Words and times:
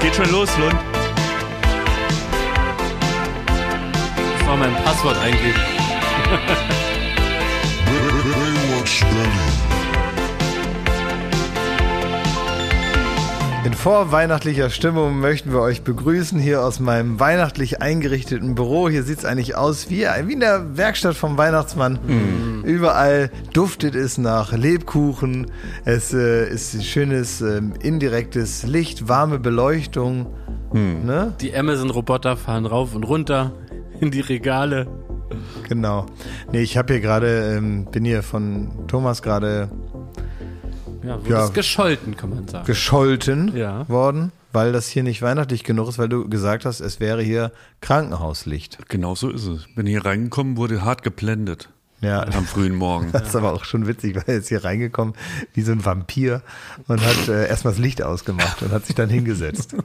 Geht 0.00 0.14
schon 0.14 0.30
los, 0.30 0.48
Lund. 0.56 0.76
Das 4.38 4.48
war 4.48 4.56
mein 4.56 4.74
Passwort 4.82 5.16
Berlin. 9.12 9.49
Vorweihnachtlicher 13.80 14.68
Stimmung 14.68 15.20
möchten 15.20 15.52
wir 15.52 15.60
euch 15.60 15.80
begrüßen 15.80 16.38
hier 16.38 16.62
aus 16.62 16.80
meinem 16.80 17.18
weihnachtlich 17.18 17.80
eingerichteten 17.80 18.54
Büro. 18.54 18.90
Hier 18.90 19.04
sieht 19.04 19.20
es 19.20 19.24
eigentlich 19.24 19.56
aus 19.56 19.88
wie, 19.88 20.02
wie 20.26 20.32
in 20.34 20.40
der 20.40 20.76
Werkstatt 20.76 21.16
vom 21.16 21.38
Weihnachtsmann. 21.38 21.98
Mhm. 22.06 22.62
Überall 22.62 23.30
duftet 23.54 23.94
es 23.94 24.18
nach 24.18 24.52
Lebkuchen. 24.52 25.50
Es 25.86 26.12
äh, 26.12 26.46
ist 26.50 26.84
schönes 26.84 27.40
äh, 27.40 27.62
indirektes 27.80 28.64
Licht, 28.64 29.08
warme 29.08 29.38
Beleuchtung. 29.38 30.26
Mhm. 30.74 31.06
Ne? 31.06 31.34
Die 31.40 31.56
Amazon-Roboter 31.56 32.36
fahren 32.36 32.66
rauf 32.66 32.94
und 32.94 33.04
runter 33.04 33.54
in 33.98 34.10
die 34.10 34.20
Regale. 34.20 34.88
Genau. 35.70 36.04
Nee, 36.52 36.60
ich 36.60 36.76
habe 36.76 36.92
hier 36.92 37.00
gerade, 37.00 37.56
ähm, 37.56 37.86
bin 37.90 38.04
hier 38.04 38.22
von 38.22 38.72
Thomas 38.88 39.22
gerade 39.22 39.70
Ja, 41.02 41.18
wurde 41.20 41.30
Ja. 41.30 41.44
es 41.46 41.52
gescholten, 41.52 42.16
kann 42.16 42.30
man 42.30 42.48
sagen. 42.48 42.66
gescholten 42.66 43.56
Ja. 43.56 43.88
worden, 43.88 44.32
weil 44.52 44.72
das 44.72 44.88
hier 44.88 45.02
nicht 45.02 45.22
weihnachtlich 45.22 45.64
genug 45.64 45.88
ist, 45.88 45.98
weil 45.98 46.08
du 46.08 46.28
gesagt 46.28 46.64
hast, 46.64 46.80
es 46.80 47.00
wäre 47.00 47.22
hier 47.22 47.52
Krankenhauslicht. 47.80 48.78
Genau 48.88 49.14
so 49.14 49.30
ist 49.30 49.46
es. 49.46 49.66
Bin 49.74 49.86
hier 49.86 50.04
reingekommen, 50.04 50.56
wurde 50.56 50.84
hart 50.84 51.02
geblendet 51.02 51.68
Ja, 52.02 52.22
am 52.22 52.44
frühen 52.44 52.74
Morgen. 52.74 53.10
Das 53.12 53.28
ist 53.28 53.36
aber 53.36 53.52
auch 53.52 53.64
schon 53.64 53.86
witzig, 53.86 54.16
weil 54.16 54.24
er 54.26 54.36
ist 54.36 54.48
hier 54.48 54.64
reingekommen 54.64 55.14
wie 55.54 55.62
so 55.62 55.72
ein 55.72 55.84
Vampir 55.84 56.42
und 56.88 57.00
hat 57.04 57.28
äh, 57.28 57.46
erstmal 57.48 57.72
das 57.74 57.80
Licht 57.80 58.02
ausgemacht 58.02 58.62
und 58.62 58.72
hat 58.72 58.86
sich 58.86 58.94
dann 58.94 59.08
hingesetzt. 59.10 59.74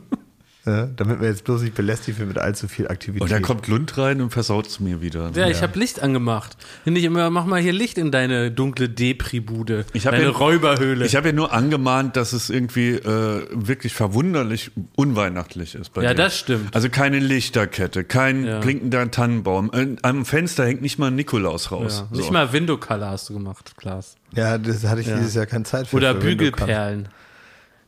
ja, 0.65 0.87
damit 0.95 1.21
wir 1.21 1.27
jetzt 1.27 1.43
bloß 1.43 1.61
nicht 1.61 1.75
belästigt 1.75 2.17
wird 2.17 2.27
mit 2.27 2.37
allzu 2.39 2.67
viel 2.67 2.87
Aktivität. 2.87 3.21
Und 3.21 3.31
dann 3.31 3.41
kommt 3.43 3.67
Lund 3.67 3.97
rein 3.97 4.19
und 4.21 4.31
versaut 4.31 4.65
es 4.67 4.79
mir 4.79 5.01
wieder. 5.01 5.31
Ja, 5.35 5.47
ich 5.47 5.61
habe 5.61 5.77
Licht 5.77 6.01
angemacht. 6.01 6.57
Finde 6.83 6.99
ich 6.99 7.05
immer, 7.05 7.29
mach 7.29 7.45
mal 7.45 7.61
hier 7.61 7.73
Licht 7.73 7.97
in 7.99 8.11
deine 8.11 8.49
dunkle 8.51 8.89
Depri-Bude. 8.89 9.85
Ich 9.93 10.05
hab 10.07 10.13
Deine 10.13 10.25
ja- 10.25 10.29
Räuberhöhle. 10.31 11.05
Ich 11.05 11.15
habe 11.15 11.27
ja 11.27 11.33
nur 11.33 11.53
angemahnt, 11.53 12.15
dass 12.15 12.33
es 12.33 12.49
irgendwie 12.49 12.91
äh, 12.93 13.47
wirklich 13.51 13.93
verwunderlich 13.93 14.71
unweihnachtlich 14.95 15.75
ist 15.75 15.93
bei 15.93 16.03
Ja, 16.03 16.09
dir. 16.09 16.15
das 16.15 16.37
stimmt. 16.37 16.73
Also 16.75 16.89
keine 16.89 17.19
Lichterkette, 17.19 18.03
kein 18.03 18.45
Ja. 18.45 18.59
blinkender 18.59 19.09
Tannenbaum. 19.11 19.71
Äh, 19.73 19.95
Am 20.01 20.25
Fenster 20.25 20.65
hängt 20.65 20.81
nicht 20.81 20.97
mal 20.99 21.07
ein 21.07 21.15
Nikolaus 21.15 21.65
ja. 21.69 21.77
raus. 21.77 22.05
Nicht 22.11 22.25
So. 22.25 22.31
mal 22.31 22.51
Window 22.53 22.77
Color 22.77 23.09
hast 23.11 23.29
du 23.29 23.33
gemacht, 23.33 23.73
Klaas. 23.77 24.15
ja, 24.33 24.57
das 24.57 24.83
hatte 24.85 25.01
ich 25.01 25.07
dieses 25.07 25.35
Jahr 25.35 25.45
keine 25.45 25.63
Zeit 25.65 25.87
für. 25.87 25.97
Oder 25.97 26.15
für 26.15 26.21
Bügelperlen. 26.21 27.09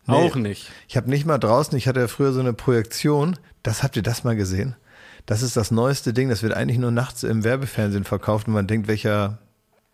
Nee. 0.07 0.13
Auch 0.15 0.35
nicht. 0.35 0.71
Ich 0.87 0.95
habe 0.97 1.09
nicht 1.09 1.25
mal 1.25 1.37
draußen, 1.37 1.77
ich 1.77 1.87
hatte 1.87 1.99
ja 1.99 2.07
früher 2.07 2.31
so 2.33 2.39
eine 2.39 2.53
Projektion, 2.53 3.37
das 3.63 3.83
habt 3.83 3.95
ihr 3.97 4.03
das 4.03 4.23
mal 4.23 4.35
gesehen? 4.35 4.75
Das 5.25 5.41
ist 5.41 5.57
das 5.57 5.71
neueste 5.71 6.13
Ding, 6.13 6.29
das 6.29 6.41
wird 6.43 6.53
eigentlich 6.53 6.77
nur 6.77 6.91
nachts 6.91 7.23
im 7.23 7.43
Werbefernsehen 7.43 8.05
verkauft 8.05 8.47
und 8.47 8.53
man 8.53 8.65
denkt, 8.67 8.87
welcher, 8.87 9.39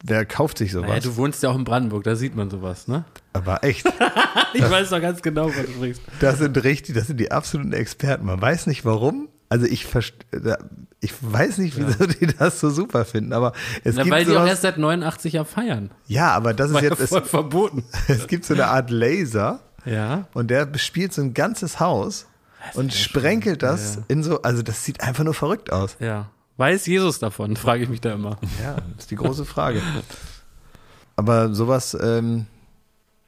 wer 0.04 0.26
kauft 0.26 0.60
sich 0.60 0.72
sowas? 0.72 0.90
Naja, 0.90 1.00
du 1.02 1.16
wohnst 1.18 1.42
ja 1.42 1.50
auch 1.50 1.56
in 1.56 1.64
Brandenburg, 1.64 2.04
da 2.04 2.16
sieht 2.16 2.36
man 2.36 2.52
sowas, 2.52 2.88
ne? 2.88 3.06
Aber 3.34 3.64
echt, 3.64 3.86
Ich 4.54 4.62
weiß 4.70 4.92
doch 4.92 5.02
ganz 5.02 5.24
genau, 5.24 5.48
was 5.48 5.56
du 5.66 5.72
sprichst. 5.72 6.02
das 6.20 6.38
sind 6.38 6.64
richtig, 6.64 6.94
das 6.94 7.08
sind 7.08 7.20
die 7.20 7.32
absoluten 7.32 7.74
Experten. 7.74 8.26
Man 8.26 8.40
weiß 8.40 8.68
nicht 8.68 8.86
warum. 8.86 9.30
Also 9.50 9.66
ich 9.66 9.86
verst- 9.86 10.14
da- 10.32 10.58
ich 11.00 11.14
weiß 11.22 11.58
nicht, 11.58 11.76
wieso 11.78 12.06
die 12.06 12.28
das 12.28 12.60
so 12.60 12.70
super 12.70 13.04
finden, 13.06 13.34
aber 13.34 13.54
es 13.84 13.96
Na, 13.96 14.04
gibt 14.04 14.14
weil 14.16 14.26
die 14.26 14.32
auch 14.32 14.36
sowas, 14.36 14.50
erst 14.50 14.62
seit 14.62 14.78
89 14.78 15.34
ja 15.34 15.44
feiern. 15.44 15.90
ja, 16.08 16.30
aber 16.32 16.54
das 16.54 16.68
ist 16.70 16.74
War 16.76 16.84
ja 16.84 16.90
jetzt, 16.92 17.00
es, 17.02 17.10
voll 17.10 17.24
verboten. 17.24 17.84
es 18.08 18.28
gibt 18.28 18.46
so 18.46 18.54
eine 18.54 18.68
Art 18.68 18.90
Laser 18.92 19.60
Ja. 19.86 20.28
und 20.34 20.50
der 20.50 20.66
bespielt 20.66 21.14
so 21.14 21.22
ein 21.22 21.34
ganzes 21.34 21.80
Haus 21.80 22.28
und 22.74 22.94
sprenkelt 22.94 23.64
das 23.64 24.00
in 24.08 24.24
so, 24.24 24.42
also 24.42 24.62
das 24.62 24.86
sieht 24.86 25.02
einfach 25.02 25.24
nur 25.24 25.34
verrückt 25.34 25.72
aus. 25.72 25.98
Ja. 26.00 26.30
Weiß 26.58 26.86
Jesus 26.86 27.20
davon, 27.20 27.56
frage 27.58 27.84
ich 27.84 27.90
mich 27.90 28.02
da 28.02 28.14
immer. 28.14 28.38
Ja, 28.62 28.76
das 28.76 29.06
ist 29.06 29.12
die 29.12 29.16
große 29.16 29.46
Frage. 29.46 29.82
Aber 31.16 31.54
sowas, 31.54 31.98
ähm, 32.00 32.46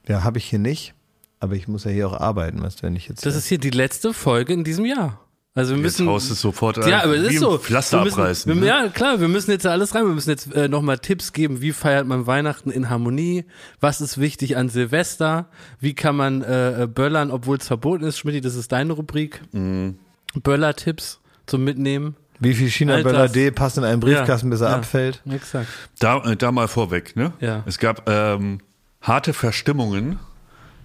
ja, 0.08 0.24
habe 0.24 0.38
ich 0.38 0.46
hier 0.46 0.60
nicht. 0.60 0.94
Aber 1.40 1.54
ich 1.56 1.68
muss 1.68 1.84
ja 1.84 1.92
hier 1.92 2.08
auch 2.08 2.20
arbeiten, 2.20 2.64
weißt 2.64 2.80
du, 2.80 2.84
wenn 2.84 2.96
ich 2.96 3.08
jetzt. 3.08 3.26
Das 3.26 3.36
ist 3.36 3.46
hier 3.48 3.58
die 3.58 3.70
letzte 3.70 4.14
Folge 4.14 4.54
in 4.54 4.64
diesem 4.64 4.86
Jahr. 4.86 5.20
Also 5.58 5.74
wir 5.74 5.84
Jetzt 5.84 6.00
müssen. 6.00 6.10
haust 6.10 6.30
es 6.32 6.42
sofort 6.42 6.86
ja, 6.86 7.02
aber 7.04 7.16
es 7.16 7.22
wie 7.24 7.28
ist 7.28 7.36
ein 7.36 7.40
so. 7.40 7.58
Pflaster 7.58 8.00
wir 8.00 8.04
müssen, 8.04 8.20
abreißen. 8.20 8.54
Wir, 8.54 8.60
ne? 8.60 8.68
Ja, 8.68 8.90
klar, 8.90 9.22
wir 9.22 9.30
müssen 9.30 9.52
jetzt 9.52 9.64
da 9.64 9.72
alles 9.72 9.96
rein. 9.96 10.06
Wir 10.06 10.14
müssen 10.14 10.30
jetzt 10.30 10.54
äh, 10.54 10.68
nochmal 10.68 11.00
Tipps 11.00 11.32
geben, 11.32 11.62
wie 11.62 11.72
feiert 11.72 12.06
man 12.06 12.28
Weihnachten 12.28 12.72
in 12.72 12.90
Harmonie? 12.90 13.46
Was 13.80 14.02
ist 14.02 14.20
wichtig 14.20 14.58
an 14.58 14.68
Silvester? 14.68 15.48
Wie 15.80 15.94
kann 15.94 16.18
man 16.18 16.42
äh, 16.42 16.84
äh, 16.84 16.88
böllern, 16.88 17.32
obwohl 17.32 17.56
es 17.56 17.68
verboten 17.68 18.04
ist? 18.04 18.20
Schmidti, 18.20 18.42
das 18.42 18.56
ist 18.56 18.74
deine 18.74 18.92
Rubrik. 18.92 19.42
Mhm. 19.54 19.98
Böller-Tipps 20.44 21.22
zum 21.46 21.64
Mitnehmen. 21.64 22.18
Wie 22.40 22.54
viel 22.54 22.70
China 22.70 22.96
Alter. 22.96 23.10
Böller 23.10 23.30
D 23.30 23.50
passt 23.52 23.78
in 23.78 23.86
einen 23.86 24.02
Briefkasten, 24.02 24.50
bis 24.50 24.60
er 24.60 24.72
ja. 24.72 24.76
abfällt? 24.76 25.22
Exakt. 25.30 25.68
Da, 26.00 26.18
äh, 26.26 26.36
da 26.36 26.52
mal 26.52 26.68
vorweg, 26.68 27.16
ne? 27.16 27.32
Ja. 27.40 27.64
Es 27.66 27.80
gab 27.80 28.10
ähm, 28.10 28.60
harte 29.02 29.32
Verstimmungen 29.32 30.20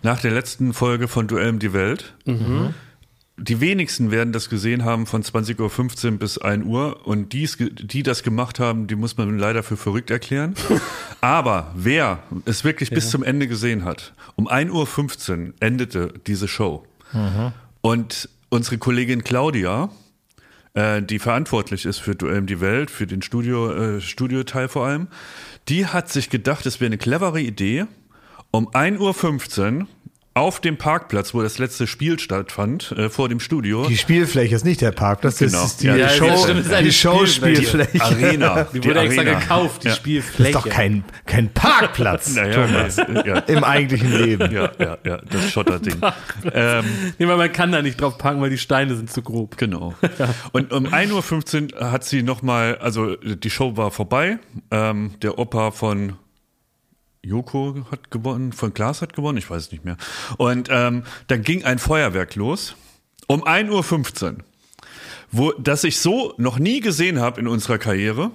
nach 0.05 0.21
der 0.21 0.31
letzten 0.31 0.75
Folge 0.75 1.09
von 1.09 1.27
Duell 1.27 1.51
um 1.51 1.59
die 1.59 1.73
Welt. 1.73 2.15
Die 3.43 3.61
wenigsten 3.61 4.11
werden 4.11 4.33
das 4.35 4.51
gesehen 4.51 4.85
haben 4.85 5.07
von 5.07 5.23
20.15 5.23 6.05
Uhr 6.13 6.19
bis 6.19 6.37
1 6.37 6.67
Uhr 6.67 7.07
und 7.07 7.33
dies, 7.33 7.57
ge- 7.57 7.71
die 7.73 8.03
das 8.03 8.23
gemacht 8.23 8.61
haben, 8.61 8.87
die 8.87 8.97
muss 8.97 9.17
man 9.17 9.39
leider 9.39 9.63
für 9.63 9.79
verrückt 9.79 10.11
erklären. 10.11 10.55
Aber 11.23 11.73
wer 11.75 12.23
es 12.45 12.65
wirklich 12.65 12.91
bis 12.91 13.09
zum 13.09 13.23
Ende 13.23 13.49
gesehen 13.49 13.85
hat, 13.85 14.13
um 14.37 14.47
1.15 14.47 15.47
Uhr 15.49 15.55
endete 15.61 16.13
diese 16.27 16.49
Show. 16.49 16.85
Und 17.81 18.29
unsere 18.51 18.77
Kollegin 18.77 19.25
Claudia, 19.25 19.89
äh, 20.75 21.01
die 21.03 21.19
verantwortlich 21.19 21.87
ist 21.87 21.99
für 21.99 22.15
Duell 22.15 22.43
die 22.43 22.61
Welt, 22.61 22.91
für 22.91 23.07
den 23.07 23.23
Studio, 23.23 23.73
äh, 23.73 24.01
Studioteil 24.03 24.69
vor 24.69 24.87
allem, 24.87 25.09
die 25.69 25.87
hat 25.87 26.11
sich 26.11 26.29
gedacht, 26.29 26.67
es 26.67 26.79
wäre 26.81 26.87
eine 26.89 26.99
clevere 26.99 27.41
Idee, 27.41 27.87
um 28.51 28.69
1.15 28.69 29.81
Uhr 29.81 29.87
auf 30.33 30.61
dem 30.61 30.77
Parkplatz, 30.77 31.35
wo 31.35 31.43
das 31.43 31.59
letzte 31.59 31.89
Spiel 31.89 32.19
stattfand, 32.19 32.93
äh, 32.93 33.09
vor 33.11 33.29
dem 33.29 33.41
Studio, 33.41 33.87
Die 33.89 33.97
Spielfläche 33.97 34.55
ist 34.55 34.65
nicht 34.65 34.81
der 34.81 34.93
Parkplatz, 34.93 35.39
das 35.39 35.51
Genau. 35.51 35.65
ist 35.65 35.83
die 35.83 35.87
Ja, 35.89 35.97
ja, 35.97 36.09
Show, 36.09 36.37
stimmt, 36.45 36.61
ist 36.61 36.73
eine 36.73 36.85
die 36.87 36.93
Spielfläche. 36.93 37.65
Showspielfläche. 37.65 38.01
Arena. 38.05 38.63
Die 38.73 38.85
wurde 38.85 39.01
extra 39.01 39.23
Arena. 39.23 39.39
gekauft, 39.41 39.83
die 39.85 39.89
Ja. 39.89 39.95
Spielfläche. 39.95 40.53
Das 40.53 40.65
ist 40.65 40.71
doch 40.71 40.73
kein, 40.77 41.05
kein 41.27 41.53
Parkplatz, 41.53 42.35
Naja, 42.37 42.55
Thomas, 42.67 42.97
nee, 42.97 43.23
ja, 43.29 43.39
im 43.41 43.65
eigentlichen 43.65 44.13
Leben. 44.13 44.53
ja, 44.53 44.71
ja, 44.79 44.99
ja, 45.05 45.17
das 45.29 45.51
Schotterding. 45.51 45.97
ähm, 46.55 46.85
Nee, 47.19 47.27
weil 47.27 47.37
man 47.37 47.53
kann 47.53 47.73
da 47.73 47.83
nicht 47.83 48.01
drauf 48.01 48.17
parken, 48.17 48.41
weil 48.41 48.51
die 48.51 48.59
Steine 48.59 48.95
sind 48.95 49.11
zu 49.11 49.23
grob. 49.23 49.57
Genau. 49.57 49.95
Und 50.53 50.73
um 50.73 50.87
1.15 50.87 51.75
Uhr 51.75 51.91
hat 51.91 52.05
sie 52.05 52.23
nochmal, 52.23 52.79
also 52.79 53.17
die 53.17 53.51
Show 53.51 53.77
war 53.77 53.91
vorbei. 53.91 54.39
Ähm, 54.71 55.11
der 55.23 55.39
Opa 55.39 55.73
von 55.73 56.15
Joko 57.23 57.87
hat 57.91 58.11
gewonnen, 58.11 58.53
von 58.53 58.73
Klaas 58.73 59.03
hat 59.03 59.13
gewonnen, 59.15 59.39
ich 59.39 59.49
weiß 59.51 59.65
es 59.65 59.73
nicht 59.73 59.85
mehr. 59.85 59.97
Und 60.39 60.69
ähm, 60.71 61.03
dann 61.27 61.43
ging 61.43 61.65
ein 61.65 61.79
Feuerwerk 61.79 62.35
los 62.35 62.75
um 63.27 63.45
1.15 63.45 64.25
Uhr, 64.33 64.37
wo, 65.31 65.53
das 65.53 65.85
ich 65.85 66.01
so 66.01 66.35
noch 66.39 66.59
nie 66.59 66.81
gesehen 66.81 67.21
habe 67.21 67.41
in 67.41 67.47
unserer 67.47 67.79
Karriere. 67.79 68.31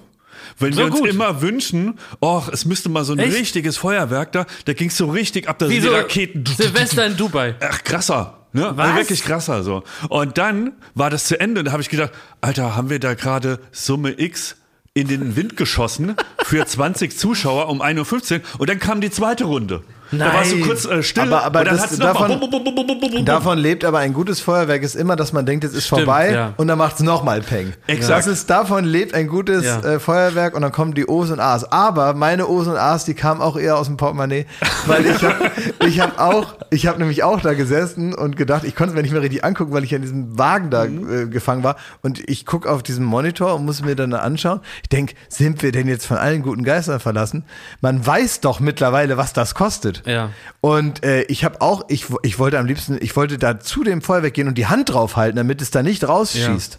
Wenn 0.58 0.72
So 0.72 0.78
wir 0.78 0.86
uns 0.86 1.00
gut. 1.00 1.08
immer 1.08 1.42
wünschen, 1.42 1.98
oh, 2.20 2.42
es 2.52 2.64
müsste 2.64 2.88
mal 2.88 3.04
so 3.04 3.12
ein 3.12 3.18
Echt? 3.18 3.34
richtiges 3.36 3.76
Feuerwerk 3.76 4.32
da, 4.32 4.46
da 4.66 4.72
ging 4.74 4.88
es 4.88 4.96
so 4.96 5.06
richtig 5.10 5.48
ab, 5.48 5.58
da 5.58 5.66
sind 5.66 5.76
die 5.76 5.82
Wieso? 5.82 5.94
Raketen. 5.94 6.44
Silvester 6.46 7.04
in 7.06 7.16
Dubai. 7.16 7.56
Ach, 7.60 7.82
krasser. 7.82 8.46
Ne? 8.52 8.72
Was? 8.74 8.86
Also 8.86 8.98
wirklich 9.00 9.22
krasser 9.22 9.62
so. 9.62 9.82
Und 10.08 10.38
dann 10.38 10.72
war 10.94 11.10
das 11.10 11.24
zu 11.24 11.38
Ende 11.38 11.58
und 11.60 11.64
da 11.66 11.72
habe 11.72 11.82
ich 11.82 11.88
gedacht, 11.90 12.12
Alter, 12.40 12.76
haben 12.76 12.88
wir 12.88 13.00
da 13.00 13.14
gerade 13.14 13.58
Summe 13.72 14.18
X 14.18 14.56
in 14.96 15.08
den 15.08 15.36
Wind 15.36 15.58
geschossen 15.58 16.16
für 16.38 16.64
20 16.64 17.18
Zuschauer 17.18 17.68
um 17.68 17.82
1.15 17.82 18.40
Uhr 18.40 18.60
und 18.60 18.70
dann 18.70 18.78
kam 18.78 19.02
die 19.02 19.10
zweite 19.10 19.44
Runde. 19.44 19.82
Da 20.12 20.32
warst 20.32 20.52
du 20.52 20.56
Nein. 20.56 20.64
kurz 20.66 20.84
äh, 20.84 21.02
still 21.02 21.24
Aber- 21.32 21.42
aber 21.44 21.58
und 21.60 21.66
dann 21.66 21.76
das- 21.76 21.98
davon- 21.98 22.28
bum, 22.28 22.40
bum, 22.40 22.50
bum, 22.50 22.64
bum, 22.64 22.86
bum, 22.86 22.86
bum, 23.00 23.10
bum. 23.10 23.24
Davon 23.24 23.58
lebt 23.58 23.84
aber 23.84 23.98
ein 23.98 24.12
gutes 24.12 24.40
Feuerwerk 24.40 24.82
ist 24.82 24.94
immer, 24.94 25.16
dass 25.16 25.32
man 25.32 25.46
denkt, 25.46 25.64
es 25.64 25.72
ist 25.74 25.86
Stimmt, 25.86 26.02
vorbei 26.02 26.32
ja. 26.32 26.52
und 26.56 26.68
dann 26.68 26.78
macht 26.78 26.96
es 26.96 27.00
nochmal 27.02 27.40
Peng. 27.40 27.72
Exakt. 27.86 28.18
Das 28.18 28.26
ist, 28.26 28.48
davon 28.50 28.84
lebt 28.84 29.14
ein 29.14 29.26
gutes 29.28 29.64
Ja. 29.64 29.80
äh, 29.80 29.98
Feuerwerk 30.00 30.54
und 30.54 30.62
dann 30.62 30.72
kommen 30.72 30.94
die 30.94 31.06
O's 31.08 31.30
und 31.30 31.40
A's. 31.40 31.64
Aber 31.72 32.14
meine 32.14 32.46
O's 32.48 32.66
und 32.66 32.76
A's, 32.76 33.04
die 33.04 33.14
kamen 33.14 33.40
auch 33.40 33.56
eher 33.56 33.76
aus 33.78 33.86
dem 33.86 33.96
Portemonnaie, 33.96 34.46
weil 34.86 35.06
ich 35.06 35.22
habe 35.22 35.50
ich 35.86 36.00
hab 36.00 36.18
auch, 36.20 36.54
ich 36.70 36.86
habe 36.86 36.98
nämlich 36.98 37.22
auch 37.24 37.40
da 37.40 37.54
gesessen 37.54 38.14
und 38.14 38.36
gedacht, 38.36 38.64
ich 38.64 38.74
konnte 38.76 38.90
es 38.90 38.96
mir 38.96 39.02
nicht 39.02 39.12
mehr 39.12 39.22
richtig 39.22 39.44
angucken, 39.44 39.72
weil 39.72 39.84
ich 39.84 39.94
an 39.94 40.02
diesem 40.02 40.38
Wagen 40.38 40.70
da 40.70 40.84
Mhm. 40.86 41.22
äh, 41.22 41.26
gefangen 41.26 41.62
war 41.64 41.76
und 42.02 42.20
ich 42.28 42.46
gucke 42.46 42.70
auf 42.70 42.82
diesen 42.82 43.04
Monitor 43.04 43.54
und 43.54 43.64
muss 43.64 43.82
mir 43.82 43.96
dann 43.96 44.12
anschauen. 44.14 44.60
Ich 44.82 44.88
denk, 44.88 45.14
sind 45.28 45.62
wir 45.62 45.72
denn 45.72 45.88
jetzt 45.88 46.06
von 46.06 46.16
allen 46.16 46.42
guten 46.42 46.62
Geistern 46.64 47.00
verlassen? 47.00 47.44
Man 47.80 48.06
weiß 48.06 48.40
doch 48.40 48.60
mittlerweile, 48.60 49.16
was 49.16 49.32
das 49.32 49.54
kostet. 49.54 49.95
Ja. 50.04 50.30
Und 50.60 51.04
äh, 51.04 51.22
ich 51.22 51.44
habe 51.44 51.60
auch, 51.60 51.84
ich, 51.88 52.06
ich 52.22 52.38
wollte 52.38 52.58
am 52.58 52.66
liebsten, 52.66 52.98
ich 53.00 53.16
wollte 53.16 53.38
da 53.38 53.60
zu 53.60 53.84
dem 53.84 54.02
Feuerwerk 54.02 54.34
gehen 54.34 54.48
und 54.48 54.58
die 54.58 54.66
Hand 54.66 54.92
draufhalten, 54.92 55.36
damit 55.36 55.62
es 55.62 55.70
da 55.70 55.82
nicht 55.82 56.06
rausschießt. 56.06 56.78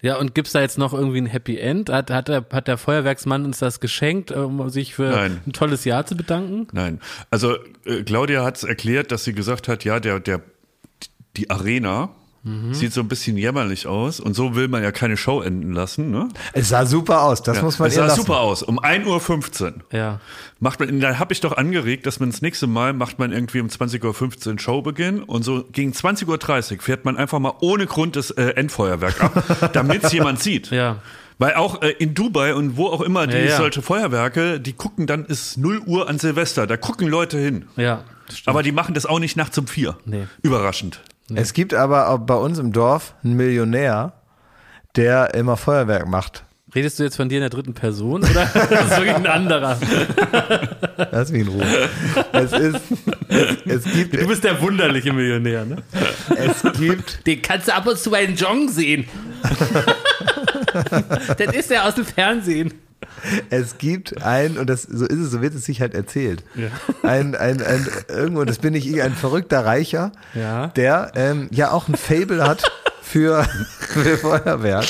Ja, 0.00 0.16
und 0.16 0.34
gibt's 0.34 0.52
da 0.52 0.60
jetzt 0.60 0.78
noch 0.78 0.92
irgendwie 0.92 1.20
ein 1.20 1.26
Happy 1.26 1.58
End? 1.58 1.90
Hat, 1.90 2.10
hat, 2.10 2.28
der, 2.28 2.46
hat 2.52 2.68
der 2.68 2.78
Feuerwerksmann 2.78 3.44
uns 3.44 3.58
das 3.58 3.80
geschenkt, 3.80 4.30
um 4.30 4.68
sich 4.70 4.94
für 4.94 5.10
Nein. 5.10 5.40
ein 5.46 5.52
tolles 5.52 5.84
Jahr 5.84 6.06
zu 6.06 6.16
bedanken? 6.16 6.68
Nein. 6.72 7.00
Also 7.30 7.56
äh, 7.84 8.04
Claudia 8.04 8.44
hat 8.44 8.58
es 8.58 8.64
erklärt, 8.64 9.10
dass 9.10 9.24
sie 9.24 9.32
gesagt 9.32 9.66
hat, 9.66 9.84
ja, 9.84 9.98
der, 9.98 10.20
der, 10.20 10.40
die 11.36 11.50
Arena. 11.50 12.10
Sieht 12.72 12.94
so 12.94 13.00
ein 13.00 13.08
bisschen 13.08 13.36
jämmerlich 13.36 13.86
aus 13.86 14.20
und 14.20 14.32
so 14.34 14.54
will 14.54 14.68
man 14.68 14.82
ja 14.82 14.90
keine 14.90 15.16
Show 15.18 15.42
enden 15.42 15.72
lassen. 15.72 16.10
Ne? 16.10 16.28
Es 16.54 16.70
sah 16.70 16.86
super 16.86 17.22
aus, 17.22 17.42
das 17.42 17.60
muss 17.60 17.78
man 17.78 17.88
es 17.88 17.94
ihr 17.94 18.00
sah 18.02 18.06
lassen. 18.06 18.20
super 18.20 18.40
aus. 18.40 18.62
Um 18.62 18.78
1.15 18.80 19.62
Uhr. 19.64 19.72
Ja. 19.92 20.20
Macht 20.60 20.80
man, 20.80 21.00
da 21.00 21.18
habe 21.18 21.32
ich 21.34 21.40
doch 21.40 21.56
angeregt, 21.56 22.06
dass 22.06 22.20
man 22.20 22.30
das 22.30 22.40
nächste 22.40 22.66
Mal 22.66 22.94
macht 22.94 23.18
man 23.18 23.32
irgendwie 23.32 23.60
um 23.60 23.66
20.15 23.66 24.52
Uhr 24.52 24.58
Showbeginn 24.58 25.22
und 25.24 25.42
so 25.42 25.64
gegen 25.72 25.92
20.30 25.92 26.76
Uhr 26.76 26.80
fährt 26.82 27.04
man 27.04 27.16
einfach 27.18 27.38
mal 27.38 27.52
ohne 27.60 27.86
Grund 27.86 28.16
das 28.16 28.30
äh, 28.30 28.50
Endfeuerwerk 28.50 29.22
ab, 29.22 29.70
damit 29.74 30.04
es 30.04 30.12
jemand 30.12 30.40
sieht. 30.40 30.70
Ja. 30.70 31.02
Weil 31.38 31.54
auch 31.54 31.82
äh, 31.82 31.90
in 31.90 32.14
Dubai 32.14 32.54
und 32.54 32.76
wo 32.76 32.86
auch 32.86 33.00
immer 33.00 33.26
die 33.26 33.36
Ja, 33.36 33.44
ja. 33.44 33.56
solche 33.58 33.82
Feuerwerke, 33.82 34.58
die 34.58 34.72
gucken 34.72 35.06
dann 35.06 35.24
ist 35.26 35.58
0 35.58 35.80
Uhr 35.86 36.08
an 36.08 36.18
Silvester, 36.18 36.66
da 36.66 36.76
gucken 36.76 37.08
Leute 37.08 37.38
hin. 37.38 37.66
Ja. 37.76 38.04
Stimmt. 38.28 38.48
Aber 38.48 38.62
die 38.62 38.72
machen 38.72 38.94
das 38.94 39.06
auch 39.06 39.18
nicht 39.18 39.36
nachts 39.36 39.56
um 39.58 39.66
vier. 39.66 39.96
Nee. 40.04 40.26
Überraschend. 40.42 41.00
Es 41.34 41.52
gibt 41.52 41.74
aber 41.74 42.08
auch 42.08 42.18
bei 42.18 42.34
uns 42.34 42.58
im 42.58 42.72
Dorf 42.72 43.14
einen 43.22 43.34
Millionär, 43.36 44.12
der 44.96 45.34
immer 45.34 45.56
Feuerwerk 45.56 46.08
macht. 46.08 46.44
Redest 46.74 46.98
du 46.98 47.02
jetzt 47.02 47.16
von 47.16 47.30
dir 47.30 47.36
in 47.36 47.40
der 47.42 47.50
dritten 47.50 47.72
Person 47.72 48.22
oder 48.22 48.42
ist 48.54 48.54
das 48.70 48.90
wirklich 48.98 49.14
ein 49.14 49.26
anderer? 49.26 49.78
Lass 51.12 51.32
mich 51.32 51.42
in 51.42 51.48
Ruhe. 51.48 51.64
Es 52.32 52.52
ist, 52.52 52.80
es, 53.28 53.56
es 53.64 53.84
gibt, 53.84 54.14
Du 54.14 54.26
bist 54.26 54.44
der 54.44 54.60
wunderliche 54.60 55.12
Millionär, 55.12 55.64
ne? 55.64 55.76
es 56.36 56.62
gibt, 56.78 57.26
Den 57.26 57.40
kannst 57.40 57.68
du 57.68 57.74
ab 57.74 57.86
und 57.86 57.98
zu 57.98 58.10
bei 58.10 58.26
den 58.26 58.36
Jong 58.36 58.68
sehen. 58.68 59.06
das 61.38 61.54
ist 61.54 61.70
der 61.70 61.86
aus 61.86 61.94
dem 61.94 62.04
Fernsehen. 62.04 62.74
Es 63.50 63.78
gibt 63.78 64.22
ein, 64.22 64.58
und 64.58 64.68
das, 64.70 64.82
so 64.82 65.06
ist 65.06 65.18
es, 65.18 65.30
so 65.30 65.40
wird 65.42 65.54
es 65.54 65.64
sich 65.64 65.80
halt 65.80 65.94
erzählt. 65.94 66.42
Ein, 67.02 67.34
ein, 67.34 67.62
ein, 67.62 67.86
irgendwo, 68.08 68.44
das 68.44 68.58
bin 68.58 68.74
ich, 68.74 69.02
ein 69.02 69.14
verrückter 69.14 69.64
Reicher, 69.64 70.12
Ja. 70.34 70.68
der 70.68 71.12
ähm, 71.14 71.48
ja 71.50 71.70
auch 71.70 71.88
ein 71.88 71.94
Fable 71.96 72.46
hat 72.46 72.62
für, 73.02 73.44
für 73.80 74.16
Feuerwerk. 74.18 74.86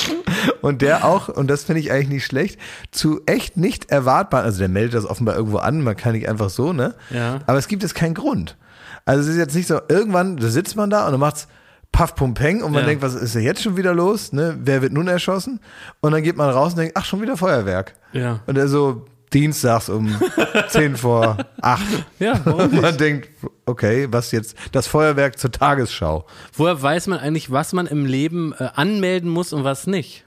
Und 0.61 0.81
der 0.81 1.05
auch, 1.05 1.29
und 1.29 1.47
das 1.49 1.63
finde 1.63 1.81
ich 1.81 1.91
eigentlich 1.91 2.09
nicht 2.09 2.25
schlecht, 2.25 2.59
zu 2.91 3.21
echt 3.25 3.57
nicht 3.57 3.91
erwartbaren, 3.91 4.45
also 4.45 4.59
der 4.59 4.69
meldet 4.69 4.93
das 4.93 5.05
offenbar 5.05 5.35
irgendwo 5.35 5.57
an, 5.57 5.81
man 5.81 5.95
kann 5.95 6.13
nicht 6.13 6.27
einfach 6.27 6.49
so, 6.49 6.73
ne? 6.73 6.95
Ja. 7.09 7.39
Aber 7.45 7.57
es 7.57 7.67
gibt 7.67 7.83
jetzt 7.83 7.95
keinen 7.95 8.13
Grund. 8.13 8.57
Also 9.05 9.23
es 9.23 9.27
ist 9.29 9.37
jetzt 9.37 9.55
nicht 9.55 9.67
so, 9.67 9.79
irgendwann, 9.87 10.37
da 10.37 10.47
sitzt 10.49 10.75
man 10.75 10.89
da 10.89 11.05
und 11.05 11.11
dann 11.13 11.19
macht's 11.19 11.47
Puff 11.91 12.15
Pum 12.15 12.33
Peng 12.33 12.61
und 12.63 12.71
man 12.71 12.81
Ja. 12.81 12.87
denkt, 12.87 13.03
was 13.03 13.15
ist 13.15 13.35
denn 13.35 13.41
jetzt 13.43 13.61
schon 13.63 13.75
wieder 13.77 13.93
los? 13.93 14.31
Ne? 14.31 14.57
Wer 14.61 14.81
wird 14.81 14.93
nun 14.93 15.07
erschossen? 15.07 15.59
Und 16.01 16.11
dann 16.11 16.23
geht 16.23 16.37
man 16.37 16.49
raus 16.49 16.73
und 16.73 16.79
denkt, 16.79 16.95
ach, 16.97 17.05
schon 17.05 17.21
wieder 17.21 17.35
Feuerwerk. 17.35 17.95
Ja. 18.13 18.39
Und 18.47 18.57
er 18.57 18.67
so 18.67 19.05
dienstags 19.33 19.89
um 19.89 20.15
10 20.69 20.95
vor 20.97 21.37
8. 21.61 21.81
Ja, 22.19 22.39
warum 22.45 22.61
Und 22.61 22.81
man 22.81 22.97
denkt, 22.97 23.29
okay, 23.65 24.07
was 24.09 24.31
jetzt? 24.31 24.55
Das 24.71 24.87
Feuerwerk 24.87 25.37
zur 25.37 25.51
Tagesschau. 25.51 26.25
Woher 26.53 26.81
weiß 26.81 27.07
man 27.07 27.19
eigentlich, 27.19 27.51
was 27.51 27.73
man 27.73 27.85
im 27.85 28.05
Leben 28.05 28.53
äh, 28.57 28.69
anmelden 28.75 29.29
muss 29.29 29.51
und 29.53 29.63
was 29.63 29.85
nicht? 29.87 30.25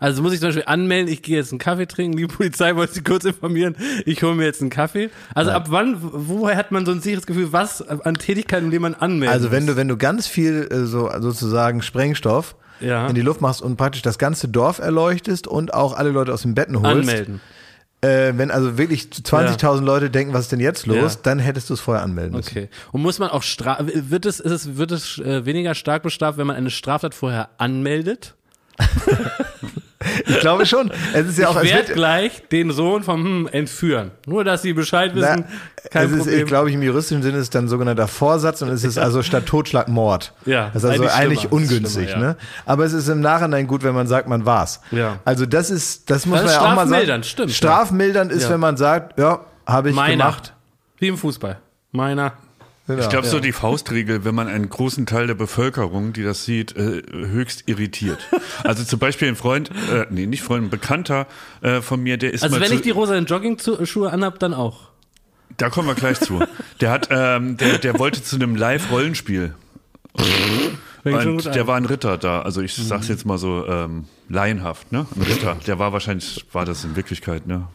Also 0.00 0.22
muss 0.22 0.32
ich 0.32 0.40
zum 0.40 0.48
Beispiel 0.48 0.64
anmelden, 0.66 1.12
ich 1.12 1.22
gehe 1.22 1.36
jetzt 1.36 1.52
einen 1.52 1.58
Kaffee 1.58 1.86
trinken, 1.86 2.16
die 2.16 2.26
Polizei 2.26 2.74
wollte 2.74 2.94
Sie 2.94 3.02
kurz 3.02 3.24
informieren, 3.24 3.76
ich 4.06 4.22
hole 4.22 4.34
mir 4.34 4.46
jetzt 4.46 4.60
einen 4.62 4.70
Kaffee. 4.70 5.10
Also 5.34 5.50
ab 5.52 5.66
wann, 5.68 5.98
woher 6.00 6.56
hat 6.56 6.72
man 6.72 6.84
so 6.86 6.92
ein 6.92 7.00
sicheres 7.02 7.26
Gefühl, 7.26 7.52
was 7.52 7.82
an 7.82 8.14
Tätigkeiten, 8.14 8.70
denen 8.70 8.82
man 8.82 8.94
anmeldet? 8.94 9.34
Also 9.34 9.50
wenn 9.52 9.66
du, 9.66 9.76
wenn 9.76 9.88
du 9.88 9.96
ganz 9.98 10.26
viel 10.26 10.66
äh, 10.72 10.86
so 10.86 11.10
sozusagen 11.20 11.82
Sprengstoff 11.82 12.56
Ja. 12.80 13.06
in 13.08 13.14
die 13.14 13.20
Luft 13.20 13.40
machst 13.42 13.60
und 13.62 13.76
praktisch 13.76 14.00
das 14.02 14.18
ganze 14.18 14.48
Dorf 14.48 14.78
erleuchtest 14.78 15.46
und 15.46 15.74
auch 15.74 15.94
alle 15.94 16.10
Leute 16.10 16.32
aus 16.32 16.42
den 16.42 16.54
Betten 16.54 16.80
holst. 16.80 17.08
anmelden. 17.08 17.40
Äh, 18.02 18.32
wenn 18.36 18.50
also 18.50 18.78
wirklich 18.78 19.08
20.000 19.12 19.82
Leute 19.82 20.08
denken, 20.08 20.32
was 20.32 20.42
ist 20.46 20.52
denn 20.52 20.60
jetzt 20.60 20.86
los, 20.86 21.14
Ja. 21.16 21.20
dann 21.24 21.38
hättest 21.38 21.68
du 21.68 21.74
es 21.74 21.80
vorher 21.80 22.02
anmelden 22.02 22.34
müssen. 22.34 22.48
Okay. 22.48 22.68
Und 22.92 23.02
muss 23.02 23.18
man 23.18 23.28
auch 23.28 23.42
stra 23.42 23.76
wird 23.82 24.24
es, 24.24 24.40
ist 24.40 24.50
es, 24.52 24.76
wird 24.78 24.90
es 24.92 25.18
äh, 25.18 25.44
weniger 25.44 25.74
stark 25.74 26.02
bestraft, 26.02 26.38
wenn 26.38 26.46
man 26.46 26.56
eine 26.56 26.70
Straftat 26.70 27.12
vorher 27.14 27.50
anmeldet? 27.58 28.34
Ich 30.26 30.40
glaube 30.40 30.64
schon. 30.64 30.90
Es 31.12 31.26
ist 31.26 31.38
ja 31.38 31.48
auch, 31.48 31.62
ich 31.62 31.70
werde 31.70 31.88
wird, 31.88 31.96
gleich 31.96 32.48
den 32.50 32.70
Sohn 32.70 33.02
vom 33.02 33.22
hm, 33.24 33.48
entführen. 33.52 34.12
Nur, 34.26 34.44
dass 34.44 34.62
sie 34.62 34.72
Bescheid 34.72 35.12
na, 35.14 35.20
wissen, 35.20 35.44
kein 35.90 36.06
es 36.06 36.12
ist, 36.12 36.18
Problem. 36.20 36.38
ich 36.40 36.46
glaube, 36.46 36.72
im 36.72 36.82
juristischen 36.82 37.22
Sinne 37.22 37.36
ist 37.36 37.42
es 37.44 37.50
dann 37.50 37.68
sogenannter 37.68 38.08
Vorsatz 38.08 38.62
und 38.62 38.70
es 38.70 38.82
ist 38.82 38.96
also 38.96 39.22
statt 39.22 39.44
Totschlag 39.44 39.88
Mord. 39.88 40.32
Ja, 40.46 40.70
Das 40.72 40.84
ist 40.84 40.90
also 40.90 41.02
eigentlich 41.04 41.12
eigentlich, 41.14 41.52
ungünstig, 41.52 42.08
schlimmer, 42.10 42.22
ja. 42.24 42.28
ne? 42.30 42.36
Aber 42.64 42.84
es 42.86 42.94
ist 42.94 43.08
im 43.08 43.20
Nachhinein 43.20 43.66
gut, 43.66 43.82
wenn 43.82 43.94
man 43.94 44.06
sagt, 44.06 44.26
man 44.26 44.46
war's. 44.46 44.80
Ja. 44.90 45.18
Also 45.26 45.44
das 45.44 45.70
ist, 45.70 46.08
das 46.08 46.24
muss 46.24 46.38
Das 46.40 46.46
man 46.46 46.54
ja 46.54 46.60
auch 46.60 46.64
mal 46.76 46.76
sagen. 46.76 46.88
strafmildernd, 46.88 47.26
stimmt, 47.26 47.48
ja. 47.50 47.54
Strafmildernd 47.56 48.32
ist, 48.32 48.44
Ja. 48.44 48.50
wenn 48.50 48.60
man 48.60 48.76
sagt, 48.78 49.18
ja, 49.18 49.40
habe 49.66 49.90
ich 49.90 49.94
Meiner. 49.94 50.16
gemacht. 50.24 50.54
Wie 50.98 51.08
im 51.08 51.18
Fußball. 51.18 51.58
Meiner. 51.92 52.32
Genau. 52.90 53.02
Ich 53.02 53.08
glaube, 53.08 53.26
so 53.26 53.40
die 53.40 53.52
Faustregel, 53.52 54.24
wenn 54.24 54.34
man 54.34 54.48
einen 54.48 54.68
großen 54.68 55.06
Teil 55.06 55.26
der 55.26 55.34
Bevölkerung, 55.34 56.12
die 56.12 56.22
das 56.22 56.44
sieht, 56.44 56.76
äh, 56.76 57.02
höchst 57.10 57.64
irritiert. 57.66 58.18
Also 58.64 58.84
zum 58.84 58.98
Beispiel 58.98 59.28
ein 59.28 59.36
Freund, 59.36 59.70
äh, 59.92 60.06
nee, 60.10 60.26
nicht 60.26 60.42
Freund, 60.42 60.64
ein 60.64 60.70
Bekannter 60.70 61.26
äh, 61.62 61.80
von 61.80 62.02
mir, 62.02 62.16
der 62.16 62.32
ist 62.32 62.42
Also 62.42 62.56
mal 62.56 62.62
wenn 62.62 62.68
zu, 62.68 62.74
ich 62.74 62.82
die 62.82 62.90
rosa 62.90 63.16
Jogging-Schuhe 63.16 64.10
anhab, 64.10 64.38
dann 64.38 64.54
auch. 64.54 64.88
da 65.56 65.70
kommen 65.70 65.88
wir 65.88 65.94
gleich 65.94 66.20
zu. 66.20 66.40
Der 66.80 66.90
hat, 66.90 67.08
ähm, 67.10 67.56
der, 67.56 67.78
der 67.78 67.98
wollte 67.98 68.22
zu 68.22 68.36
einem 68.36 68.56
Live-Rollenspiel. 68.56 69.54
Und 71.04 71.46
an. 71.46 71.52
der 71.52 71.66
war 71.66 71.76
ein 71.76 71.84
Ritter 71.86 72.18
da, 72.18 72.42
also 72.42 72.60
ich 72.60 72.74
sag's 72.74 73.08
jetzt 73.08 73.24
mal 73.24 73.38
so 73.38 73.66
ähm, 73.66 74.04
laienhaft, 74.28 74.92
ne? 74.92 75.06
Ein 75.16 75.22
Ritter. 75.22 75.56
Der 75.66 75.78
war 75.78 75.92
wahrscheinlich, 75.92 76.44
war 76.52 76.64
das 76.64 76.84
in 76.84 76.96
Wirklichkeit, 76.96 77.46
ne? 77.46 77.66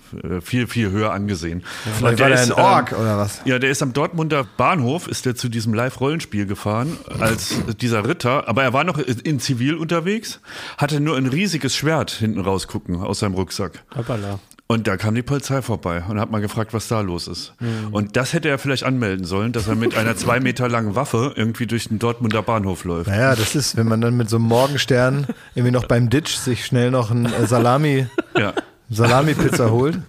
Viel, 0.41 0.67
viel 0.67 0.91
höher 0.91 1.11
angesehen. 1.11 1.63
Vielleicht 1.83 2.13
Und 2.13 2.19
war 2.19 2.29
der 2.29 2.41
ist, 2.41 2.51
ein 2.51 2.63
Ork 2.63 2.91
ähm, 2.91 2.99
oder 2.99 3.17
was? 3.17 3.41
Ja, 3.45 3.59
der 3.59 3.69
ist 3.69 3.81
am 3.81 3.93
Dortmunder 3.93 4.45
Bahnhof, 4.57 5.07
ist 5.07 5.25
der 5.25 5.35
zu 5.35 5.49
diesem 5.49 5.73
Live-Rollenspiel 5.73 6.45
gefahren, 6.45 6.97
als 7.19 7.55
dieser 7.81 8.07
Ritter, 8.07 8.47
aber 8.47 8.63
er 8.63 8.73
war 8.73 8.83
noch 8.83 8.97
in 8.97 9.39
Zivil 9.39 9.75
unterwegs, 9.75 10.39
hatte 10.77 10.99
nur 10.99 11.17
ein 11.17 11.27
riesiges 11.27 11.75
Schwert 11.75 12.11
hinten 12.11 12.39
rausgucken 12.39 12.97
aus 12.97 13.19
seinem 13.19 13.33
Rucksack. 13.33 13.83
Hoppala. 13.95 14.39
Und 14.67 14.87
da 14.87 14.97
kam 14.97 15.13
die 15.13 15.21
Polizei 15.21 15.61
vorbei 15.61 16.03
und 16.09 16.19
hat 16.19 16.31
mal 16.31 16.41
gefragt, 16.41 16.73
was 16.73 16.87
da 16.87 17.01
los 17.01 17.27
ist. 17.27 17.53
Und 17.91 18.15
das 18.17 18.33
hätte 18.33 18.49
er 18.49 18.57
vielleicht 18.57 18.83
anmelden 18.83 19.23
sollen, 19.23 19.51
dass 19.51 19.67
er 19.67 19.75
mit 19.75 19.95
einer 19.95 20.15
zwei 20.15 20.39
Meter 20.39 20.67
langen 20.67 20.95
Waffe 20.95 21.33
irgendwie 21.35 21.67
durch 21.67 21.87
den 21.89 21.99
Dortmunder 21.99 22.41
Bahnhof 22.41 22.83
läuft. 22.83 23.07
Naja, 23.07 23.35
das 23.35 23.53
ist, 23.55 23.77
wenn 23.77 23.87
man 23.87 24.01
dann 24.01 24.17
mit 24.17 24.27
so 24.27 24.37
einem 24.37 24.45
Morgenstern 24.45 25.27
irgendwie 25.53 25.71
noch 25.71 25.85
beim 25.85 26.09
Ditch 26.09 26.35
sich 26.37 26.65
schnell 26.65 26.89
noch 26.89 27.11
ein 27.11 27.25
äh, 27.27 27.45
Salami, 27.45 28.07
Ja. 28.35 28.53
Salami-Pizza 28.89 29.69
holt. 29.69 29.99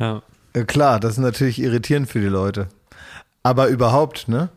Ja. 0.00 0.22
Äh, 0.54 0.64
klar, 0.64 0.98
das 0.98 1.12
ist 1.12 1.18
natürlich 1.18 1.60
irritierend 1.60 2.08
für 2.08 2.18
die 2.20 2.26
Leute. 2.26 2.66
Aber 3.44 3.68
überhaupt, 3.68 4.26
ne? 4.26 4.48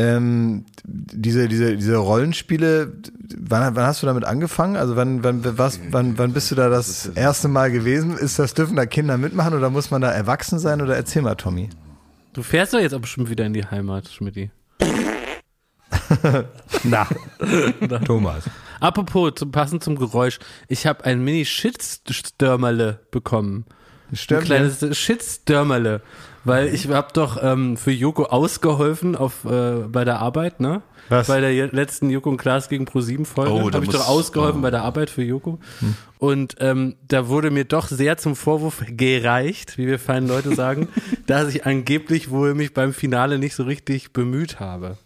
Ähm, 0.00 0.64
diese, 0.84 1.48
diese, 1.48 1.76
diese 1.76 1.96
Rollenspiele, 1.96 2.92
wann, 3.36 3.74
wann 3.74 3.84
hast 3.84 4.00
du 4.02 4.06
damit 4.06 4.24
angefangen? 4.24 4.76
Also 4.76 4.94
wann, 4.94 5.24
wann, 5.24 5.58
was, 5.58 5.80
wann, 5.90 6.16
wann 6.18 6.32
bist 6.32 6.52
du 6.52 6.54
da 6.54 6.68
das 6.68 7.06
erste 7.06 7.48
Mal 7.48 7.72
gewesen? 7.72 8.16
Ist 8.16 8.38
das, 8.38 8.54
dürfen 8.54 8.76
da 8.76 8.86
Kinder 8.86 9.18
mitmachen 9.18 9.54
oder 9.54 9.70
muss 9.70 9.90
man 9.90 10.00
da 10.00 10.12
erwachsen 10.12 10.60
sein? 10.60 10.80
Oder 10.80 10.94
erzähl 10.94 11.22
mal, 11.22 11.34
Tommy. 11.34 11.68
Du 12.32 12.44
fährst 12.44 12.72
doch 12.72 12.78
jetzt 12.78 12.94
auch 12.94 13.00
bestimmt 13.00 13.28
wieder 13.28 13.44
in 13.46 13.52
die 13.52 13.64
Heimat, 13.64 14.08
Schmidti. 14.08 14.52
Na, 16.84 17.08
Thomas. 18.04 18.44
Apropos, 18.80 19.32
zum, 19.34 19.50
passend 19.50 19.82
zum 19.82 19.96
Geräusch. 19.96 20.38
Ich 20.68 20.86
habe 20.86 21.04
ein 21.04 21.24
Mini-Shitstürmerle 21.24 23.00
bekommen. 23.10 23.64
Ein 24.10 24.44
kleines 24.44 24.96
Shitstürmerle. 24.96 26.02
Weil 26.48 26.74
ich 26.74 26.88
habe 26.88 27.08
doch 27.12 27.42
ähm, 27.42 27.76
für 27.76 27.90
Joko 27.90 28.24
ausgeholfen 28.24 29.16
auf, 29.16 29.44
äh, 29.44 29.84
bei 29.86 30.04
der 30.04 30.20
Arbeit, 30.20 30.60
ne? 30.60 30.82
Was? 31.08 31.28
Bei 31.28 31.40
der 31.40 31.68
letzten 31.68 32.10
Joko 32.10 32.30
und 32.30 32.36
Klaas 32.36 32.68
gegen 32.68 32.84
Pro7 32.84 33.24
Folge 33.24 33.52
Oh, 33.52 33.70
habe 33.70 33.84
ich 33.84 33.90
doch 33.90 34.08
ausgeholfen 34.08 34.60
oh. 34.60 34.62
bei 34.62 34.70
der 34.70 34.82
Arbeit 34.82 35.10
für 35.10 35.22
Joko. 35.22 35.58
Und 36.18 36.56
ähm, 36.60 36.96
da 37.06 37.28
wurde 37.28 37.50
mir 37.50 37.64
doch 37.64 37.88
sehr 37.88 38.18
zum 38.18 38.36
Vorwurf 38.36 38.82
gereicht, 38.86 39.78
wie 39.78 39.86
wir 39.86 39.98
feinen 39.98 40.28
Leute 40.28 40.54
sagen, 40.54 40.88
dass 41.26 41.48
ich 41.54 41.64
angeblich 41.64 42.30
wohl 42.30 42.54
mich 42.54 42.74
beim 42.74 42.92
Finale 42.92 43.38
nicht 43.38 43.54
so 43.54 43.62
richtig 43.62 44.12
bemüht 44.12 44.60
habe. 44.60 44.98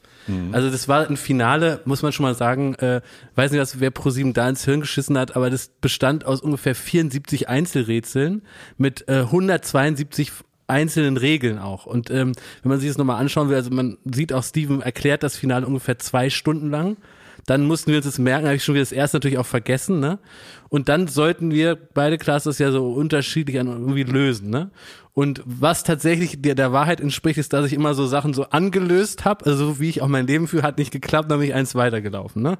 Also 0.52 0.70
das 0.70 0.86
war 0.86 1.08
ein 1.08 1.16
Finale, 1.16 1.80
muss 1.84 2.02
man 2.02 2.12
schon 2.12 2.22
mal 2.22 2.36
sagen, 2.36 2.74
äh, 2.76 3.00
weiß 3.34 3.50
nicht, 3.50 3.60
was, 3.60 3.80
wer 3.80 3.90
ProSieben 3.90 4.32
da 4.32 4.48
ins 4.48 4.64
Hirn 4.64 4.80
geschissen 4.80 5.18
hat, 5.18 5.34
aber 5.34 5.50
das 5.50 5.72
bestand 5.80 6.24
aus 6.24 6.40
ungefähr 6.40 6.76
74 6.76 7.48
Einzelrätseln 7.48 8.42
mit 8.78 9.08
äh, 9.08 9.22
172 9.22 10.30
einzelnen 10.72 11.16
Regeln 11.16 11.58
auch. 11.58 11.86
Und 11.86 12.10
ähm, 12.10 12.32
wenn 12.62 12.68
man 12.70 12.80
sich 12.80 12.88
das 12.88 12.98
nochmal 12.98 13.20
anschauen 13.20 13.48
will, 13.48 13.56
also 13.56 13.70
man 13.70 13.98
sieht 14.04 14.32
auch, 14.32 14.42
Steven 14.42 14.80
erklärt 14.80 15.22
das 15.22 15.36
Finale 15.36 15.66
ungefähr 15.66 15.98
zwei 15.98 16.30
Stunden 16.30 16.70
lang. 16.70 16.96
Dann 17.46 17.64
mussten 17.64 17.90
wir 17.90 17.96
uns 17.96 18.06
das 18.06 18.18
merken, 18.18 18.46
habe 18.46 18.56
ich 18.56 18.64
schon 18.64 18.74
wieder 18.74 18.82
das 18.82 18.92
erste 18.92 19.16
natürlich 19.16 19.38
auch 19.38 19.46
vergessen, 19.46 19.98
ne? 19.98 20.18
Und 20.68 20.88
dann 20.88 21.08
sollten 21.08 21.50
wir 21.50 21.76
beide 21.76 22.16
Classes 22.16 22.58
ja 22.58 22.70
so 22.70 22.92
unterschiedlich 22.92 23.56
irgendwie 23.56 24.04
lösen, 24.04 24.50
ne? 24.50 24.70
Und 25.12 25.42
was 25.44 25.82
tatsächlich 25.82 26.40
der, 26.40 26.54
der 26.54 26.72
Wahrheit 26.72 27.00
entspricht, 27.00 27.38
ist, 27.38 27.52
dass 27.52 27.66
ich 27.66 27.72
immer 27.72 27.94
so 27.94 28.06
Sachen 28.06 28.32
so 28.32 28.44
angelöst 28.44 29.24
habe, 29.24 29.44
also 29.44 29.66
so 29.66 29.80
wie 29.80 29.88
ich 29.88 30.02
auch 30.02 30.08
mein 30.08 30.26
Leben 30.26 30.46
führe, 30.46 30.62
hat 30.62 30.78
nicht 30.78 30.92
geklappt, 30.92 31.30
dann 31.30 31.40
bin 31.40 31.48
ich 31.48 31.54
eins 31.54 31.74
weitergelaufen, 31.74 32.42
ne? 32.42 32.58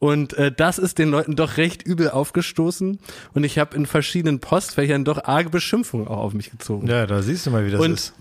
Und 0.00 0.34
äh, 0.34 0.52
das 0.52 0.78
ist 0.78 0.98
den 0.98 1.10
Leuten 1.10 1.34
doch 1.34 1.56
recht 1.56 1.82
übel 1.82 2.10
aufgestoßen. 2.10 2.98
Und 3.34 3.44
ich 3.44 3.58
habe 3.58 3.74
in 3.76 3.84
verschiedenen 3.86 4.38
Postfächern 4.40 5.04
doch 5.04 5.24
arge 5.24 5.50
Beschimpfungen 5.50 6.06
auch 6.06 6.18
auf 6.18 6.34
mich 6.34 6.50
gezogen. 6.50 6.86
Ja, 6.86 7.06
da 7.06 7.20
siehst 7.22 7.46
du 7.46 7.50
mal, 7.50 7.66
wie 7.66 7.70
das 7.70 7.80
Und 7.80 7.92
ist. 7.94 8.14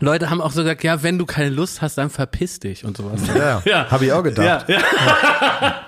Leute 0.00 0.30
haben 0.30 0.40
auch 0.40 0.52
so 0.52 0.62
gesagt, 0.62 0.84
ja, 0.84 1.02
wenn 1.02 1.18
du 1.18 1.26
keine 1.26 1.50
Lust 1.50 1.82
hast, 1.82 1.98
dann 1.98 2.08
verpiss 2.08 2.60
dich 2.60 2.84
und 2.84 2.96
sowas. 2.96 3.20
Ja, 3.36 3.60
Ja. 3.66 3.90
habe 3.90 4.04
ich 4.04 4.12
auch 4.12 4.22
gedacht. 4.22 4.68
Ja, 4.68 4.76
ja. 4.78 5.74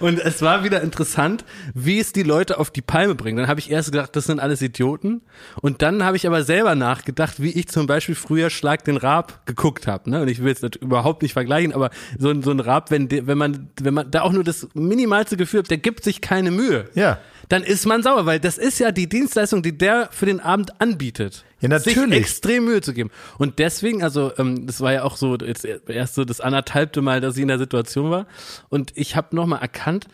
Und 0.00 0.18
es 0.18 0.42
war 0.42 0.64
wieder 0.64 0.80
interessant, 0.82 1.44
wie 1.74 1.98
es 1.98 2.12
die 2.12 2.22
Leute 2.22 2.58
auf 2.58 2.70
die 2.70 2.82
Palme 2.82 3.14
bringt. 3.14 3.38
Dann 3.38 3.48
habe 3.48 3.60
ich 3.60 3.70
erst 3.70 3.92
gedacht, 3.92 4.14
das 4.16 4.24
sind 4.24 4.40
alles 4.40 4.62
Idioten. 4.62 5.22
Und 5.60 5.82
dann 5.82 6.04
habe 6.04 6.16
ich 6.16 6.26
aber 6.26 6.42
selber 6.44 6.74
nachgedacht, 6.74 7.40
wie 7.42 7.50
ich 7.50 7.68
zum 7.68 7.86
Beispiel 7.86 8.14
früher 8.14 8.50
Schlag 8.50 8.84
den 8.84 8.96
Raab 8.96 9.46
geguckt 9.46 9.86
habe. 9.86 10.10
Ne? 10.10 10.22
Und 10.22 10.28
ich 10.28 10.42
will 10.42 10.52
es 10.52 10.62
überhaupt 10.80 11.22
nicht 11.22 11.32
vergleichen, 11.32 11.72
aber 11.72 11.90
so, 12.18 12.30
ein- 12.30 12.42
so 12.42 12.50
ein 12.50 12.60
Raab, 12.60 12.90
wenn, 12.90 13.10
wenn, 13.10 13.38
man, 13.38 13.70
wenn 13.80 13.94
man 13.94 14.10
da 14.10 14.22
auch 14.22 14.32
nur 14.32 14.44
das 14.44 14.68
minimalste 14.74 15.36
Gefühl 15.36 15.60
hat, 15.60 15.70
der 15.70 15.78
gibt 15.78 16.04
sich 16.04 16.20
keine 16.20 16.50
Mühe. 16.50 16.86
Ja. 16.94 17.18
Dann 17.50 17.64
ist 17.64 17.84
man 17.84 18.02
sauer, 18.02 18.26
weil 18.26 18.38
das 18.38 18.58
ist 18.58 18.78
ja 18.78 18.92
die 18.92 19.08
Dienstleistung, 19.08 19.62
die 19.62 19.76
der 19.76 20.08
für 20.12 20.24
den 20.24 20.38
Abend 20.38 20.80
anbietet. 20.80 21.44
Ja, 21.60 21.68
natürlich. 21.68 21.96
Sich 21.96 22.12
extrem 22.12 22.64
Mühe 22.64 22.80
zu 22.80 22.94
geben. 22.94 23.10
Und 23.38 23.58
deswegen, 23.58 24.04
also 24.04 24.32
ähm, 24.38 24.68
das 24.68 24.80
war 24.80 24.92
ja 24.92 25.02
auch 25.02 25.16
so 25.16 25.36
jetzt 25.36 25.64
erst 25.64 26.14
so 26.14 26.24
das 26.24 26.40
anderthalbte 26.40 27.02
Mal, 27.02 27.20
dass 27.20 27.36
ich 27.36 27.42
in 27.42 27.48
der 27.48 27.58
Situation 27.58 28.08
war. 28.10 28.26
Und 28.68 28.92
ich 28.94 29.16
habe 29.16 29.34
nochmal 29.34 29.60
erkannt, 29.60 30.06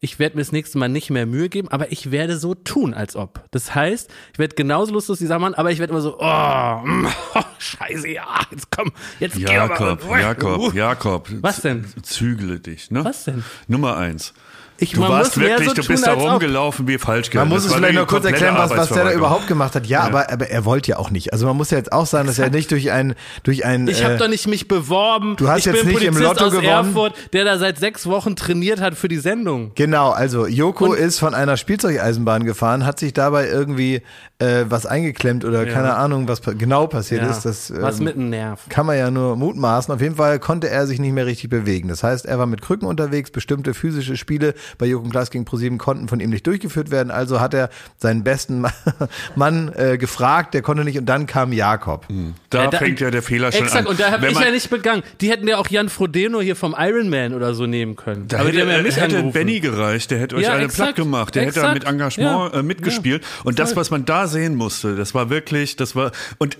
ich 0.00 0.18
werde 0.18 0.36
mir 0.36 0.42
das 0.42 0.50
nächste 0.50 0.78
Mal 0.78 0.88
nicht 0.88 1.10
mehr 1.10 1.26
Mühe 1.26 1.48
geben, 1.48 1.68
aber 1.68 1.92
ich 1.92 2.10
werde 2.10 2.38
so 2.38 2.54
tun, 2.54 2.92
als 2.92 3.14
ob. 3.14 3.44
Das 3.52 3.74
heißt, 3.74 4.10
ich 4.32 4.38
werde 4.40 4.56
genauso 4.56 4.92
lustig 4.92 5.16
wie 5.20 5.24
dieser 5.24 5.38
Mann, 5.38 5.54
aber 5.54 5.70
ich 5.70 5.78
werde 5.78 5.92
immer 5.92 6.00
so, 6.00 6.18
oh, 6.18 6.80
mm, 6.84 7.06
oh, 7.34 7.42
scheiße, 7.58 8.08
ja, 8.08 8.40
jetzt 8.50 8.68
komm, 8.70 8.90
jetzt 9.20 9.36
geh 9.36 9.46
aber. 9.56 9.78
Jakob, 9.78 10.10
Jakob, 10.10 10.74
Jakob. 10.74 11.28
Was 11.42 11.60
denn? 11.60 11.84
Zügle 12.02 12.58
dich, 12.58 12.90
ne? 12.90 13.04
Was 13.04 13.24
denn? 13.24 13.44
Nummer 13.68 13.96
eins. 13.96 14.34
Ich, 14.80 14.92
Du 14.92 15.00
man 15.00 15.10
warst 15.10 15.38
wirklich, 15.38 15.68
so 15.68 15.74
du 15.74 15.86
bist 15.86 16.06
da 16.06 16.14
rumgelaufen 16.14 16.88
wie 16.88 16.98
falsch 16.98 17.32
Man 17.34 17.48
muss 17.48 17.66
es 17.66 17.72
vielleicht 17.74 17.94
noch 17.94 18.06
kurz 18.06 18.24
erklären, 18.24 18.56
was, 18.56 18.70
was 18.70 18.88
der 18.88 19.04
da 19.04 19.12
überhaupt 19.12 19.46
gemacht 19.46 19.74
hat. 19.74 19.86
Ja, 19.86 20.00
Ja. 20.00 20.06
Aber, 20.06 20.32
aber 20.32 20.48
er 20.48 20.64
wollte 20.64 20.90
ja 20.92 20.96
auch 20.98 21.10
nicht. 21.10 21.32
Also 21.32 21.46
man 21.46 21.56
muss 21.56 21.70
ja 21.70 21.76
jetzt 21.78 21.92
auch 21.92 22.06
sagen, 22.06 22.26
dass 22.26 22.38
er 22.38 22.48
nicht 22.50 22.70
durch 22.70 22.90
ein, 22.90 23.14
durch 23.42 23.64
ein, 23.64 23.86
Ich 23.88 24.02
habe 24.02 24.14
äh, 24.14 24.18
doch 24.18 24.28
nicht 24.28 24.46
mich 24.48 24.66
beworben. 24.68 25.36
du 25.36 25.48
hast 25.48 25.58
ich 25.60 25.64
jetzt 25.66 25.84
bin 25.84 25.88
nicht 25.94 26.02
im 26.04 26.16
Lotto 26.16 26.46
aus 26.46 26.52
gewonnen. 26.52 26.66
Erfurt, 26.68 27.14
der 27.34 27.44
da 27.44 27.58
seit 27.58 27.78
sechs 27.78 28.06
Wochen 28.06 28.36
trainiert 28.36 28.80
hat 28.80 28.94
für 28.94 29.08
die 29.08 29.18
Sendung. 29.18 29.72
Genau, 29.74 30.10
also 30.10 30.46
Joko 30.46 30.86
Und- 30.86 30.98
ist 30.98 31.18
von 31.18 31.34
einer 31.34 31.56
Spielzeugeisenbahn 31.56 32.44
gefahren, 32.44 32.86
hat 32.86 32.98
sich 32.98 33.12
dabei 33.12 33.48
irgendwie 33.48 34.02
äh, 34.38 34.64
was 34.68 34.86
eingeklemmt 34.86 35.44
oder 35.44 35.66
keine 35.66 35.94
Ahnung, 35.96 36.26
was 36.26 36.40
genau 36.42 36.86
passiert 36.86 37.28
ist. 37.28 37.42
Das, 37.42 37.70
was 37.76 37.98
ähm, 37.98 38.04
mit 38.04 38.14
dem 38.16 38.30
Nerv. 38.30 38.60
kann 38.70 38.86
man 38.86 38.96
ja 38.96 39.10
nur 39.10 39.36
mutmaßen. 39.36 39.92
Auf 39.94 40.00
jeden 40.00 40.16
Fall 40.16 40.38
konnte 40.38 40.70
er 40.70 40.86
sich 40.86 40.98
nicht 40.98 41.12
mehr 41.12 41.26
richtig 41.26 41.50
bewegen. 41.50 41.88
Das 41.88 42.02
heißt, 42.02 42.24
er 42.24 42.38
war 42.38 42.46
mit 42.46 42.62
Krücken 42.62 42.88
unterwegs. 42.88 43.30
Bestimmte 43.30 43.74
physische 43.74 44.16
Spiele 44.16 44.54
bei 44.78 44.94
und 44.96 45.10
Klaas 45.10 45.30
gegen 45.30 45.44
ProSieben 45.44 45.78
konnten 45.78 46.08
von 46.08 46.20
ihm 46.20 46.30
nicht 46.30 46.46
durchgeführt 46.46 46.90
werden. 46.90 47.10
Also 47.10 47.40
hat 47.40 47.54
er 47.54 47.70
seinen 47.96 48.24
besten 48.24 48.60
Ma- 48.62 48.72
Mann 49.36 49.72
äh, 49.76 49.98
gefragt, 49.98 50.54
der 50.54 50.62
konnte 50.62 50.84
nicht. 50.84 50.98
Und 50.98 51.06
dann 51.06 51.26
kam 51.26 51.52
Jakob. 51.52 52.06
Da, 52.50 52.64
Ja, 52.64 52.70
da- 52.70 52.78
fängt 52.78 53.00
ja 53.00 53.10
der 53.10 53.22
Fehler 53.22 53.52
schon 53.52 53.64
Exakt, 53.64 53.86
an. 53.86 53.90
und 53.90 54.00
da 54.00 54.10
habe 54.12 54.28
ich 54.28 54.38
ja 54.38 54.50
nicht 54.50 54.70
begangen. 54.70 55.02
Die 55.20 55.30
hätten 55.30 55.46
ja 55.48 55.58
auch 55.58 55.68
Jan 55.68 55.88
Frodeno 55.88 56.40
hier 56.40 56.56
vom 56.56 56.74
Iron 56.78 57.08
Man 57.08 57.34
oder 57.34 57.54
so 57.54 57.66
nehmen 57.66 57.96
können. 57.96 58.26
Da 58.28 58.38
Aber 58.40 58.48
hätte, 58.48 58.58
ja 58.58 58.82
mich 58.82 58.96
hätte. 58.96 59.22
Benny 59.24 59.60
gereicht, 59.60 60.10
der 60.10 60.18
hätte 60.18 60.36
euch 60.36 60.42
Ja, 60.44 60.52
alle 60.52 60.64
exakt, 60.64 60.94
platt 60.94 60.96
gemacht, 60.96 61.34
der 61.34 61.46
hätte 61.46 61.60
da 61.60 61.68
mit 61.72 61.82
exakt, 61.82 61.92
Engagement 61.94 62.52
ja, 62.54 62.60
äh, 62.60 62.62
mitgespielt. 62.62 63.24
und 63.44 63.58
das, 63.58 63.76
was 63.76 63.90
man 63.90 64.04
da 64.04 64.26
sehen 64.26 64.54
musste, 64.54 64.96
das 64.96 65.14
war 65.14 65.30
wirklich, 65.30 65.76
das 65.76 65.94
war 65.96 66.12
und 66.38 66.56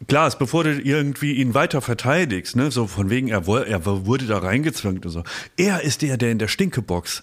äh, 0.00 0.04
Klaas, 0.06 0.38
bevor 0.38 0.64
du 0.64 0.72
irgendwie 0.80 1.32
ihn 1.34 1.54
weiter 1.54 1.80
verteidigst, 1.80 2.56
ne, 2.56 2.70
so 2.70 2.86
von 2.86 3.10
wegen, 3.10 3.28
er, 3.28 3.46
er 3.46 3.84
wurde 3.86 4.26
da 4.26 4.38
reingezwängt 4.38 5.04
und 5.06 5.12
so. 5.12 5.22
Er 5.56 5.82
ist 5.82 6.02
der, 6.02 6.16
der 6.16 6.30
in 6.30 6.38
der 6.38 6.48
Stinkebox 6.48 7.22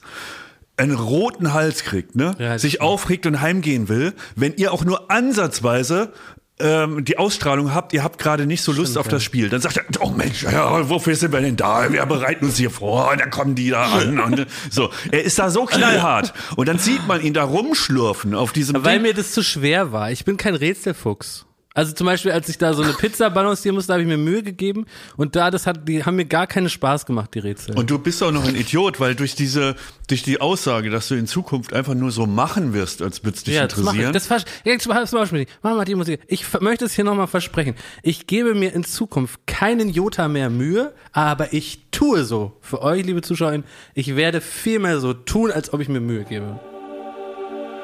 einen 0.77 0.95
roten 0.95 1.53
Hals 1.53 1.83
kriegt, 1.83 2.15
ne, 2.15 2.35
Ja, 2.39 2.57
sich 2.57 2.73
stimmt. 2.73 2.83
aufregt 2.87 3.25
und 3.25 3.41
heimgehen 3.41 3.87
will, 3.89 4.13
wenn 4.35 4.55
ihr 4.55 4.73
auch 4.73 4.83
nur 4.83 5.11
ansatzweise 5.11 6.11
ähm, 6.59 7.03
die 7.05 7.17
Ausstrahlung 7.17 7.73
habt, 7.73 7.91
ihr 7.93 8.03
habt 8.03 8.19
gerade 8.19 8.45
nicht 8.45 8.61
so 8.63 8.71
Lust 8.71 8.97
auf 8.97 9.07
das 9.07 9.23
Spiel. 9.23 9.49
Dann 9.49 9.61
sagt 9.61 9.77
er, 9.77 9.83
oh 9.99 10.09
Mensch, 10.11 10.43
ja, 10.43 10.89
wofür 10.89 11.15
sind 11.15 11.33
wir 11.33 11.41
denn 11.41 11.55
da? 11.57 11.91
Wir 11.91 12.05
bereiten 12.05 12.45
uns 12.45 12.57
hier 12.57 12.69
vor, 12.69 13.11
und 13.11 13.19
dann 13.19 13.31
kommen 13.31 13.55
die 13.55 13.69
da 13.69 13.83
an. 13.91 14.19
Und 14.19 14.45
so, 14.69 14.91
er 15.11 15.23
ist 15.23 15.39
da 15.39 15.49
so 15.49 15.65
knallhart. 15.65 16.33
Und 16.55 16.67
dann 16.67 16.77
sieht 16.77 17.07
man 17.07 17.21
ihn 17.21 17.33
da 17.33 17.43
rumschlurfen 17.43 18.35
auf 18.35 18.51
diesem 18.53 18.83
Weil 18.83 18.93
Ding. 18.93 19.01
mir 19.03 19.13
das 19.15 19.31
zu 19.31 19.43
schwer 19.43 19.91
war. 19.91 20.11
Ich 20.11 20.23
bin 20.25 20.37
kein 20.37 20.53
Rätselfuchs. 20.55 21.45
Also 21.73 21.93
zum 21.93 22.05
Beispiel, 22.05 22.31
als 22.33 22.49
ich 22.49 22.57
da 22.57 22.73
so 22.73 22.83
eine 22.83 22.91
Pizza 22.91 23.29
balancieren 23.29 23.75
musste, 23.75 23.93
habe 23.93 24.01
ich 24.01 24.07
mir 24.07 24.17
Mühe 24.17 24.43
gegeben 24.43 24.85
und 25.15 25.37
da, 25.37 25.49
das 25.49 25.65
hat, 25.65 25.87
die 25.87 26.03
haben 26.03 26.17
mir 26.17 26.25
gar 26.25 26.45
keinen 26.45 26.69
Spaß 26.69 27.05
gemacht, 27.05 27.33
die 27.33 27.39
Rätsel. 27.39 27.77
Und 27.77 27.89
du 27.89 27.97
bist 27.97 28.21
auch 28.23 28.31
noch 28.31 28.45
ein 28.45 28.55
Idiot, 28.55 28.99
weil 28.99 29.15
durch 29.15 29.35
diese, 29.35 29.75
durch 30.07 30.21
die 30.21 30.41
Aussage, 30.41 30.89
dass 30.89 31.07
du 31.07 31.15
in 31.15 31.27
Zukunft 31.27 31.71
einfach 31.71 31.93
nur 31.93 32.11
so 32.11 32.25
machen 32.25 32.73
wirst, 32.73 33.01
als 33.01 33.23
würde 33.23 33.37
es 33.37 33.43
dich 33.45 33.55
ja, 33.55 33.67
das 33.67 33.77
mache 33.77 33.95
ich. 33.95 34.03
interessieren. 34.03 34.41
Das, 34.63 35.11
das 35.11 35.11
mach 35.13 35.31
ich. 35.31 35.47
Mach 35.61 35.75
mal 35.75 35.85
die 35.85 35.95
Musik. 35.95 36.19
Ich 36.27 36.45
möchte 36.59 36.83
es 36.83 36.93
hier 36.93 37.05
nochmal 37.05 37.27
versprechen. 37.27 37.75
Ich 38.03 38.27
gebe 38.27 38.53
mir 38.53 38.73
in 38.73 38.83
Zukunft 38.83 39.47
keinen 39.47 39.87
Jota 39.87 40.27
mehr 40.27 40.49
Mühe, 40.49 40.93
aber 41.13 41.53
ich 41.53 41.87
tue 41.91 42.25
so. 42.25 42.57
Für 42.59 42.81
euch, 42.81 43.05
liebe 43.05 43.21
Zuschauer, 43.21 43.63
ich 43.93 44.17
werde 44.17 44.41
viel 44.41 44.79
mehr 44.79 44.99
so 44.99 45.13
tun, 45.13 45.51
als 45.51 45.71
ob 45.71 45.79
ich 45.79 45.87
mir 45.87 46.01
Mühe 46.01 46.25
gebe. 46.25 46.59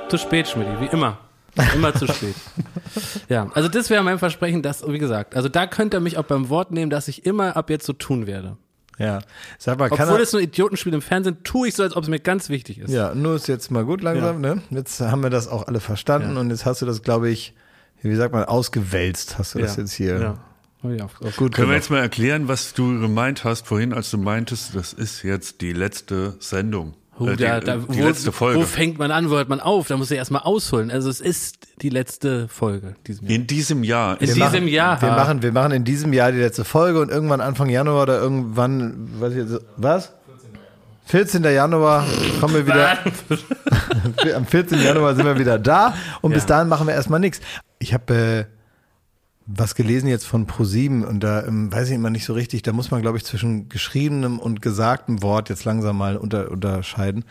Zu 0.10 0.17
spät, 0.17 0.50
Schmidt, 0.50 0.67
wie 0.82 0.88
immer. 0.88 1.20
Immer 1.75 1.93
zu 1.93 2.07
spät. 2.07 2.35
Ja, 3.29 3.49
also 3.53 3.69
das 3.69 3.89
wäre 3.89 4.03
mein 4.03 4.19
Versprechen, 4.19 4.61
dass, 4.61 4.87
wie 4.87 4.99
gesagt, 4.99 5.35
also 5.35 5.49
da 5.49 5.67
könnt 5.67 5.93
ihr 5.93 5.99
mich 5.99 6.17
auch 6.17 6.23
beim 6.23 6.49
Wort 6.49 6.71
nehmen, 6.71 6.89
dass 6.89 7.07
ich 7.07 7.25
immer 7.25 7.55
ab 7.57 7.69
jetzt 7.69 7.85
so 7.85 7.93
tun 7.93 8.27
werde. 8.27 8.57
Ja. 8.97 9.19
Sag 9.59 9.77
mal, 9.77 9.89
kann 9.89 10.07
Obwohl 10.07 10.19
er, 10.19 10.23
es 10.23 10.31
so 10.31 10.37
ein 10.37 10.43
Idiotenspiel 10.43 10.93
im 10.93 11.01
Fernsehen, 11.01 11.37
tue 11.43 11.67
ich 11.67 11.75
so, 11.75 11.83
als 11.83 11.95
ob 11.95 12.03
es 12.03 12.09
mir 12.09 12.19
ganz 12.19 12.49
wichtig 12.49 12.79
ist. 12.79 12.91
Ja, 12.91 13.13
nur 13.13 13.35
ist 13.35 13.47
jetzt 13.47 13.69
mal 13.69 13.85
gut 13.85 14.01
langsam, 14.01 14.41
ne? 14.41 14.61
Jetzt 14.71 14.99
haben 15.01 15.21
wir 15.21 15.29
das 15.29 15.47
auch 15.47 15.67
alle 15.67 15.79
verstanden 15.79 16.37
und 16.37 16.49
jetzt 16.49 16.65
hast 16.65 16.81
du 16.81 16.85
das, 16.85 17.03
glaube 17.03 17.29
ich, 17.29 17.53
wie 18.01 18.15
sagt 18.15 18.33
man, 18.33 18.45
ausgewälzt, 18.45 19.37
hast 19.37 19.55
du 19.55 19.59
das 19.59 19.75
Ja. 19.75 19.83
jetzt 19.83 19.93
hier. 19.93 20.19
Ja. 20.19 20.37
Ja, 20.83 21.09
Gut 21.35 21.55
Können 21.55 21.69
wir 21.69 21.75
jetzt 21.75 21.89
mal 21.89 21.99
erklären, 21.99 22.47
was 22.47 22.73
du 22.73 22.99
gemeint 22.99 23.43
hast 23.43 23.67
vorhin, 23.67 23.93
als 23.93 24.11
du 24.11 24.17
meintest, 24.17 24.75
das 24.75 24.93
ist 24.93 25.23
jetzt 25.23 25.61
die 25.61 25.73
letzte 25.73 26.35
Sendung. 26.39 26.93
Oh, 27.19 27.27
äh, 27.27 27.36
die 27.36 27.43
da, 27.43 27.59
da, 27.59 27.77
die 27.77 28.00
wo, 28.00 28.07
letzte 28.07 28.31
Folge. 28.31 28.59
Wo 28.59 28.63
fängt 28.63 29.00
man 29.00 29.12
an, 29.12 29.29
wo 29.29 29.36
hört 29.36 29.50
man 29.50 29.59
auf? 29.59 29.88
Da 29.88 29.97
muss 29.97 30.12
ich 30.12 30.17
erstmal 30.17 30.43
ausholen. 30.43 30.91
Also 30.91 31.09
es 31.09 31.19
ist 31.19 31.67
die 31.81 31.89
letzte 31.89 32.47
Folge 32.47 32.95
diesem 33.05 33.27
Jahr. 33.27 33.36
in 33.36 33.47
diesem 33.47 33.83
Jahr. 33.83 34.13
In 34.15 34.19
Wir 34.21 34.27
diesem 34.27 34.39
machen, 34.39 34.67
Jahr. 34.67 35.01
Wir 35.01 35.12
machen, 35.12 35.41
wir 35.41 35.51
machen 35.51 35.71
in 35.71 35.83
diesem 35.83 36.13
Jahr 36.13 36.31
die 36.31 36.39
letzte 36.39 36.63
Folge 36.63 37.01
und 37.01 37.09
irgendwann 37.09 37.41
Anfang 37.41 37.69
Januar 37.69 38.03
oder 38.03 38.19
irgendwann, 38.19 39.09
weiß 39.19 39.33
ich 39.33 39.39
jetzt, 39.39 39.62
was? 39.77 40.13
14. 41.05 41.43
Januar 41.43 42.05
kommen 42.41 42.53
wir 42.53 42.67
wieder. 42.67 42.97
Am 44.36 44.45
14. 44.45 44.81
Januar 44.81 45.15
sind 45.15 45.25
wir 45.25 45.39
wieder 45.39 45.57
da 45.57 45.93
und 46.21 46.33
bis 46.33 46.45
dahin 46.45 46.67
machen 46.67 46.86
wir 46.86 46.93
erstmal 46.93 47.21
nichts. 47.21 47.39
Ich 47.79 47.93
habe 47.93 48.13
äh, 48.13 48.56
was 49.47 49.75
gelesen 49.75 50.09
jetzt 50.09 50.27
von 50.27 50.45
ProSieben 50.45 51.05
und 51.05 51.21
da 51.21 51.45
ähm, 51.45 51.71
weiß 51.71 51.87
ich 51.87 51.95
immer 51.95 52.09
nicht 52.09 52.25
so 52.25 52.33
richtig, 52.33 52.63
da 52.63 52.73
muss 52.73 52.91
man 52.91 53.01
glaube 53.01 53.17
ich 53.17 53.23
zwischen 53.23 53.69
geschriebenem 53.69 54.39
und 54.39 54.61
gesagtem 54.61 55.23
Wort 55.23 55.47
jetzt 55.47 55.63
langsam 55.63 55.97
mal 55.97 56.17
unter, 56.17 56.51
unterscheiden. 56.51 57.23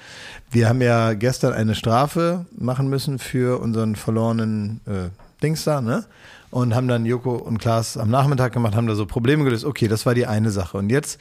Wir 0.50 0.68
haben 0.68 0.80
ja 0.80 1.12
gestern 1.12 1.52
eine 1.52 1.74
Strafe 1.74 2.46
machen 2.56 2.88
müssen 2.88 3.18
für 3.18 3.60
unseren 3.60 3.96
verlorenen 3.96 4.80
äh, 4.86 5.10
Dings 5.42 5.64
da, 5.64 5.82
ne? 5.82 6.04
Und 6.50 6.74
haben 6.74 6.88
dann 6.88 7.04
Joko 7.04 7.34
und 7.34 7.58
Klaas 7.58 7.98
am 7.98 8.08
Nachmittag 8.08 8.52
gemacht, 8.52 8.74
haben 8.74 8.86
da 8.86 8.94
so 8.94 9.04
Probleme 9.04 9.44
gelöst. 9.44 9.64
Okay, 9.64 9.88
das 9.88 10.06
war 10.06 10.14
die 10.14 10.26
eine 10.26 10.50
Sache. 10.50 10.78
Und 10.78 10.88
jetzt 10.88 11.20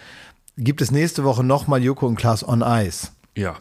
gibt 0.57 0.81
es 0.81 0.91
nächste 0.91 1.25
Woche 1.25 1.43
nochmal 1.43 1.83
Joko 1.83 2.07
und 2.07 2.15
Klaas 2.15 2.47
on 2.47 2.63
Ice. 2.65 3.09
Ja. 3.35 3.57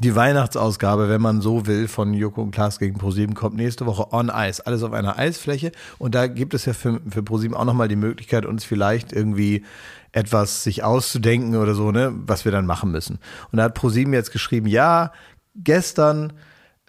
Die 0.00 0.16
Weihnachtsausgabe, 0.16 1.08
wenn 1.08 1.22
man 1.22 1.40
so 1.40 1.66
will, 1.66 1.86
von 1.86 2.14
Joko 2.14 2.42
und 2.42 2.50
Klaas 2.50 2.78
gegen 2.78 2.98
ProSieben 2.98 3.34
kommt 3.34 3.56
nächste 3.56 3.86
Woche 3.86 4.12
on 4.12 4.30
Ice. 4.34 4.66
Alles 4.66 4.82
auf 4.82 4.92
einer 4.92 5.18
Eisfläche. 5.18 5.70
Und 5.98 6.14
da 6.14 6.26
gibt 6.26 6.52
es 6.52 6.64
ja 6.64 6.72
für, 6.72 7.00
für 7.08 7.22
ProSieben 7.22 7.56
auch 7.56 7.64
nochmal 7.64 7.88
die 7.88 7.96
Möglichkeit, 7.96 8.44
uns 8.44 8.64
vielleicht 8.64 9.12
irgendwie 9.12 9.64
etwas 10.12 10.64
sich 10.64 10.82
auszudenken 10.82 11.56
oder 11.56 11.74
so, 11.74 11.90
ne, 11.90 12.12
was 12.14 12.44
wir 12.44 12.52
dann 12.52 12.66
machen 12.66 12.90
müssen. 12.90 13.18
Und 13.50 13.58
da 13.58 13.64
hat 13.64 13.74
ProSieben 13.74 14.12
jetzt 14.12 14.32
geschrieben, 14.32 14.66
ja, 14.66 15.12
gestern 15.54 16.32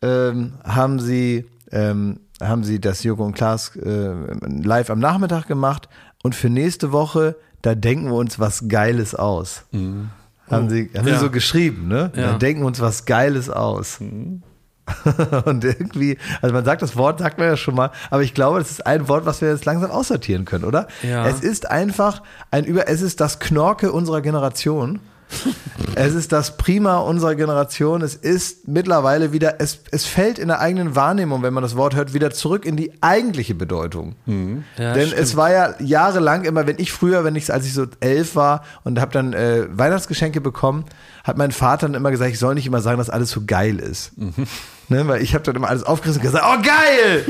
ähm, 0.02 0.54
haben 0.64 1.00
sie, 1.00 1.46
ähm, 1.72 2.20
haben 2.42 2.64
sie 2.64 2.80
das 2.80 3.04
Joko 3.04 3.26
und 3.26 3.34
Klaas 3.34 3.76
äh, 3.76 4.14
live 4.42 4.90
am 4.90 5.00
Nachmittag 5.00 5.48
gemacht 5.48 5.90
und 6.24 6.36
für 6.36 6.50
nächste 6.50 6.92
Woche, 6.92 7.36
da 7.62 7.76
denken 7.76 8.08
wir 8.08 8.16
uns 8.16 8.40
was 8.40 8.68
Geiles 8.68 9.16
aus. 9.16 9.66
Haben, 10.50 10.70
sie, 10.70 10.92
haben 10.96 11.08
Ja. 11.08 11.16
sie 11.16 11.20
so 11.20 11.30
geschrieben, 11.32 11.88
ne? 11.88 12.12
Ja. 12.16 12.32
Da 12.34 12.38
denken 12.38 12.64
uns 12.64 12.80
was 12.80 13.06
Geiles 13.06 13.50
aus. 13.50 14.00
und 15.46 15.64
irgendwie, 15.64 16.18
also 16.42 16.54
man 16.54 16.64
sagt 16.64 16.82
das 16.84 16.96
Wort, 16.96 17.20
sagt 17.20 17.40
man 17.40 17.48
ja 17.48 17.58
schon 17.58 17.74
mal, 17.74 17.90
aber 18.12 18.22
ich 18.22 18.34
glaube, 18.36 18.60
das 18.60 18.70
ist 18.70 18.86
ein 18.86 19.08
Wort, 19.08 19.26
was 19.26 19.42
wir 19.42 19.50
jetzt 19.50 19.66
langsam 19.66 19.90
aussortieren 19.90 20.46
können, 20.46 20.64
oder? 20.64 20.88
Ja. 21.02 21.26
Es 21.28 21.40
ist 21.40 21.70
einfach 21.72 22.22
ein 22.52 22.66
Über, 22.66 22.88
es 22.88 23.02
ist 23.02 23.20
das 23.20 23.40
Knorke 23.40 23.92
unserer 23.92 24.22
Generation. 24.22 25.00
Es 25.98 26.14
ist 26.14 26.32
das 26.32 26.58
Prima 26.58 26.98
unserer 26.98 27.36
Generation. 27.36 28.02
Es 28.02 28.16
ist 28.16 28.68
mittlerweile 28.68 29.32
wieder, 29.32 29.56
es, 29.60 29.80
es 29.92 30.06
fällt 30.06 30.40
in 30.40 30.48
der 30.50 30.60
eigenen 30.60 30.96
Wahrnehmung, 30.96 31.42
wenn 31.42 31.54
man 31.54 31.64
das 31.64 31.78
Wort 31.78 31.96
hört, 31.96 32.14
wieder 32.14 32.32
zurück 32.32 32.66
in 32.66 32.76
die 32.76 32.92
eigentliche 33.02 33.56
Bedeutung. 33.56 34.16
Ja, 34.26 34.94
Denn 34.94 35.08
stimmt. 35.08 35.22
es 35.22 35.36
war 35.38 35.52
ja 35.52 35.74
jahrelang 35.80 36.44
immer, 36.44 36.68
wenn 36.68 36.80
ich 36.80 36.92
früher, 36.92 37.24
wenn 37.24 37.36
ich, 37.36 37.52
als 37.54 37.66
ich 37.66 37.74
so 37.74 37.86
elf 38.02 38.36
war 38.36 38.64
und 38.84 39.00
habe 39.00 39.12
dann 39.14 39.32
äh, 39.34 39.68
Weihnachtsgeschenke 39.70 40.42
bekommen, 40.42 40.84
hat 41.24 41.38
mein 41.38 41.52
Vater 41.52 41.88
dann 41.88 41.96
immer 41.96 42.12
gesagt, 42.12 42.32
ich 42.32 42.40
soll 42.40 42.56
nicht 42.56 42.68
immer 42.68 42.82
sagen, 42.82 42.98
dass 42.98 43.10
alles 43.10 43.32
so 43.32 43.44
geil 43.46 43.80
ist. 43.80 44.12
Ne, 44.90 45.08
weil 45.08 45.22
ich 45.22 45.34
habe 45.34 45.44
dann 45.44 45.56
immer 45.56 45.70
alles 45.70 45.84
aufgerissen 45.84 46.22
und 46.22 46.26
gesagt, 46.32 46.46
oh 46.48 46.62
geil! 46.62 47.26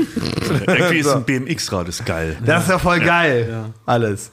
Irgendwie 0.66 0.98
ist 0.98 1.06
So. 1.06 1.14
ein 1.16 1.24
BMX-Rad 1.24 1.88
ist 1.88 2.04
geil. 2.04 2.36
Das 2.44 2.64
ist 2.64 2.70
ja 2.70 2.78
voll 2.78 3.00
geil. 3.00 3.66
Alles. 3.86 4.30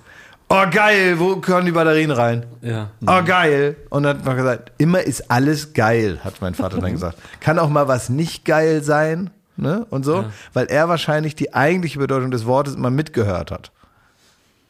Oh 0.50 0.66
geil, 0.70 1.20
wo 1.20 1.38
können 1.38 1.66
die 1.66 1.72
Batterien 1.72 2.12
rein? 2.12 2.46
Ja. 2.62 2.90
Oh 3.08 3.24
geil. 3.26 3.76
Und 3.90 4.04
dann 4.04 4.18
hat 4.18 4.26
man 4.26 4.38
gesagt, 4.38 4.72
immer 4.78 5.02
ist 5.02 5.32
alles 5.32 5.74
geil, 5.74 6.20
hat 6.24 6.42
mein 6.42 6.54
Vater 6.54 6.80
dann 6.80 6.92
gesagt. 6.92 7.18
Kann 7.40 7.58
auch 7.58 7.70
mal 7.70 7.88
was 7.88 8.10
nicht 8.10 8.46
geil 8.46 8.84
sein, 8.84 9.32
ne? 9.58 9.88
Und 9.90 10.06
so, 10.06 10.26
weil 10.54 10.68
er 10.68 10.90
wahrscheinlich 10.90 11.36
die 11.36 11.54
eigentliche 11.54 11.98
Bedeutung 12.00 12.30
des 12.30 12.46
Wortes 12.46 12.76
immer 12.76 12.92
mitgehört 12.92 13.52
hat. 13.52 13.72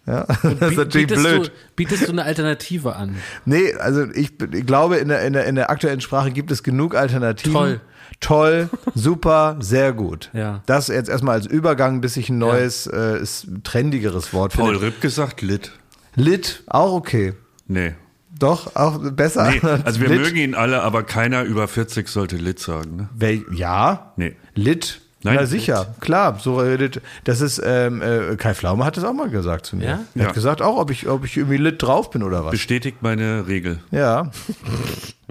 Ja, 0.05 0.25
das 0.43 0.43
ist 0.43 0.77
natürlich 0.77 1.07
bietest 1.07 1.21
blöd. 1.23 1.47
Du, 1.47 1.51
bietest 1.75 2.07
du 2.07 2.11
eine 2.11 2.23
Alternative 2.23 2.95
an? 2.95 3.15
Nee, 3.45 3.73
also 3.75 4.03
ich, 4.13 4.33
ich 4.53 4.65
glaube, 4.65 4.97
in 4.97 5.07
der, 5.07 5.21
in, 5.21 5.33
der, 5.33 5.45
in 5.45 5.55
der 5.55 5.69
aktuellen 5.69 6.01
Sprache 6.01 6.31
gibt 6.31 6.51
es 6.51 6.63
genug 6.63 6.95
Alternativen. 6.95 7.53
Toll. 7.53 7.81
Toll, 8.23 8.69
super, 8.95 9.57
sehr 9.59 9.91
gut. 9.93 10.29
Ja. 10.33 10.61
Das 10.65 10.87
jetzt 10.87 11.09
erstmal 11.09 11.35
als 11.35 11.45
Übergang, 11.45 12.01
bis 12.01 12.17
ich 12.17 12.29
ein 12.29 12.37
neues, 12.37 12.87
äh, 12.87 13.19
ist, 13.21 13.47
trendigeres 13.63 14.33
Wort 14.33 14.53
Paul 14.53 14.71
finde. 14.73 14.87
Ripp 14.87 15.01
gesagt, 15.01 15.41
Lit. 15.41 15.71
Lit, 16.15 16.63
auch 16.67 16.93
okay. 16.93 17.33
Nee. 17.67 17.93
Doch, 18.39 18.75
auch 18.75 18.97
besser. 19.11 19.51
nee. 19.51 19.59
als 19.69 19.85
Also 19.85 20.01
wir 20.01 20.09
Lit. 20.09 20.21
mögen 20.21 20.37
ihn 20.37 20.55
alle, 20.55 20.81
aber 20.81 21.03
keiner 21.03 21.43
über 21.43 21.67
40 21.67 22.07
sollte 22.07 22.37
Lit 22.37 22.59
sagen. 22.59 22.95
Ne? 22.95 23.09
Wel 23.15 23.45
ja? 23.53 24.13
Nee. 24.15 24.35
Lit. 24.55 25.01
Nein, 25.25 25.35
Na 25.39 25.45
sicher, 25.45 25.95
klar. 26.01 26.37
So 26.41 26.57
redet. 26.57 27.01
Das 27.23 27.39
ist 27.39 27.61
ähm, 27.63 28.01
äh, 28.01 28.35
Kai 28.35 28.53
Pflaume 28.53 28.83
hat 28.83 28.97
das 28.97 29.05
auch 29.05 29.13
mal 29.13 29.29
gesagt 29.29 29.65
zu 29.65 29.77
mir. 29.77 29.85
Ja? 29.85 29.99
Er 30.15 30.21
Ja. 30.21 30.27
hat 30.27 30.33
gesagt 30.33 30.61
auch, 30.61 30.77
ob 30.77 30.91
ich, 30.91 31.07
ob 31.07 31.23
ich 31.23 31.37
irgendwie 31.37 31.55
lit 31.57 31.81
drauf 31.81 32.09
bin 32.09 32.23
oder 32.23 32.43
was. 32.43 32.51
Bestätigt 32.51 32.97
meine 33.01 33.47
Regel. 33.47 33.79
Ja. 33.91 34.31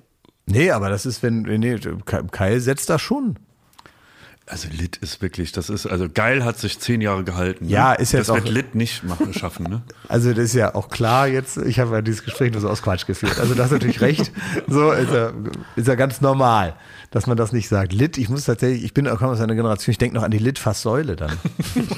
nee, 0.52 0.70
aber 0.70 0.88
das 0.88 1.06
ist, 1.06 1.22
wenn 1.22 1.42
nee, 1.42 1.78
Kai- 2.30 2.58
setzt 2.58 2.88
da 2.90 2.98
schon. 2.98 3.36
Also 4.44 4.66
Lit 4.70 4.96
ist 4.96 5.22
wirklich, 5.22 5.52
das 5.52 5.70
ist, 5.70 5.86
also 5.86 6.08
geil 6.12 6.44
hat 6.44 6.58
sich 6.58 6.78
zehn 6.80 7.00
Jahre 7.00 7.22
gehalten. 7.22 7.66
Ne? 7.66 7.70
Ja, 7.70 7.92
ist 7.92 8.12
jetzt 8.12 8.28
Das 8.28 8.34
wird 8.36 8.46
auch- 8.48 8.50
Lit 8.52 8.74
nicht 8.74 9.04
machen, 9.04 9.32
schaffen, 9.32 9.66
ne? 9.68 9.82
Also 10.08 10.30
das 10.30 10.44
ist 10.46 10.54
ja 10.54 10.74
auch 10.74 10.88
klar 10.90 11.28
jetzt, 11.28 11.56
ich 11.58 11.78
habe 11.78 11.94
ja 11.94 12.02
dieses 12.02 12.24
Gespräch 12.24 12.50
nur 12.52 12.60
so 12.60 12.68
aus 12.68 12.82
Quatsch 12.82 13.06
geführt. 13.06 13.38
Also 13.38 13.54
das 13.54 13.66
ist 13.66 13.72
natürlich 13.72 14.00
recht. 14.00 14.32
So 14.66 14.90
ist 14.90 15.12
ja, 15.12 15.32
ist 15.76 15.86
ja 15.88 15.94
ganz 15.94 16.20
normal, 16.20 16.74
dass 17.12 17.26
man 17.28 17.36
das 17.36 17.52
nicht 17.52 17.68
sagt. 17.68 17.92
Lit, 17.92 18.18
ich 18.18 18.28
muss 18.28 18.44
tatsächlich, 18.44 18.84
ich 18.84 18.92
bin 18.92 19.06
auch 19.08 19.22
aus 19.22 19.40
einer 19.40 19.54
Generation, 19.54 19.92
ich 19.92 19.98
denke 19.98 20.16
noch 20.16 20.24
an 20.24 20.32
die 20.32 20.38
Litfaßsäule 20.38 21.14
dann. 21.16 21.32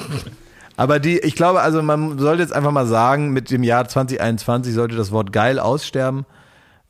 Aber 0.76 0.99
die, 0.99 1.18
ich 1.20 1.37
glaube, 1.37 1.61
also 1.61 1.82
man 1.82 2.18
sollte 2.18 2.42
jetzt 2.42 2.52
einfach 2.52 2.73
mal 2.73 2.87
sagen, 2.87 3.30
mit 3.32 3.50
dem 3.50 3.62
Jahr 3.62 3.88
2021 3.88 4.75
sollte 4.75 4.96
das 4.96 5.12
Wort 5.12 5.32
geil 5.32 5.58
aussterben, 5.58 6.26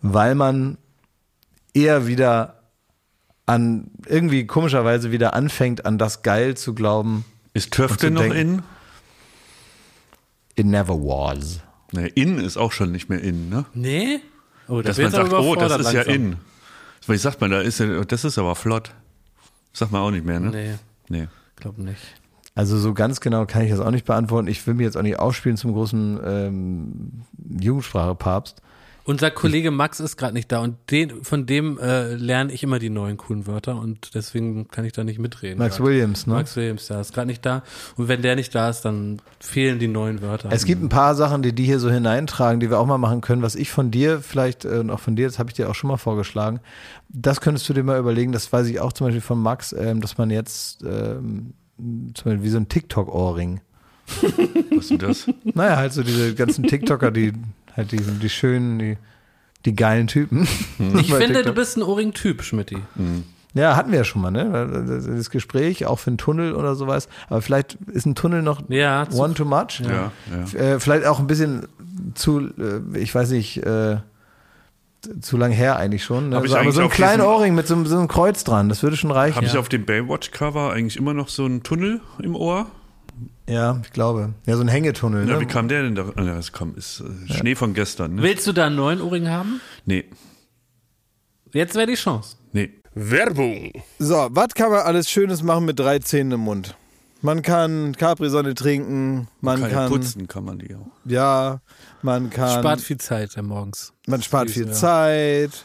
weil 0.00 0.35
man 0.35 0.78
eher 1.75 2.07
wieder 2.07 2.62
an, 3.47 3.90
irgendwie 4.07 4.47
komischerweise 4.47 5.11
wieder 5.12 5.35
anfängt, 5.35 5.85
an 5.85 5.99
das 5.99 6.23
geil 6.23 6.57
zu 6.57 6.75
glauben. 6.75 7.25
Ist 7.52 7.73
Töfte 7.73 8.11
noch 8.11 8.23
denken- 8.23 8.38
in? 8.38 8.62
It 10.57 10.66
never 10.66 10.95
was. 10.95 11.61
Nee, 11.93 12.07
in 12.14 12.38
ist 12.38 12.57
auch 12.57 12.73
schon 12.73 12.93
nicht 12.93 13.09
mehr 13.09 13.21
in, 13.21 13.49
ne? 13.49 13.64
Nee? 13.75 14.21
Oh, 14.69 14.76
da 14.81 14.88
Dass 14.88 14.99
man 14.99 15.11
sagt, 15.11 15.33
oh, 15.33 15.54
das 15.57 15.78
ist 15.78 15.93
ja 15.93 16.02
langsam. 16.02 16.14
in. 16.14 16.37
Wie 17.07 17.16
sagt 17.19 17.40
man, 17.40 17.50
da 17.50 17.61
ist 17.61 17.81
ja, 17.81 18.04
das 18.04 18.25
ist 18.25 18.38
aber 18.38 18.54
flott. 18.54 18.93
Sagt 19.73 19.93
man 19.93 20.00
auch 20.00 20.11
nicht 20.11 20.25
mehr, 20.25 20.40
ne? 20.40 20.50
Nee, 20.50 20.75
Nee. 21.09 21.28
glaub 21.57 21.76
nicht. 21.76 22.00
Also 22.54 22.78
so 22.78 22.95
ganz 22.95 23.21
genau 23.21 23.47
kann 23.47 23.62
ich 23.62 23.71
das 23.71 23.81
auch 23.81 23.90
nicht 23.90 24.07
beantworten. 24.07 24.47
Ich 24.49 24.64
will 24.66 24.75
mich 24.75 24.85
jetzt 24.85 24.97
auch 24.97 25.02
nicht 25.02 25.19
ausspielen 25.19 25.57
zum 25.57 25.73
großen 25.75 26.21
ähm, 26.25 27.23
Jugendsprache-Papst. 27.61 28.62
Unser 29.06 29.30
Kollege 29.30 29.70
Max 29.70 30.00
ist 30.00 30.16
gerade 30.16 30.32
nicht 30.32 30.50
da 30.50 30.61
und 30.61 30.76
den, 30.90 31.25
von 31.25 31.44
dem 31.44 31.78
äh, 31.78 32.14
lerne 32.14 32.50
ich 32.52 32.62
immer 32.62 32.78
die 32.78 32.88
neuen 32.88 33.18
coolen 33.18 33.46
Wörter 33.46 33.78
und 33.78 34.14
deswegen 34.14 34.68
kann 34.68 34.87
ich 34.87 34.92
da 34.92 35.04
nicht 35.04 35.18
mitreden. 35.18 35.58
Max 35.58 35.76
grad. 35.76 35.87
Williams, 35.87 36.26
ne? 36.26 36.32
Max 36.32 36.56
Williams, 36.56 36.87
der 36.87 37.02
ist 37.02 37.12
gerade 37.12 37.26
nicht 37.26 37.44
da. 37.44 37.62
Und 37.96 38.08
wenn 38.08 38.23
der 38.23 38.34
nicht 38.34 38.54
da 38.54 38.70
ist, 38.70 38.80
dann 38.80 39.20
fehlen 39.40 39.78
die 39.78 39.88
neuen 39.88 40.23
Wörter. 40.23 40.49
Es 40.50 40.64
gibt 40.64 40.82
ein 40.82 40.88
paar 40.88 41.14
Sachen, 41.14 41.42
die 41.42 41.54
die 41.54 41.64
hier 41.64 41.80
so 41.80 41.90
hineintragen, 41.90 42.61
die 42.61 42.70
wir 42.70 42.78
auch 42.78 42.87
mal 42.87 42.96
machen 42.96 43.20
können, 43.20 43.42
was 43.42 43.56
ich 43.56 43.70
von 43.70 43.90
dir 43.90 44.20
vielleicht 44.23 44.64
äh, 44.64 44.78
und 44.78 44.90
auch 44.90 45.00
von 45.00 45.16
dir, 45.16 45.26
das 45.26 45.38
habe 45.38 45.50
ich 45.50 45.54
dir 45.54 45.68
auch 45.68 45.75
schon 45.75 45.88
mal 45.88 45.99
vorgeschlagen. 45.99 46.61
Das 47.11 47.42
könntest 47.42 47.69
du 47.69 47.75
dir 47.75 47.82
mal 47.82 47.99
überlegen, 47.99 48.32
das 48.32 48.50
weiß 48.50 48.67
ich 48.69 48.80
auch 48.80 48.95
zum 48.95 49.08
Beispiel 49.08 49.21
von 49.21 49.38
Max, 49.38 49.75
ähm, 49.75 50.00
dass 50.00 50.17
man 50.17 50.30
jetzt 50.30 50.82
ähm, 50.82 51.52
zum 51.76 52.25
Beispiel 52.25 52.43
wie 52.43 52.49
so 52.49 52.56
ein 52.56 52.71
TikTok-Ohrring. 52.71 53.60
Was 54.76 54.90
ist 54.90 55.02
das? 55.02 55.26
Naja, 55.45 55.76
halt 55.76 55.93
so 55.93 56.02
diese 56.02 56.34
ganzen 56.34 56.64
TikToker, 56.64 57.10
die 57.10 57.32
halt 57.76 57.93
die, 57.93 57.97
die 57.99 58.28
schönen, 58.28 58.78
die, 58.78 58.97
die 59.65 59.75
geilen 59.76 60.06
Typen. 60.06 60.43
ich 61.00 61.10
Bei 61.10 61.19
finde, 61.19 61.26
TikTok. 61.26 61.45
du 61.45 61.52
bist 61.54 61.76
ein 61.76 61.82
Ohrring-Typ, 61.82 62.43
Schmidti. 62.43 62.78
Ja, 63.54 63.76
hatten 63.76 63.93
wir 63.93 63.99
ja 63.99 64.04
schon 64.04 64.21
mal, 64.23 64.30
ne? 64.32 65.02
Das 65.06 65.30
Gespräch, 65.30 65.87
auch 65.87 66.00
für 66.00 66.08
einen 66.08 66.19
Tunnel 66.19 66.54
oder 66.54 66.75
sowas. 66.75 67.08
Aber 67.28 67.41
vielleicht 67.41 67.75
ist 67.93 68.04
ein 68.04 68.15
Tunnel 68.17 68.43
noch 68.43 68.63
Ja, 68.69 69.06
zu- 69.08 69.17
one 69.19 69.34
too 69.34 69.45
much. 69.45 69.80
Ja, 69.80 70.10
ja. 70.54 70.58
Äh, 70.60 70.80
vielleicht 70.80 71.06
auch 71.06 71.21
ein 71.21 71.28
bisschen 71.28 71.69
zu, 72.15 72.41
äh, 72.58 72.99
ich 72.99 73.15
weiß 73.15 73.30
nicht, 73.30 73.58
äh, 73.58 73.99
zu 75.21 75.37
lang 75.37 75.52
her 75.52 75.76
eigentlich 75.76 76.02
schon. 76.02 76.30
Ne? 76.30 76.37
Hab 76.37 76.45
ich 76.47 76.50
aber 76.50 76.63
eigentlich 76.63 76.75
so 76.75 76.80
ein 76.82 76.89
kleiner 76.89 77.28
Ohrring 77.28 77.54
mit 77.54 77.69
so, 77.69 77.75
einem- 77.75 77.87
so 77.87 77.97
einem 77.97 78.08
Kreuz 78.08 78.43
dran, 78.43 78.69
das 78.69 78.82
würde 78.82 78.97
schon 78.97 79.10
reichen. 79.13 79.37
Habe 79.37 79.47
ich 79.47 79.56
auf 79.56 79.69
dem 79.69 79.84
Baywatch-Cover 79.87 80.73
eigentlich 80.73 80.97
immer 80.97 81.15
noch 81.15 81.28
so 81.28 81.45
einen 81.45 81.63
Tunnel 81.63 82.00
im 82.21 82.34
Ohr? 82.34 82.67
Ja, 83.48 83.80
ich 83.84 83.92
glaube. 83.92 84.34
Ja, 84.46 84.56
so 84.56 84.62
ein 84.62 84.68
Hängetunnel. 84.68 85.28
Ja, 85.28 85.34
ne? 85.34 85.40
wie 85.40 85.46
kam 85.46 85.68
der 85.68 85.82
denn 85.82 85.94
da? 85.94 86.04
Das 86.16 86.52
kam, 86.52 86.74
ist 86.76 87.00
äh, 87.28 87.32
Schnee 87.34 87.54
von 87.54 87.74
gestern, 87.74 88.16
ne? 88.16 88.22
Willst 88.22 88.46
du 88.46 88.52
da 88.52 88.66
einen 88.66 88.76
neuen 88.76 89.00
Ohrring 89.00 89.28
haben? 89.28 89.60
Nee, 89.84 90.04
Jetzt 91.52 91.74
wäre 91.76 91.86
die 91.86 91.94
Chance. 91.94 92.36
nee. 92.52 92.70
Werbung. 92.96 93.72
So, 93.98 94.28
was 94.30 94.54
kann 94.54 94.70
man 94.70 94.80
alles 94.82 95.10
Schönes 95.10 95.42
machen 95.42 95.64
mit 95.64 95.80
drei 95.80 95.98
Zähnen 95.98 96.30
im 96.32 96.40
Mund? 96.40 96.76
Man 97.22 97.42
kann 97.42 97.96
Capri-Sonne 97.96 98.54
trinken, 98.54 99.26
man 99.40 99.60
Kann 99.62 99.70
kann, 99.70 99.88
putzen 99.90 100.28
kann 100.28 100.44
man 100.44 100.58
die 100.60 100.74
auch. 100.76 100.86
ja, 101.04 101.60
man 102.02 102.30
kann, 102.30 102.60
Spart 102.60 102.80
viel 102.80 102.98
Zeit 102.98 103.36
morgens. 103.42 103.92
man 104.06 104.22
spart 104.22 104.48
viel 104.50 104.66
Ja. 104.68 104.72
Zeit. 104.72 105.64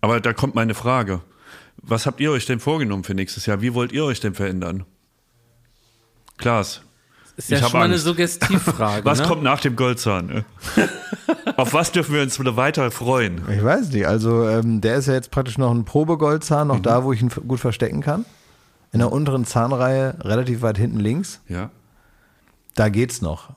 Aber 0.00 0.20
da 0.20 0.32
kommt 0.32 0.54
meine 0.54 0.74
Frage. 0.74 1.22
Was 1.82 2.06
habt 2.06 2.20
ihr 2.20 2.30
euch 2.30 2.46
denn 2.46 2.60
vorgenommen 2.60 3.04
für 3.04 3.14
nächstes 3.14 3.46
Jahr? 3.46 3.60
Wie 3.62 3.74
wollt 3.74 3.92
ihr 3.92 4.04
euch 4.04 4.20
denn 4.20 4.34
verändern? 4.34 4.84
Klaas, 6.36 6.82
Ist 7.36 7.50
ja 7.50 7.58
Ich 7.58 7.64
schon 7.64 7.72
mal 7.72 7.84
eine. 7.84 7.98
Suggestivfrage. 7.98 9.04
was 9.04 9.20
ne? 9.20 9.26
kommt 9.26 9.42
nach 9.42 9.60
dem 9.60 9.76
Goldzahn? 9.76 10.26
ne? 10.26 10.44
Auf 11.56 11.72
was 11.72 11.92
dürfen 11.92 12.14
wir 12.14 12.22
uns 12.22 12.38
wieder 12.38 12.56
weiter 12.56 12.90
freuen? 12.90 13.42
Ich 13.50 13.62
weiß 13.62 13.90
nicht. 13.92 14.06
Also 14.06 14.48
ähm, 14.48 14.80
der 14.80 14.96
ist 14.96 15.06
ja 15.06 15.14
jetzt 15.14 15.30
praktisch 15.30 15.58
noch 15.58 15.70
ein 15.72 15.84
Probegoldzahn, 15.84 16.68
noch 16.68 16.80
da, 16.80 17.04
wo 17.04 17.12
ich 17.12 17.20
ihn 17.22 17.30
gut 17.46 17.60
verstecken 17.60 18.00
kann. 18.02 18.24
In 18.92 19.00
der 19.00 19.12
unteren 19.12 19.44
Zahnreihe, 19.44 20.16
relativ 20.20 20.62
weit 20.62 20.78
hinten 20.78 21.00
links. 21.00 21.40
Ja. 21.48 21.70
Da 22.74 22.88
geht's 22.88 23.20
noch. 23.20 23.50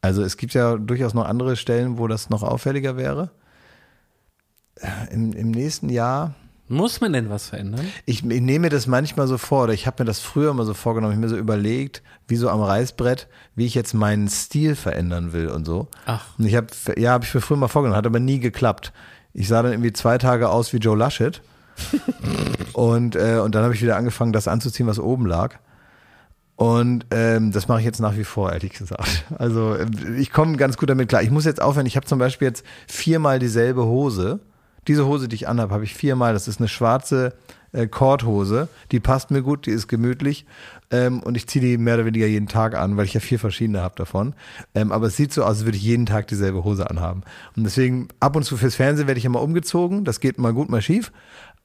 Also 0.00 0.22
es 0.22 0.36
gibt 0.36 0.54
ja 0.54 0.76
durchaus 0.76 1.14
noch 1.14 1.26
andere 1.26 1.56
Stellen, 1.56 1.98
wo 1.98 2.08
das 2.08 2.28
noch 2.30 2.42
auffälliger 2.42 2.96
wäre. 2.96 3.30
Im, 5.10 5.32
im 5.32 5.50
nächsten 5.50 5.88
Jahr, 5.88 6.34
Muss 6.68 7.00
man 7.00 7.12
denn 7.12 7.28
was 7.30 7.48
verändern? 7.48 7.86
ich, 8.06 8.24
ich 8.24 8.40
nehme 8.40 8.60
mir 8.60 8.68
das 8.70 8.86
manchmal 8.86 9.28
so 9.28 9.38
vor, 9.38 9.64
oder 9.64 9.74
ich 9.74 9.86
habe 9.86 10.02
mir 10.02 10.06
das 10.06 10.20
früher 10.20 10.50
immer 10.50 10.64
so 10.64 10.74
vorgenommen, 10.74 11.12
ich 11.12 11.16
habe 11.16 11.26
mir 11.26 11.34
so 11.34 11.36
überlegt, 11.36 12.02
wie 12.26 12.36
so 12.36 12.48
am 12.48 12.62
Reißbrett, 12.62 13.28
wie 13.54 13.66
ich 13.66 13.74
jetzt 13.74 13.92
meinen 13.94 14.28
Stil 14.28 14.74
verändern 14.74 15.32
will 15.32 15.48
und 15.48 15.66
so. 15.66 15.88
Ach. 16.06 16.24
Und 16.38 16.46
ich 16.46 16.56
habe, 16.56 16.68
ja, 16.96 17.12
habe 17.12 17.24
ich 17.24 17.34
mir 17.34 17.40
früher 17.40 17.58
mal 17.58 17.68
vorgenommen, 17.68 17.96
hat 17.98 18.06
aber 18.06 18.20
nie 18.20 18.40
geklappt. 18.40 18.92
Ich 19.34 19.48
sah 19.48 19.62
dann 19.62 19.72
irgendwie 19.72 19.92
zwei 19.92 20.18
Tage 20.18 20.48
aus 20.48 20.72
wie 20.72 20.78
Joe 20.78 20.96
Laschet. 20.96 21.42
und, 22.72 23.16
äh, 23.16 23.40
und 23.42 23.54
dann 23.54 23.64
habe 23.64 23.74
ich 23.74 23.82
wieder 23.82 23.96
angefangen, 23.96 24.32
das 24.32 24.48
anzuziehen, 24.48 24.86
was 24.86 24.98
oben 24.98 25.26
lag. 25.26 25.56
Und 26.56 27.06
ähm, 27.10 27.50
das 27.50 27.66
mache 27.66 27.80
ich 27.80 27.84
jetzt 27.86 28.00
nach 28.00 28.16
wie 28.16 28.24
vor, 28.24 28.52
ehrlich 28.52 28.72
gesagt. 28.74 29.24
Also 29.38 29.74
äh, 29.74 29.86
ich 30.16 30.30
komme 30.32 30.56
ganz 30.56 30.76
gut 30.76 30.90
damit 30.90 31.08
klar. 31.08 31.22
Ich 31.22 31.30
muss 31.30 31.44
jetzt 31.44 31.60
aufhören, 31.62 31.86
ich 31.86 31.96
habe 31.96 32.06
zum 32.06 32.18
Beispiel 32.18 32.46
jetzt 32.48 32.64
viermal 32.86 33.38
dieselbe 33.38 33.84
Hose. 33.84 34.40
Diese 34.88 35.06
Hose, 35.06 35.28
die 35.28 35.36
ich 35.36 35.48
anhabe, 35.48 35.72
habe 35.72 35.84
ich 35.84 35.94
viermal. 35.94 36.32
Das 36.32 36.48
ist 36.48 36.58
eine 36.58 36.68
schwarze 36.68 37.34
äh, 37.72 37.86
Kordhose. 37.86 38.68
Die 38.90 39.00
passt 39.00 39.30
mir 39.30 39.42
gut, 39.42 39.66
die 39.66 39.70
ist 39.70 39.88
gemütlich. 39.88 40.44
Ähm, 40.90 41.22
und 41.22 41.36
ich 41.36 41.46
ziehe 41.46 41.64
die 41.64 41.78
mehr 41.78 41.94
oder 41.94 42.06
weniger 42.06 42.26
jeden 42.26 42.48
Tag 42.48 42.74
an, 42.74 42.96
weil 42.96 43.06
ich 43.06 43.14
ja 43.14 43.20
vier 43.20 43.38
verschiedene 43.38 43.80
habe 43.80 43.94
davon. 43.96 44.34
Ähm, 44.74 44.92
aber 44.92 45.06
es 45.06 45.16
sieht 45.16 45.32
so 45.32 45.42
aus, 45.42 45.48
als 45.48 45.64
würde 45.64 45.78
ich 45.78 45.84
jeden 45.84 46.06
Tag 46.06 46.26
dieselbe 46.26 46.64
Hose 46.64 46.88
anhaben. 46.90 47.22
Und 47.56 47.64
deswegen 47.64 48.08
ab 48.20 48.36
und 48.36 48.44
zu 48.44 48.56
fürs 48.56 48.74
Fernsehen 48.74 49.06
werde 49.06 49.18
ich 49.18 49.24
immer 49.24 49.40
umgezogen. 49.40 50.04
Das 50.04 50.20
geht 50.20 50.38
mal 50.38 50.52
gut, 50.52 50.68
mal 50.68 50.82
schief. 50.82 51.12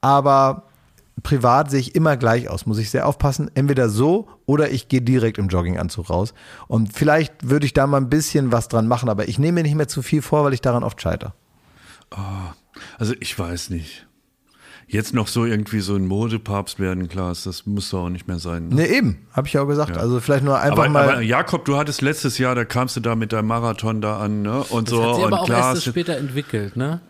Aber 0.00 0.64
privat 1.22 1.70
sehe 1.70 1.80
ich 1.80 1.94
immer 1.94 2.16
gleich 2.16 2.48
aus, 2.48 2.66
muss 2.66 2.78
ich 2.78 2.90
sehr 2.90 3.06
aufpassen. 3.06 3.50
Entweder 3.54 3.88
so 3.88 4.28
oder 4.46 4.70
ich 4.70 4.88
gehe 4.88 5.02
direkt 5.02 5.38
im 5.38 5.48
Jogginganzug 5.48 6.08
raus. 6.08 6.34
Und 6.68 6.92
vielleicht 6.92 7.48
würde 7.48 7.66
ich 7.66 7.72
da 7.72 7.86
mal 7.86 7.98
ein 7.98 8.08
bisschen 8.08 8.52
was 8.52 8.68
dran 8.68 8.88
machen, 8.88 9.08
aber 9.08 9.28
ich 9.28 9.38
nehme 9.38 9.56
mir 9.56 9.62
nicht 9.64 9.74
mehr 9.74 9.88
zu 9.88 10.02
viel 10.02 10.22
vor, 10.22 10.44
weil 10.44 10.54
ich 10.54 10.60
daran 10.60 10.84
oft 10.84 11.00
scheitere. 11.02 11.32
Also 12.98 13.14
ich 13.20 13.38
weiß 13.38 13.70
nicht. 13.70 14.06
Jetzt 14.90 15.12
noch 15.12 15.28
so 15.28 15.44
irgendwie 15.44 15.80
so 15.80 15.96
ein 15.96 16.06
Modepapst 16.06 16.80
werden, 16.80 17.08
Klaas, 17.08 17.44
das 17.44 17.66
muss 17.66 17.90
doch 17.90 18.04
auch 18.04 18.08
nicht 18.08 18.26
mehr 18.26 18.38
sein. 18.38 18.68
Ne? 18.68 18.76
Ne, 18.76 18.86
eben, 18.88 19.26
habe 19.32 19.46
ich 19.46 19.52
ja 19.52 19.60
auch 19.62 19.66
gesagt. 19.66 19.98
Also 19.98 20.18
vielleicht 20.18 20.44
nur 20.44 20.58
einfach 20.58 20.78
Aber, 20.84 20.88
mal. 20.88 21.10
aber 21.10 21.20
Jakob, 21.20 21.66
du 21.66 21.76
hattest 21.76 22.00
letztes 22.00 22.38
Jahr, 22.38 22.54
da 22.54 22.64
kamst 22.64 22.96
du 22.96 23.00
da 23.00 23.14
mit 23.14 23.34
deinem 23.34 23.48
Marathon 23.48 24.00
da 24.00 24.18
an, 24.18 24.40
ne? 24.40 24.62
Und 24.70 24.88
Das 24.88 24.94
so 24.94 25.04
hat 25.06 25.14
sich 25.16 25.24
und 25.26 25.32
aber 25.34 25.42
auch 25.42 25.48
erst 25.50 25.60
Klaas. 25.60 25.80
so 25.84 25.90
später 25.90 26.16
entwickelt, 26.16 26.76
ne? 26.76 27.00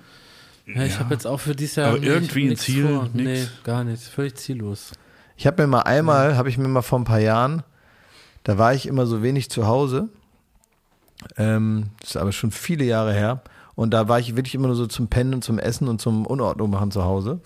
Ja, 0.66 0.82
ich 0.82 0.98
habe 0.98 1.14
jetzt 1.14 1.24
auch 1.26 1.38
für 1.38 1.54
dieses 1.54 1.76
Jahr 1.76 1.90
Aber 1.90 1.98
nee, 2.00 2.06
irgendwie 2.08 2.42
ein 2.46 2.48
nichts 2.48 2.64
Ziel, 2.64 2.88
vor. 2.88 3.08
Nee, 3.14 3.22
nix? 3.22 3.50
gar 3.62 3.84
nichts. 3.84 4.08
Völlig 4.08 4.34
ziellos. 4.34 4.90
Ich 5.36 5.46
habe 5.46 5.62
mir 5.62 5.68
mal 5.68 5.82
einmal, 5.82 6.36
habe 6.36 6.48
ich 6.48 6.58
mir 6.58 6.66
mal 6.66 6.82
vor 6.82 6.98
ein 6.98 7.04
paar 7.04 7.20
Jahren, 7.20 7.62
da 8.42 8.58
war 8.58 8.74
ich 8.74 8.86
immer 8.86 9.06
so 9.06 9.22
wenig 9.22 9.50
zu 9.50 9.68
Hause. 9.68 10.08
Ähm, 11.36 11.90
das 12.00 12.10
ist 12.10 12.16
aber 12.16 12.32
schon 12.32 12.50
viele 12.50 12.84
Jahre 12.84 13.12
her. 13.14 13.40
Und 13.78 13.92
da 13.94 14.08
war 14.08 14.18
ich 14.18 14.34
wirklich 14.34 14.56
immer 14.56 14.66
nur 14.66 14.74
so 14.74 14.88
zum 14.88 15.06
Pennen 15.06 15.34
und 15.34 15.44
zum 15.44 15.60
Essen 15.60 15.86
und 15.86 16.00
zum 16.00 16.26
Unordnung 16.26 16.68
machen 16.68 16.90
zu 16.90 17.04
Hause. 17.04 17.38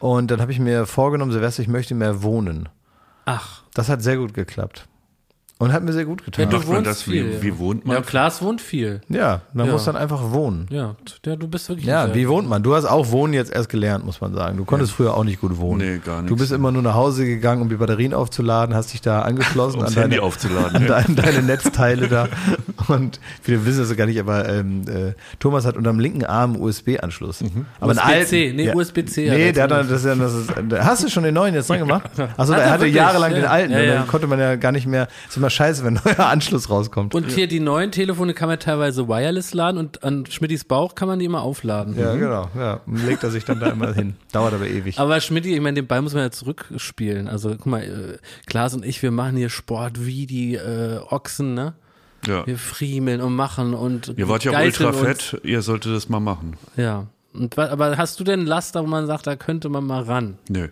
Und 0.00 0.32
dann 0.32 0.40
habe 0.40 0.50
ich 0.50 0.58
mir 0.58 0.86
vorgenommen, 0.86 1.30
Silvester, 1.30 1.62
ich 1.62 1.68
möchte 1.68 1.94
mehr 1.94 2.24
wohnen. 2.24 2.68
Ach, 3.26 3.62
Das 3.72 3.88
hat 3.88 4.02
sehr 4.02 4.16
gut 4.16 4.34
geklappt. 4.34 4.88
Und 5.58 5.72
hat 5.72 5.82
mir 5.82 5.92
sehr 5.94 6.04
gut 6.04 6.20
ja, 6.20 6.24
getan. 6.26 6.50
du 6.50 6.56
macht 6.58 6.68
man 6.68 6.76
wohnst 6.76 6.90
das? 6.90 7.06
Wie- 7.08 7.12
viel. 7.12 7.42
wie 7.42 7.58
wohnt 7.58 7.86
man? 7.86 7.96
Ja, 7.96 8.02
Klaas 8.02 8.42
wohnt 8.42 8.60
viel. 8.60 9.00
Ja, 9.08 9.40
man 9.54 9.66
Ja. 9.66 9.72
muss 9.72 9.84
dann 9.86 9.96
einfach 9.96 10.32
wohnen. 10.32 10.66
Ja, 10.70 10.96
ja 11.24 11.34
du 11.36 11.48
bist 11.48 11.66
wirklich. 11.70 11.86
Ja, 11.86 12.04
ein 12.04 12.14
wie 12.14 12.28
wohnt 12.28 12.46
man? 12.46 12.62
Du 12.62 12.74
hast 12.74 12.84
auch 12.84 13.10
Wohnen 13.10 13.32
jetzt 13.32 13.50
erst 13.50 13.70
gelernt, 13.70 14.04
muss 14.04 14.20
man 14.20 14.34
sagen. 14.34 14.58
Du 14.58 14.66
konntest 14.66 14.92
früher 14.92 15.14
auch 15.14 15.24
nicht 15.24 15.40
gut 15.40 15.56
wohnen. 15.56 15.78
Nee, 15.94 15.98
gar 16.04 16.18
Du 16.18 16.24
nichts. 16.24 16.40
bist 16.40 16.52
immer 16.52 16.72
nur 16.72 16.82
nach 16.82 16.92
Hause 16.94 17.24
gegangen, 17.24 17.62
um 17.62 17.70
die 17.70 17.76
Batterien 17.76 18.12
aufzuladen, 18.12 18.74
hast 18.74 18.92
dich 18.92 19.00
da 19.00 19.22
angeschlossen 19.22 19.76
Um 19.78 19.84
an 19.84 19.86
das 19.86 19.96
Handy 19.96 20.16
deine, 20.16 20.26
aufzuladen. 20.26 20.76
an 20.76 20.82
ja. 20.82 20.88
deine, 20.88 21.14
deine 21.14 21.42
Netzteile 21.42 22.08
da. 22.08 22.28
Und 22.88 23.18
viele 23.40 23.64
wissen 23.64 23.80
das 23.80 23.96
gar 23.96 24.04
nicht, 24.06 24.20
aber 24.20 24.48
ähm, 24.50 24.82
äh, 24.88 25.14
Thomas 25.38 25.64
hat 25.64 25.78
unterm 25.78 25.98
linken 26.00 26.26
Arm 26.26 26.52
einen 26.54 26.62
USB-Anschluss. 26.62 27.42
Aber 27.80 27.92
einen 27.92 27.98
USB-C, 27.98 28.44
alten- 28.46 28.56
nee, 28.56 28.66
ja. 28.66 28.74
USB-C 28.74 29.30
hat 29.30 29.36
Nee, 29.38 29.46
er 29.46 29.52
der 29.54 29.62
hat 29.64 29.70
dann, 29.70 29.88
das 29.88 30.00
ist 30.00 30.06
ja, 30.06 30.14
das 30.14 30.34
ist, 30.34 30.50
hast 30.84 31.02
du 31.04 31.08
schon 31.08 31.22
den 31.24 31.32
neuen 31.34 31.54
jetzt 31.54 31.70
dran 31.70 31.78
gemacht? 31.78 32.10
Achso, 32.36 32.52
Hat 32.52 32.60
er 32.60 32.64
er 32.66 32.70
hatte 32.72 32.80
wirklich? 32.82 32.94
jahrelang 32.96 33.30
Ja. 33.32 33.36
den 33.38 33.46
alten. 33.46 33.72
Ja, 33.72 33.78
und 33.78 33.84
ja. 33.86 33.94
dann 33.94 34.06
konnte 34.06 34.26
man 34.26 34.38
ja 34.38 34.56
gar 34.56 34.72
nicht 34.72 34.86
mehr, 34.86 35.08
ist 35.28 35.45
immer 35.46 35.50
scheiße, 35.50 35.84
wenn 35.84 35.96
ein 35.98 36.02
neuer 36.16 36.26
Anschluss 36.26 36.68
rauskommt. 36.68 37.14
Und 37.14 37.30
hier 37.30 37.46
die 37.46 37.60
neuen 37.60 37.92
Telefone 37.92 38.34
kann 38.34 38.48
man 38.48 38.58
teilweise 38.58 39.06
wireless 39.08 39.54
laden 39.54 39.78
und 39.78 40.02
an 40.02 40.26
Schmidtis 40.26 40.64
Bauch 40.64 40.94
kann 40.94 41.08
man 41.08 41.18
die 41.18 41.24
immer 41.24 41.42
aufladen. 41.42 41.96
ja, 41.98 42.14
genau. 42.14 42.50
Ja, 42.56 42.80
legt 42.86 43.22
er 43.22 43.30
sich 43.30 43.44
dann 43.44 43.60
da 43.60 43.68
immer 43.68 43.92
hin. 43.92 44.16
Dauert 44.32 44.54
aber 44.54 44.66
ewig. 44.66 44.98
Aber 44.98 45.20
Schmidti, 45.20 45.54
ich 45.54 45.60
meine, 45.60 45.74
den 45.74 45.86
Ball 45.86 46.02
muss 46.02 46.14
man 46.14 46.24
ja 46.24 46.30
zurückspielen. 46.30 47.28
Also 47.28 47.50
guck 47.50 47.66
mal, 47.66 47.82
äh, 47.82 48.18
Klaas 48.46 48.74
und 48.74 48.84
ich, 48.84 49.02
wir 49.02 49.10
machen 49.10 49.36
hier 49.36 49.48
Sport 49.50 50.04
wie 50.04 50.26
die 50.26 50.54
äh, 50.56 50.98
Ochsen, 51.10 51.54
ne? 51.54 51.74
Ja. 52.26 52.44
Wir 52.46 52.58
friemeln 52.58 53.20
und 53.20 53.34
machen 53.36 53.72
und 53.74 54.14
Ihr 54.16 54.28
wart 54.28 54.42
ja 54.42 54.58
ultra 54.60 54.88
uns. 54.88 54.98
fett, 54.98 55.40
ihr 55.44 55.62
solltet 55.62 55.94
das 55.94 56.08
mal 56.08 56.18
machen. 56.18 56.56
Ja. 56.76 57.06
Und, 57.32 57.56
aber 57.56 57.96
hast 57.98 58.18
du 58.18 58.24
denn 58.24 58.46
Laster, 58.46 58.82
wo 58.82 58.86
man 58.88 59.06
sagt, 59.06 59.26
da 59.28 59.36
könnte 59.36 59.68
man 59.68 59.84
mal 59.84 60.02
ran? 60.02 60.38
Nö. 60.48 60.68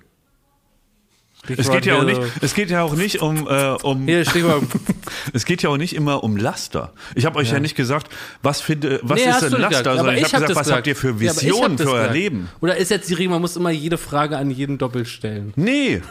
Es 1.49 1.71
geht 1.71 1.87
ja 1.87 1.99
auch 1.99 2.05
nicht, 2.05 2.21
es 2.41 2.55
geht 2.55 2.71
ja 2.71 2.83
auch 2.83 2.95
nicht 2.95 3.21
um, 3.21 3.47
äh, 3.49 3.77
um 3.83 4.07
Hier, 4.07 4.25
Stichwort. 4.25 4.65
es 5.33 5.45
geht 5.45 5.63
ja 5.63 5.71
auch 5.71 5.77
nicht 5.77 5.95
immer 5.95 6.25
um 6.25 6.37
Laster. 6.37 6.93
Ich 7.15 7.27
habe 7.27 7.39
euch 7.39 7.53
ja. 7.53 7.61
nicht 7.61 7.77
gesagt, 7.77 8.09
was 8.43 8.61
finde, 8.61 9.01
was 9.03 9.19
Nee, 9.19 9.31
ist 9.31 9.41
denn 9.43 9.51
Laster, 9.53 9.69
gesagt. 9.69 9.85
sondern 9.85 10.07
Aber 10.07 10.17
ich 10.17 10.25
habe 10.25 10.33
hab 10.33 10.49
gesagt, 10.49 10.51
das 10.51 10.57
was 10.57 10.73
habt 10.73 10.87
ihr 10.87 10.97
für 10.97 11.09
Ja, 11.11 11.19
Visionen 11.21 11.77
das 11.77 11.87
für 11.87 11.93
euer 11.93 11.99
gesagt. 12.03 12.15
Leben? 12.15 12.49
Oder 12.61 12.77
ist 12.77 12.91
jetzt 12.91 13.09
die 13.11 13.15
Regel, 13.15 13.31
man 13.31 13.41
muss 13.41 13.57
immer 13.57 13.71
jede 13.71 13.99
Frage 13.99 14.37
an 14.37 14.51
jeden 14.51 14.79
doppelt 14.79 15.09
stellen? 15.09 15.53
Nee. 15.57 16.03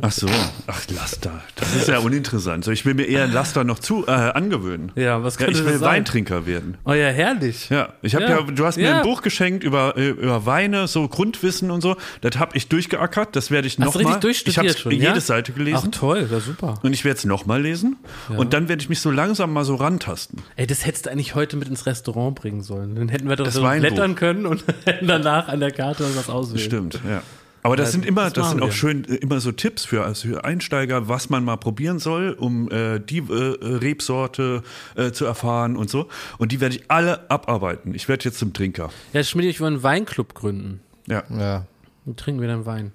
Ach 0.00 0.12
so, 0.12 0.26
ach 0.66 0.82
Laster. 0.94 1.42
Das 1.56 1.74
ist 1.74 1.88
ja 1.88 1.98
uninteressant. 1.98 2.64
So, 2.64 2.70
ich 2.70 2.84
will 2.86 2.94
mir 2.94 3.04
eher 3.04 3.24
ein 3.24 3.32
Laster 3.32 3.64
noch 3.64 3.78
zu 3.78 4.06
äh, 4.06 4.10
angewöhnen. 4.10 4.92
Ja, 4.94 5.22
was 5.22 5.34
Ja, 5.38 5.46
könnte 5.46 5.60
ich 5.60 5.66
will 5.66 5.78
sein? 5.78 5.88
Weintrinker 5.88 6.46
werden. 6.46 6.76
Oh 6.84 6.92
ja, 6.92 7.08
herrlich. 7.08 7.68
Ja, 7.70 7.90
ich 8.02 8.14
habe 8.14 8.24
Ja. 8.24 8.40
ja. 8.40 8.42
du 8.42 8.64
hast 8.66 8.76
mir 8.76 8.84
Ja. 8.88 8.96
ein 8.98 9.02
Buch 9.02 9.22
geschenkt 9.22 9.64
über, 9.64 9.96
äh, 9.96 10.08
über 10.10 10.46
Weine, 10.46 10.88
so 10.88 11.06
Grundwissen 11.08 11.70
und 11.70 11.80
so. 11.80 11.96
Das 12.20 12.38
habe 12.38 12.56
ich 12.56 12.68
durchgeackert. 12.68 13.34
Das 13.36 13.50
werde 13.50 13.66
ich 13.68 13.74
Hast 13.78 13.94
du 13.94 13.98
nochmal. 13.98 14.04
richtig 14.04 14.20
durchstudiert 14.20 14.64
ich 14.64 14.70
habe 14.70 14.78
schon, 14.80 14.92
jede 14.92 15.04
ja? 15.04 15.20
Seite 15.20 15.52
Ach 15.52 15.58
gelesen. 15.58 15.92
toll, 15.92 16.28
ja 16.30 16.40
super. 16.40 16.78
und 16.82 16.92
ich 16.92 17.04
werde 17.04 17.18
es 17.18 17.24
nochmal 17.24 17.62
lesen. 17.62 17.96
Und 18.36 18.52
dann 18.52 18.68
werde 18.68 18.82
ich 18.82 18.88
mich 18.88 19.00
so 19.00 19.10
langsam 19.10 19.52
mal 19.52 19.64
so 19.64 19.74
rantasten. 19.74 20.40
Ey, 20.56 20.66
das 20.66 20.86
hättest 20.86 21.06
du 21.06 21.10
eigentlich 21.10 21.34
heute 21.34 21.56
mit 21.56 21.68
ins 21.68 21.86
Restaurant 21.86 22.34
bringen 22.36 22.62
sollen. 22.62 22.94
Dann 22.96 23.08
hätten 23.08 23.28
wir 23.28 23.36
doch 23.36 23.44
Das 23.44 23.54
so 23.54 23.62
blättern 23.62 24.14
können 24.14 24.46
und 24.46 24.64
hätten 24.84 25.06
danach 25.06 25.48
an 25.48 25.60
der 25.60 25.70
Karte 25.70 26.04
was 26.16 26.28
auswählen. 26.28 26.60
Stimmt, 26.64 27.00
ja. 27.08 27.22
Aber 27.62 27.76
das 27.76 27.92
sind 27.92 28.06
immer, 28.06 28.24
das 28.24 28.32
das, 28.32 28.50
sind 28.50 28.62
auch 28.62 28.66
wir. 28.66 28.72
schön 28.72 29.04
äh, 29.04 29.16
immer 29.16 29.40
so 29.40 29.52
Tipps 29.52 29.84
für, 29.84 30.04
also 30.04 30.28
für 30.28 30.44
Einsteiger, 30.44 31.08
was 31.08 31.30
man 31.30 31.44
mal 31.44 31.56
probieren 31.56 31.98
soll, 31.98 32.32
um 32.32 32.70
äh, 32.70 33.00
die 33.00 33.18
äh, 33.18 33.22
Rebsorte 33.32 34.62
äh, 34.96 35.10
zu 35.12 35.24
erfahren 35.24 35.76
und 35.76 35.90
so. 35.90 36.08
Und 36.38 36.52
die 36.52 36.60
werde 36.60 36.76
ich 36.76 36.84
alle 36.88 37.30
abarbeiten. 37.30 37.94
Ich 37.94 38.08
werde 38.08 38.24
jetzt 38.24 38.38
zum 38.38 38.52
Trinker. 38.52 38.90
Ja, 39.12 39.22
Schmidt, 39.22 39.46
ich 39.46 39.60
will 39.60 39.68
einen 39.68 39.82
Weinclub 39.82 40.34
gründen. 40.34 40.80
Ja. 41.06 41.24
Ja. 41.30 41.66
Dann 42.06 42.16
trinken 42.16 42.40
wir 42.40 42.48
dann 42.48 42.66
Wein. 42.66 42.92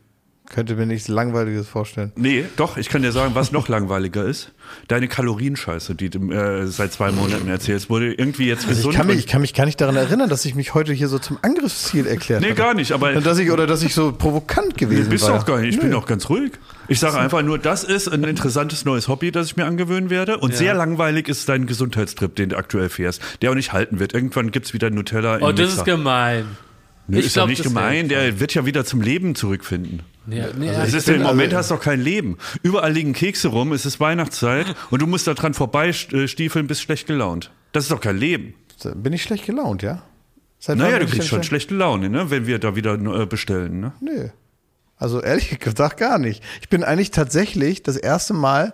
Könnte 0.47 0.75
mir 0.75 0.85
nichts 0.85 1.07
Langweiliges 1.07 1.67
vorstellen. 1.67 2.11
Nee, 2.15 2.45
doch, 2.55 2.77
ich 2.77 2.87
kann 2.89 3.01
dir 3.01 3.11
sagen, 3.11 3.33
was 3.33 3.51
noch 3.51 3.67
langweiliger 3.67 4.23
ist. 4.23 4.51
Deine 4.87 5.07
Kalorienscheiße, 5.07 5.95
die 5.95 6.09
du 6.11 6.31
äh, 6.31 6.67
seit 6.67 6.93
zwei 6.93 7.11
Monaten 7.11 7.47
erzählst, 7.47 7.89
wurde 7.89 8.13
irgendwie 8.13 8.47
jetzt 8.47 8.67
Also 8.67 8.75
gesund. 8.89 8.93
ich, 8.93 8.97
kann 8.97 9.07
mich, 9.07 9.17
ich 9.17 9.27
kann 9.27 9.41
mich 9.41 9.53
gar 9.55 9.65
nicht 9.65 9.81
daran 9.81 9.95
erinnern, 9.95 10.29
dass 10.29 10.45
ich 10.45 10.53
mich 10.53 10.73
heute 10.75 10.93
hier 10.93 11.07
so 11.07 11.17
zum 11.17 11.39
Angriffsziel 11.41 12.05
erklärt 12.05 12.41
nee, 12.41 12.47
habe. 12.49 12.55
gar 12.57 12.73
nicht, 12.75 12.91
aber 12.91 13.13
Und 13.15 13.25
dass 13.25 13.39
ich, 13.39 13.49
oder 13.51 13.65
dass 13.65 13.81
ich 13.81 13.95
so 13.95 14.11
provokant 14.11 14.77
gewesen 14.77 15.09
bist 15.09 15.23
du 15.25 15.29
war. 15.31 15.39
auch 15.39 15.45
gar 15.45 15.59
nicht. 15.59 15.69
Ich 15.69 15.77
Nö. 15.77 15.89
bin 15.89 15.93
auch 15.95 16.05
ganz 16.05 16.29
ruhig. 16.29 16.51
Ich 16.87 16.99
sage 16.99 17.17
einfach 17.17 17.41
nur, 17.41 17.57
das 17.57 17.83
ist 17.83 18.07
ein 18.07 18.23
interessantes 18.23 18.85
neues 18.85 19.07
Hobby, 19.07 19.31
das 19.31 19.47
ich 19.47 19.57
mir 19.57 19.65
angewöhnen 19.65 20.11
werde. 20.11 20.37
Und 20.37 20.55
sehr 20.55 20.75
langweilig 20.75 21.27
ist 21.27 21.49
dein 21.49 21.65
Gesundheitstrip, 21.65 22.35
den 22.35 22.49
du 22.49 22.57
aktuell 22.57 22.89
fährst, 22.89 23.21
der 23.41 23.49
auch 23.49 23.55
nicht 23.55 23.73
halten 23.73 23.99
wird. 23.99 24.13
Irgendwann 24.13 24.51
gibt's 24.51 24.73
wieder 24.73 24.91
Nutella 24.91 25.39
Oh, 25.41 25.49
im 25.49 25.55
das 25.55 25.65
Mixer. 25.69 25.77
ist 25.79 25.85
gemein. 25.85 26.45
Nö, 27.07 27.19
Ich 27.19 27.25
ist 27.27 27.35
doch 27.35 27.41
glaub, 27.41 27.49
nicht 27.49 27.65
das 27.65 27.73
wär 27.73 27.81
gemein, 27.81 28.09
der 28.09 28.39
wird 28.39 28.53
ja 28.53 28.65
wieder 28.67 28.85
zum 28.85 29.01
Leben 29.01 29.33
zurückfinden. 29.35 30.01
Ja, 30.27 30.47
nee, 30.57 30.69
Es 30.69 30.91
ja, 30.91 30.97
ist 30.97 31.09
im 31.09 31.21
Moment 31.23 31.47
also- 31.53 31.57
hast 31.57 31.71
du 31.71 31.75
doch 31.75 31.81
kein 31.81 32.01
Leben. 32.01 32.37
Überall 32.63 32.91
liegen 32.91 33.13
Kekse 33.13 33.49
rum, 33.49 33.73
es 33.73 33.85
ist 33.85 33.99
Weihnachtszeit 33.99 34.65
und 34.91 35.01
du 35.01 35.07
musst 35.07 35.27
da 35.27 35.33
dran 35.33 35.53
vorbeistiefeln, 35.53 36.67
bist 36.67 36.81
schlecht 36.81 37.07
gelaunt. 37.07 37.51
Das 37.71 37.83
ist 37.85 37.91
doch 37.91 38.01
kein 38.01 38.17
Leben. 38.17 38.53
Bin 38.95 39.13
ich 39.13 39.23
schlecht 39.23 39.45
gelaunt, 39.45 39.81
ja? 39.83 40.03
Seit 40.59 40.77
Naja, 40.77 40.99
du 40.99 41.05
kriegst 41.05 41.27
schon 41.27 41.37
schlecht- 41.43 41.67
schlechte 41.67 41.75
Laune, 41.75 42.09
ne, 42.09 42.29
wenn 42.31 42.47
wir 42.47 42.59
da 42.59 42.75
wieder 42.75 42.93
äh, 42.95 43.25
bestellen. 43.25 43.79
Ne? 43.79 43.93
Nö. 44.01 44.29
Also 44.97 45.21
ehrlich 45.21 45.59
gesagt 45.59 45.97
gar 45.97 46.17
nicht. 46.17 46.43
Ich 46.61 46.69
bin 46.69 46.83
eigentlich 46.83 47.11
tatsächlich 47.11 47.83
das 47.83 47.97
erste 47.97 48.33
Mal 48.33 48.73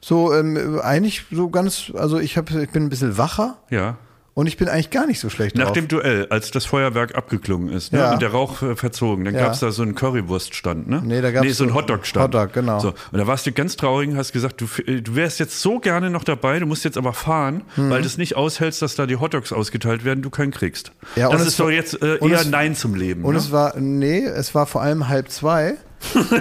so 0.00 0.34
ähm, 0.34 0.78
eigentlich 0.82 1.24
so 1.30 1.48
ganz, 1.48 1.90
also 1.94 2.18
ich 2.18 2.36
habe, 2.36 2.62
ich 2.62 2.70
bin 2.70 2.84
ein 2.84 2.88
bisschen 2.90 3.16
wacher 3.18 3.58
Ja. 3.70 3.96
Und 4.34 4.46
ich 4.48 4.56
bin 4.56 4.68
eigentlich 4.68 4.90
gar 4.90 5.06
nicht 5.06 5.20
so 5.20 5.30
schlecht 5.30 5.56
Nach 5.56 5.66
drauf. 5.66 5.72
dem 5.74 5.86
Duell, 5.88 6.26
als 6.30 6.50
das 6.50 6.64
Feuerwerk 6.66 7.14
abgeklungen 7.14 7.68
ist 7.70 7.92
ne, 7.92 8.00
Ja. 8.00 8.12
und 8.12 8.20
der 8.22 8.30
Rauch 8.32 8.62
äh, 8.62 8.74
verzogen, 8.76 9.24
dann 9.24 9.34
Ja. 9.34 9.42
gab's 9.44 9.60
da 9.60 9.70
so 9.70 9.82
einen 9.82 9.94
Currywurststand, 9.94 10.88
ne? 10.88 11.02
Nee, 11.04 11.20
da 11.20 11.30
gab's 11.30 11.46
nee, 11.46 11.52
so 11.52 11.64
einen 11.64 11.72
so- 11.72 11.78
Hotdog-Stand. 11.78 12.34
Hotdog, 12.34 12.52
genau. 12.52 12.80
So, 12.80 12.88
und 13.12 13.18
da 13.18 13.26
warst 13.26 13.46
du 13.46 13.52
ganz 13.52 13.76
traurig 13.76 14.10
und 14.10 14.16
hast 14.16 14.32
gesagt, 14.32 14.60
du, 14.60 14.64
f- 14.64 14.80
äh, 14.86 15.00
du 15.00 15.14
wärst 15.14 15.38
jetzt 15.40 15.60
so 15.60 15.78
gerne 15.78 16.10
noch 16.10 16.24
dabei, 16.24 16.58
du 16.58 16.66
musst 16.66 16.84
jetzt 16.84 16.98
aber 16.98 17.12
fahren, 17.12 17.62
Mhm. 17.76 17.90
weil 17.90 18.00
du 18.02 18.06
es 18.06 18.18
nicht 18.18 18.34
aushältst, 18.36 18.82
dass 18.82 18.96
da 18.96 19.06
die 19.06 19.16
Hotdogs 19.16 19.52
ausgeteilt 19.52 20.04
werden, 20.04 20.22
du 20.22 20.30
keinen 20.30 20.50
kriegst. 20.50 20.92
Ja, 21.16 21.28
und 21.28 21.34
das 21.34 21.42
es 21.42 21.48
ist 21.48 21.60
doch 21.60 21.70
jetzt 21.70 22.02
äh, 22.02 22.16
und 22.20 22.30
eher 22.32 22.40
es- 22.40 22.48
Nein 22.48 22.74
zum 22.74 22.94
Leben. 22.94 23.24
Und 23.24 23.34
ne? 23.34 23.38
es 23.38 23.52
war, 23.52 23.78
nee, 23.78 24.24
es 24.24 24.54
war 24.54 24.66
vor 24.66 24.82
allem 24.82 25.08
halb 25.08 25.30
zwei. 25.30 25.74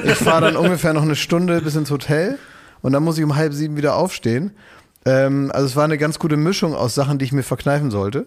Ich 0.03 0.15
fahre 0.15 0.41
dann 0.41 0.55
ungefähr 0.57 0.93
noch 0.93 1.03
eine 1.03 1.15
Stunde 1.15 1.61
bis 1.61 1.75
ins 1.75 1.89
Hotel 1.91 2.37
und 2.81 2.91
dann 2.91 3.03
muss 3.03 3.17
ich 3.17 3.23
um 3.23 3.35
halb 3.35 3.53
sieben 3.53 3.77
wieder 3.77 3.95
aufstehen. 3.95 4.51
Ähm, 5.05 5.51
also 5.53 5.65
es 5.65 5.75
war 5.75 5.83
eine 5.83 5.97
ganz 5.97 6.19
gute 6.19 6.37
Mischung 6.37 6.75
aus 6.75 6.95
Sachen, 6.95 7.17
die 7.17 7.25
ich 7.25 7.31
mir 7.31 7.43
verkneifen 7.43 7.91
sollte. 7.91 8.25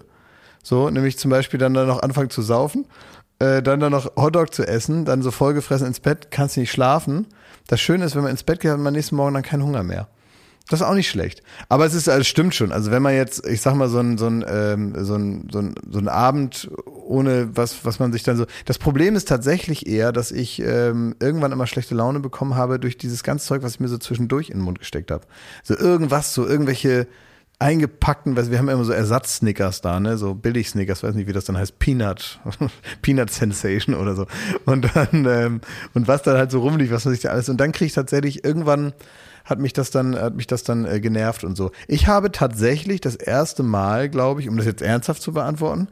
So, 0.63 0.91
nämlich 0.91 1.19
zum 1.19 1.31
Beispiel 1.31 1.59
dann, 1.59 1.75
dann 1.75 1.87
noch 1.87 2.03
anfangen 2.03 2.31
zu 2.31 2.43
saufen, 2.43 2.87
äh, 3.39 3.63
dann 3.63 3.81
dann 3.81 3.93
noch 3.93 4.17
Hotdog 4.17 4.53
zu 4.53 4.67
essen, 4.67 5.05
dann 5.05 5.23
so 5.23 5.31
vollgefressen 5.31 5.87
ins 5.87 6.01
Bett, 6.01 6.31
kannst 6.31 6.57
nicht 6.57 6.73
schlafen. 6.73 7.27
Das 7.69 7.81
Schöne 7.81 8.05
ist, 8.05 8.17
wenn 8.17 8.23
man 8.23 8.33
ins 8.33 8.43
Bett 8.43 8.61
geht, 8.61 8.71
hat 8.71 8.79
man 8.79 8.89
am 8.89 8.93
nächsten 8.95 9.17
Morgen 9.17 9.35
dann 9.35 9.43
keinen 9.43 9.63
Hunger 9.63 9.83
mehr. 9.83 10.09
Das 10.69 10.81
ist 10.81 10.87
auch 10.87 10.95
nicht 10.95 11.09
schlecht. 11.09 11.43
Aber 11.69 11.87
es 11.87 11.95
ist, 11.95 12.09
also 12.09 12.25
stimmt 12.25 12.55
schon. 12.55 12.73
Also 12.73 12.91
wenn 12.91 13.03
man 13.03 13.15
jetzt, 13.15 13.47
ich 13.47 13.61
sag 13.61 13.75
mal, 13.77 13.89
so 13.89 14.01
ein, 14.01 14.19
so 14.19 14.27
ein, 14.27 14.45
ähm, 14.49 15.05
so 15.05 15.15
ein, 15.15 15.49
so 15.53 15.61
ein, 15.61 15.75
so 15.89 15.99
ein 15.99 16.09
Abend 16.09 16.69
ohne 17.07 17.57
was, 17.57 17.85
was 17.85 17.99
man 17.99 18.13
sich 18.13 18.23
dann 18.23 18.37
so. 18.37 18.47
Das 18.65 18.79
Problem 18.79 19.17
ist 19.17 19.29
tatsächlich 19.29 19.87
eher, 19.87 20.13
dass 20.13 20.33
ich 20.33 20.61
ähm, 20.61 21.15
irgendwann 21.21 21.53
immer 21.53 21.67
schlechte 21.67 21.95
Laune 21.95 22.21
bekommen 22.21 22.55
habe 22.55 22.79
durch 22.79 22.99
dieses 22.99 23.23
ganze 23.23 23.47
Zeug, 23.47 23.63
was 23.63 23.75
ich 23.75 23.81
mir 23.81 23.89
so 23.89 23.99
zwischendurch 23.99 24.51
in 24.51 24.59
den 24.59 24.65
Mund 24.65 24.79
gesteckt 24.79 25.11
habe. 25.11 25.25
So 25.63 25.77
irgendwas, 25.77 26.35
so 26.35 26.47
irgendwelche 26.47 27.07
eingepackten, 27.59 28.37
weil 28.37 28.51
wir 28.51 28.59
haben 28.59 28.69
immer 28.69 28.85
so 28.85 28.93
Ersatz-Snickers 28.93 29.81
da, 29.81 29.99
ne, 29.99 30.19
so 30.19 30.35
Billig-Snickers, 30.35 31.03
weiß 31.03 31.15
nicht, 31.15 31.27
wie 31.27 31.33
das 31.33 31.47
dann 31.47 31.57
heißt, 31.57 31.79
Peanut, 31.79 32.39
Peanut 33.03 33.31
Sensation 33.31 33.95
oder 33.95 34.15
so. 34.15 34.27
Und 34.67 34.95
dann, 34.95 35.25
ähm, 35.25 35.61
und 35.95 36.07
was 36.07 36.23
dann 36.23 36.37
halt 36.37 36.51
so 36.51 36.61
rumliegt, 36.61 36.93
was 36.93 37.07
man 37.07 37.15
sich 37.15 37.23
da 37.23 37.31
alles, 37.31 37.49
und 37.49 37.59
dann 37.59 37.73
kriege 37.73 37.87
ich 37.87 37.95
tatsächlich 37.95 38.45
irgendwann, 38.45 38.93
hat 39.47 39.59
mich 39.59 39.73
das 39.73 39.91
dann, 39.91 40.17
hat 40.17 40.35
mich 40.35 40.49
das 40.49 40.65
dann 40.65 40.85
äh, 40.85 41.01
genervt 41.01 41.45
und 41.45 41.57
so. 41.57 41.71
Ich 41.87 42.09
habe 42.09 42.31
tatsächlich 42.31 43.01
das 43.01 43.17
erste 43.17 43.63
Mal, 43.63 44.11
glaube 44.11 44.41
ich, 44.43 44.49
um 44.49 44.57
das 44.57 44.67
jetzt 44.67 44.83
ernsthaft 44.83 45.23
zu 45.23 45.33
beantworten, 45.33 45.89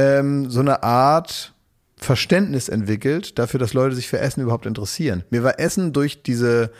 ähm, 0.00 0.50
so 0.50 0.60
eine 0.60 0.82
Art 0.82 1.52
Verständnis 1.96 2.68
entwickelt 2.68 3.38
dafür, 3.38 3.60
dass 3.60 3.74
Leute 3.74 3.94
sich 3.94 4.08
für 4.08 4.18
Essen 4.18 4.40
überhaupt 4.40 4.66
interessieren. 4.66 5.24
Mir 5.30 5.42
war 5.42 5.60
Essen 5.60 5.92
durch 5.92 6.22
diese 6.22 6.70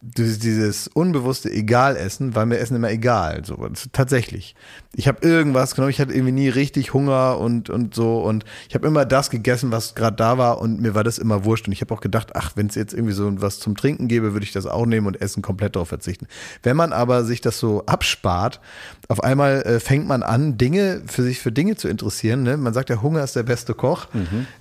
dieses, 0.00 0.86
unbewusste 0.88 1.50
Egalessen 1.50 2.34
war 2.34 2.46
mir 2.46 2.58
Essen 2.58 2.76
immer 2.76 2.90
egal. 2.90 3.44
So, 3.44 3.56
tatsächlich. 3.92 4.54
Ich 4.94 5.08
habe 5.08 5.26
irgendwas 5.26 5.74
genommen, 5.74 5.90
ich 5.90 6.00
hatte 6.00 6.12
irgendwie 6.12 6.32
nie 6.32 6.48
richtig 6.48 6.94
Hunger 6.94 7.38
und, 7.38 7.68
und 7.68 7.94
so 7.94 8.20
und 8.20 8.44
ich 8.68 8.74
habe 8.74 8.86
immer 8.86 9.04
das 9.04 9.28
gegessen, 9.30 9.72
was 9.72 9.94
gerade 9.94 10.16
da 10.16 10.38
war 10.38 10.60
und 10.60 10.80
mir 10.80 10.94
war 10.94 11.04
das 11.04 11.18
immer 11.18 11.44
wurscht. 11.44 11.66
Und 11.66 11.72
ich 11.72 11.80
habe 11.80 11.92
auch 11.92 12.00
gedacht, 12.00 12.30
ach, 12.34 12.52
wenn 12.54 12.68
es 12.68 12.74
jetzt 12.76 12.94
irgendwie 12.94 13.12
so 13.12 13.28
was 13.40 13.58
zum 13.58 13.76
Trinken 13.76 14.08
gäbe, 14.08 14.32
würde 14.32 14.44
ich 14.44 14.52
das 14.52 14.66
auch 14.66 14.86
nehmen 14.86 15.06
und 15.06 15.20
Essen 15.20 15.42
komplett 15.42 15.74
darauf 15.74 15.88
verzichten. 15.88 16.26
Wenn 16.62 16.76
man 16.76 16.92
aber 16.92 17.24
sich 17.24 17.40
das 17.40 17.58
so 17.58 17.84
abspart, 17.86 18.60
auf 19.08 19.22
einmal 19.22 19.62
äh, 19.62 19.80
fängt 19.80 20.06
man 20.06 20.22
an, 20.22 20.58
Dinge 20.58 21.02
für 21.06 21.22
sich 21.22 21.40
für 21.40 21.52
Dinge 21.52 21.76
zu 21.76 21.88
interessieren. 21.88 22.42
Ne? 22.44 22.56
Man 22.56 22.72
sagt 22.72 22.90
ja, 22.90 23.02
Hunger 23.02 23.24
ist 23.24 23.36
der 23.36 23.42
beste 23.42 23.74
Koch. 23.74 24.06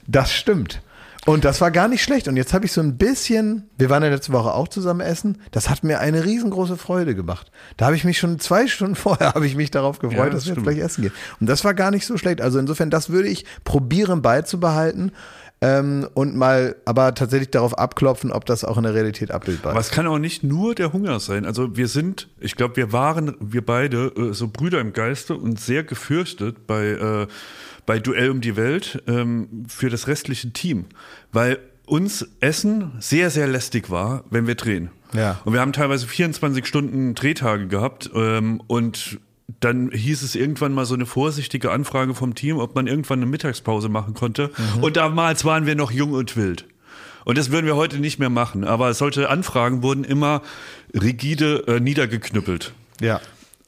Das 0.07 0.33
stimmt. 0.33 0.81
Und 1.27 1.43
das 1.43 1.59
war 1.59 1.71
gar 1.71 1.89
nicht 1.89 2.01
schlecht. 2.03 2.29
Und 2.29 2.37
jetzt 2.37 2.53
habe 2.53 2.65
ich 2.65 2.71
so 2.71 2.79
ein 2.79 2.97
bisschen, 2.97 3.69
wir 3.77 3.89
waren 3.89 4.01
ja 4.01 4.07
letzte 4.07 4.31
Woche 4.31 4.53
auch 4.53 4.69
zusammen 4.69 5.01
essen, 5.01 5.41
das 5.51 5.69
hat 5.69 5.83
mir 5.83 5.99
eine 5.99 6.23
riesengroße 6.23 6.77
Freude 6.77 7.15
gemacht. 7.15 7.51
Da 7.75 7.87
habe 7.87 7.97
ich 7.97 8.05
mich 8.05 8.17
schon 8.17 8.39
zwei 8.39 8.65
Stunden 8.67 8.95
vorher, 8.95 9.33
habe 9.33 9.45
ich 9.45 9.55
mich 9.55 9.69
darauf 9.69 9.99
gefreut, 9.99 10.17
Ja, 10.17 10.29
dass 10.29 10.45
das 10.45 10.47
wir 10.47 10.53
jetzt 10.55 10.63
gleich 10.63 10.77
essen 10.79 11.01
gehen. 11.01 11.11
Und 11.41 11.47
das 11.49 11.65
war 11.65 11.73
gar 11.73 11.91
nicht 11.91 12.05
so 12.05 12.15
schlecht. 12.15 12.39
Also 12.39 12.59
insofern, 12.59 12.89
das 12.89 13.09
würde 13.09 13.27
ich 13.27 13.45
probieren 13.65 14.21
beizubehalten 14.21 15.11
ähm, 15.59 16.07
und 16.13 16.37
mal 16.37 16.75
aber 16.85 17.13
tatsächlich 17.13 17.51
darauf 17.51 17.77
abklopfen, 17.77 18.31
ob 18.31 18.45
das 18.45 18.63
auch 18.63 18.77
in 18.77 18.83
der 18.83 18.93
Realität 18.93 19.31
abbildbar 19.31 19.71
Aber 19.71 19.81
ist. 19.81 19.87
es 19.87 19.91
kann 19.91 20.07
auch 20.07 20.19
nicht 20.19 20.43
nur 20.43 20.75
der 20.75 20.93
Hunger 20.93 21.19
sein. 21.19 21.45
Also 21.45 21.75
wir 21.75 21.89
sind, 21.89 22.29
ich 22.39 22.55
glaube, 22.55 22.77
wir 22.77 22.93
waren, 22.93 23.35
wir 23.41 23.65
beide, 23.65 24.13
äh, 24.15 24.33
so 24.33 24.47
Brüder 24.47 24.79
im 24.79 24.93
Geiste 24.93 25.35
und 25.35 25.59
sehr 25.59 25.83
gefürchtet 25.83 26.67
bei, 26.67 26.85
äh, 26.85 27.27
bei 27.87 27.97
Duell 27.97 28.29
um 28.29 28.41
die 28.41 28.55
Welt 28.55 29.01
ähm, 29.07 29.65
für 29.67 29.89
das 29.89 30.07
restliche 30.07 30.51
Team. 30.53 30.85
Weil 31.31 31.57
uns 31.87 32.27
Essen 32.41 32.91
sehr, 32.99 33.31
sehr 33.31 33.47
lästig 33.47 33.89
war, 33.89 34.25
wenn 34.29 34.45
wir 34.45 34.55
drehen. 34.55 34.91
Ja. 35.13 35.39
Und 35.45 35.53
wir 35.53 35.61
haben 35.61 35.73
teilweise 35.73 36.05
24 36.05 36.67
Stunden 36.67 37.15
Drehtage 37.15 37.67
gehabt 37.67 38.11
ähm, 38.13 38.61
und 38.67 39.19
dann 39.61 39.89
hieß 39.91 40.21
es 40.23 40.35
irgendwann 40.35 40.73
mal 40.73 40.85
so 40.85 40.93
eine 40.93 41.05
vorsichtige 41.05 41.71
Anfrage 41.71 42.13
vom 42.13 42.35
Team, 42.35 42.57
ob 42.57 42.75
man 42.75 42.85
irgendwann 42.85 43.19
eine 43.19 43.25
Mittagspause 43.25 43.87
machen 43.87 44.13
konnte. 44.13 44.51
Und 44.81 44.97
damals 44.97 45.45
waren 45.45 45.65
wir 45.65 45.75
noch 45.75 45.89
jung 45.89 46.11
und 46.11 46.35
wild. 46.35 46.65
Und 47.23 47.37
das 47.37 47.49
würden 47.49 47.65
wir 47.65 47.77
heute 47.77 47.99
nicht 47.99 48.19
mehr 48.19 48.29
machen. 48.29 48.65
Aber 48.65 48.93
solche 48.93 49.29
Anfragen 49.29 49.83
wurden 49.83 50.03
immer 50.03 50.41
rigide 50.93 51.63
äh, 51.67 51.79
niedergeknüppelt. 51.79 52.73
Ja. 52.99 53.21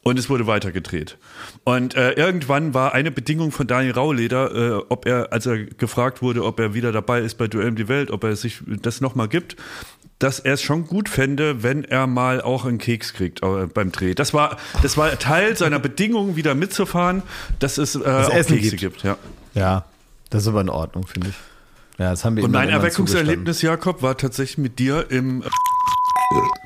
Und 0.09 0.17
es 0.17 0.29
wurde 0.29 0.47
weitergedreht. 0.47 1.17
Und 1.63 1.95
äh, 1.95 2.13
irgendwann 2.13 2.73
war 2.73 2.93
eine 2.93 3.11
Bedingung 3.11 3.51
von 3.51 3.67
Daniel 3.67 3.93
Rauleder, 3.93 4.55
äh, 4.55 4.83
ob 4.89 5.05
er, 5.05 5.31
als 5.31 5.45
er 5.45 5.65
gefragt 5.65 6.21
wurde, 6.21 6.43
ob 6.43 6.59
er 6.59 6.73
wieder 6.73 6.91
dabei 6.91 7.21
ist 7.21 7.35
bei 7.35 7.47
Duell 7.47 7.69
um 7.69 7.75
die 7.75 7.87
Welt, 7.87 8.09
ob 8.09 8.23
er 8.23 8.35
sich 8.35 8.61
das 8.81 9.01
nochmal 9.01 9.27
gibt, 9.27 9.55
dass 10.17 10.39
er 10.39 10.53
es 10.53 10.63
schon 10.63 10.87
gut 10.87 11.09
fände, 11.09 11.61
wenn 11.61 11.83
er 11.83 12.07
mal 12.07 12.41
auch 12.41 12.65
einen 12.65 12.79
Keks 12.79 13.13
kriegt 13.13 13.43
äh, 13.43 13.67
beim 13.67 13.91
Dreh. 13.91 14.15
Das 14.15 14.33
war, 14.33 14.57
das 14.81 14.97
war 14.97 15.17
Teil 15.19 15.55
seiner 15.55 15.79
Bedingung, 15.79 16.35
wieder 16.35 16.55
mitzufahren, 16.55 17.21
dass 17.59 17.77
es 17.77 17.95
äh, 17.95 17.99
auch 17.99 18.33
Essen 18.33 18.55
Kekse 18.55 18.77
gibt. 18.77 19.01
gibt. 19.01 19.03
Ja. 19.03 19.17
Ja, 19.53 19.85
das 20.29 20.43
ist 20.43 20.47
aber 20.47 20.61
in 20.61 20.69
Ordnung, 20.69 21.05
finde 21.05 21.29
ich. 21.29 21.35
Ja, 21.99 22.11
das 22.11 22.25
haben 22.25 22.35
wir 22.35 22.43
Und 22.43 22.51
mein 22.51 22.69
Erweckungserlebnis, 22.69 23.61
Jakob, 23.61 24.01
war 24.01 24.17
tatsächlich 24.17 24.57
mit 24.57 24.79
dir 24.79 25.11
im 25.11 25.43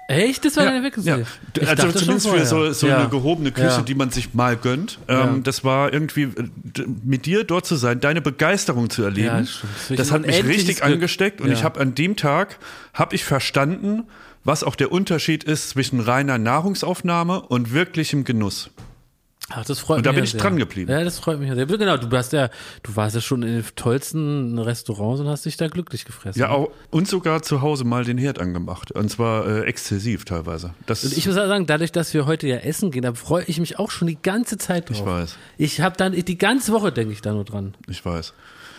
Echt? 0.07 0.43
Das 0.45 0.57
war 0.57 0.65
deine 0.65 0.77
Ja, 0.77 0.83
Weckgesicht? 0.83 1.17
Ich 1.55 1.61
also 1.69 1.75
dachte 1.87 1.99
schon 2.05 2.19
zumindest 2.19 2.27
für 2.29 2.45
so, 2.45 2.71
so 2.73 2.87
Ja. 2.87 2.97
eine 2.99 3.09
gehobene 3.09 3.51
Küche, 3.51 3.67
Ja. 3.67 3.81
die 3.81 3.95
man 3.95 4.09
sich 4.11 4.33
mal 4.33 4.57
gönnt. 4.57 4.99
Ja. 5.09 5.23
Ähm, 5.29 5.43
das 5.43 5.63
war 5.63 5.93
irgendwie, 5.93 6.23
äh, 6.23 6.49
mit 7.03 7.25
dir 7.25 7.43
dort 7.45 7.65
zu 7.65 7.75
sein, 7.75 7.99
deine 8.01 8.21
Begeisterung 8.21 8.89
zu 8.89 9.03
erleben. 9.03 9.27
Ja. 9.27 9.39
Das 9.39 9.61
das 9.97 10.11
hat 10.11 10.25
mich 10.25 10.43
richtig 10.43 10.77
Glück. 10.77 10.83
angesteckt 10.91 11.39
und 11.41 11.47
Ja. 11.47 11.53
ich 11.53 11.63
habe 11.63 11.79
an 11.79 11.95
dem 11.95 12.15
Tag, 12.17 12.57
habe 12.93 13.15
ich 13.15 13.23
verstanden, 13.23 14.03
was 14.43 14.63
auch 14.65 14.75
der 14.75 14.91
Unterschied 14.91 15.45
ist 15.45 15.69
zwischen 15.69 16.01
reiner 16.01 16.37
Nahrungsaufnahme 16.37 17.41
und 17.41 17.73
wirklichem 17.73 18.25
Genuss. 18.25 18.69
Ach, 19.49 19.65
das 19.65 19.79
freut 19.79 19.97
Und 19.97 20.05
da 20.05 20.11
mich 20.11 20.15
bin 20.15 20.23
ja 20.23 20.25
ich 20.25 20.31
sehr. 20.31 20.41
dran 20.41 20.57
geblieben. 20.57 20.89
Ja, 20.91 21.03
das 21.03 21.19
freut 21.19 21.37
mich 21.39 21.51
sehr. 21.51 21.65
Genau, 21.65 21.97
du 21.97 22.09
warst 22.11 22.31
ja, 22.33 22.49
du 22.81 22.95
warst 22.95 23.13
ja 23.15 23.21
schon 23.21 23.43
in 23.43 23.55
den 23.55 23.65
tollsten 23.75 24.57
Restaurants 24.57 25.19
und 25.21 25.27
hast 25.27 25.45
dich 25.45 25.57
da 25.57 25.67
glücklich 25.67 26.05
gefressen. 26.05 26.39
Ja, 26.39 26.49
auch, 26.49 26.71
und 26.91 27.07
sogar 27.07 27.41
zu 27.41 27.61
Hause 27.61 27.83
mal 27.83 28.05
den 28.05 28.17
Herd 28.17 28.39
angemacht. 28.39 28.91
Und 28.91 29.09
zwar 29.09 29.45
äh, 29.45 29.61
exzessiv 29.65 30.23
teilweise. 30.25 30.73
Das 30.85 31.03
Und 31.03 31.17
ich 31.17 31.27
muss 31.27 31.37
auch 31.37 31.47
sagen, 31.47 31.65
dadurch, 31.65 31.91
dass 31.91 32.13
wir 32.13 32.25
heute 32.25 32.47
ja 32.47 32.57
essen 32.57 32.89
gehen, 32.89 33.03
da 33.03 33.13
freue 33.13 33.43
ich 33.45 33.59
mich 33.59 33.77
auch 33.79 33.91
schon 33.91 34.07
die 34.07 34.17
ganze 34.21 34.57
Zeit 34.57 34.89
drauf. 34.89 34.97
Ich 34.99 35.05
weiß. 35.05 35.35
Ich 35.57 35.81
habe 35.81 35.97
dann, 35.97 36.13
die 36.13 36.37
ganze 36.37 36.71
Woche 36.71 36.91
denke 36.91 37.11
ich 37.13 37.21
da 37.21 37.33
nur 37.33 37.43
dran. 37.45 37.75
ich 37.87 38.03
weiß. 38.03 38.33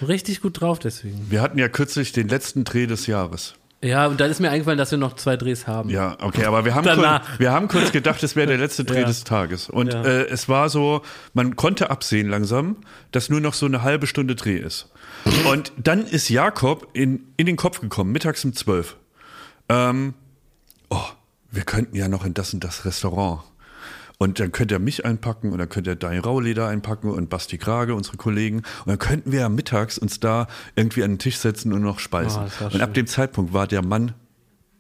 Richtig 0.08 0.40
gut 0.40 0.60
drauf 0.60 0.78
deswegen. 0.80 1.30
Wir 1.30 1.40
hatten 1.40 1.58
ja 1.58 1.68
kürzlich 1.68 2.12
den 2.12 2.28
letzten 2.28 2.64
Dreh 2.64 2.86
des 2.86 3.06
Jahres. 3.06 3.54
Ja, 3.84 4.06
und 4.06 4.18
dann 4.20 4.30
ist 4.30 4.40
mir 4.40 4.50
eingefallen, 4.50 4.78
dass 4.78 4.90
wir 4.90 4.98
noch 4.98 5.14
zwei 5.14 5.36
Drehs 5.36 5.66
haben. 5.66 5.90
Ja, 5.90 6.16
okay, 6.22 6.44
aber 6.46 6.64
wir 6.64 6.74
haben, 6.74 6.84
kurz, 6.86 7.20
wir 7.38 7.52
haben 7.52 7.68
kurz 7.68 7.92
gedacht, 7.92 8.22
es 8.22 8.34
wäre 8.34 8.46
der 8.46 8.56
letzte 8.58 8.84
Dreh 8.84 9.00
Ja. 9.00 9.06
des 9.06 9.24
Tages. 9.24 9.68
Und 9.68 9.92
Ja. 9.92 10.02
äh, 10.02 10.26
es 10.28 10.48
war 10.48 10.70
so, 10.70 11.02
man 11.34 11.54
konnte 11.56 11.90
absehen 11.90 12.28
langsam, 12.30 12.76
dass 13.12 13.28
nur 13.28 13.40
noch 13.40 13.52
so 13.52 13.66
eine 13.66 13.82
halbe 13.82 14.06
Stunde 14.06 14.36
Dreh 14.36 14.56
ist. 14.56 14.90
Und 15.50 15.72
dann 15.76 16.06
ist 16.06 16.28
Jakob 16.30 16.88
in, 16.94 17.26
in 17.36 17.44
den 17.46 17.56
Kopf 17.56 17.80
gekommen, 17.80 18.10
mittags 18.12 18.44
um 18.44 18.54
zwölf. 18.54 18.96
Ähm, 19.68 20.14
oh, 20.88 21.00
wir 21.50 21.62
könnten 21.64 21.94
ja 21.96 22.08
noch 22.08 22.24
in 22.24 22.32
das 22.34 22.54
und 22.54 22.64
das 22.64 22.84
Restaurant. 22.86 23.40
Und 24.24 24.40
dann 24.40 24.52
könnt 24.52 24.70
ihr 24.72 24.78
mich 24.78 25.04
einpacken 25.04 25.52
und 25.52 25.58
dann 25.58 25.68
könnt 25.68 25.86
ihr 25.86 25.96
Dai 25.96 26.18
Rauleder 26.18 26.66
einpacken 26.66 27.10
und 27.10 27.28
Basti 27.28 27.58
Krage, 27.58 27.94
unsere 27.94 28.16
Kollegen. 28.16 28.60
Und 28.60 28.86
dann 28.86 28.98
könnten 28.98 29.32
wir 29.32 29.40
ja 29.40 29.48
mittags 29.50 29.98
uns 29.98 30.18
da 30.18 30.46
irgendwie 30.76 31.04
an 31.04 31.12
den 31.12 31.18
Tisch 31.18 31.36
setzen 31.36 31.74
und 31.74 31.82
noch 31.82 31.98
speisen. 31.98 32.44
Oh, 32.62 32.64
und 32.72 32.80
ab 32.80 32.94
dem 32.94 33.06
Zeitpunkt 33.06 33.52
war 33.52 33.66
der 33.66 33.84
Mann 33.84 34.14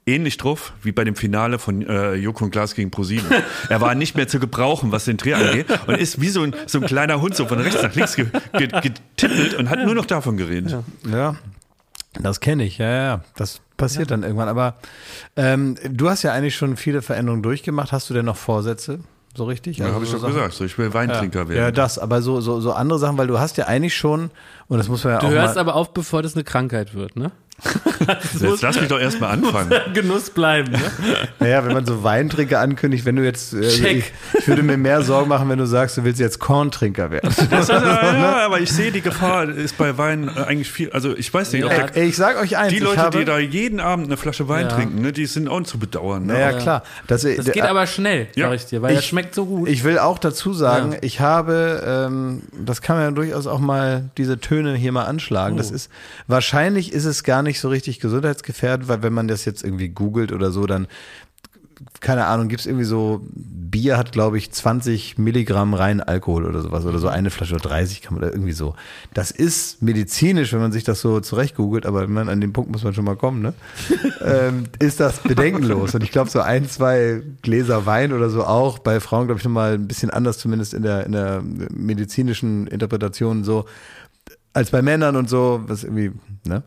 ähnlich 0.06 0.38
drauf 0.38 0.72
wie 0.82 0.92
bei 0.92 1.04
dem 1.04 1.14
Finale 1.14 1.58
von 1.58 1.86
äh, 1.86 2.14
Joko 2.14 2.44
und 2.44 2.52
Glas 2.52 2.74
gegen 2.74 2.90
ProSieben. 2.90 3.26
er 3.68 3.82
war 3.82 3.94
nicht 3.94 4.16
mehr 4.16 4.28
zu 4.28 4.40
gebrauchen, 4.40 4.92
was 4.92 5.04
den 5.04 5.18
Dreh 5.18 5.34
angeht 5.34 5.66
und 5.86 5.98
ist 5.98 6.22
wie 6.22 6.30
so 6.30 6.40
ein, 6.40 6.56
so 6.64 6.80
ein 6.80 6.86
kleiner 6.86 7.20
Hund 7.20 7.36
so 7.36 7.44
von 7.44 7.60
rechts 7.60 7.82
nach 7.82 7.94
links 7.94 8.16
ge 8.16 8.28
ge 8.56 8.68
getippelt 8.68 9.52
und 9.58 9.68
hat 9.68 9.80
nur 9.80 9.94
noch 9.94 10.06
davon 10.06 10.38
geredet. 10.38 10.74
Ja, 11.06 11.36
das 12.18 12.40
kenne 12.40 12.64
ich, 12.64 12.78
ja, 12.78 12.90
ja. 12.90 13.24
Das 13.36 13.60
passiert 13.76 14.10
dann 14.10 14.22
irgendwann. 14.22 14.48
Aber 14.48 14.76
ähm, 15.36 15.76
du 15.86 16.08
hast 16.08 16.22
ja 16.22 16.32
eigentlich 16.32 16.56
schon 16.56 16.78
viele 16.78 17.02
Veränderungen 17.02 17.42
durchgemacht. 17.42 17.92
Hast 17.92 18.08
du 18.08 18.14
denn 18.14 18.24
noch 18.24 18.38
Vorsätze? 18.38 19.00
So 19.36 19.44
richtig? 19.44 19.78
Ja, 19.78 19.86
Also 19.86 19.94
habe 19.96 20.04
ich 20.04 20.10
so 20.10 20.16
doch 20.18 20.22
Sachen- 20.22 20.34
gesagt, 20.34 20.54
so 20.54 20.64
ich 20.64 20.78
will 20.78 20.94
Weintrinker 20.94 21.42
Ja, 21.42 21.48
werden. 21.48 21.74
das, 21.74 21.98
aber 21.98 22.22
so, 22.22 22.40
so, 22.40 22.60
so 22.60 22.72
andere 22.72 22.98
Sachen, 23.00 23.18
weil 23.18 23.26
du 23.26 23.38
hast 23.40 23.56
ja 23.56 23.66
eigentlich 23.66 23.96
schon, 23.96 24.30
und 24.68 24.78
das 24.78 24.88
muss 24.88 25.02
man 25.02 25.14
ja 25.14 25.18
Du 25.18 25.26
auch 25.26 25.30
hörst 25.30 25.56
mal, 25.56 25.60
aber 25.60 25.74
auf, 25.74 25.92
bevor 25.92 26.22
das 26.22 26.34
eine 26.34 26.44
Krankheit 26.44 26.94
wird, 26.94 27.16
ne? 27.16 27.32
Jetzt 28.40 28.62
lass 28.62 28.78
mich 28.80 28.88
doch 28.88 28.98
erstmal 29.00 29.30
anfangen. 29.30 29.70
Genuss 29.94 30.30
bleiben, 30.30 30.72
ne? 30.72 30.80
naja, 31.38 31.64
wenn 31.64 31.72
man 31.72 31.86
so 31.86 32.02
Weintrinker 32.02 32.60
ankündigt, 32.60 33.04
wenn 33.06 33.16
du 33.16 33.24
jetzt, 33.24 33.54
äh, 33.54 33.58
also 33.58 33.82
Check. 33.82 33.96
ich, 34.32 34.40
ich 34.40 34.48
würde 34.48 34.62
mir 34.62 34.76
mehr 34.76 35.02
Sorgen 35.02 35.28
machen, 35.28 35.48
wenn 35.48 35.58
du 35.58 35.66
sagst, 35.66 35.96
du 35.96 36.04
willst 36.04 36.20
jetzt 36.20 36.38
Korntrinker 36.40 37.10
werden. 37.10 37.32
Das 37.50 37.62
ist, 37.62 37.68
ja, 37.70 38.44
aber 38.44 38.60
ich 38.60 38.70
sehe, 38.72 38.90
die 38.92 39.00
Gefahr 39.00 39.48
ist 39.48 39.78
bei 39.78 39.96
Wein 39.96 40.28
äh, 40.28 40.40
eigentlich 40.42 40.70
viel. 40.70 40.90
Also 40.90 41.16
ich 41.16 41.32
weiß 41.32 41.52
nicht, 41.52 41.64
ob 41.64 41.70
Ja. 41.70 41.86
der, 41.86 41.96
Ey, 41.96 42.08
ich 42.08 42.16
sag 42.16 42.36
euch 42.40 42.56
eins, 42.58 42.72
die 42.72 42.80
Leute, 42.80 43.00
habe, 43.00 43.18
die 43.18 43.24
da 43.24 43.38
jeden 43.38 43.80
Abend 43.80 44.06
eine 44.06 44.16
Flasche 44.16 44.48
Wein 44.48 44.66
Ja. 44.68 44.74
trinken, 44.74 45.00
ne, 45.00 45.12
die 45.12 45.26
sind 45.26 45.48
auch 45.48 45.62
zu 45.62 45.78
bedauern. 45.78 46.26
Ne? 46.26 46.34
naja, 46.34 46.52
klar. 46.52 46.82
Das, 47.06 47.22
Das 47.22 47.46
geht 47.52 47.62
aber 47.62 47.86
schnell, 47.86 48.26
Ja. 48.34 48.48
sag 48.48 48.56
ich 48.56 48.66
dir, 48.66 48.82
weil 48.82 48.94
das 48.94 49.04
Ich- 49.04 49.08
schmeckt 49.10 49.34
so 49.34 49.46
gut. 49.46 49.68
Ich 49.68 49.84
will 49.84 49.98
auch 49.98 50.18
dazu 50.18 50.52
sagen, 50.52 50.92
Ja. 50.92 50.98
ich 51.02 51.20
habe, 51.20 51.82
ähm, 51.86 52.42
das 52.52 52.82
kann 52.82 52.96
man 52.96 53.04
ja 53.06 53.10
durchaus 53.12 53.46
auch 53.46 53.60
mal 53.60 54.10
diese 54.18 54.38
Töne 54.40 54.74
hier 54.74 54.92
mal 54.92 55.04
anschlagen. 55.04 55.54
Oh. 55.54 55.58
Das 55.58 55.70
ist 55.70 55.90
wahrscheinlich 56.26 56.92
ist 56.92 57.04
es 57.04 57.22
gar 57.22 57.42
nicht 57.42 57.43
so 57.60 57.68
richtig 57.68 58.00
gesundheitsgefährdend, 58.00 58.88
weil 58.88 59.02
wenn 59.02 59.12
man 59.12 59.28
das 59.28 59.44
jetzt 59.44 59.62
irgendwie 59.62 59.88
googelt 59.88 60.32
oder 60.32 60.50
so, 60.50 60.66
dann 60.66 60.88
keine 62.00 62.26
Ahnung, 62.26 62.48
gibt's 62.48 62.66
irgendwie 62.66 62.84
so, 62.84 63.20
Bier 63.32 63.96
hat, 63.96 64.12
glaube 64.12 64.38
ich, 64.38 64.50
20 64.52 65.18
Milligramm 65.18 65.74
rein 65.74 66.00
Alkohol 66.00 66.44
oder 66.44 66.62
sowas, 66.62 66.84
oder 66.84 66.98
so 66.98 67.08
eine 67.08 67.30
Flasche 67.30 67.54
oder 67.54 67.68
30 67.68 68.02
kann 68.02 68.14
man 68.14 68.22
oder 68.22 68.32
irgendwie 68.32 68.52
so. 68.52 68.74
Das 69.12 69.30
ist 69.30 69.82
medizinisch, 69.82 70.52
wenn 70.52 70.60
man 70.60 70.72
sich 70.72 70.84
das 70.84 71.00
so 71.00 71.20
zurecht 71.20 71.56
googelt, 71.56 71.86
aber 71.86 72.06
man, 72.06 72.28
an 72.28 72.40
den 72.40 72.52
Punkt 72.52 72.70
muss 72.70 72.84
man 72.84 72.94
schon 72.94 73.04
mal 73.04 73.16
kommen, 73.16 73.42
ne? 73.42 73.54
ähm, 74.24 74.64
ist 74.78 75.00
das 75.00 75.20
bedenkenlos. 75.20 75.94
Und 75.94 76.04
ich 76.04 76.12
glaube, 76.12 76.30
so 76.30 76.40
ein, 76.40 76.68
zwei 76.68 77.22
Gläser 77.42 77.86
Wein 77.86 78.12
oder 78.12 78.30
so 78.30 78.44
auch, 78.44 78.78
bei 78.78 79.00
Frauen, 79.00 79.26
glaube 79.26 79.38
ich, 79.38 79.44
nochmal 79.44 79.74
ein 79.74 79.88
bisschen 79.88 80.10
anders, 80.10 80.38
zumindest 80.38 80.74
in 80.74 80.82
der, 80.82 81.06
in 81.06 81.12
der 81.12 81.42
medizinischen 81.42 82.66
Interpretation 82.66 83.44
so, 83.44 83.64
als 84.52 84.70
bei 84.70 84.82
Männern 84.82 85.16
und 85.16 85.28
so, 85.28 85.62
was 85.66 85.82
irgendwie, 85.82 86.12
ne? 86.44 86.62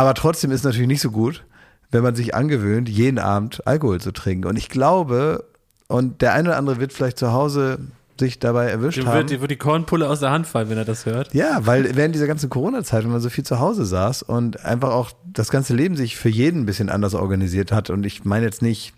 Aber 0.00 0.14
trotzdem 0.14 0.50
ist 0.50 0.60
es 0.60 0.64
natürlich 0.64 0.88
nicht 0.88 1.02
so 1.02 1.10
gut, 1.10 1.44
wenn 1.90 2.02
man 2.02 2.14
sich 2.14 2.34
angewöhnt, 2.34 2.88
jeden 2.88 3.18
Abend 3.18 3.66
Alkohol 3.66 4.00
zu 4.00 4.12
trinken. 4.12 4.46
Und 4.46 4.56
ich 4.56 4.70
glaube, 4.70 5.44
und 5.88 6.22
der 6.22 6.32
eine 6.32 6.48
oder 6.48 6.56
andere 6.56 6.80
wird 6.80 6.94
vielleicht 6.94 7.18
zu 7.18 7.32
Hause 7.32 7.80
sich 8.18 8.38
dabei 8.38 8.70
erwischt 8.70 8.96
Dem 8.96 9.08
haben. 9.08 9.18
wird, 9.18 9.30
dem 9.30 9.40
wird 9.42 9.50
die 9.50 9.56
Kornpulle 9.56 10.08
aus 10.08 10.20
der 10.20 10.30
Hand 10.30 10.46
fallen, 10.46 10.70
wenn 10.70 10.78
er 10.78 10.86
das 10.86 11.04
hört. 11.04 11.34
Ja, 11.34 11.66
weil 11.66 11.96
während 11.96 12.14
dieser 12.14 12.26
ganzen 12.26 12.48
Corona-Zeit, 12.48 13.04
wenn 13.04 13.10
man 13.10 13.20
so 13.20 13.28
viel 13.28 13.44
zu 13.44 13.60
Hause 13.60 13.84
saß 13.84 14.22
und 14.22 14.64
einfach 14.64 14.88
auch 14.88 15.10
das 15.26 15.50
ganze 15.50 15.74
Leben 15.74 15.96
sich 15.96 16.16
für 16.16 16.30
jeden 16.30 16.62
ein 16.62 16.66
bisschen 16.66 16.88
anders 16.88 17.14
organisiert 17.14 17.70
hat, 17.70 17.90
und 17.90 18.06
ich 18.06 18.24
meine 18.24 18.46
jetzt 18.46 18.62
nicht 18.62 18.94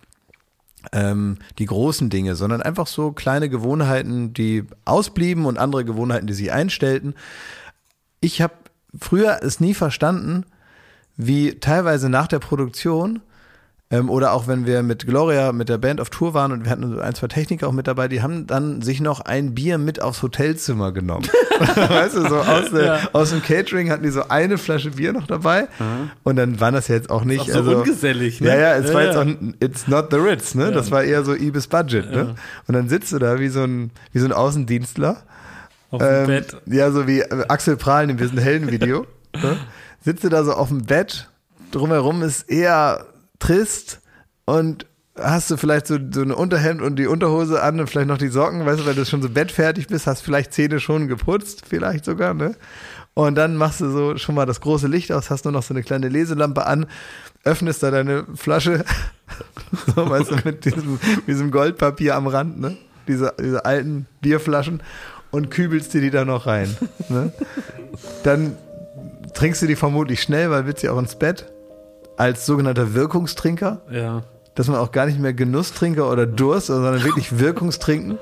ähm, 0.93 1.39
die 1.59 1.67
großen 1.67 2.11
Dinge, 2.11 2.37
sondern 2.37 2.63
einfach 2.63 2.87
so 2.87 3.11
kleine 3.11 3.49
Gewohnheiten, 3.49 4.35
die 4.35 4.67
ausblieben 4.85 5.47
und 5.47 5.59
andere 5.59 5.85
Gewohnheiten, 5.85 6.29
die 6.29 6.35
sich 6.35 6.53
einstellten. 6.53 7.15
Ich 8.21 8.41
habe 8.41 8.55
früher 8.97 9.41
es 9.43 9.59
nie 9.59 9.75
verstanden, 9.75 10.45
wie 11.27 11.59
teilweise 11.61 12.09
nach 12.09 12.27
der 12.27 12.39
Produktion 12.39 13.21
ähm, 13.91 14.09
oder 14.09 14.33
auch 14.33 14.47
wenn 14.49 14.65
wir 14.65 14.83
mit 14.83 15.07
Gloria, 15.07 15.53
mit 15.53 15.69
der 15.69 15.77
Band 15.79 16.01
auf 16.01 16.09
Tour 16.09 16.33
waren 16.33 16.51
und 16.53 16.65
wir 16.65 16.71
hatten 16.71 16.99
ein, 16.99 17.15
zwei 17.15 17.29
Techniker 17.29 17.69
auch 17.69 17.73
mit 17.73 17.87
dabei, 17.87 18.09
die 18.09 18.23
haben 18.23 18.47
dann 18.47 18.81
sich 18.81 19.01
noch 19.03 19.21
ein 19.21 19.55
Bier 19.55 19.77
mit 19.77 20.01
aufs 20.01 20.23
Hotelzimmer 20.23 20.93
genommen. 20.93 21.29
weißt 21.61 22.17
du, 22.17 22.29
so 22.29 22.39
aus, 22.39 22.71
der, 22.71 22.85
Ja. 22.85 22.99
aus 23.13 23.31
dem 23.31 23.43
Catering 23.43 23.91
hatten 23.91 24.03
die 24.03 24.09
so 24.11 24.29
eine 24.29 24.57
Flasche 24.57 24.93
Bier 24.93 25.13
noch 25.13 25.27
dabei 25.27 25.69
und 26.23 26.37
dann 26.37 26.59
waren 26.59 26.73
das 26.75 26.89
jetzt 26.89 27.11
auch 27.11 27.25
nicht. 27.25 27.43
Auch 27.43 27.47
so 27.49 27.59
also, 27.59 27.77
ungesellig, 27.79 28.41
ne? 28.41 28.49
Ja, 28.49 28.55
ja, 28.57 28.75
es 28.77 28.89
Ja, 28.89 28.95
war 28.95 29.03
ja. 29.03 29.07
jetzt 29.09 29.17
auch, 29.19 29.27
it's 29.61 29.89
not 29.89 30.07
the 30.11 30.17
Ritz, 30.17 30.55
ne? 30.55 30.73
Das 30.73 30.91
war 30.91 31.05
eher 31.05 31.23
so 31.25 31.35
Ibis 31.35 31.67
Budget, 31.67 32.11
ne? 32.11 32.35
Und 32.67 32.75
dann 32.75 32.89
sitzt 32.89 33.13
du 33.13 33.19
da 33.19 33.39
wie 33.41 33.49
so 33.49 33.63
ein, 33.65 33.91
wie 34.13 34.19
so 34.21 34.25
ein 34.27 34.33
Außendienstler. 34.33 35.19
Auf 35.91 36.01
dem 36.01 36.09
Ähm, 36.09 36.27
Bett. 36.27 36.57
Ja, 36.65 36.91
so 36.91 37.07
wie 37.07 37.21
äh, 37.21 37.45
Axel 37.49 37.77
Prahl 37.77 38.05
in 38.05 38.09
dem 38.09 38.19
Wir 38.19 38.29
sind 38.29 38.39
Helden-Video. 38.39 39.07
ne? 39.35 39.59
Sitzt 40.05 40.25
du 40.25 40.29
da 40.29 40.45
so 40.45 40.53
auf 40.53 40.69
dem 40.69 40.85
Bett, 40.85 41.29
drumherum 41.71 42.23
ist 42.23 42.49
eher 42.49 43.07
trist 43.39 44.01
und 44.45 44.87
hast 45.17 45.51
du 45.51 45.57
vielleicht 45.57 45.87
so, 45.87 45.99
so 46.11 46.23
eine 46.23 46.37
Unterhemd 46.37 46.81
und 46.81 46.97
die 46.97 47.07
Unterhose 47.07 47.63
an 47.63 47.79
und 47.79 47.89
vielleicht 47.89 48.09
noch 48.09 48.19
die 48.19 48.29
Socken, 48.29 48.65
weißt 48.65 48.81
du, 48.81 48.87
weil 48.87 48.95
du 48.95 49.05
schon 49.05 49.23
so 49.23 49.29
bettfertig 49.29 49.89
bist, 49.89 50.07
hast 50.07 50.23
vielleicht 50.23 50.53
Zähne 50.55 50.81
schon 50.81 51.09
geputzt, 51.09 51.65
vielleicht 51.69 52.05
sogar, 52.05 52.35
ne? 52.35 52.55
Und 53.15 53.35
dann 53.35 53.57
machst 53.57 53.83
du 53.83 53.91
so 53.91 54.17
schon 54.17 54.35
mal 54.35 54.47
das 54.47 54.63
große 54.63 54.87
Licht 54.87 55.13
aus, 55.13 55.29
hast 55.29 55.45
nur 55.45 55.53
noch 55.53 55.63
so 55.63 55.75
eine 55.75 55.83
kleine 55.83 56.09
Leselampe 56.09 56.65
an, 56.65 56.87
öffnest 57.45 57.83
da 57.83 57.91
deine 57.91 58.25
Flasche, 58.35 58.85
so, 59.95 60.09
weißt 60.09 60.31
du, 60.31 60.37
mit 60.45 60.65
diesem, 60.65 60.99
diesem 61.27 61.51
Goldpapier 61.51 62.17
am 62.17 62.27
Rand, 62.27 62.59
ne? 62.59 62.77
Diese, 63.07 63.35
diese 63.39 63.65
alten 63.65 64.07
Bierflaschen 64.21 64.81
und 65.33 65.51
kübelst 65.51 65.93
dir 65.93 66.01
die 66.01 66.11
da 66.11 66.25
noch 66.25 66.47
rein. 66.47 66.77
Ne? 67.09 67.33
Dann 68.23 68.57
trinkst 69.35 69.63
du 69.63 69.67
die 69.67 69.77
vermutlich 69.77 70.23
schnell, 70.23 70.51
weil 70.51 70.67
willst 70.67 70.83
ja 70.83 70.93
auch 70.93 70.99
ins 70.99 71.17
Bett. 71.17 71.47
Als 72.17 72.45
sogenannter 72.47 72.95
Wirkungstrinker, 72.95 73.81
Ja. 73.91 74.23
dass 74.55 74.69
man 74.69 74.77
auch 74.79 74.93
gar 74.93 75.07
nicht 75.07 75.19
mehr 75.19 75.33
Genusstrinker 75.33 76.11
oder 76.11 76.27
Durst, 76.27 76.67
sondern 76.67 77.03
wirklich 77.05 77.39
Wirkungstrinken. 77.39 78.19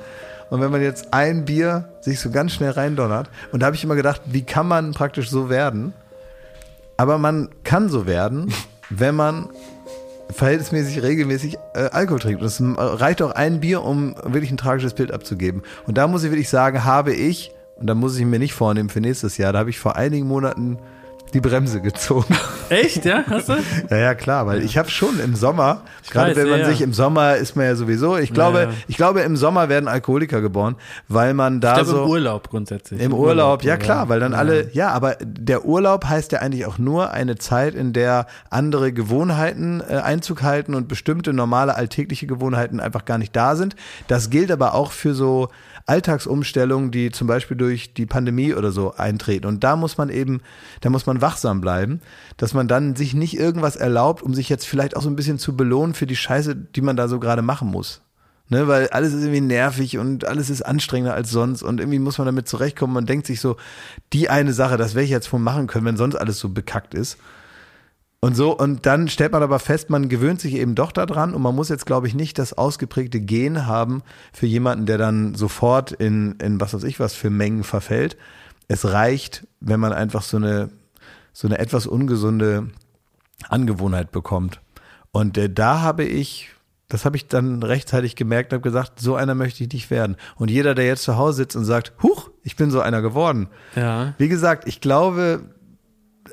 Und 0.50 0.60
wenn 0.60 0.70
man 0.70 0.82
jetzt 0.82 1.12
ein 1.12 1.44
Bier 1.44 1.88
sich 2.00 2.18
so 2.20 2.30
ganz 2.30 2.52
schnell 2.52 2.70
reindonnert, 2.70 3.28
und 3.52 3.60
da 3.60 3.66
habe 3.66 3.76
ich 3.76 3.84
immer 3.84 3.96
gedacht, 3.96 4.20
wie 4.26 4.42
kann 4.42 4.66
man 4.68 4.92
praktisch 4.92 5.30
so 5.30 5.48
werden? 5.50 5.92
Aber 6.96 7.18
man 7.18 7.48
kann 7.64 7.88
so 7.88 8.06
werden, 8.06 8.52
wenn 8.90 9.14
man 9.16 9.48
verhältnismäßig 10.30 11.02
regelmäßig 11.02 11.56
äh, 11.74 11.88
Alkohol 11.90 12.20
trinkt. 12.20 12.40
Und 12.40 12.46
es 12.46 12.62
reicht 13.00 13.20
auch 13.22 13.32
ein 13.32 13.60
Bier, 13.60 13.82
um 13.82 14.14
wirklich 14.24 14.50
ein 14.52 14.56
tragisches 14.56 14.94
Bild 14.94 15.12
abzugeben. 15.12 15.62
Und 15.86 15.98
da 15.98 16.06
muss 16.06 16.22
ich 16.22 16.30
wirklich 16.30 16.48
sagen, 16.48 16.84
habe 16.84 17.12
ich, 17.12 17.52
und 17.76 17.86
da 17.88 17.94
muss 17.96 18.16
ich 18.16 18.24
mir 18.24 18.38
nicht 18.38 18.54
vornehmen 18.54 18.88
für 18.90 19.00
nächstes 19.00 19.36
Jahr, 19.38 19.52
da 19.52 19.58
habe 19.60 19.70
ich 19.70 19.78
vor 19.80 19.96
einigen 19.96 20.26
Monaten 20.28 20.78
die 21.30 21.40
Bremse 21.40 21.80
gezogen. 21.80 22.36
Echt, 22.68 23.04
ja? 23.04 23.24
Hast 23.26 23.48
du? 23.48 23.54
Ja, 23.90 23.96
ja, 23.96 24.14
klar, 24.14 24.46
weil 24.46 24.62
ich 24.62 24.78
habe 24.78 24.90
schon 24.90 25.18
im 25.20 25.34
Sommer, 25.34 25.82
gerade 26.10 26.30
weiß, 26.30 26.36
wenn 26.36 26.50
man 26.50 26.60
ja. 26.60 26.66
sich 26.66 26.80
im 26.80 26.92
Sommer 26.92 27.36
ist 27.36 27.56
man 27.56 27.66
ja 27.66 27.74
sowieso, 27.76 28.16
ich 28.16 28.32
glaube, 28.32 28.60
Ja, 28.60 28.70
ich 28.88 28.96
glaube, 28.96 29.20
im 29.20 29.36
Sommer 29.36 29.68
werden 29.68 29.88
Alkoholiker 29.88 30.40
geboren, 30.40 30.76
weil 31.08 31.34
man 31.34 31.60
da 31.60 31.70
Ich 31.70 31.74
glaube 31.84 31.90
so 31.90 32.04
im 32.04 32.10
Urlaub 32.10 32.48
grundsätzlich. 32.50 33.00
im 33.00 33.12
Urlaub, 33.12 33.62
ja 33.64 33.76
klar, 33.76 34.08
weil 34.08 34.20
dann 34.20 34.34
alle, 34.34 34.70
ja, 34.72 34.90
aber 34.90 35.16
der 35.22 35.64
Urlaub 35.64 36.04
heißt 36.04 36.32
ja 36.32 36.40
eigentlich 36.40 36.66
auch 36.66 36.78
nur 36.78 37.10
eine 37.12 37.36
Zeit, 37.36 37.74
in 37.74 37.92
der 37.92 38.26
andere 38.50 38.92
Gewohnheiten 38.92 39.82
äh, 39.88 39.96
Einzug 39.96 40.42
halten 40.42 40.74
und 40.74 40.88
bestimmte 40.88 41.32
normale 41.32 41.74
alltägliche 41.76 42.26
Gewohnheiten 42.26 42.80
einfach 42.80 43.04
gar 43.04 43.18
nicht 43.18 43.34
da 43.34 43.56
sind. 43.56 43.76
Das 44.08 44.30
gilt 44.30 44.50
aber 44.50 44.74
auch 44.74 44.92
für 44.92 45.14
so 45.14 45.48
Alltagsumstellungen, 45.90 46.92
die 46.92 47.10
zum 47.10 47.26
Beispiel 47.26 47.56
durch 47.56 47.94
die 47.94 48.06
Pandemie 48.06 48.54
oder 48.54 48.70
so 48.70 48.94
eintreten. 48.94 49.46
Und 49.46 49.64
da 49.64 49.74
muss 49.74 49.98
man 49.98 50.08
eben, 50.08 50.40
da 50.82 50.88
muss 50.88 51.04
man 51.04 51.20
wachsam 51.20 51.60
bleiben, 51.60 52.00
dass 52.36 52.54
man 52.54 52.68
dann 52.68 52.94
sich 52.94 53.12
nicht 53.12 53.36
irgendwas 53.36 53.74
erlaubt, 53.74 54.22
um 54.22 54.32
sich 54.32 54.48
jetzt 54.48 54.66
vielleicht 54.66 54.96
auch 54.96 55.02
so 55.02 55.10
ein 55.10 55.16
bisschen 55.16 55.40
zu 55.40 55.56
belohnen 55.56 55.94
für 55.94 56.06
die 56.06 56.14
Scheiße, 56.14 56.54
die 56.54 56.80
man 56.80 56.96
da 56.96 57.08
so 57.08 57.18
gerade 57.18 57.42
machen 57.42 57.68
muss. 57.68 58.02
Ne, 58.48 58.66
weil 58.66 58.88
alles 58.88 59.12
ist 59.12 59.22
irgendwie 59.22 59.40
nervig 59.40 59.98
und 59.98 60.24
alles 60.26 60.50
ist 60.50 60.62
anstrengender 60.62 61.14
als 61.14 61.30
sonst 61.30 61.62
und 61.62 61.78
irgendwie 61.78 62.00
muss 62.00 62.18
man 62.18 62.26
damit 62.26 62.48
zurechtkommen. 62.48 62.94
Man 62.94 63.06
denkt 63.06 63.26
sich 63.26 63.40
so, 63.40 63.56
die 64.12 64.28
eine 64.28 64.52
Sache, 64.52 64.76
das 64.76 64.94
werde 64.94 65.04
ich 65.04 65.10
jetzt 65.10 65.32
wohl 65.32 65.38
machen 65.38 65.68
können, 65.68 65.86
wenn 65.86 65.96
sonst 65.96 66.16
alles 66.16 66.40
so 66.40 66.48
bekackt 66.48 66.94
ist. 66.94 67.16
Und 68.22 68.36
so, 68.36 68.54
und 68.56 68.84
dann 68.84 69.08
stellt 69.08 69.32
man 69.32 69.42
aber 69.42 69.58
fest, 69.58 69.88
man 69.88 70.10
gewöhnt 70.10 70.42
sich 70.42 70.54
eben 70.54 70.74
doch 70.74 70.92
daran 70.92 71.32
und 71.32 71.40
man 71.40 71.54
muss 71.54 71.70
jetzt, 71.70 71.86
glaube 71.86 72.06
ich, 72.06 72.14
nicht 72.14 72.38
das 72.38 72.52
ausgeprägte 72.52 73.20
Gen 73.20 73.66
haben 73.66 74.02
für 74.32 74.44
jemanden, 74.46 74.84
der 74.84 74.98
dann 74.98 75.34
sofort 75.34 75.92
in, 75.92 76.32
in 76.32 76.60
was 76.60 76.74
weiß 76.74 76.84
ich 76.84 77.00
was 77.00 77.14
für 77.14 77.30
Mengen 77.30 77.64
verfällt. 77.64 78.18
Es 78.68 78.84
reicht, 78.84 79.46
wenn 79.60 79.80
man 79.80 79.94
einfach 79.94 80.22
so 80.22 80.36
eine, 80.36 80.68
so 81.32 81.48
eine 81.48 81.58
etwas 81.58 81.86
ungesunde 81.86 82.68
Angewohnheit 83.48 84.12
bekommt. 84.12 84.60
Und 85.12 85.38
äh, 85.38 85.48
da 85.48 85.80
habe 85.80 86.04
ich, 86.04 86.50
das 86.88 87.06
habe 87.06 87.16
ich 87.16 87.26
dann 87.26 87.62
rechtzeitig 87.62 88.16
gemerkt 88.16 88.52
habe 88.52 88.60
gesagt, 88.60 89.00
so 89.00 89.14
einer 89.14 89.34
möchte 89.34 89.64
ich 89.64 89.72
nicht 89.72 89.90
werden. 89.90 90.16
Und 90.36 90.50
jeder, 90.50 90.74
der 90.74 90.84
jetzt 90.84 91.04
zu 91.04 91.16
Hause 91.16 91.38
sitzt 91.38 91.56
und 91.56 91.64
sagt, 91.64 91.94
huch, 92.02 92.30
ich 92.42 92.56
bin 92.56 92.70
so 92.70 92.80
einer 92.80 93.00
geworden. 93.00 93.48
Ja. 93.74 94.12
Wie 94.18 94.28
gesagt, 94.28 94.68
ich 94.68 94.82
glaube, 94.82 95.40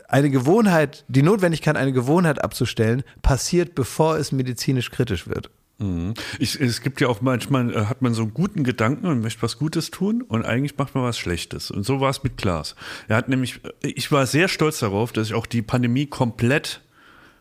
eine 0.07 0.29
Gewohnheit, 0.29 1.03
die 1.07 1.21
Notwendigkeit, 1.21 1.75
eine 1.75 1.91
Gewohnheit 1.93 2.43
abzustellen, 2.43 3.03
passiert, 3.21 3.75
bevor 3.75 4.17
es 4.17 4.31
medizinisch 4.31 4.89
kritisch 4.91 5.27
wird. 5.27 5.49
Mhm. 5.79 6.13
Ich, 6.39 6.59
es 6.59 6.81
gibt 6.81 7.01
ja 7.01 7.07
auch 7.07 7.21
manchmal, 7.21 7.71
äh, 7.71 7.85
hat 7.85 8.01
man 8.01 8.13
so 8.15 8.23
einen 8.23 8.33
guten 8.33 8.63
Gedanken 8.63 9.05
und 9.05 9.21
möchte 9.21 9.43
was 9.43 9.59
Gutes 9.59 9.91
tun 9.91 10.23
und 10.23 10.43
eigentlich 10.43 10.75
macht 10.77 10.95
man 10.95 11.03
was 11.03 11.19
Schlechtes. 11.19 11.69
Und 11.69 11.85
so 11.85 11.99
war 11.99 12.09
es 12.09 12.23
mit 12.23 12.37
Klaas. 12.37 12.75
Er 13.07 13.15
hat 13.17 13.29
nämlich, 13.29 13.59
äh, 13.83 13.87
ich 13.87 14.11
war 14.11 14.25
sehr 14.25 14.47
stolz 14.47 14.79
darauf, 14.79 15.11
dass 15.11 15.27
ich 15.27 15.33
auch 15.35 15.45
die 15.45 15.61
Pandemie 15.61 16.07
komplett, 16.07 16.81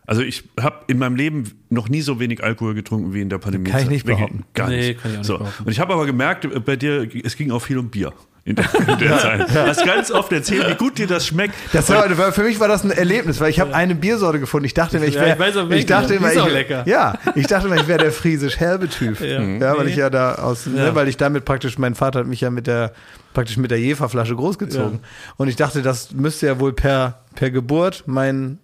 also 0.07 0.21
ich 0.21 0.45
habe 0.61 0.85
in 0.89 0.99
meinem 0.99 1.17
Leben 1.17 1.45
noch 1.71 1.89
nie 1.89 2.03
so 2.03 2.21
wenig 2.21 2.43
Alkohol 2.45 2.75
getrunken 2.75 3.15
wie 3.15 3.23
in 3.23 3.31
der 3.31 3.39
Pandemie. 3.39 3.71
Kann 3.71 3.83
ich 3.85 3.89
nicht 3.89 4.05
behaupten. 4.07 4.45
Gar 4.53 4.69
Nee, 4.69 4.89
nicht. 4.89 5.01
kann 5.01 5.13
ich 5.13 5.17
auch 5.17 5.21
nicht 5.21 5.27
so. 5.29 5.39
behaupten. 5.39 5.65
Und 5.65 5.73
ich 5.73 5.81
habe 5.81 5.95
aber 5.95 6.05
gemerkt, 6.05 6.45
äh, 6.45 6.61
bei 6.61 6.77
dir, 6.77 7.09
es 7.25 7.37
ging 7.37 7.51
auch 7.53 7.61
viel 7.63 7.79
um 7.79 7.89
Bier. 7.89 8.13
In 8.47 8.55
der, 8.55 8.65
in 8.89 8.99
der 8.99 9.19
Zeit. 9.19 9.51
Du 9.51 9.67
hast 9.67 9.85
ganz 9.85 10.11
oft 10.13 10.31
erzählt, 10.33 10.69
wie 10.71 10.75
gut 10.77 10.97
dir 10.99 11.09
das 11.09 11.27
schmeckt. 11.27 11.55
Das 11.73 11.89
war, 11.91 12.17
war- 12.17 12.31
für 12.33 12.45
mich 12.45 12.61
war 12.61 12.69
das 12.69 12.85
ein 12.85 12.93
Erlebnis, 12.93 13.41
weil 13.41 13.51
ich 13.51 13.59
habe 13.59 13.75
eine 13.75 13.95
Biersorte 13.97 14.39
gefunden. 14.39 14.67
Ich 14.67 14.73
dachte 14.75 14.99
ich 15.05 15.15
Ja, 15.15 15.21
wäre, 15.21 15.33
ich 15.35 15.39
weiß 15.41 15.57
auch 15.57 15.69
ich, 15.71 15.85
dachte 15.87 16.15
immer, 16.15 16.31
ist 16.31 16.39
auch 16.39 16.47
ich, 16.47 16.53
lecker. 16.53 16.85
ja, 16.87 17.19
ich 17.35 17.49
dachte 17.49 17.67
immer, 17.67 17.77
ich 17.77 17.89
wäre 17.89 17.99
der 17.99 18.13
friesisch-herbe 18.13 18.89
Typ. 18.89 19.21
Ja, 19.21 19.43
Ja. 19.43 19.77
weil 19.77 19.89
ich 19.89 19.97
ja 19.97 20.11
da 20.11 20.37
aus, 20.37 20.65
ne, 20.67 20.79
Ja. 20.87 20.95
weil 20.95 21.09
ich 21.09 21.17
damit 21.17 21.45
praktisch, 21.45 21.77
mein 21.77 21.97
Vater 21.97 22.21
hat 22.21 22.27
mich 22.29 22.41
ja 22.41 22.51
mit 22.51 22.69
der, 22.69 22.93
praktisch 23.35 23.57
mit 23.57 23.73
der 23.73 23.81
Jeferflasche 23.81 24.37
großgezogen. 24.37 25.01
Und 25.37 25.49
ich 25.49 25.57
dachte, 25.57 25.83
das 25.83 26.13
müsste 26.13 26.47
ja 26.47 26.61
wohl 26.61 26.73
per, 26.73 27.19
per 27.35 27.51
Geburt 27.51 28.05
mein, 28.07 28.59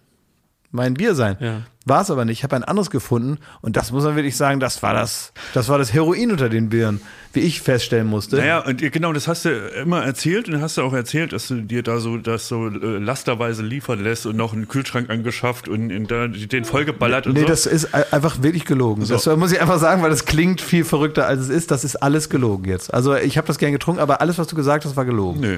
mein 0.71 0.93
Bier 0.93 1.13
sein. 1.13 1.35
Ja. 1.41 1.61
War 1.85 2.01
es 2.01 2.09
aber 2.09 2.23
nicht. 2.23 2.39
Ich 2.39 2.43
habe 2.45 2.55
ein 2.55 2.63
anderes 2.63 2.89
gefunden 2.89 3.39
und 3.61 3.75
das 3.75 3.91
muss 3.91 4.05
man 4.05 4.15
wirklich 4.15 4.37
sagen, 4.37 4.61
das 4.61 4.81
war 4.83 4.93
das, 4.93 5.33
das 5.53 5.67
war 5.67 5.77
das 5.77 5.91
Heroin 5.93 6.31
unter 6.31 6.47
den 6.47 6.69
Bieren, 6.69 7.01
wie 7.33 7.41
ich 7.41 7.59
feststellen 7.61 8.07
musste. 8.07 8.37
Naja, 8.37 8.59
und 8.59 8.77
genau, 8.93 9.11
das 9.11 9.27
hast 9.27 9.43
du 9.43 9.49
immer 9.49 10.01
erzählt 10.03 10.47
und 10.47 10.61
hast 10.61 10.77
du 10.77 10.81
auch 10.81 10.93
erzählt, 10.93 11.33
dass 11.33 11.49
du 11.49 11.55
dir 11.61 11.83
da 11.83 11.99
so 11.99 12.15
das 12.17 12.47
so 12.47 12.67
äh, 12.69 12.97
lasterweise 12.99 13.63
liefern 13.63 14.01
lässt 14.01 14.25
und 14.25 14.37
noch 14.37 14.53
einen 14.53 14.69
Kühlschrank 14.69 15.09
angeschafft 15.09 15.67
und 15.67 15.89
in 15.89 16.07
da, 16.07 16.27
den 16.29 16.63
vollgeballert 16.63 17.27
und 17.27 17.33
Nee, 17.33 17.41
so. 17.41 17.47
das 17.47 17.65
ist 17.65 17.93
ei- 17.93 18.05
einfach 18.11 18.41
wirklich 18.41 18.63
gelogen. 18.63 19.05
Das 19.05 19.25
muss 19.25 19.51
ich 19.51 19.59
einfach 19.59 19.79
sagen, 19.79 20.01
weil 20.03 20.09
das 20.09 20.23
klingt 20.23 20.61
viel 20.61 20.85
verrückter, 20.85 21.27
als 21.27 21.41
es 21.41 21.49
ist. 21.49 21.69
Das 21.69 21.83
ist 21.83 21.97
alles 21.97 22.29
gelogen 22.29 22.63
jetzt. 22.65 22.93
Also 22.93 23.13
ich 23.15 23.37
habe 23.37 23.47
das 23.47 23.57
gern 23.57 23.73
getrunken, 23.73 23.99
aber 23.99 24.21
alles, 24.21 24.37
was 24.37 24.47
du 24.47 24.55
gesagt 24.55 24.85
hast, 24.85 24.95
war 24.95 25.03
gelogen. 25.03 25.41
Nö. 25.41 25.57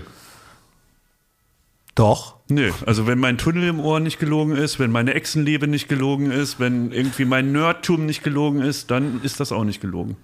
Doch. 1.95 2.35
Nö, 2.49 2.71
also 2.85 3.07
wenn 3.07 3.17
mein 3.17 3.37
Tunnel 3.37 3.67
im 3.67 3.79
Ohr 3.79 3.99
nicht 3.99 4.19
gelogen 4.19 4.55
ist, 4.55 4.79
wenn 4.79 4.91
meine 4.91 5.13
Echsenliebe 5.13 5.67
nicht 5.67 5.87
gelogen 5.87 6.29
ist, 6.29 6.59
wenn 6.59 6.91
irgendwie 6.91 7.25
mein 7.25 7.51
Nerdtum 7.51 8.05
nicht 8.05 8.23
gelogen 8.23 8.61
ist, 8.61 8.91
dann 8.91 9.21
ist 9.23 9.39
das 9.39 9.51
auch 9.51 9.63
nicht 9.63 9.81
gelogen. 9.81 10.17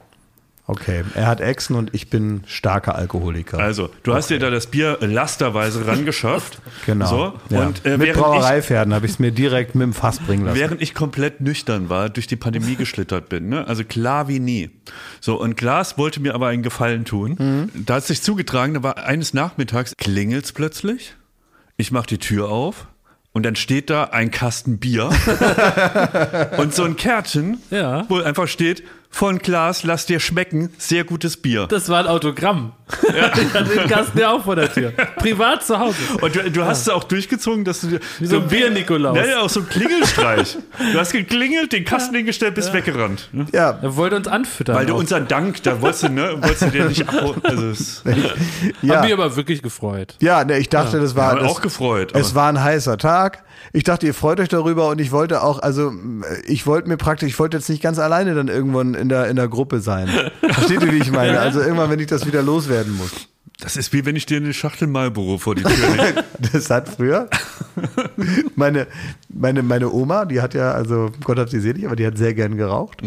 Okay, 0.67 1.03
er 1.15 1.27
hat 1.27 1.41
Echsen 1.41 1.75
und 1.75 1.93
ich 1.93 2.09
bin 2.09 2.43
starker 2.45 2.95
Alkoholiker. 2.95 3.57
Also, 3.57 3.89
du 4.03 4.13
hast 4.13 4.29
dir 4.29 4.39
da 4.39 4.49
das 4.49 4.67
Bier 4.67 4.99
lasterweise 5.01 5.85
rangeschafft. 5.87 6.59
genau. 6.85 7.07
So, 7.07 7.33
ja. 7.49 7.65
und, 7.65 7.85
äh, 7.85 7.97
Mit 7.97 8.13
Brauereipferden 8.13 8.93
habe 8.93 9.05
ich 9.05 9.13
es 9.13 9.19
mir 9.19 9.31
direkt 9.31 9.73
mit 9.73 9.83
dem 9.83 9.93
Fass 9.93 10.19
bringen 10.19 10.45
lassen. 10.45 10.59
Während 10.59 10.81
ich 10.81 10.93
komplett 10.93 11.41
nüchtern 11.41 11.89
war, 11.89 12.09
durch 12.09 12.27
die 12.27 12.35
Pandemie 12.35 12.75
geschlittert 12.75 13.27
bin, 13.27 13.49
ne? 13.49 13.67
also 13.67 13.83
klar 13.83 14.27
wie 14.27 14.39
nie. 14.39 14.69
So, 15.19 15.41
und 15.41 15.57
Glas 15.57 15.97
wollte 15.97 16.21
mir 16.21 16.35
aber 16.35 16.47
einen 16.47 16.63
Gefallen 16.63 17.05
tun. 17.05 17.35
Mhm. 17.37 17.85
Da 17.85 17.95
hat 17.95 18.05
sich 18.05 18.21
zugetragen, 18.21 18.75
da 18.75 18.83
war 18.83 18.97
eines 18.97 19.33
Nachmittags, 19.33 19.93
klingelt's 19.97 20.53
plötzlich, 20.53 21.15
ich 21.81 21.91
mach 21.91 22.05
die 22.05 22.17
Tür 22.19 22.49
auf 22.49 22.87
und 23.33 23.43
dann 23.45 23.55
steht 23.55 23.89
da 23.89 24.05
ein 24.05 24.31
Kasten 24.31 24.77
Bier 24.79 25.09
und 26.57 26.73
so 26.73 26.83
ein 26.83 26.95
Kärtchen, 26.95 27.59
Ja. 27.69 28.05
wo 28.09 28.21
einfach 28.21 28.47
steht, 28.47 28.83
von 29.13 29.39
Glas, 29.39 29.83
lass 29.83 30.05
dir 30.05 30.19
schmecken, 30.21 30.69
sehr 30.77 31.03
gutes 31.03 31.35
Bier. 31.37 31.67
Das 31.67 31.89
war 31.89 31.99
ein 31.99 32.07
Autogramm. 32.07 32.71
Ich 33.13 33.21
hatte 33.21 33.41
den 33.45 33.87
Kasten 33.89 34.17
ja 34.19 34.31
auch 34.31 34.43
vor 34.45 34.55
der 34.55 34.73
Tür. 34.73 34.91
Privat 35.17 35.65
zu 35.65 35.77
Hause. 35.77 35.97
Und 36.21 36.33
du, 36.35 36.49
du 36.49 36.63
hast 36.65 36.81
es 36.83 36.89
auch 36.89 37.03
durchgezogen, 37.03 37.63
dass 37.65 37.81
du 37.81 37.87
dir 37.87 37.99
Wie 38.19 38.25
so 38.25 38.37
ein 38.37 38.47
Bier-Nikolaus. 38.47 39.17
Ja, 39.17 39.25
ja, 39.25 39.39
auch 39.41 39.49
so 39.49 39.59
ein 39.59 39.69
Klingelstreich. 39.69 40.57
du 40.93 40.97
hast 40.99 41.11
geklingelt, 41.11 41.73
den 41.73 41.83
Kasten 41.85 42.15
hingestellt, 42.15 42.55
bist 42.55 42.73
weggerannt. 42.73 43.29
Ne? 43.33 43.45
ja, 43.53 43.77
Er 43.81 43.95
wollte 43.97 44.15
uns 44.15 44.27
anfüttern. 44.29 44.75
Weil 44.77 44.85
du 44.85 44.95
auch. 44.95 44.99
unseren 44.99 45.27
Dank, 45.27 45.61
da 45.63 45.81
wolltest 45.81 46.03
du, 46.03 46.09
ne, 46.09 46.37
wolltest 46.41 46.61
du 46.63 46.69
dir 46.69 46.85
nicht 46.85 47.07
abholen. 47.07 47.41
Also 47.43 47.69
es 47.69 48.03
Hab 48.05 48.13
ja. 48.81 49.01
mich 49.03 49.13
aber 49.13 49.35
wirklich 49.35 49.61
gefreut. 49.61 50.15
ja 50.21 50.43
ne, 50.45 50.57
ich 50.57 50.69
dachte, 50.69 50.99
das 50.99 51.15
war 51.15 51.35
das, 51.35 51.49
auch 51.51 51.61
gefreut. 51.61 52.11
Es 52.15 52.27
aber- 52.31 52.35
war 52.35 52.49
ein 52.49 52.63
heißer 52.63 52.97
Tag. 52.97 53.43
Ich 53.73 53.83
dachte, 53.83 54.05
ihr 54.05 54.13
freut 54.13 54.39
euch 54.39 54.49
darüber 54.49 54.89
und 54.89 54.99
ich 54.99 55.11
wollte 55.11 55.43
auch, 55.43 55.59
also 55.59 55.93
ich 56.45 56.67
wollte 56.67 56.89
mir 56.89 56.97
praktisch, 56.97 57.29
ich 57.29 57.39
wollte 57.39 57.57
jetzt 57.57 57.69
nicht 57.69 57.81
ganz 57.81 57.99
alleine 57.99 58.35
dann 58.35 58.47
irgendwann 58.49 58.93
in 58.95 59.07
der, 59.07 59.29
in 59.29 59.37
der 59.37 59.47
Gruppe 59.47 59.79
sein. 59.79 60.09
Versteht 60.41 60.81
ihr, 60.83 60.91
wie 60.91 60.97
ich 60.97 61.11
meine? 61.11 61.39
Also 61.39 61.61
irgendwann, 61.61 61.89
wenn 61.89 61.99
ich 61.99 62.07
das 62.07 62.25
wieder 62.25 62.41
loswerden 62.41 62.97
muss. 62.97 63.11
Das 63.61 63.77
ist 63.77 63.93
wie 63.93 64.05
wenn 64.05 64.15
ich 64.15 64.25
dir 64.25 64.37
eine 64.37 64.53
Schachtel 64.53 64.87
Marlboro 64.87 65.37
vor 65.37 65.55
die 65.55 65.63
Tür 65.63 65.89
lege. 65.95 66.23
Das 66.51 66.69
hat 66.71 66.89
früher 66.89 67.29
meine, 68.55 68.87
meine, 69.29 69.61
meine 69.61 69.91
Oma, 69.91 70.25
die 70.25 70.41
hat 70.41 70.53
ja, 70.55 70.71
also 70.71 71.11
Gott 71.23 71.37
hat 71.37 71.51
sie 71.51 71.59
selig, 71.59 71.85
aber 71.85 71.95
die 71.95 72.05
hat 72.05 72.17
sehr 72.17 72.33
gern 72.33 72.57
geraucht. 72.57 73.03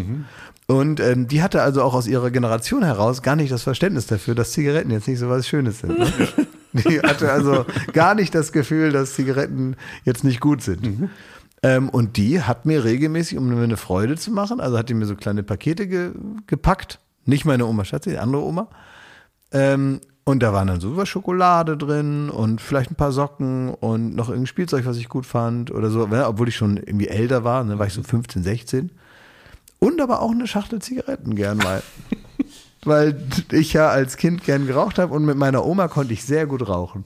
Und 0.67 1.01
ähm, 1.01 1.29
die 1.29 1.43
hatte 1.43 1.61
also 1.63 1.83
auch 1.83 1.93
aus 1.95 2.07
ihrer 2.07 2.31
Generation 2.31 2.85
heraus 2.85 3.23
gar 3.23 3.37
nicht 3.37 3.53
das 3.53 3.65
Verständnis 3.65 4.07
dafür, 4.07 4.35
dass 4.35 4.53
Zigaretten 4.53 4.91
jetzt 4.91 5.09
nicht 5.09 5.19
so 5.19 5.29
was 5.29 5.47
Schönes 5.47 5.81
sind. 5.81 5.99
Ne? 5.99 6.07
Die 6.89 7.01
hatte 7.01 7.31
also 7.31 7.67
gar 7.93 8.15
nicht 8.15 8.35
das 8.35 8.51
Gefühl, 8.51 8.91
dass 8.91 9.15
Zigaretten 9.15 9.77
jetzt 10.05 10.25
nicht 10.25 10.41
gut 10.41 10.61
sind. 10.61 11.09
Ähm, 11.63 11.89
und 11.89 12.17
die 12.17 12.43
hat 12.43 12.67
mir 12.67 12.85
regelmäßig, 12.85 13.39
um 13.39 13.49
mir 13.49 13.63
eine 13.63 13.77
Freude 13.77 14.17
zu 14.17 14.33
machen, 14.33 14.61
also 14.61 14.77
hat 14.77 14.89
die 14.89 14.95
mir 14.95 15.07
so 15.07 15.15
kleine 15.15 15.45
Pakete 15.45 15.87
ge 15.87 16.11
gepackt. 16.47 16.99
Nicht 17.27 17.45
meine 17.45 17.67
Oma 17.67 17.85
Schatzi, 17.85 18.11
die 18.11 18.19
andere 18.19 18.43
Oma. 18.43 18.69
Ähm, 19.53 20.01
und 20.25 20.43
da 20.43 20.53
waren 20.53 20.67
dann 20.67 20.81
so 20.81 20.97
was 20.97 21.09
Schokolade 21.09 21.77
drin 21.77 22.29
und 22.29 22.61
vielleicht 22.61 22.91
ein 22.91 22.97
paar 22.97 23.13
Socken 23.13 23.73
und 23.73 24.17
noch 24.17 24.29
irgendein 24.29 24.49
Spielzeug, 24.49 24.85
was 24.85 24.97
ich 24.97 25.09
gut 25.09 25.27
fand 25.27 25.71
oder 25.71 25.91
so. 25.91 26.07
Ja, 26.09 26.29
obwohl 26.29 26.49
ich 26.49 26.57
schon 26.57 26.77
irgendwie 26.77 27.09
älter 27.09 27.45
war, 27.45 27.63
ne, 27.63 27.79
war 27.79 27.87
ich 27.87 27.93
so 27.93 28.03
15, 28.03 28.43
16. 28.43 28.91
Und 29.79 30.01
aber 30.01 30.23
auch 30.23 30.33
eine 30.33 30.47
Schachtel 30.47 30.81
Zigaretten 30.81 31.37
gern 31.37 31.59
mal. 31.59 31.83
Weil 32.85 33.17
ich 33.53 33.73
ja 33.73 33.89
als 33.89 34.17
Kind 34.17 34.45
gern 34.45 34.67
geraucht 34.67 34.99
habe 34.99 35.15
und 35.15 35.25
mit 35.25 35.37
meiner 35.37 35.65
Oma 35.65 35.89
konnte 35.89 36.13
ich 36.13 36.25
sehr 36.25 36.47
gut 36.47 36.69
rauchen. 36.69 37.05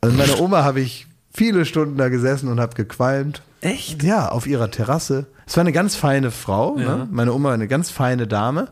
Also 0.00 0.16
mit 0.16 0.26
meiner 0.26 0.40
Oma 0.40 0.64
habe 0.64 0.80
ich 0.80 1.06
viele 1.32 1.64
Stunden 1.64 1.96
da 1.96 2.08
gesessen 2.08 2.48
und 2.48 2.60
habe 2.60 2.74
gequalmt. 2.74 3.42
Echt? 3.60 4.02
Ja, 4.02 4.28
auf 4.30 4.46
ihrer 4.46 4.70
Terrasse. 4.70 5.26
Es 5.46 5.56
war 5.56 5.60
eine 5.62 5.72
ganz 5.72 5.94
feine 5.94 6.30
Frau, 6.30 6.76
Ja. 6.78 6.96
ne? 6.96 7.08
meine 7.10 7.32
Oma 7.32 7.52
eine 7.52 7.68
ganz 7.68 7.90
feine 7.90 8.26
Dame, 8.26 8.68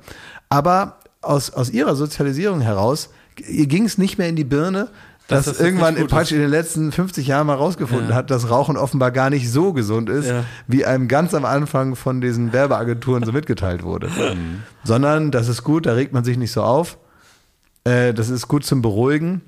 aber 0.49 0.97
aus, 1.23 1.51
aus 1.51 1.71
ihrer 1.71 1.95
Sozialisierung 1.95 2.61
heraus, 2.61 3.11
ihr 3.47 3.67
ging 3.67 3.85
es 3.85 3.99
nicht 3.99 4.19
mehr 4.19 4.29
in 4.29 4.37
die 4.37 4.45
Birne, 4.45 4.89
dass 5.31 5.47
Dass 5.47 5.57
das 5.57 5.65
irgendwann 5.65 5.97
gut 5.97 6.09
praktisch 6.09 6.33
in 6.33 6.41
den 6.41 6.51
letzten 6.51 6.93
50 6.93 7.27
Jahren 7.27 7.47
mal 7.47 7.55
rausgefunden 7.55 8.11
Ja. 8.11 8.15
hat, 8.17 8.31
dass 8.31 8.51
Rauchen 8.51 8.77
offenbar 8.77 9.11
gar 9.11 9.31
nicht 9.31 9.51
so 9.51 9.73
gesund 9.73 10.11
ist, 10.11 10.27
Ja. 10.29 10.45
wie 10.67 10.85
einem 10.85 11.09
ganz 11.09 11.33
am 11.35 11.45
Anfang 11.45 11.97
von 11.97 12.21
diesen 12.21 12.53
Werbeagenturen 12.53 13.25
so 13.25 13.33
mitgeteilt 13.33 13.83
wurde. 13.83 14.09
Mhm. 14.35 14.63
Sondern 14.85 15.31
das 15.31 15.49
ist 15.49 15.65
gut, 15.65 15.87
da 15.87 15.95
regt 15.95 16.13
man 16.13 16.25
sich 16.25 16.37
nicht 16.37 16.53
so 16.53 16.63
auf. 16.63 16.99
Äh, 17.85 18.13
das 18.13 18.29
ist 18.29 18.49
gut 18.49 18.65
zum 18.65 18.83
Beruhigen. 18.83 19.41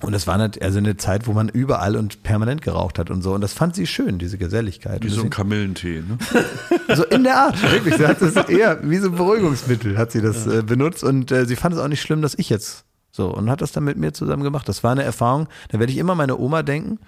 Und 0.00 0.12
das 0.12 0.26
war 0.26 0.38
nicht, 0.38 0.62
also 0.62 0.78
eine 0.78 0.96
Zeit, 0.96 1.26
wo 1.26 1.32
man 1.32 1.48
überall 1.48 1.96
und 1.96 2.22
permanent 2.22 2.62
geraucht 2.62 2.98
hat 2.98 3.10
und 3.10 3.20
so. 3.22 3.34
Und 3.34 3.40
das 3.42 3.52
fand 3.52 3.74
sie 3.74 3.86
schön, 3.86 4.18
diese 4.18 4.38
Geselligkeit. 4.38 5.04
Wie 5.04 5.08
so 5.10 5.22
ein 5.22 5.30
Kamillentee. 5.30 6.02
Ne? 6.08 6.16
so 6.96 7.04
in 7.04 7.24
der 7.24 7.36
Art, 7.38 7.60
wirklich. 7.70 7.96
Sie 7.96 8.06
hat 8.06 8.22
das 8.22 8.34
eher 8.48 8.78
wie 8.82 8.96
so 8.98 9.08
ein 9.10 9.16
Beruhigungsmittel 9.16 9.98
hat 9.98 10.12
sie 10.12 10.22
das 10.22 10.46
äh, 10.46 10.62
benutzt 10.62 11.04
und 11.04 11.30
äh, 11.32 11.44
sie 11.44 11.56
fand 11.56 11.74
es 11.74 11.80
auch 11.80 11.88
nicht 11.88 12.00
schlimm, 12.00 12.22
dass 12.22 12.34
ich 12.38 12.48
jetzt 12.48 12.84
so 13.10 13.28
und 13.34 13.50
hat 13.50 13.60
das 13.60 13.72
dann 13.72 13.84
mit 13.84 13.96
mir 13.96 14.12
zusammen 14.12 14.42
gemacht. 14.42 14.68
Das 14.68 14.84
war 14.84 14.92
eine 14.92 15.02
Erfahrung, 15.02 15.48
da 15.68 15.78
werde 15.78 15.92
ich 15.92 15.98
immer 15.98 16.14
meine 16.14 16.38
Oma 16.38 16.62
denken. 16.62 16.98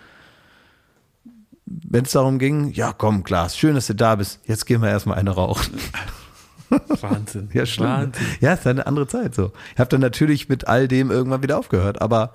Wenn 1.64 2.05
es 2.05 2.12
darum 2.12 2.38
ging, 2.38 2.70
ja 2.72 2.92
komm, 2.92 3.24
Klaas, 3.24 3.57
schön, 3.57 3.74
dass 3.74 3.86
du 3.86 3.94
da 3.94 4.16
bist. 4.16 4.40
Jetzt 4.44 4.66
gehen 4.66 4.82
wir 4.82 4.90
erstmal 4.90 5.18
eine 5.18 5.30
rauchen. 5.30 5.74
Wahnsinn. 7.00 7.50
Ja, 7.53 7.66
schlimm. 7.66 7.88
Wahnsinn. 7.88 8.26
Ja, 8.40 8.53
es 8.53 8.61
ist 8.61 8.66
eine 8.66 8.86
andere 8.86 9.07
Zeit 9.07 9.34
so. 9.34 9.53
Ich 9.74 9.80
habe 9.80 9.88
dann 9.88 10.00
natürlich 10.00 10.48
mit 10.48 10.66
all 10.68 10.88
dem 10.88 11.11
irgendwann 11.11 11.42
wieder 11.42 11.59
aufgehört, 11.59 12.00
aber 12.00 12.34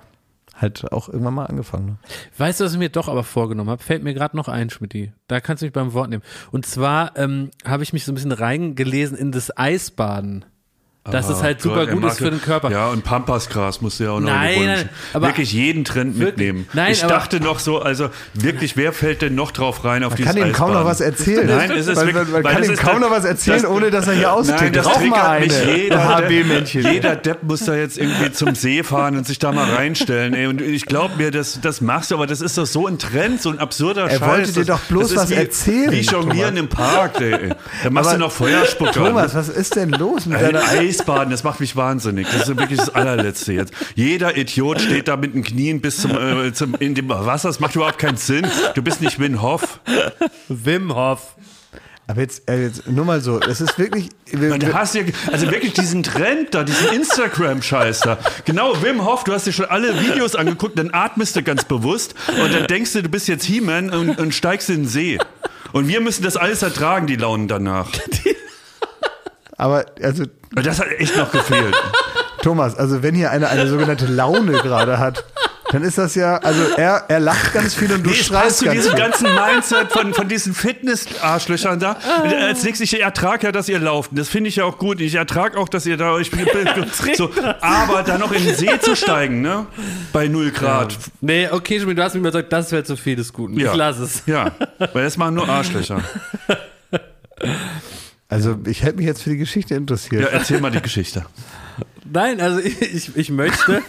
halt 0.60 0.92
auch 0.92 1.08
irgendwann 1.08 1.34
mal 1.34 1.46
angefangen. 1.46 1.86
Ne? 1.86 1.96
Weißt 2.36 2.60
du, 2.60 2.64
was 2.64 2.72
ich 2.72 2.78
mir 2.78 2.88
doch 2.88 3.08
aber 3.08 3.24
vorgenommen 3.24 3.70
habe? 3.70 3.82
Fällt 3.82 4.02
mir 4.02 4.14
gerade 4.14 4.36
noch 4.36 4.48
ein, 4.48 4.70
Schmidti. 4.70 5.12
Da 5.28 5.40
kannst 5.40 5.62
du 5.62 5.66
mich 5.66 5.72
beim 5.72 5.92
Wort 5.92 6.10
nehmen. 6.10 6.22
Und 6.50 6.66
zwar 6.66 7.16
ähm, 7.16 7.50
habe 7.64 7.82
ich 7.82 7.92
mich 7.92 8.04
so 8.04 8.12
ein 8.12 8.14
bisschen 8.14 8.32
reingelesen 8.32 9.16
in 9.16 9.32
das 9.32 9.56
Eisbaden. 9.56 10.44
Dass 11.10 11.28
es 11.28 11.42
halt 11.42 11.60
super 11.62 11.80
er 11.80 11.86
gut 11.88 12.04
ist 12.04 12.18
für 12.18 12.30
den 12.30 12.40
Körper. 12.42 12.70
Ja, 12.70 12.88
und 12.88 13.04
Pampasgras 13.04 13.80
musst 13.80 14.00
du 14.00 14.04
ja 14.04 14.10
auch 14.10 14.20
noch 14.20 14.28
Nein, 14.28 14.88
aber- 15.12 15.28
Wirklich 15.28 15.52
jeden 15.52 15.84
Trend 15.84 16.18
Wirklich? 16.18 16.36
mitnehmen. 16.36 16.68
Nein, 16.72 16.92
ich 16.92 17.04
aber- 17.04 17.14
dachte 17.14 17.40
noch 17.40 17.58
so, 17.58 17.80
also 17.80 18.08
wirklich, 18.34 18.76
wer 18.76 18.92
fällt 18.92 19.22
denn 19.22 19.34
noch 19.34 19.50
drauf 19.50 19.84
rein 19.84 20.04
auf 20.04 20.10
Man 20.10 20.16
dieses 20.18 20.34
kann 20.34 20.46
ihm 20.46 20.52
kaum 20.52 20.72
noch 20.72 20.84
was 20.84 21.00
erzählen. 21.00 21.46
Nein, 21.46 21.70
es 21.70 21.86
ist 21.86 21.96
man, 21.96 22.06
wirklich- 22.06 22.14
man, 22.14 22.30
man 22.32 22.44
weil 22.44 22.52
kann 22.54 22.62
ihm 22.64 22.76
kaum 22.76 23.00
das- 23.00 23.00
noch 23.00 23.10
was 23.16 23.24
erzählen, 23.24 23.62
das- 23.62 23.70
ohne 23.70 23.90
dass 23.90 24.06
er 24.06 24.14
hier 24.14 24.32
austritt. 24.32 24.60
Nein, 24.60 24.72
das 24.72 24.86
Rauch 24.86 24.96
triggert 24.96 25.18
mal 25.18 25.40
mich 25.40 25.52
jeder. 25.64 26.08
HB-Männchen. 26.08 26.82
Jeder 26.92 27.16
Depp 27.16 27.42
muss 27.42 27.64
da 27.64 27.74
jetzt 27.74 27.98
irgendwie 27.98 28.32
zum 28.32 28.54
See 28.54 28.82
fahren 28.82 29.16
und 29.16 29.26
sich 29.26 29.38
da 29.38 29.52
mal 29.52 29.68
reinstellen. 29.74 30.34
Ey. 30.34 30.46
Und 30.46 30.60
ich 30.60 30.86
glaube 30.86 31.16
mir, 31.16 31.30
das, 31.30 31.60
das 31.60 31.80
machst 31.80 32.10
du, 32.10 32.14
aber 32.14 32.26
das 32.26 32.40
ist 32.40 32.58
doch 32.58 32.66
so 32.66 32.86
ein 32.86 32.98
Trend, 32.98 33.40
so 33.42 33.50
ein 33.50 33.58
absurder 33.58 34.04
Er 34.04 34.18
Scheiß. 34.18 34.28
wollte 34.28 34.52
dir 34.52 34.64
doch 34.64 34.80
bloß 34.80 35.16
was 35.16 35.30
wie, 35.30 35.34
erzählen, 35.34 35.90
Wie 35.92 36.00
Jonglieren 36.00 36.56
im 36.56 36.68
Park, 36.68 37.20
ey. 37.20 37.50
Da 37.84 37.90
machst 37.90 38.08
Aber- 38.10 38.18
du 38.18 38.24
noch 38.24 38.32
Feuerspucker. 38.32 38.92
Thomas, 38.92 39.34
was 39.34 39.48
ist 39.48 39.76
denn 39.76 39.90
los 39.90 40.26
mit 40.26 40.38
Ein 40.38 40.44
deiner 40.52 40.72
Eisbaden, 40.98 41.30
das 41.30 41.44
macht 41.44 41.60
mich 41.60 41.76
wahnsinnig. 41.76 42.26
Das 42.30 42.48
ist 42.48 42.56
wirklich 42.56 42.78
das 42.78 42.94
allerletzte 42.94 43.52
jetzt. 43.52 43.72
Jeder 43.94 44.36
Idiot 44.36 44.80
steht 44.80 45.08
da 45.08 45.16
mit 45.16 45.34
den 45.34 45.44
Knien 45.44 45.80
bis 45.80 46.02
zum, 46.02 46.10
äh, 46.16 46.52
zum 46.52 46.74
in 46.76 46.94
dem 46.94 47.08
Wasser. 47.08 47.48
Das 47.48 47.60
macht 47.60 47.76
überhaupt 47.76 47.98
keinen 47.98 48.16
Sinn. 48.16 48.46
Du 48.74 48.82
bist 48.82 49.00
nicht 49.00 49.18
Win 49.18 49.40
Hof. 49.40 49.80
Wim 50.48 50.94
Hof. 50.94 51.36
Aber 52.06 52.22
jetzt, 52.22 52.48
äh, 52.48 52.62
jetzt 52.62 52.88
nur 52.88 53.04
mal 53.04 53.20
so, 53.20 53.38
es 53.38 53.60
ist 53.60 53.78
wirklich. 53.78 54.08
Wir, 54.24 54.58
du 54.58 54.72
hast 54.72 54.94
ja, 54.94 55.02
also 55.30 55.50
wirklich 55.50 55.74
diesen 55.74 56.02
Trend 56.02 56.54
da, 56.54 56.64
diesen 56.64 56.88
Instagram-Scheiß 56.88 58.00
da. 58.00 58.18
Genau, 58.46 58.82
Wim 58.82 59.04
Hof, 59.04 59.24
du 59.24 59.32
hast 59.32 59.46
dir 59.46 59.52
schon 59.52 59.66
alle 59.66 60.00
Videos 60.00 60.34
angeguckt, 60.34 60.78
dann 60.78 60.94
atmest 60.94 61.36
du 61.36 61.42
ganz 61.42 61.64
bewusst 61.64 62.14
und 62.42 62.54
dann 62.54 62.66
denkst 62.66 62.94
du, 62.94 63.02
du 63.02 63.10
bist 63.10 63.28
jetzt 63.28 63.44
He-Man 63.44 63.90
und, 63.90 64.18
und 64.18 64.34
steigst 64.34 64.70
in 64.70 64.76
den 64.76 64.88
See. 64.88 65.18
Und 65.72 65.86
wir 65.86 66.00
müssen 66.00 66.22
das 66.22 66.38
alles 66.38 66.62
ertragen, 66.62 67.06
die 67.06 67.16
Launen 67.16 67.46
danach. 67.46 67.90
aber 69.58 69.84
also 70.02 70.24
Das 70.52 70.80
hat 70.80 70.88
echt 70.98 71.14
noch 71.16 71.30
gefehlt. 71.30 71.74
Thomas, 72.42 72.76
also 72.76 73.02
wenn 73.02 73.14
hier 73.14 73.30
einer 73.30 73.50
eine 73.50 73.68
sogenannte 73.68 74.06
Laune 74.06 74.52
gerade 74.52 74.98
hat, 74.98 75.24
dann 75.70 75.82
ist 75.82 75.98
das 75.98 76.14
ja, 76.14 76.38
also 76.38 76.62
er, 76.78 77.04
er 77.08 77.20
lacht 77.20 77.52
ganz 77.52 77.74
viel 77.74 77.92
und 77.92 78.02
du 78.02 78.08
Nee, 78.08 78.16
schreist 78.16 78.58
zu 78.58 78.64
ganz 78.64 78.76
diesem 78.78 78.92
viel. 78.92 79.00
ganzen 79.00 79.34
Mindset 79.34 79.92
von, 79.92 80.14
von 80.14 80.26
diesen 80.28 80.54
Fitness-Arschlöchern 80.54 81.78
da. 81.78 81.98
Als 82.22 82.62
nächstes, 82.62 82.90
ich 82.90 83.02
ertrage 83.02 83.46
ja, 83.48 83.52
dass 83.52 83.68
ihr 83.68 83.78
lauft. 83.78 84.12
Und 84.12 84.18
Das 84.18 84.28
finde 84.30 84.48
ich 84.48 84.56
ja 84.56 84.64
auch 84.64 84.78
gut. 84.78 85.00
Ich 85.02 85.14
ertrage 85.16 85.58
auch, 85.58 85.68
dass 85.68 85.84
ihr 85.84 85.98
da 85.98 86.12
euch. 86.12 86.30
so, 87.18 87.28
aber 87.60 88.02
da 88.02 88.16
noch 88.16 88.32
in 88.32 88.46
den 88.46 88.54
See 88.54 88.70
zu 88.80 88.96
steigen, 88.96 89.42
ne? 89.42 89.66
Bei 90.12 90.26
0 90.28 90.52
Grad. 90.52 90.96
Nee, 91.20 91.48
okay, 91.50 91.78
du 91.80 92.02
hast 92.02 92.14
mir 92.14 92.20
überzeugt, 92.20 92.50
das 92.50 92.72
wäre 92.72 92.84
zu 92.84 92.96
viel 92.96 93.16
des 93.16 93.32
Guten. 93.34 93.58
Ja. 93.60 93.72
Ich 93.72 93.76
lass 93.76 93.98
es. 93.98 94.22
Ja, 94.24 94.52
weil 94.94 95.04
das 95.04 95.18
machen 95.18 95.34
nur 95.34 95.48
Arschlöcher. 95.48 96.00
Also 98.28 98.58
ich 98.66 98.82
hätte 98.82 98.98
mich 98.98 99.06
jetzt 99.06 99.22
für 99.22 99.30
die 99.30 99.38
Geschichte 99.38 99.74
interessiert. 99.74 100.22
Ja, 100.22 100.28
erzähl 100.28 100.60
mal 100.60 100.70
die 100.70 100.82
Geschichte. 100.82 101.24
Nein, 102.04 102.40
also 102.40 102.58
ich, 102.58 102.80
ich, 102.80 103.16
ich 103.16 103.30
möchte, 103.30 103.82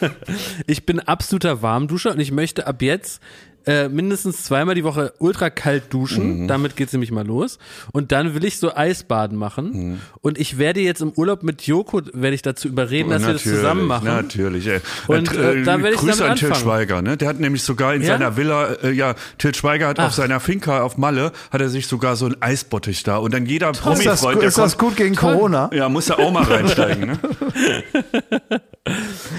ich 0.66 0.86
bin 0.86 1.00
absoluter 1.00 1.62
Warmduscher 1.62 2.12
und 2.12 2.20
ich 2.20 2.32
möchte 2.32 2.68
ab 2.68 2.82
jetzt 2.82 3.22
äh, 3.66 3.88
mindestens 3.89 4.43
zweimal 4.43 4.76
die 4.76 4.84
Woche 4.84 5.14
ultra 5.20 5.49
kalt 5.49 5.93
duschen. 5.93 6.43
Mhm. 6.43 6.47
Damit 6.47 6.76
geht's 6.76 6.93
nämlich 6.93 7.12
mal 7.12 7.26
los. 7.26 7.60
Und 7.91 8.12
dann 8.12 8.34
will 8.34 8.43
ich 8.45 8.57
so 8.60 8.76
Eisbaden 8.76 9.38
machen. 9.38 9.72
Mhm. 9.91 9.99
Und 10.22 10.38
ich 10.38 10.57
werde 10.57 10.80
jetzt 10.80 11.01
im 11.01 11.12
Urlaub 11.12 11.43
mit 11.43 11.62
Joko, 11.64 12.01
werde 12.14 12.36
ich 12.36 12.41
dazu 12.41 12.68
überreden, 12.68 13.10
dass 13.10 13.26
wir 13.26 13.34
das 13.34 13.43
zusammen 13.43 13.86
machen. 13.88 14.05
Natürlich, 14.05 14.68
ey. 14.68 14.80
Und, 15.07 15.32
äh, 15.36 15.64
da 15.64 15.82
werde 15.82 15.95
ich 15.95 16.01
Grüße 16.01 16.20
damit 16.20 16.32
an 16.32 16.38
Til. 16.38 16.55
Schweiger, 16.55 17.01
ne? 17.01 17.18
Der 17.18 17.28
hat 17.30 17.39
nämlich 17.39 17.64
sogar 17.64 17.93
in 17.93 18.01
Ja? 18.01 18.10
seiner 18.10 18.38
Villa, 18.38 18.74
äh, 18.84 18.91
ja, 18.91 19.16
Til 19.38 19.53
Schweiger 19.55 19.88
hat 19.89 19.99
Ach. 19.99 20.07
auf 20.07 20.14
seiner 20.14 20.39
Finca 20.39 20.82
auf 20.82 20.97
Malle, 20.97 21.32
hat 21.51 21.62
er 21.62 21.70
sich 21.70 21.88
sogar 21.88 22.16
so 22.16 22.26
ein 22.28 22.41
Eisbottich 22.41 23.03
da. 23.03 23.18
Und 23.18 23.34
dann 23.34 23.45
jeder 23.45 23.70
ist 23.72 23.78
das, 23.78 23.84
Promi-Freund, 23.84 24.41
der 24.41 24.47
ist 24.49 24.57
das 24.57 24.78
kommt, 24.78 24.91
gut 24.91 24.97
gegen 24.97 25.16
Corona? 25.16 25.70
ja, 25.74 25.89
muss 25.89 26.05
da 26.07 26.16
auch 26.16 26.32
mal 26.32 26.43
reinsteigen, 26.49 27.07
ne? 27.07 27.20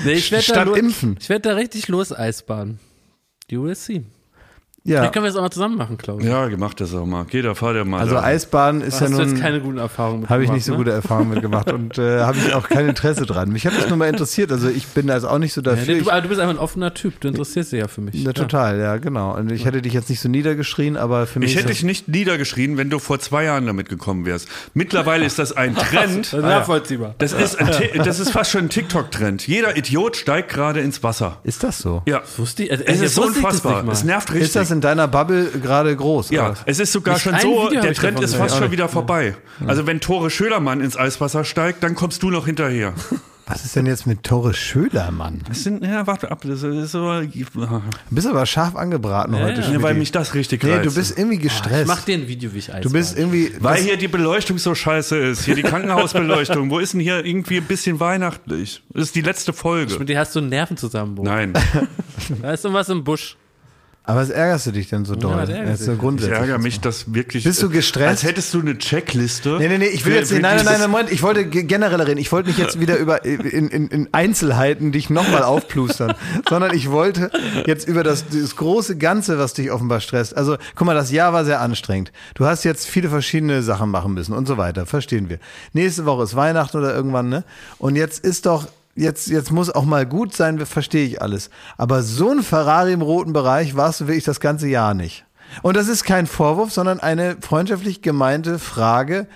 Nee, 0.04 0.12
ich 0.12 0.30
werde 0.30 0.46
da, 0.46 0.52
Statt 0.52 0.66
lo- 0.66 0.74
impfen. 0.74 1.16
ich 1.20 1.28
werd 1.28 1.44
da 1.46 1.54
richtig 1.54 1.88
los 1.88 2.12
Eisbaden. 2.16 2.78
You 3.50 3.62
will 3.62 3.74
see. 3.74 4.04
Ja. 4.82 5.00
Vielleicht 5.00 5.12
können 5.12 5.24
wir 5.24 5.28
das 5.28 5.36
auch 5.36 5.42
mal 5.42 5.50
zusammen 5.50 5.76
machen, 5.76 5.98
Klaus. 5.98 6.22
Ja, 6.24 6.46
gemacht 6.48 6.80
das 6.80 6.94
auch 6.94 7.04
mal. 7.04 7.26
Geh 7.28 7.42
da, 7.42 7.54
fahr 7.54 7.74
der 7.74 7.84
mal. 7.84 8.00
Also 8.00 8.14
da. 8.14 8.22
Eisbahn 8.22 8.80
ist 8.80 8.94
Hast 8.94 9.10
ja 9.10 9.16
du 9.16 9.22
jetzt 9.22 9.32
nun. 9.32 9.40
keine 9.40 9.60
guten 9.60 9.76
Erfahrungen 9.76 10.20
mit 10.22 10.30
Habe 10.30 10.42
ich 10.42 10.46
gemacht, 10.46 10.56
nicht 10.56 10.64
so 10.64 10.72
ne? 10.72 10.78
gute 10.78 10.90
Erfahrungen 10.92 11.30
mitgemacht 11.34 11.70
und 11.70 11.98
äh, 11.98 12.20
habe 12.20 12.38
ich 12.38 12.54
auch 12.54 12.66
kein 12.66 12.88
Interesse 12.88 13.26
dran. 13.26 13.50
Mich 13.50 13.66
hat 13.66 13.76
das 13.76 13.88
nur 13.88 13.98
mal 13.98 14.08
interessiert. 14.08 14.50
Also 14.50 14.70
ich 14.70 14.86
bin 14.86 15.10
also 15.10 15.28
auch 15.28 15.36
nicht 15.38 15.52
so 15.52 15.60
Ja, 15.60 15.72
dafür. 15.72 15.96
Ich, 15.96 16.04
du, 16.04 16.10
aber 16.10 16.22
du 16.22 16.28
bist 16.28 16.40
einfach 16.40 16.54
ein 16.54 16.58
offener 16.58 16.94
Typ. 16.94 17.20
Du 17.20 17.28
interessierst 17.28 17.72
dich 17.72 17.80
ja 17.80 17.88
für 17.88 18.00
mich. 18.00 18.24
na, 18.24 18.32
total, 18.32 18.78
ja, 18.80 18.96
genau. 18.96 19.36
Und 19.36 19.52
ich 19.52 19.66
hätte 19.66 19.82
dich 19.82 19.92
jetzt 19.92 20.08
nicht 20.08 20.20
so 20.20 20.30
niedergeschrien, 20.30 20.96
aber 20.96 21.26
für 21.26 21.40
mich. 21.40 21.50
Ich 21.50 21.56
hätte 21.58 21.68
dich 21.68 21.82
nicht 21.82 22.08
niedergeschrien, 22.08 22.78
wenn 22.78 22.88
du 22.88 22.98
vor 22.98 23.18
zwei 23.18 23.44
Jahren 23.44 23.66
damit 23.66 23.90
gekommen 23.90 24.24
wärst. 24.24 24.48
Mittlerweile 24.72 25.26
ist 25.26 25.38
das 25.38 25.52
ein 25.52 25.74
Trend. 25.76 26.32
Das 26.32 26.32
ist 26.32 26.40
nachvollziehbar. 26.40 27.14
Das 27.18 27.34
ist, 27.34 27.58
das 28.02 28.18
ist 28.18 28.30
fast 28.30 28.50
schon 28.50 28.62
ein 28.64 28.68
TikTok-Trend. 28.70 29.46
Jeder 29.46 29.76
Idiot 29.76 30.16
steigt 30.16 30.50
gerade 30.50 30.80
ins 30.80 31.02
Wasser. 31.02 31.38
ist 31.44 31.62
das 31.64 31.78
so? 31.80 32.02
Ja. 32.06 32.22
Wusste 32.38 32.64
ich, 32.64 32.70
also, 32.72 32.84
Es 32.84 33.00
ey, 33.00 33.06
ist 33.06 33.14
so 33.16 33.24
unfassbar. 33.24 33.86
Es 33.88 34.04
nervt 34.04 34.32
richtig. 34.32 34.69
Ist 34.70 34.72
das 34.72 34.76
in 34.76 34.80
deiner 34.80 35.08
Bubble 35.08 35.46
gerade 35.60 35.94
groß? 35.96 36.30
ja, 36.30 36.54
es 36.66 36.78
ist 36.78 36.92
sogar 36.92 37.14
Nicht 37.14 37.24
schon 37.24 37.38
so, 37.40 37.66
Video 37.68 37.80
der 37.82 37.90
ich 37.90 37.98
Trend 37.98 38.20
ist 38.20 38.34
fast 38.36 38.56
schon 38.56 38.70
wieder 38.70 38.88
vorbei. 38.88 39.34
Also 39.66 39.86
wenn 39.86 40.00
Tore 40.00 40.30
Schölermann 40.30 40.80
ins 40.80 40.96
Eiswasser 40.96 41.44
steigt, 41.44 41.82
dann 41.82 41.94
kommst 41.94 42.22
du 42.22 42.30
noch 42.30 42.46
hinterher. 42.46 42.94
Was 43.46 43.64
ist 43.64 43.74
denn 43.74 43.86
jetzt 43.86 44.06
mit 44.06 44.22
Tore 44.22 44.54
Schölermann? 44.54 45.40
Das 45.48 45.64
sind, 45.64 45.82
ja, 45.82 46.06
warte 46.06 46.30
ab, 46.30 46.42
das 46.46 46.62
ist 46.62 46.92
so, 46.92 47.20
Du 47.20 47.82
bist 48.10 48.28
aber 48.28 48.46
scharf 48.46 48.76
angebraten 48.76 49.34
heute. 49.36 49.60
ja. 49.62 49.72
ja, 49.72 49.82
weil 49.82 49.94
mich 49.94 50.12
das 50.12 50.34
richtig 50.34 50.62
Nee, 50.62 50.74
reizt. 50.74 50.86
du 50.86 50.94
bist 50.94 51.18
irgendwie 51.18 51.36
Ich 51.38 51.42
gestresst. 51.42 51.88
mach 51.88 52.02
dir 52.04 52.14
ein 52.18 52.28
Video, 52.28 52.54
wie 52.54 52.58
ich 52.58 52.72
Eis 52.72 52.82
du 52.84 52.92
bist 52.92 53.18
irgendwie. 53.18 53.52
weil 53.58 53.82
hier 53.82 53.96
die 53.96 54.06
Beleuchtung 54.06 54.58
so 54.58 54.76
scheiße 54.76 55.16
ist. 55.18 55.44
Hier 55.46 55.56
die 55.56 55.62
Krankenhausbeleuchtung. 55.64 56.70
Wo 56.70 56.78
ist 56.78 56.92
denn 56.92 57.00
hier 57.00 57.24
irgendwie 57.26 57.56
ein 57.56 57.64
bisschen 57.64 57.98
weihnachtlich? 57.98 58.84
Das 58.94 59.02
ist 59.02 59.16
die 59.16 59.22
letzte 59.22 59.52
Folge. 59.52 59.98
Mit 59.98 60.08
dir 60.08 60.20
hast 60.20 60.36
du 60.36 60.38
einen 60.38 60.48
Nervenzusammenbruch. 60.50 61.24
Nein. 61.24 61.52
Da 62.42 62.52
ist 62.52 62.64
irgendwas 62.64 62.88
im 62.90 63.02
Busch. 63.02 63.36
Aber 64.04 64.22
was 64.22 64.30
ärgerst 64.30 64.66
du 64.66 64.72
dich 64.72 64.88
denn 64.88 65.04
so 65.04 65.14
doll? 65.14 65.36
was 65.36 65.48
ärgert 65.48 65.68
Jetzt 65.68 65.80
so 65.80 65.84
dich? 65.86 65.94
Ich 65.94 66.00
grundsätzlich. 66.00 66.38
ärgere 66.38 66.58
mich, 66.58 66.80
dass 66.80 67.14
wirklich. 67.14 67.44
Bist 67.44 67.62
du 67.62 67.68
gestresst? 67.70 68.08
Als 68.08 68.22
hättest 68.24 68.52
du 68.54 68.60
eine 68.60 68.76
Checkliste. 68.76 69.56
Nee, 69.58 69.68
nee, 69.68 69.78
nee, 69.78 69.86
ich 69.86 70.04
will 70.04 70.14
jetzt 70.14 70.32
nein, 70.32 70.40
nein, 70.42 70.64
nein, 70.64 70.90
Moment, 70.90 71.12
ich 71.12 71.22
wollte 71.22 71.46
ge- 71.46 71.62
generell 71.64 72.00
reden. 72.00 72.18
Ich 72.18 72.32
wollte 72.32 72.48
nicht 72.48 72.58
jetzt 72.58 72.80
wieder 72.80 72.96
über 72.96 73.24
in, 73.24 73.68
in, 73.68 73.88
in 73.88 74.08
Einzelheiten 74.12 74.90
dich 74.90 75.10
nochmal 75.10 75.42
aufplustern, 75.42 76.14
sondern 76.48 76.74
ich 76.74 76.90
wollte 76.90 77.30
jetzt 77.66 77.86
über 77.86 78.02
das, 78.02 78.24
das 78.28 78.56
große 78.56 78.96
Ganze, 78.96 79.38
was 79.38 79.52
dich 79.54 79.70
offenbar 79.70 80.00
stresst. 80.00 80.36
Also, 80.36 80.56
guck 80.74 80.86
mal, 80.86 80.94
das 80.94 81.10
Jahr 81.12 81.32
war 81.32 81.44
sehr 81.44 81.60
anstrengend. 81.60 82.10
Du 82.34 82.46
hast 82.46 82.64
jetzt 82.64 82.86
viele 82.86 83.10
verschiedene 83.10 83.62
Sachen 83.62 83.90
machen 83.90 84.14
müssen 84.14 84.32
und 84.32 84.46
so 84.48 84.56
weiter, 84.56 84.86
verstehen 84.86 85.28
wir. 85.28 85.38
Nächste 85.72 86.04
Woche 86.06 86.24
ist 86.24 86.34
Weihnachten 86.34 86.76
oder 86.78 86.94
irgendwann, 86.94 87.28
ne? 87.28 87.44
Und 87.78 87.96
jetzt 87.96 88.24
ist 88.24 88.46
doch 88.46 88.66
Jetzt, 88.94 89.28
jetzt 89.28 89.52
muss 89.52 89.70
auch 89.70 89.84
mal 89.84 90.04
gut 90.04 90.34
sein, 90.34 90.64
verstehe 90.66 91.06
ich 91.06 91.22
alles. 91.22 91.50
Aber 91.76 92.02
so 92.02 92.30
ein 92.30 92.42
Ferrari 92.42 92.92
im 92.92 93.02
roten 93.02 93.32
Bereich 93.32 93.76
warst 93.76 94.00
du 94.00 94.08
wirklich 94.08 94.24
das 94.24 94.40
ganze 94.40 94.68
Jahr 94.68 94.94
nicht. 94.94 95.24
Und 95.62 95.76
das 95.76 95.88
ist 95.88 96.04
kein 96.04 96.26
Vorwurf, 96.26 96.72
sondern 96.72 97.00
eine 97.00 97.36
freundschaftlich 97.40 98.02
gemeinte 98.02 98.58
Frage. 98.58 99.26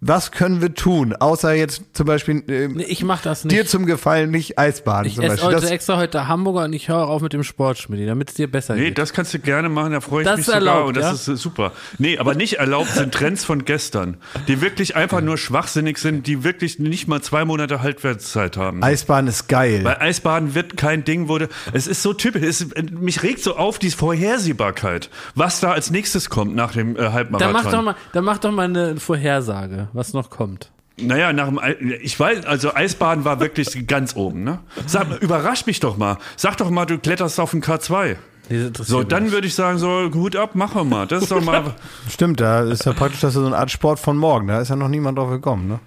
Was 0.00 0.32
können 0.32 0.60
wir 0.60 0.74
tun, 0.74 1.14
außer 1.14 1.52
jetzt 1.54 1.82
zum 1.92 2.06
Beispiel 2.06 2.42
äh, 2.48 2.66
Nee, 2.66 2.82
ich 2.84 3.04
mach 3.04 3.22
das 3.22 3.44
nicht. 3.44 3.56
dir 3.56 3.66
zum 3.66 3.86
Gefallen 3.86 4.30
nicht 4.32 4.58
Eisbaden 4.58 5.06
ich 5.06 5.14
zum 5.14 5.22
esse 5.24 5.34
Beispiel? 5.34 5.48
heute 5.54 5.60
Das, 5.60 5.70
extra 5.70 5.96
heute 5.96 6.26
Hamburger 6.26 6.64
und 6.64 6.72
ich 6.72 6.88
höre 6.88 7.06
auf 7.06 7.22
mit 7.22 7.32
dem 7.32 7.44
Sport, 7.44 7.78
Schmidt, 7.78 8.08
damit 8.08 8.30
es 8.30 8.34
dir 8.34 8.50
besser 8.50 8.74
Nee, 8.74 8.86
geht. 8.86 8.98
das 8.98 9.12
kannst 9.12 9.32
du 9.32 9.38
gerne 9.38 9.68
machen, 9.68 9.92
da 9.92 10.00
freue 10.00 10.22
ich 10.22 10.26
Das 10.28 10.38
mich 10.38 10.48
ist 10.48 10.52
sogar 10.54 10.60
erlaubt, 10.60 10.88
und 10.88 10.96
das 10.96 11.04
ja? 11.04 11.12
ist 11.12 11.28
äh, 11.28 11.36
super. 11.36 11.70
Nee, 11.98 12.18
aber 12.18 12.34
nicht 12.34 12.54
erlaubt 12.58 12.90
sind 12.90 13.14
Trends 13.14 13.44
von 13.44 13.64
gestern, 13.64 14.16
die 14.48 14.60
wirklich 14.60 14.96
einfach 14.96 15.20
nur 15.20 15.38
schwachsinnig 15.38 15.98
sind, 15.98 16.26
die 16.26 16.42
wirklich 16.42 16.80
nicht 16.80 17.06
mal 17.06 17.20
zwei 17.22 17.44
Monate 17.44 17.80
Haltwertszeit 17.80 18.56
haben. 18.56 18.82
Eisbaden 18.82 19.28
ist 19.28 19.46
geil. 19.48 19.84
Weil 19.84 19.98
Eisbaden 20.00 20.56
wird 20.56 20.76
kein 20.78 21.04
Ding, 21.04 21.28
wurde. 21.28 21.48
Es 21.72 21.86
ist 21.86 22.02
so 22.02 22.12
typisch. 22.12 22.42
Es, 22.42 22.66
mich 22.90 23.22
regt 23.22 23.40
so 23.42 23.54
auf 23.56 23.78
die 23.78 23.90
Vorhersehbarkeit, 23.90 25.10
was 25.36 25.60
da 25.60 25.70
als 25.72 25.90
nächstes 25.90 26.28
kommt 26.28 26.56
nach 26.56 26.72
dem 26.72 26.96
äh, 26.96 26.98
dann 27.02 27.12
Halbmarathon. 27.12 27.52
mach 27.52 27.70
doch 27.70 27.82
mal, 27.82 27.94
dann 28.12 28.24
mach 28.24 28.38
doch 28.38 28.50
mal 28.50 28.64
eine 28.64 28.96
Vorhersage, 28.96 29.59
was 29.92 30.12
noch 30.12 30.30
kommt. 30.30 30.70
Naja, 30.98 31.32
nach 31.32 31.48
dem, 31.48 31.60
ich 32.02 32.18
weiß, 32.18 32.44
also 32.44 32.74
Eisbaden 32.74 33.24
war 33.24 33.40
wirklich 33.40 33.86
ganz 33.86 34.16
oben, 34.16 34.44
ne? 34.44 34.58
Sag, 34.86 35.22
überrasch 35.22 35.64
mich 35.66 35.80
doch 35.80 35.96
mal. 35.96 36.18
Sag 36.36 36.56
doch 36.58 36.70
mal, 36.70 36.84
du 36.84 36.98
kletterst 36.98 37.40
auf 37.40 37.52
den 37.52 37.62
K2. 37.62 38.04
Nee, 38.06 38.16
das 38.58 38.66
interessiert 38.66 38.86
So, 38.88 39.02
dann 39.04 39.32
würde 39.32 39.46
ich 39.46 39.54
sagen, 39.54 39.78
so, 39.78 40.10
Hut 40.12 40.36
ab, 40.36 40.50
mach 40.54 40.74
wir 40.74 40.84
mal. 40.84 41.06
Das 41.06 41.22
ist 41.22 41.30
doch 41.30 41.42
mal, 41.42 41.74
Stimmt, 42.10 42.40
da 42.40 42.62
ist 42.62 42.84
ja 42.84 42.92
praktisch 42.92 43.20
das 43.20 43.34
ist 43.34 43.40
so 43.40 43.46
eine 43.46 43.56
Art 43.56 43.70
Sport 43.70 43.98
von 43.98 44.16
morgen. 44.16 44.48
Da 44.48 44.60
ist 44.60 44.68
ja 44.68 44.76
noch 44.76 44.88
niemand 44.88 45.16
drauf 45.18 45.30
gekommen, 45.30 45.68
ne? 45.68 45.80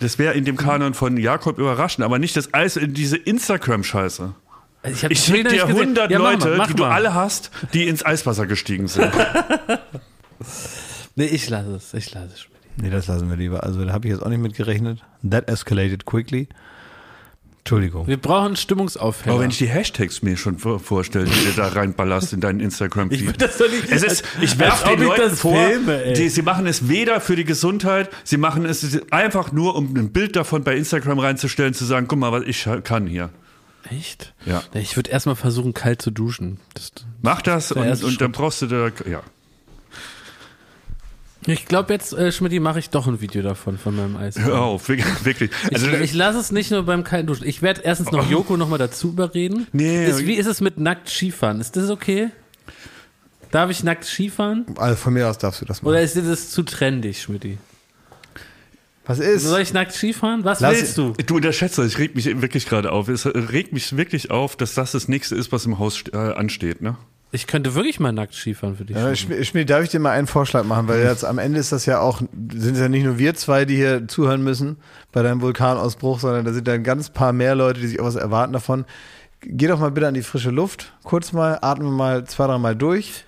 das 0.00 0.18
wäre 0.18 0.34
in 0.34 0.44
dem 0.44 0.56
Kanon 0.56 0.92
von 0.92 1.16
Jakob 1.16 1.58
überraschend, 1.58 2.04
aber 2.04 2.18
nicht 2.18 2.36
das 2.36 2.52
Eis 2.52 2.76
in 2.76 2.92
diese 2.94 3.16
Instagram-Scheiße. 3.16 4.34
Also 4.82 5.06
ich, 5.06 5.12
Ich 5.12 5.24
schicke 5.24 5.44
dir 5.44 5.50
nicht 5.52 5.66
gesehen. 5.66 5.80
100 5.96 6.10
Ja, 6.10 6.18
mach 6.18 6.32
Leute, 6.32 6.48
mal, 6.48 6.56
mach 6.58 6.66
die 6.66 6.74
du 6.74 6.82
mal. 6.82 6.90
alle 6.92 7.14
hast, 7.14 7.50
die 7.72 7.88
ins 7.88 8.04
Eiswasser 8.04 8.46
gestiegen 8.46 8.86
sind. 8.86 9.10
Nee, 11.16 11.26
ich 11.26 11.48
lasse 11.48 11.76
es. 11.76 11.94
Ich 11.94 12.12
lasse 12.12 12.26
es. 12.34 12.46
Nee, 12.76 12.90
das 12.90 13.06
lassen 13.06 13.28
wir 13.30 13.36
lieber. 13.36 13.62
Also 13.64 13.84
da 13.84 13.92
habe 13.92 14.06
ich 14.08 14.12
jetzt 14.14 14.22
auch 14.22 14.28
nicht 14.28 14.40
mit 14.40 14.54
gerechnet. 14.54 15.00
That 15.28 15.48
escalated 15.48 16.04
quickly. 16.04 16.48
Entschuldigung. 17.60 18.06
Wir 18.06 18.18
brauchen 18.18 18.56
Stimmungsaufheller. 18.56 19.34
Aber 19.36 19.42
wenn 19.42 19.50
ich 19.50 19.56
die 19.56 19.68
Hashtags 19.68 20.20
mir 20.20 20.36
schon 20.36 20.58
vor- 20.58 20.80
vorstelle, 20.80 21.24
die 21.24 21.44
du 21.46 21.52
da 21.56 21.68
reinballerst 21.68 22.34
in 22.34 22.40
deinen 22.42 22.60
Instagram-Feed. 22.60 23.20
Ich 23.20 23.26
will 23.26 23.32
das 23.38 23.56
doch 23.56 23.70
nicht- 23.70 23.90
Es 23.90 24.02
ist, 24.02 24.22
ich 24.42 24.58
werfe 24.58 24.86
den 24.90 25.00
Leuten 25.06 25.20
das 25.30 25.40
vor, 25.40 25.56
filme, 25.56 26.12
die, 26.12 26.28
sie 26.28 26.42
machen 26.42 26.66
es 26.66 26.90
weder 26.90 27.22
für 27.22 27.36
die 27.36 27.44
Gesundheit, 27.44 28.10
sie 28.22 28.36
machen 28.36 28.66
es 28.66 29.00
einfach 29.10 29.50
nur, 29.50 29.76
um 29.76 29.96
ein 29.96 30.12
Bild 30.12 30.36
davon 30.36 30.62
bei 30.62 30.76
Instagram 30.76 31.18
reinzustellen, 31.18 31.72
zu 31.72 31.86
sagen, 31.86 32.06
guck 32.06 32.18
mal, 32.18 32.32
was 32.32 32.42
ich 32.44 32.68
kann 32.84 33.06
hier. 33.06 33.30
Echt? 33.90 34.34
Ja. 34.44 34.62
Ich 34.74 34.96
würde 34.96 35.10
erstmal 35.10 35.36
versuchen, 35.36 35.72
kalt 35.72 36.02
zu 36.02 36.10
duschen. 36.10 36.60
Das, 36.74 36.92
Mach 37.22 37.40
das 37.40 37.68
Der 37.68 37.78
und, 37.82 38.04
und 38.04 38.20
dann 38.20 38.32
brauchst 38.32 38.60
du 38.60 38.66
da, 38.66 38.90
ja. 39.10 39.22
Ich 41.46 41.66
glaube 41.66 41.92
jetzt, 41.92 42.12
äh, 42.12 42.32
Schmidt, 42.32 42.58
mache 42.60 42.78
ich 42.78 42.90
doch 42.90 43.06
ein 43.06 43.20
Video 43.20 43.42
davon, 43.42 43.78
von 43.78 43.96
meinem 43.96 44.16
Eis. 44.16 44.38
Hör 44.38 44.62
auf, 44.62 44.88
wirklich. 44.88 45.50
Also, 45.72 45.88
ich, 45.88 46.00
ich 46.00 46.14
lasse 46.14 46.38
es 46.38 46.52
nicht 46.52 46.70
nur 46.70 46.82
beim 46.84 47.04
kalten 47.04 47.26
Duschen. 47.26 47.46
Ich 47.46 47.62
werde 47.62 47.82
erstens 47.82 48.10
noch 48.10 48.28
Joko 48.30 48.56
nochmal 48.56 48.78
dazu 48.78 49.08
überreden. 49.08 49.66
Nee. 49.72 50.06
Ist, 50.06 50.26
wie 50.26 50.34
ist 50.34 50.46
es 50.46 50.60
mit 50.60 50.78
nackt 50.78 51.08
Skifahren? 51.08 51.60
Ist 51.60 51.76
das 51.76 51.90
okay? 51.90 52.30
Darf 53.50 53.70
ich 53.70 53.84
nackt 53.84 54.04
Skifahren? 54.04 54.66
Also 54.76 54.96
von 54.96 55.12
mir 55.12 55.28
aus 55.28 55.38
darfst 55.38 55.60
du 55.60 55.64
das 55.64 55.82
machen. 55.82 55.90
Oder 55.90 56.02
ist 56.02 56.16
das 56.16 56.50
zu 56.50 56.62
trendig, 56.62 57.22
Schmidti? 57.22 57.58
Was 59.06 59.18
ist? 59.18 59.44
Soll 59.44 59.60
ich 59.60 59.72
nackt 59.72 59.92
Skifahren? 59.92 60.44
Was 60.44 60.60
Lass- 60.60 60.76
willst 60.76 60.98
du? 60.98 61.12
Du 61.26 61.36
unterschätzt 61.36 61.76
das, 61.78 61.86
ich 61.86 61.98
reg 61.98 62.14
mich 62.16 62.24
wirklich 62.40 62.66
gerade 62.66 62.90
auf. 62.90 63.08
Es 63.08 63.26
regt 63.26 63.72
mich 63.72 63.96
wirklich 63.96 64.30
auf, 64.30 64.56
dass 64.56 64.74
das 64.74 64.92
das 64.92 65.08
nächste 65.08 65.36
ist, 65.36 65.52
was 65.52 65.66
im 65.66 65.78
Haus 65.78 66.04
äh, 66.12 66.16
ansteht, 66.16 66.80
ne? 66.80 66.96
Ich 67.34 67.46
könnte 67.48 67.74
wirklich 67.74 67.98
mal 68.00 68.12
nackt 68.12 68.34
Skifahren 68.34 68.76
für 68.76 68.84
dich. 68.84 68.96
Ja, 68.96 69.08
Schmi- 69.08 69.42
Schmidt, 69.44 69.68
darf 69.68 69.82
ich 69.82 69.90
dir 69.90 69.98
mal 69.98 70.12
einen 70.12 70.26
Vorschlag 70.28 70.64
machen? 70.64 70.86
Weil 70.88 71.02
jetzt 71.02 71.24
am 71.24 71.38
Ende 71.38 71.58
ist 71.58 71.72
das 71.72 71.84
ja 71.84 71.98
auch, 72.00 72.20
sind 72.20 72.74
es 72.74 72.78
ja 72.78 72.88
nicht 72.88 73.04
nur 73.04 73.18
wir 73.18 73.34
zwei, 73.34 73.64
die 73.64 73.76
hier 73.76 74.06
zuhören 74.06 74.42
müssen 74.44 74.76
bei 75.12 75.22
deinem 75.22 75.40
Vulkanausbruch, 75.40 76.20
sondern 76.20 76.44
da 76.44 76.52
sind 76.52 76.68
ja 76.68 76.74
ein 76.74 76.84
ganz 76.84 77.10
paar 77.10 77.32
mehr 77.32 77.54
Leute, 77.54 77.80
die 77.80 77.88
sich 77.88 77.98
auch 78.00 78.04
was 78.04 78.14
erwarten 78.16 78.52
davon. 78.52 78.84
Geh 79.42 79.66
doch 79.66 79.80
mal 79.80 79.90
bitte 79.90 80.06
an 80.08 80.14
die 80.14 80.22
frische 80.22 80.50
Luft, 80.50 80.92
kurz 81.02 81.32
mal, 81.32 81.58
atme 81.60 81.90
mal 81.90 82.24
zwei, 82.24 82.46
drei 82.46 82.58
Mal 82.58 82.76
durch. 82.76 83.24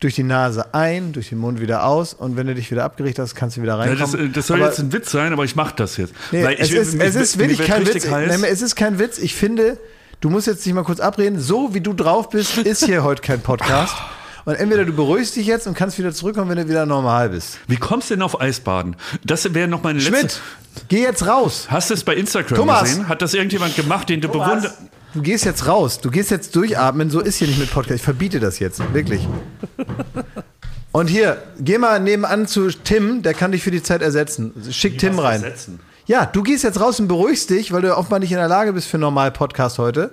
Durch 0.00 0.16
die 0.16 0.24
Nase 0.24 0.74
ein, 0.74 1.12
durch 1.12 1.28
den 1.30 1.38
Mund 1.38 1.60
wieder 1.60 1.86
aus 1.86 2.12
und 2.12 2.36
wenn 2.36 2.46
du 2.48 2.54
dich 2.54 2.70
wieder 2.70 2.84
abgerichtet 2.84 3.22
hast, 3.22 3.34
kannst 3.36 3.56
du 3.56 3.62
wieder 3.62 3.74
Ja, 3.74 3.78
reinkommen. 3.78 4.00
das, 4.12 4.14
äh, 4.14 4.28
das 4.28 4.46
soll 4.48 4.58
Aber- 4.58 4.66
jetzt 4.66 4.80
ein 4.80 4.92
Witz 4.92 5.10
sein, 5.10 5.32
aber 5.32 5.44
ich 5.44 5.54
mach 5.56 5.70
das 5.72 5.96
jetzt. 5.96 6.12
Nee, 6.32 6.44
Weil 6.44 6.56
es, 6.58 6.68
ich, 6.70 6.74
ist, 6.76 6.94
mir- 6.96 7.04
es 7.04 7.14
ist 7.14 7.38
wirklich 7.38 7.60
kein 7.64 7.86
Witz. 7.86 8.04
Nein, 8.10 8.28
es 8.44 8.60
ist 8.60 8.74
kein 8.74 8.98
Witz. 8.98 9.16
Ich 9.18 9.34
finde, 9.34 9.78
du 10.24 10.30
musst 10.30 10.46
jetzt 10.46 10.64
dich 10.64 10.72
mal 10.72 10.84
kurz 10.84 11.00
abreden. 11.00 11.38
So 11.38 11.74
wie 11.74 11.82
du 11.82 11.92
drauf 11.92 12.30
bist, 12.30 12.56
ist 12.58 12.86
hier 12.86 13.04
heute 13.04 13.20
kein 13.20 13.40
Podcast. 13.42 13.94
Und 14.46 14.54
entweder 14.54 14.84
du 14.86 14.92
beruhigst 14.92 15.36
dich 15.36 15.46
jetzt 15.46 15.66
und 15.66 15.74
kannst 15.74 15.98
wieder 15.98 16.12
zurückkommen, 16.12 16.50
wenn 16.50 16.56
du 16.56 16.68
wieder 16.68 16.86
normal 16.86 17.28
bist. 17.28 17.58
Wie 17.66 17.76
kommst 17.76 18.08
du 18.08 18.14
denn 18.14 18.22
auf 18.22 18.40
Eisbaden? 18.40 18.96
Das 19.22 19.52
wäre 19.52 19.68
noch 19.68 19.82
meine 19.82 19.98
letzte. 19.98 20.16
Schmidt, 20.16 20.40
geh 20.88 21.02
jetzt 21.02 21.26
raus. 21.26 21.66
Hast 21.68 21.90
du 21.90 21.94
es 21.94 22.04
bei 22.04 22.14
Instagram 22.14 22.56
Thomas! 22.56 22.82
gesehen? 22.82 23.08
Hat 23.08 23.20
das 23.20 23.34
irgendjemand 23.34 23.76
gemacht, 23.76 24.08
den 24.08 24.22
du 24.22 24.28
bewunderst? 24.28 24.78
Du 25.12 25.22
gehst 25.22 25.44
jetzt 25.44 25.66
raus. 25.66 26.00
Du 26.00 26.10
gehst 26.10 26.30
jetzt 26.30 26.56
durchatmen. 26.56 27.10
So 27.10 27.20
ist 27.20 27.36
hier 27.36 27.48
nicht 27.48 27.60
mit 27.60 27.70
Podcast. 27.70 27.96
Ich 27.96 28.02
verbiete 28.02 28.40
das 28.40 28.58
jetzt. 28.58 28.82
Wirklich. 28.94 29.26
Und 30.92 31.08
hier, 31.08 31.42
geh 31.58 31.78
mal 31.78 32.00
nebenan 32.00 32.46
zu 32.46 32.68
Tim. 32.70 33.22
Der 33.22 33.34
kann 33.34 33.52
dich 33.52 33.62
für 33.62 33.70
die 33.70 33.82
Zeit 33.82 34.00
ersetzen. 34.00 34.52
Schick 34.70 34.98
Tim 34.98 35.18
rein. 35.18 35.42
ersetzen? 35.42 35.80
Ja, 36.06 36.26
du 36.26 36.42
gehst 36.42 36.64
jetzt 36.64 36.80
raus 36.80 37.00
und 37.00 37.08
beruhigst 37.08 37.48
dich, 37.48 37.72
weil 37.72 37.80
du 37.80 37.96
offenbar 37.96 38.18
nicht 38.18 38.32
in 38.32 38.38
der 38.38 38.48
Lage 38.48 38.74
bist 38.74 38.88
für 38.88 38.96
einen 38.96 39.02
normalen 39.02 39.32
Podcast 39.32 39.78
heute. 39.78 40.10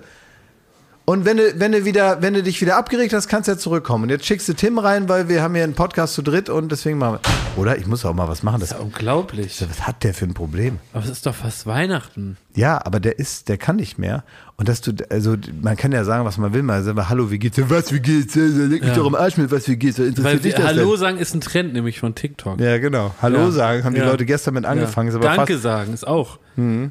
Und 1.04 1.26
wenn 1.26 1.38
du, 1.38 1.60
wenn 1.60 1.72
du 1.72 1.84
wieder, 1.84 2.22
wenn 2.22 2.34
du 2.36 2.44
dich 2.44 2.62
wieder 2.62 2.78
abgeregt 2.78 3.12
hast, 3.12 3.28
kannst 3.28 3.48
du 3.48 3.54
ja 3.54 3.58
zurückkommen. 3.58 4.04
Und 4.04 4.10
jetzt 4.12 4.26
schickst 4.26 4.48
du 4.48 4.54
Tim 4.54 4.78
rein, 4.78 5.10
weil 5.10 5.28
wir 5.28 5.42
haben 5.42 5.56
hier 5.56 5.64
einen 5.64 5.74
Podcast 5.74 6.14
zu 6.14 6.22
dritt 6.22 6.48
und 6.48 6.72
deswegen 6.72 7.00
machen 7.00 7.20
wir. 7.24 7.62
Oder 7.62 7.78
ich 7.78 7.88
muss 7.88 8.06
auch 8.06 8.14
mal 8.14 8.28
was 8.30 8.44
machen. 8.44 8.60
Das, 8.62 8.72
Unglaublich. 8.74 9.62
was 9.68 9.86
hat 9.88 10.04
der 10.04 10.14
für 10.14 10.26
ein 10.26 10.34
Problem? 10.36 10.78
Aber 10.94 11.04
es 11.04 11.10
ist 11.10 11.26
doch 11.26 11.34
fast 11.36 11.66
Weihnachten. 11.66 12.38
Ja, 12.56 12.80
aber 12.86 13.00
der 13.00 13.18
ist, 13.20 13.50
der 13.50 13.58
kann 13.58 13.78
nicht 13.78 13.98
mehr. 13.98 14.24
Und 14.58 14.70
dass 14.70 14.80
du, 14.82 14.94
also 15.10 15.36
man 15.62 15.76
kann 15.76 15.92
ja 15.92 16.04
sagen, 16.06 16.24
was 16.24 16.38
man 16.38 16.54
will, 16.54 16.62
mal 16.64 16.82
sagen, 16.84 17.10
hallo, 17.10 17.32
wie 17.32 17.40
geht's? 17.40 17.60
Was, 17.68 17.92
wie 17.92 18.00
geht's? 18.00 18.36
Leg 18.36 18.82
mich 18.82 18.90
Ja. 18.90 18.96
doch 18.96 19.08
im 19.08 19.16
Arsch 19.16 19.38
mit, 19.38 19.52
was, 19.52 19.68
wie 19.68 19.76
geht's? 19.78 19.98
Interessiert 19.98 20.24
Weil 20.24 20.40
dich 20.40 20.54
das 20.54 20.64
Hallo 20.66 20.92
denn? 20.92 21.00
sagen 21.00 21.18
ist 21.18 21.34
ein 21.34 21.42
Trend, 21.42 21.74
nämlich 21.74 22.00
von 22.00 22.14
TikTok. 22.16 22.60
Ja, 22.62 22.78
genau. 22.78 23.14
Hallo 23.22 23.40
Ja. 23.40 23.52
sagen, 23.52 23.84
haben 23.84 23.96
die 23.96 24.02
Ja. 24.02 24.06
Leute 24.10 24.26
gestern 24.26 24.54
mit 24.54 24.66
angefangen. 24.66 25.10
Ist 25.10 25.22
Danke 25.22 25.58
sagen 25.58 25.94
ist 25.94 26.08
auch. 26.08 26.38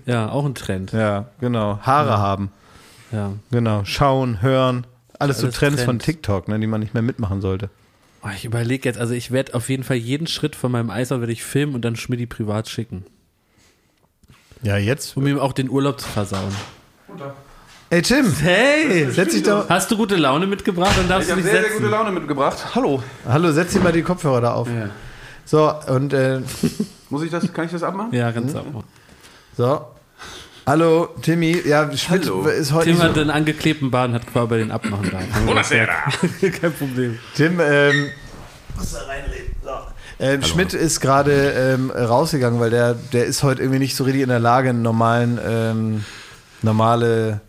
Ja, 0.04 0.28
auch 0.30 0.44
ein 0.44 0.54
Trend. 0.56 0.90
ja, 0.92 1.26
genau. 1.40 1.78
Haare 1.82 2.18
haben. 2.18 2.50
Ja. 3.12 3.32
Genau. 3.50 3.84
Schauen, 3.84 4.40
hören. 4.42 4.86
Alles, 5.18 5.38
so 5.38 5.46
Alles 5.46 5.56
Trends 5.56 5.76
Trend. 5.76 5.86
von 5.86 5.98
TikTok, 5.98 6.48
ne, 6.48 6.58
die 6.58 6.66
man 6.66 6.80
nicht 6.80 6.94
mehr 6.94 7.02
mitmachen 7.02 7.40
sollte. 7.40 7.68
Oh, 8.22 8.28
ich 8.34 8.44
überlege 8.44 8.88
jetzt, 8.88 8.98
also 8.98 9.14
ich 9.14 9.30
werde 9.30 9.54
auf 9.54 9.68
jeden 9.68 9.82
Fall 9.82 9.96
jeden 9.96 10.26
Schritt 10.26 10.54
von 10.54 10.70
meinem 10.72 10.90
Eisau 10.90 11.20
werde 11.20 11.32
ich 11.32 11.42
filmen 11.42 11.74
und 11.74 11.82
dann 11.84 11.96
Schmidti 11.96 12.26
privat 12.26 12.68
schicken. 12.68 13.04
Ja, 14.62 14.76
jetzt. 14.76 15.16
Um 15.16 15.26
ihm 15.26 15.38
auch 15.38 15.52
den 15.54 15.70
Urlaub 15.70 16.00
zu 16.00 16.08
versauen. 16.08 16.54
Ey, 17.88 18.02
Tim, 18.02 18.30
Hey! 18.40 19.10
setz 19.10 19.32
dich 19.32 19.42
doch. 19.42 19.68
Hast 19.68 19.90
du 19.90 19.96
gute 19.96 20.16
Laune 20.16 20.46
mitgebracht? 20.46 20.96
Dann 20.96 21.08
darfst 21.08 21.28
Ich 21.28 21.34
du 21.34 21.40
habe 21.40 21.42
dich 21.42 21.50
sehr, 21.50 21.62
setzen. 21.62 21.72
sehr 21.72 21.80
gute 21.80 21.90
Laune 21.90 22.12
mitgebracht. 22.12 22.74
Hallo. 22.74 23.02
Hallo, 23.26 23.50
setz 23.52 23.72
dir 23.72 23.80
mal 23.80 23.92
die 23.92 24.02
Kopfhörer 24.02 24.40
da 24.42 24.52
auf. 24.54 24.68
Ja. 24.68 24.90
So, 25.44 25.72
und, 25.92 26.12
äh, 26.12 26.40
Muss 27.08 27.22
ich 27.24 27.30
das, 27.30 27.52
kann 27.52 27.64
ich 27.64 27.72
das 27.72 27.82
abmachen? 27.82 28.12
Ja, 28.12 28.30
ganz 28.30 28.52
mhm. 28.54 28.84
so. 29.56 29.86
Hallo, 30.66 31.08
Timmy. 31.22 31.56
Ja, 31.66 31.84
Schmidt 31.96 32.24
Hallo. 32.24 32.44
ist 32.46 32.72
heute 32.72 32.86
Tim 32.86 32.94
nicht 32.94 33.02
hat 33.02 33.14
so. 33.14 33.20
den 33.20 33.30
angeklebten 33.30 33.90
Bahn, 33.90 34.12
hat 34.12 34.26
quasi 34.26 34.46
bei 34.48 34.58
den 34.58 34.70
abmachen 34.70 35.10
da. 35.86 36.48
Kein 36.48 36.72
Problem. 36.72 37.18
Tim, 37.34 37.60
ähm, 37.60 38.10
muss 38.76 38.92
da 38.92 38.98
reinreden. 39.06 39.54
So. 39.62 39.70
Ähm, 40.18 40.42
Schmidt 40.42 40.74
ist 40.74 41.00
gerade 41.00 41.32
ähm, 41.32 41.90
rausgegangen, 41.90 42.60
weil 42.60 42.70
der, 42.70 42.94
der 42.94 43.24
ist 43.24 43.42
heute 43.42 43.62
irgendwie 43.62 43.78
nicht 43.78 43.96
so 43.96 44.04
richtig 44.04 44.22
in 44.22 44.28
der 44.28 44.38
Lage, 44.38 44.68
einen 44.68 44.82
normalen, 44.82 45.40
ähm, 45.44 46.04
normale 46.62 47.40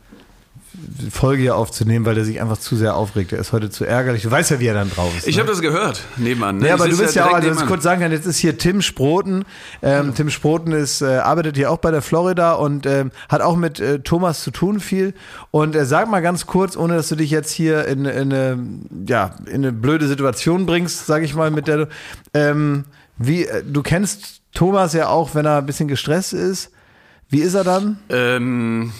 Folge 1.11 1.41
hier 1.41 1.55
aufzunehmen, 1.55 2.05
weil 2.05 2.15
der 2.15 2.25
sich 2.25 2.41
einfach 2.41 2.57
zu 2.57 2.75
sehr 2.75 2.95
aufregt. 2.95 3.31
Der 3.31 3.39
ist 3.39 3.51
heute 3.51 3.69
zu 3.69 3.85
ärgerlich. 3.85 4.23
Du 4.23 4.31
weißt 4.31 4.51
ja, 4.51 4.59
wie 4.59 4.67
er 4.67 4.73
dann 4.73 4.89
drauf 4.89 5.15
ist. 5.17 5.27
Ich 5.27 5.35
ne? 5.35 5.41
habe 5.41 5.51
das 5.51 5.61
gehört, 5.61 6.01
nebenan. 6.17 6.57
Ne? 6.57 6.67
Ja, 6.67 6.73
aber 6.75 6.87
du 6.87 6.97
bist 6.97 7.15
ja 7.15 7.25
auch, 7.25 7.29
direkt 7.29 7.47
also 7.47 7.61
ich 7.61 7.67
kurz 7.67 7.83
sagen 7.83 8.01
kann, 8.01 8.11
jetzt 8.11 8.25
ist 8.25 8.37
hier 8.37 8.57
Tim 8.57 8.81
Sproten. 8.81 9.45
Ähm, 9.81 10.13
Tim 10.15 10.29
Sproten 10.29 10.71
ist, 10.71 11.01
äh, 11.01 11.17
arbeitet 11.17 11.57
hier 11.57 11.71
auch 11.71 11.77
bei 11.77 11.91
der 11.91 12.01
Florida 12.01 12.53
und 12.53 12.85
ähm, 12.85 13.11
hat 13.29 13.41
auch 13.41 13.55
mit 13.55 13.79
äh, 13.79 13.99
Thomas 13.99 14.43
zu 14.43 14.51
tun 14.51 14.79
viel. 14.79 15.13
Und 15.51 15.75
äh, 15.75 15.85
sag 15.85 16.09
mal 16.09 16.21
ganz 16.21 16.45
kurz, 16.45 16.77
ohne 16.77 16.95
dass 16.95 17.09
du 17.09 17.15
dich 17.15 17.31
jetzt 17.31 17.51
hier 17.51 17.85
in, 17.85 18.05
in, 18.05 18.33
eine, 18.33 18.59
ja, 19.07 19.35
in 19.45 19.55
eine 19.55 19.71
blöde 19.71 20.07
Situation 20.07 20.65
bringst, 20.65 21.05
sag 21.05 21.23
ich 21.23 21.35
mal, 21.35 21.51
mit 21.51 21.67
der 21.67 21.77
du, 21.77 21.87
ähm, 22.33 22.85
wie, 23.17 23.45
äh, 23.45 23.63
du 23.63 23.81
kennst 23.81 24.41
Thomas 24.53 24.93
ja 24.93 25.07
auch, 25.07 25.35
wenn 25.35 25.45
er 25.45 25.57
ein 25.57 25.65
bisschen 25.65 25.87
gestresst 25.87 26.33
ist. 26.33 26.71
Wie 27.29 27.39
ist 27.39 27.53
er 27.53 27.63
dann? 27.63 27.97
Ähm, 28.09 28.91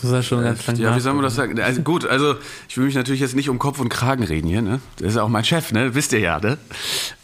Du 0.00 0.08
sagst 0.08 0.28
schon 0.28 0.42
ganz 0.42 0.66
lang 0.66 0.76
ja, 0.76 0.96
wie 0.96 1.00
soll 1.00 1.12
man 1.12 1.22
das 1.22 1.34
sagen? 1.34 1.60
Also 1.60 1.82
gut, 1.82 2.06
also 2.06 2.36
ich 2.68 2.76
will 2.76 2.86
mich 2.86 2.94
natürlich 2.94 3.20
jetzt 3.20 3.36
nicht 3.36 3.50
um 3.50 3.58
Kopf 3.58 3.80
und 3.80 3.90
Kragen 3.90 4.24
reden 4.24 4.48
hier, 4.48 4.62
ne? 4.62 4.80
Das 4.96 5.08
ist 5.08 5.16
ja 5.16 5.22
auch 5.22 5.28
mein 5.28 5.44
Chef, 5.44 5.72
ne? 5.72 5.94
Wisst 5.94 6.12
ihr 6.12 6.20
ja, 6.20 6.40
ne? 6.40 6.56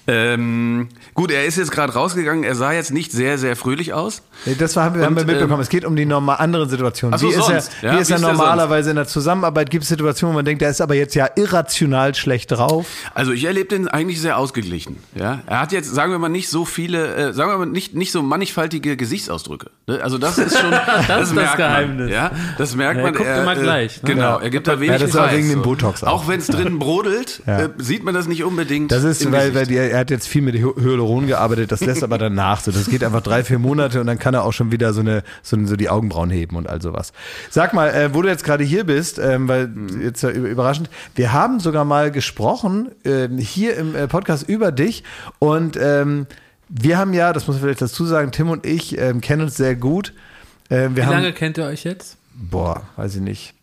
Ähm, 0.07 0.88
gut, 1.14 1.30
er 1.30 1.44
ist 1.44 1.57
jetzt 1.57 1.70
gerade 1.70 1.92
rausgegangen. 1.92 2.42
Er 2.42 2.55
sah 2.55 2.72
jetzt 2.72 2.92
nicht 2.92 3.12
sehr, 3.12 3.38
sehr 3.38 3.55
fröhlich 3.55 3.92
aus. 3.92 4.22
Das 4.59 4.74
war, 4.76 4.84
haben 4.84 4.96
wir, 4.98 5.05
haben 5.05 5.14
wir 5.14 5.22
Und, 5.22 5.26
mitbekommen. 5.28 5.55
ähm, 5.55 5.61
es 5.61 5.68
geht 5.68 5.84
um 5.84 5.94
die 5.94 6.07
normal 6.07 6.36
anderen 6.38 6.68
Situationen. 6.68 7.18
So, 7.18 7.28
wie 7.28 7.32
ist 7.34 7.44
sonst. 7.44 7.70
er, 7.82 7.90
Ja, 7.92 7.96
wie 7.96 8.01
ist 8.03 8.09
wie 8.09 8.12
er 8.14 8.16
ist 8.16 8.22
normalerweise 8.22 8.90
in 8.90 8.96
der 8.96 9.07
Zusammenarbeit? 9.07 9.70
Gibt 9.70 9.82
es 9.84 9.88
Situationen, 9.90 10.34
wo 10.34 10.38
man 10.38 10.44
denkt, 10.44 10.62
der 10.62 10.70
ist 10.70 10.80
aber 10.80 10.94
jetzt 10.94 11.14
ja 11.14 11.28
irrational 11.36 12.14
schlecht 12.14 12.51
drauf? 12.53 12.86
Also 13.14 13.32
ich 13.32 13.44
erlebe 13.44 13.68
den 13.68 13.88
eigentlich 13.88 14.20
sehr 14.20 14.38
ausgeglichen. 14.38 14.96
Ja, 15.14 15.40
er 15.46 15.61
hat 15.61 15.72
jetzt, 15.72 15.94
sagen 15.94 16.12
wir 16.12 16.18
mal, 16.18 16.28
nicht 16.28 16.48
so 16.48 16.64
viele, 16.64 17.14
äh, 17.14 17.32
sagen 17.32 17.51
wir 17.51 17.59
mal, 17.59 17.66
nicht 17.66 17.94
nicht 17.94 18.11
so 18.12 18.22
mannigfaltige 18.22 18.96
Gesichtsausdrücke. 18.96 19.70
Ne? 19.86 20.01
Also 20.03 20.18
das 20.18 20.38
ist 20.38 20.59
schon, 20.59 20.70
das, 21.07 21.09
ist 21.09 21.09
das 21.09 21.32
merkt 21.34 21.57
Geheimnis. 21.59 22.07
Man, 22.07 22.09
ja, 22.14 22.30
das 22.59 22.74
merkt 22.74 22.96
Ja, 22.96 23.03
er 23.07 23.12
man. 23.12 23.14
guckt 23.14 23.28
immer 23.38 23.55
gleich, 23.55 24.03
ne? 24.03 24.14
Genau, 24.14 24.38
Ja. 24.38 24.42
er 24.42 24.51
gibt 24.51 24.66
da 24.66 24.80
wenig 24.80 24.92
Ja, 24.92 24.98
das 24.98 25.11
ist 25.11 25.16
auch 25.16 25.24
Preis, 25.24 25.36
wegen 25.36 25.51
dem. 25.51 25.62
Botox 25.62 26.03
auch. 26.05 26.12
Auch 26.24 26.28
wenn 26.28 26.40
es 26.40 26.46
drinnen 26.46 26.78
brodelt, 26.78 27.42
Ja. 27.46 27.61
äh, 27.64 27.68
sieht 27.78 28.03
man 28.05 28.14
das 28.14 28.26
nicht 28.26 28.42
unbedingt. 28.44 28.90
Das 28.90 29.05
ist, 29.05 29.30
weil, 29.30 29.55
weil 29.55 29.66
die, 29.66 29.89
er 29.91 29.99
hat 30.01 30.11
jetzt 30.11 30.26
viel 30.28 30.43
mit 30.43 30.55
Hy- 30.55 30.80
Hyaluron 30.80 31.26
gearbeitet, 31.26 31.70
das 31.72 31.80
lässt 31.80 32.03
aber 32.03 32.16
danach 32.18 32.61
so. 32.61 32.70
Das 32.70 32.88
geht 32.88 33.05
einfach 33.05 33.20
drei, 33.20 33.45
vier 33.45 33.59
Monate 33.59 34.01
und 34.01 34.07
dann 34.07 34.18
kann 34.18 34.32
er 34.34 34.45
auch 34.45 34.53
schon 34.53 34.72
wieder 34.72 34.93
so 34.93 35.01
eine, 35.01 35.22
so, 35.43 35.57
so 35.66 35.76
die 35.76 35.88
Augenbrauen 35.88 36.30
heben 36.30 36.57
und 36.57 36.68
all 36.68 36.80
sowas. 36.80 37.12
Sag 37.51 37.74
mal, 37.74 37.88
äh, 37.91 38.14
wo 38.14 38.22
du 38.22 38.28
jetzt 38.28 38.45
gerade 38.45 38.64
hier 38.64 38.84
bist, 38.84 39.18
ähm, 39.18 39.49
weil 39.49 39.70
jetzt 40.03 40.22
ja 40.22 40.30
überraschend, 40.30 40.88
wir 41.14 41.32
haben 41.32 41.61
sogar 41.61 41.84
mal 41.84 42.11
gesprochen 42.11 42.91
ähm, 43.05 43.38
hier 43.38 43.76
im 43.76 43.95
äh, 43.95 44.09
Podcast 44.09 44.49
über 44.49 44.72
dich 44.72 45.05
und 45.38 45.76
ähm, 45.80 46.26
wir 46.68 46.99
haben 46.99 47.12
ja, 47.12 47.32
das 47.32 47.47
muss 47.47 47.57
man 47.57 47.64
vielleicht 47.64 47.82
dazu 47.82 48.05
sagen, 48.07 48.30
Tim 48.30 48.49
und 48.49 48.64
ich 48.64 48.97
ähm, 48.99 49.20
kennen 49.20 49.43
uns 49.43 49.57
sehr 49.57 49.74
gut. 49.76 50.12
Wir 50.68 50.95
Wie 50.97 51.03
haben, 51.03 51.12
lange 51.12 51.32
kennt 51.32 51.59
ihr 51.59 51.64
euch 51.64 51.82
jetzt? 51.82 52.16
boah, 52.32 52.82
weiß 52.97 53.16
ich 53.16 53.20
nicht. 53.22 53.55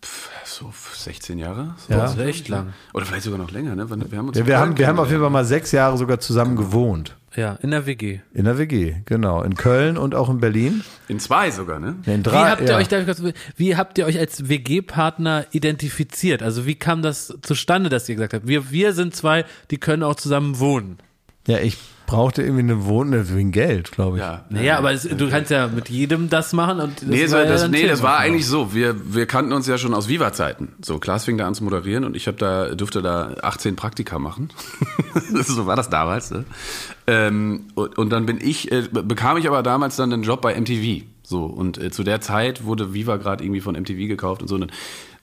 So 0.58 0.74
16 0.74 1.38
Jahre? 1.38 1.76
So 1.78 1.94
Ja. 1.94 2.00
Das 2.00 2.16
ist 2.16 2.20
echt 2.20 2.48
lang. 2.48 2.74
Oder 2.92 3.06
vielleicht 3.06 3.26
sogar 3.26 3.38
noch 3.38 3.52
länger, 3.52 3.76
ne? 3.76 3.88
Wir 3.92 4.18
haben, 4.18 4.30
uns 4.30 4.40
Ja, 4.40 4.48
wir, 4.48 4.58
haben, 4.58 4.76
wir 4.76 4.88
haben 4.88 4.98
auf 4.98 5.10
jeden 5.10 5.22
Fall 5.22 5.30
mal 5.30 5.46
sechs 5.46 5.72
Jahre 5.72 6.00
sogar 6.00 6.20
zusammen 6.20 6.56
gewohnt. 6.56 7.16
Ja, 7.36 7.60
in 7.62 7.70
der 7.70 7.86
WG. 7.86 8.22
In 8.34 8.46
der 8.46 8.58
WG, 8.58 8.96
genau. 9.06 9.44
In 9.44 9.54
Köln 9.54 9.98
und 9.98 10.16
auch 10.16 10.32
in 10.32 10.40
Berlin. 10.40 10.84
In 11.08 11.20
zwei 11.20 11.52
sogar, 11.52 11.80
ne? 11.80 11.98
In 12.08 12.22
Wie 12.22 12.24
drei, 12.24 12.50
habt 12.50 12.62
ihr 12.62 12.70
ja. 12.70 12.78
euch, 12.78 12.88
darf 12.88 13.02
ich 13.02 13.06
kurz, 13.06 13.22
wie 13.56 13.76
habt 13.76 14.00
ihr 14.00 14.08
euch 14.08 14.18
als 14.18 14.50
WG-Partner 14.50 15.46
identifiziert? 15.52 16.42
Also 16.42 16.66
wie 16.66 16.74
kam 16.74 17.04
das 17.04 17.38
zustande, 17.44 17.92
dass 17.92 18.10
ihr 18.10 18.16
gesagt 18.16 18.34
habt, 18.34 18.48
wir, 18.48 18.72
wir 18.72 18.94
sind 18.94 19.16
zwei, 19.16 19.46
die 19.70 19.78
können 19.78 20.02
auch 20.02 20.16
zusammen 20.16 20.58
wohnen? 20.58 20.98
Ja, 21.46 21.60
ich 21.60 21.78
brauchte 22.08 22.42
irgendwie 22.42 22.62
eine 22.62 22.86
Wohnung 22.86 23.24
wegen 23.36 23.52
Geld, 23.52 23.92
glaube 23.92 24.18
ich. 24.18 24.24
Ja. 24.24 24.46
Naja, 24.50 24.78
aber 24.80 24.94
es, 24.94 25.04
du 25.04 25.30
kannst 25.30 25.52
ja 25.52 25.68
mit 25.68 25.90
jedem 25.90 26.30
das 26.30 26.54
machen 26.54 26.80
und 26.80 27.02
das 27.02 27.08
Nee, 27.08 27.24
das, 27.24 27.32
war 27.32 27.40
war, 27.40 27.46
ja 27.46 27.52
das, 27.52 27.62
dann 27.62 27.72
nee, 27.72 27.86
das 27.86 28.02
war 28.02 28.18
eigentlich 28.18 28.48
so. 28.48 28.74
Wir, 28.74 28.96
wir 29.14 29.28
kannten 29.28 29.52
uns 29.52 29.68
ja 29.68 29.78
schon 29.78 29.94
aus 29.94 30.08
Viva-Zeiten. 30.08 30.70
So, 30.82 30.98
Klaas 30.98 31.26
fing 31.26 31.38
da 31.38 31.46
an 31.46 31.54
zu 31.54 31.64
moderieren 31.64 32.06
und 32.06 32.16
ich 32.16 32.28
hab 32.28 32.38
da, 32.38 32.74
durfte 32.74 33.02
da 33.02 33.36
18 33.44 33.76
Praktika 33.76 34.18
machen. 34.18 34.50
so 35.44 35.68
war 35.68 35.76
das 35.76 35.90
damals. 35.90 36.32
Ne? 36.32 36.46
Ähm, 37.06 37.66
und, 37.76 37.98
und 37.98 38.10
dann 38.10 38.26
bin 38.26 38.40
ich, 38.42 38.72
äh, 38.72 38.84
bekam 38.90 39.38
ich 39.38 39.48
aber 39.48 39.62
damals 39.62 39.98
dann 39.98 40.12
einen 40.12 40.24
Job 40.24 40.42
bei 40.42 40.60
MTV. 40.60 41.04
So, 41.24 41.46
und 41.46 41.78
äh, 41.78 41.92
zu 41.92 42.04
der 42.04 42.22
Zeit 42.22 42.64
wurde 42.64 42.94
Viva 42.94 43.18
gerade 43.18 43.44
irgendwie 43.44 43.62
von 43.62 43.76
MTV 43.76 44.08
gekauft 44.08 44.42
und 44.42 44.48
so. 44.48 44.56
Und 44.56 44.62
dann 44.62 44.72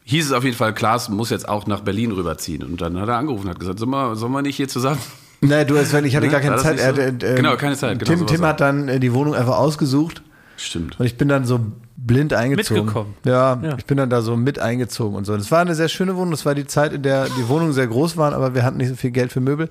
hieß 0.05 0.27
es 0.27 0.33
auf 0.33 0.45
jeden 0.45 0.57
Fall, 0.57 0.75
Klaas 0.75 1.09
muss 1.09 1.31
jetzt 1.31 1.49
auch 1.49 1.67
nach 1.67 1.81
Berlin 1.81 2.13
rüberziehen. 2.13 2.63
Und 2.63 2.83
dann 2.83 3.01
hat 3.01 3.09
er 3.09 3.17
angerufen 3.17 3.45
und 3.45 3.51
hat 3.51 3.59
gesagt, 3.59 3.79
sollen 3.79 3.91
wir, 3.91 4.17
sollen 4.17 4.33
wir 4.33 4.43
nicht 4.43 4.57
hier 4.57 4.69
zusammen? 4.69 5.01
Nein, 5.49 5.67
du, 5.67 5.77
Sven, 5.85 6.05
ich 6.05 6.17
hatte 6.17 6.27
Ne? 6.27 6.33
gar 6.33 6.41
keine 6.41 6.57
Zeit. 6.57 6.79
so? 6.79 6.83
Er 6.85 6.89
hatte, 6.89 7.03
ähm, 7.27 7.37
Genau, 7.37 7.57
keine 7.57 7.77
Zeit, 7.77 7.99
genau 7.99 8.11
Tim, 8.17 8.27
Tim 8.27 8.45
hat 8.45 8.61
dann 8.61 8.89
äh, 8.89 9.01
die 9.01 9.13
Wohnung 9.15 9.35
einfach 9.35 9.57
ausgesucht 9.59 10.23
Stimmt. 10.57 10.99
und 10.99 11.07
ich 11.07 11.17
bin 11.17 11.29
dann 11.29 11.45
so 11.45 11.61
blind 11.97 12.35
eingezogen. 12.35 12.85
Mitgekommen. 12.85 13.15
Ja, 13.25 13.59
Ja. 13.63 13.77
ich 13.79 13.87
bin 13.87 13.97
dann 13.97 14.11
da 14.11 14.21
so 14.21 14.37
mit 14.37 14.59
eingezogen 14.59 15.17
und 15.17 15.25
so. 15.25 15.33
Und 15.33 15.41
es 15.41 15.51
war 15.51 15.61
eine 15.61 15.75
sehr 15.75 15.89
schöne 15.89 16.17
Wohnung. 16.17 16.33
Das 16.33 16.45
war 16.45 16.55
die 16.55 16.67
Zeit, 16.67 16.93
in 16.93 17.03
der 17.03 17.25
die 17.27 17.49
Wohnungen 17.49 17.73
sehr 17.73 17.87
groß 17.87 18.17
waren, 18.19 18.35
aber 18.35 18.55
wir 18.55 18.63
hatten 18.63 18.77
nicht 18.77 18.89
so 18.91 18.95
viel 18.97 19.11
Geld 19.11 19.33
für 19.33 19.41
Möbel. 19.41 19.69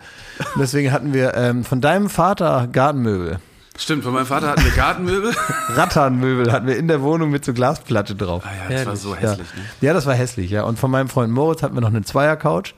Und 0.55 0.61
deswegen 0.61 0.91
hatten 0.91 1.13
wir 1.13 1.35
ähm, 1.35 1.63
von 1.63 1.79
deinem 1.79 2.09
Vater 2.09 2.67
Gartenmöbel. 2.71 3.37
Stimmt, 3.77 4.03
von 4.03 4.13
meinem 4.13 4.25
Vater 4.27 4.49
hatten 4.49 4.63
wir 4.63 4.71
Gartenmöbel. 4.71 5.31
Rattanmöbel 5.75 6.51
hatten 6.51 6.67
wir 6.67 6.77
in 6.77 6.87
der 6.87 7.01
Wohnung 7.01 7.29
mit 7.31 7.43
so 7.45 7.53
Glasplatte 7.53 8.15
drauf. 8.15 8.43
Ah 8.45 8.71
ja, 8.71 8.77
das 8.77 8.85
war 8.85 8.95
so 8.95 9.13
Ja. 9.15 9.21
hässlich. 9.21 9.47
Ne? 9.55 9.61
ja, 9.81 9.93
das 9.93 10.05
war 10.05 10.13
hässlich, 10.13 10.51
ja. 10.51 10.63
Und 10.63 10.77
von 10.79 10.91
meinem 10.91 11.09
Freund 11.09 11.31
Moritz 11.33 11.63
hatten 11.63 11.75
wir 11.75 11.81
noch 11.81 11.89
eine 11.89 12.03
Zweier-Couch. 12.03 12.73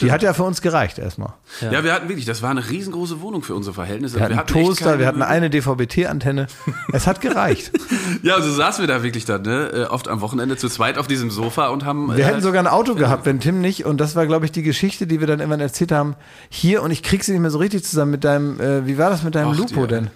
Die 0.00 0.12
hat 0.12 0.22
ja 0.22 0.32
für 0.34 0.42
uns 0.44 0.60
gereicht 0.62 0.98
erstmal. 0.98 1.32
Ja. 1.60 1.82
wir 1.84 1.92
hatten 1.92 2.08
wirklich, 2.08 2.26
das 2.26 2.42
war 2.42 2.50
eine 2.50 2.68
riesengroße 2.68 3.20
Wohnung 3.20 3.42
für 3.42 3.54
unsere 3.54 3.74
Verhältnisse. 3.74 4.16
Wir 4.16 4.24
hatten 4.24 4.32
einen 4.38 4.48
echt 4.48 4.66
Toaster, 4.66 4.98
wir 4.98 5.06
hatten 5.06 5.22
eine 5.22 5.50
DVB-T-Antenne. 5.50 6.46
Es 6.92 7.06
hat 7.06 7.20
gereicht. 7.20 7.72
Ja, 8.22 8.40
so 8.40 8.50
saßen 8.50 8.82
wir 8.82 8.88
da 8.88 9.02
wirklich 9.02 9.26
dann, 9.26 9.42
ne? 9.42 9.68
äh, 9.72 9.84
oft 9.84 10.08
am 10.08 10.20
Wochenende 10.22 10.56
zu 10.56 10.68
zweit 10.68 10.98
auf 10.98 11.06
diesem 11.06 11.30
Sofa 11.30 11.68
und 11.68 11.84
haben. 11.84 12.08
Wir 12.16 12.24
äh, 12.24 12.28
hätten 12.28 12.40
sogar 12.40 12.60
ein 12.62 12.66
Auto 12.66 12.94
gehabt, 12.94 13.26
wenn 13.26 13.38
Tim 13.38 13.60
nicht. 13.60 13.84
Und 13.84 13.98
das 13.98 14.16
war, 14.16 14.26
glaube 14.26 14.46
ich, 14.46 14.50
die 14.52 14.62
Geschichte, 14.62 15.06
die 15.06 15.20
wir 15.20 15.26
dann 15.26 15.40
irgendwann 15.40 15.60
erzählt 15.60 15.92
haben. 15.92 16.16
Hier, 16.48 16.82
und 16.82 16.90
ich 16.90 17.02
krieg 17.02 17.22
sie 17.22 17.32
nicht 17.32 17.40
mehr 17.42 17.50
so 17.50 17.58
richtig 17.58 17.84
zusammen 17.84 18.10
mit 18.10 18.24
deinem, 18.24 18.60
äh, 18.60 18.86
wie 18.86 18.98
war 18.98 19.10
das 19.10 19.22
mit 19.22 19.34
deinem 19.34 19.50
Ach, 19.52 19.56
Lupo 19.56 19.82
die- 19.86 19.94
denn? 19.94 20.10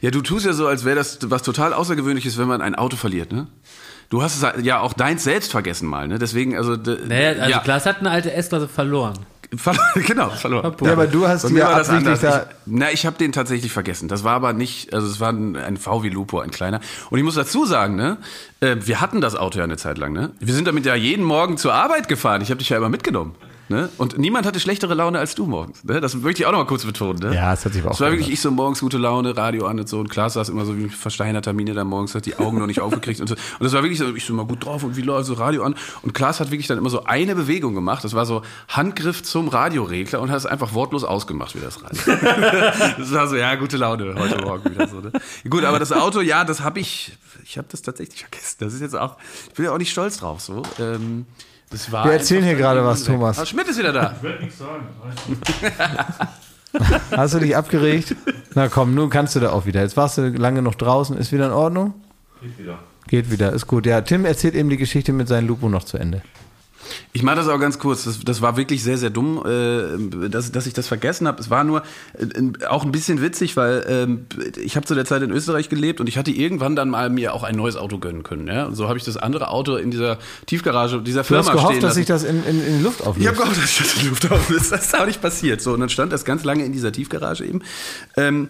Ja, 0.00 0.10
du 0.10 0.20
tust 0.20 0.44
ja 0.46 0.52
so, 0.52 0.66
als 0.66 0.84
wäre 0.84 0.96
das 0.96 1.18
was 1.22 1.42
total 1.42 1.72
Außergewöhnliches, 1.72 2.36
wenn 2.38 2.48
man 2.48 2.60
ein 2.60 2.74
Auto 2.74 2.96
verliert, 2.96 3.32
ne? 3.32 3.46
Du 4.10 4.22
hast 4.22 4.42
es 4.42 4.64
ja 4.64 4.80
auch 4.80 4.94
deins 4.94 5.24
selbst 5.24 5.50
vergessen 5.50 5.88
mal, 5.88 6.08
ne? 6.08 6.18
Deswegen, 6.18 6.56
also. 6.56 6.76
Naja, 6.76 7.40
also 7.40 7.50
ja, 7.50 7.58
Klaas 7.58 7.84
hat 7.84 7.98
eine 8.00 8.10
alte 8.10 8.32
S-Klasse 8.32 8.68
verloren. 8.68 9.18
Ver 9.56 9.74
genau, 10.06 10.28
verloren. 10.30 10.74
Ja, 10.82 10.92
aber 10.92 11.06
du 11.06 11.26
hast 11.26 11.48
ja 11.50 11.70
absichtlich 11.70 12.18
da. 12.20 12.40
Ich, 12.42 12.46
na, 12.66 12.90
ich 12.90 13.06
habe 13.06 13.16
den 13.16 13.32
tatsächlich 13.32 13.72
vergessen. 13.72 14.08
Das 14.08 14.22
war 14.24 14.34
aber 14.34 14.52
nicht, 14.52 14.92
also 14.92 15.06
es 15.06 15.20
war 15.20 15.32
ein, 15.32 15.56
ein 15.56 15.76
VW 15.78 16.08
Lupo, 16.10 16.40
ein 16.40 16.50
kleiner. 16.50 16.80
Und 17.10 17.18
ich 17.18 17.24
muss 17.24 17.34
dazu 17.34 17.64
sagen, 17.64 17.96
ne, 17.96 18.18
äh, 18.60 18.76
wir 18.80 19.00
hatten 19.00 19.22
das 19.22 19.36
Auto 19.36 19.58
ja 19.58 19.64
eine 19.64 19.78
Zeit 19.78 19.96
lang, 19.96 20.12
ne? 20.12 20.32
Wir 20.38 20.52
sind 20.52 20.66
damit 20.68 20.84
ja 20.84 20.94
jeden 20.94 21.24
Morgen 21.24 21.56
zur 21.56 21.72
Arbeit 21.72 22.08
gefahren. 22.08 22.42
Ich 22.42 22.50
habe 22.50 22.58
dich 22.58 22.68
ja 22.68 22.76
immer 22.76 22.90
mitgenommen. 22.90 23.34
Ne? 23.68 23.90
Und 23.98 24.16
niemand 24.16 24.46
hatte 24.46 24.60
schlechtere 24.60 24.94
Laune 24.94 25.18
als 25.18 25.34
du 25.34 25.44
morgens. 25.44 25.84
Ne? 25.84 26.00
Das 26.00 26.14
möchte 26.14 26.42
ich 26.42 26.46
auch 26.46 26.52
noch 26.52 26.58
mal 26.58 26.66
kurz 26.66 26.86
betonen. 26.86 27.18
Ne? 27.18 27.34
Ja, 27.34 27.50
das 27.50 27.66
hat 27.66 27.74
sich 27.74 27.82
aber 27.82 27.90
auch 27.90 27.94
Es 27.94 28.00
war 28.00 28.10
wirklich 28.10 28.30
ich 28.30 28.40
so 28.40 28.50
morgens 28.50 28.80
gute 28.80 28.96
Laune, 28.96 29.36
Radio 29.36 29.66
an 29.66 29.78
und 29.78 29.88
so. 29.88 29.98
Und 29.98 30.08
Klaas 30.08 30.34
saß 30.34 30.48
immer 30.48 30.64
so 30.64 30.76
wie 30.78 30.84
ein 30.84 30.90
versteinerter 30.90 31.52
Miene 31.52 31.74
da 31.74 31.84
morgens, 31.84 32.14
hat 32.14 32.24
die 32.24 32.38
Augen 32.38 32.58
noch 32.58 32.66
nicht 32.66 32.80
aufgekriegt 32.80 33.20
und 33.20 33.28
so. 33.28 33.34
Und 33.34 33.64
das 33.64 33.74
war 33.74 33.82
wirklich 33.82 33.98
so, 33.98 34.14
ich 34.14 34.24
so 34.24 34.32
mal 34.32 34.46
gut 34.46 34.64
drauf 34.64 34.84
und 34.84 34.96
wie 34.96 35.02
läuft 35.02 35.26
so 35.26 35.34
Radio 35.34 35.64
an. 35.64 35.74
Und 36.00 36.14
Klaas 36.14 36.40
hat 36.40 36.50
wirklich 36.50 36.66
dann 36.66 36.78
immer 36.78 36.88
so 36.88 37.04
eine 37.04 37.34
Bewegung 37.34 37.74
gemacht. 37.74 38.04
Das 38.04 38.14
war 38.14 38.24
so 38.24 38.40
Handgriff 38.68 39.22
zum 39.22 39.48
Radioregler 39.48 40.20
und 40.20 40.30
hat 40.30 40.38
es 40.38 40.46
einfach 40.46 40.72
wortlos 40.72 41.04
ausgemacht, 41.04 41.54
wie 41.54 41.60
das 41.60 41.82
Radio. 41.84 42.00
das 42.98 43.12
war 43.12 43.28
so, 43.28 43.36
ja, 43.36 43.54
gute 43.56 43.76
Laune 43.76 44.14
heute 44.14 44.42
Morgen 44.42 44.70
wieder 44.70 44.88
so. 44.88 45.00
Ne? 45.00 45.12
Gut, 45.48 45.64
aber 45.64 45.78
das 45.78 45.92
Auto, 45.92 46.22
ja, 46.22 46.44
das 46.44 46.62
habe 46.62 46.80
ich, 46.80 47.12
ich 47.44 47.58
habe 47.58 47.68
das 47.70 47.82
tatsächlich 47.82 48.20
vergessen. 48.20 48.56
Das 48.60 48.72
ist 48.72 48.80
jetzt 48.80 48.96
auch, 48.96 49.16
ich 49.48 49.54
bin 49.54 49.66
ja 49.66 49.72
auch 49.72 49.78
nicht 49.78 49.90
stolz 49.90 50.16
drauf 50.16 50.40
so. 50.40 50.62
Ähm, 50.78 51.26
das 51.70 51.90
war 51.92 52.04
Wir 52.04 52.12
erzählen 52.12 52.44
hier 52.44 52.54
gerade 52.54 52.84
was, 52.84 53.00
weg. 53.00 53.14
Thomas. 53.14 53.38
Ah, 53.38 53.46
Schmidt 53.46 53.68
ist 53.68 53.78
wieder 53.78 53.92
da. 53.92 54.14
Hast 57.16 57.34
du 57.34 57.38
dich 57.38 57.56
abgeregt? 57.56 58.14
Na 58.54 58.68
komm, 58.68 58.94
nun 58.94 59.10
kannst 59.10 59.34
du 59.36 59.40
da 59.40 59.50
auch 59.50 59.66
wieder. 59.66 59.82
Jetzt 59.82 59.96
warst 59.96 60.18
du 60.18 60.28
lange 60.28 60.62
noch 60.62 60.74
draußen. 60.74 61.16
Ist 61.16 61.32
wieder 61.32 61.46
in 61.46 61.52
Ordnung? 61.52 61.94
Geht 62.40 62.58
wieder. 62.58 62.78
Geht 63.06 63.30
wieder, 63.30 63.52
ist 63.52 63.66
gut. 63.66 63.86
Ja, 63.86 64.02
Tim 64.02 64.24
erzählt 64.26 64.54
eben 64.54 64.68
die 64.68 64.76
Geschichte 64.76 65.12
mit 65.12 65.28
seinem 65.28 65.48
Lupo 65.48 65.68
noch 65.68 65.84
zu 65.84 65.96
Ende. 65.96 66.22
Ich 67.12 67.22
mache 67.22 67.36
das 67.36 67.48
auch 67.48 67.58
ganz 67.58 67.78
kurz. 67.78 68.04
Das, 68.04 68.20
das 68.20 68.42
war 68.42 68.56
wirklich 68.56 68.82
sehr, 68.82 68.98
sehr 68.98 69.10
dumm, 69.10 69.42
äh, 69.46 70.28
dass, 70.28 70.52
dass 70.52 70.66
ich 70.66 70.74
das 70.74 70.86
vergessen 70.86 71.26
habe. 71.26 71.40
Es 71.40 71.50
war 71.50 71.64
nur 71.64 71.82
äh, 72.18 72.66
auch 72.66 72.84
ein 72.84 72.92
bisschen 72.92 73.22
witzig, 73.22 73.56
weil 73.56 73.84
ähm, 73.88 74.26
ich 74.62 74.76
habe 74.76 74.86
zu 74.86 74.94
der 74.94 75.04
Zeit 75.04 75.22
in 75.22 75.30
Österreich 75.30 75.68
gelebt 75.68 76.00
und 76.00 76.08
ich 76.08 76.18
hatte 76.18 76.30
irgendwann 76.30 76.76
dann 76.76 76.90
mal 76.90 77.10
mir 77.10 77.34
auch 77.34 77.42
ein 77.42 77.56
neues 77.56 77.76
Auto 77.76 77.98
gönnen 77.98 78.22
können. 78.22 78.46
Ja? 78.46 78.66
Und 78.66 78.74
so 78.74 78.88
habe 78.88 78.98
ich 78.98 79.04
das 79.04 79.16
andere 79.16 79.48
Auto 79.48 79.76
in 79.76 79.90
dieser 79.90 80.18
Tiefgarage 80.46 81.00
dieser 81.02 81.20
Du 81.22 81.28
Firma 81.28 81.44
hast 81.44 81.52
gehofft, 81.52 81.72
stehen 81.72 81.82
dass 81.82 81.94
sich 81.94 82.06
das 82.06 82.24
in, 82.24 82.44
in, 82.44 82.66
in 82.66 82.82
Luft 82.82 83.00
Ich 83.00 83.06
auflöst. 83.06 83.28
habe 83.28 83.38
gehofft, 83.38 83.56
dass 83.62 83.70
ich 83.70 83.78
das 83.78 84.02
in 84.02 84.08
Luft 84.08 84.30
auflöst. 84.30 84.72
Das 84.72 84.84
ist 84.86 84.98
auch 84.98 85.06
nicht 85.06 85.20
passiert. 85.22 85.60
So, 85.60 85.72
und 85.72 85.80
dann 85.80 85.88
stand 85.88 86.12
das 86.12 86.24
ganz 86.24 86.44
lange 86.44 86.64
in 86.64 86.72
dieser 86.72 86.92
Tiefgarage 86.92 87.44
eben. 87.44 87.62
Ähm, 88.16 88.48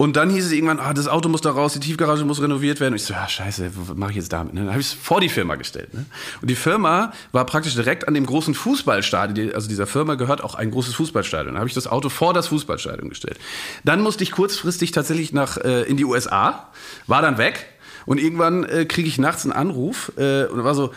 und 0.00 0.16
dann 0.16 0.30
hieß 0.30 0.46
es 0.46 0.52
irgendwann, 0.52 0.80
ah, 0.80 0.94
das 0.94 1.08
Auto 1.08 1.28
muss 1.28 1.42
da 1.42 1.50
raus, 1.50 1.74
die 1.74 1.80
Tiefgarage 1.80 2.24
muss 2.24 2.40
renoviert 2.40 2.80
werden. 2.80 2.94
Und 2.94 2.96
ich 2.96 3.04
so, 3.04 3.12
ja, 3.12 3.28
scheiße, 3.28 3.70
was 3.74 3.98
mache 3.98 4.12
ich 4.12 4.16
jetzt 4.16 4.32
damit? 4.32 4.54
Ne? 4.54 4.60
Dann 4.60 4.70
habe 4.70 4.80
ich 4.80 4.86
es 4.86 4.92
vor 4.94 5.20
die 5.20 5.28
Firma 5.28 5.56
gestellt. 5.56 5.92
Ne? 5.92 6.06
Und 6.40 6.48
die 6.48 6.54
Firma 6.54 7.12
war 7.32 7.44
praktisch 7.44 7.74
direkt 7.74 8.08
an 8.08 8.14
dem 8.14 8.24
großen 8.24 8.54
Fußballstadion. 8.54 9.54
Also 9.54 9.68
dieser 9.68 9.86
Firma 9.86 10.14
gehört 10.14 10.42
auch 10.42 10.54
ein 10.54 10.70
großes 10.70 10.94
Fußballstadion. 10.94 11.52
Dann 11.52 11.58
habe 11.58 11.68
ich 11.68 11.74
das 11.74 11.86
Auto 11.86 12.08
vor 12.08 12.32
das 12.32 12.46
Fußballstadion 12.46 13.10
gestellt. 13.10 13.38
Dann 13.84 14.00
musste 14.00 14.24
ich 14.24 14.30
kurzfristig 14.30 14.92
tatsächlich 14.92 15.34
nach 15.34 15.58
äh, 15.58 15.82
in 15.82 15.98
die 15.98 16.06
USA, 16.06 16.70
war 17.06 17.20
dann 17.20 17.36
weg. 17.36 17.66
Und 18.06 18.18
irgendwann 18.18 18.64
äh, 18.64 18.86
kriege 18.86 19.06
ich 19.06 19.18
nachts 19.18 19.44
einen 19.44 19.52
Anruf 19.52 20.12
äh, 20.16 20.44
und 20.44 20.64
war 20.64 20.74
so, 20.74 20.94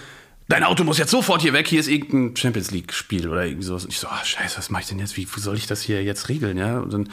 dein 0.53 0.63
Auto 0.63 0.83
muss 0.83 0.99
jetzt 0.99 1.09
sofort 1.09 1.41
hier 1.41 1.51
weg, 1.53 1.67
hier 1.67 1.79
ist 1.79 1.87
irgendein 1.87 2.35
Champions 2.35 2.69
League-Spiel 2.69 3.27
oder 3.27 3.43
irgendwie 3.43 3.65
sowas. 3.65 3.85
Und 3.85 3.91
ich 3.91 3.97
so, 3.97 4.07
ah, 4.07 4.23
scheiße, 4.23 4.55
was 4.59 4.69
mache 4.69 4.83
ich 4.83 4.87
denn 4.87 4.99
jetzt? 4.99 5.17
Wie 5.17 5.25
soll 5.25 5.57
ich 5.57 5.65
das 5.65 5.81
hier 5.81 6.03
jetzt 6.03 6.29
regeln? 6.29 6.57
Ja? 6.57 6.77
Und 6.77 6.93
dann 6.93 7.09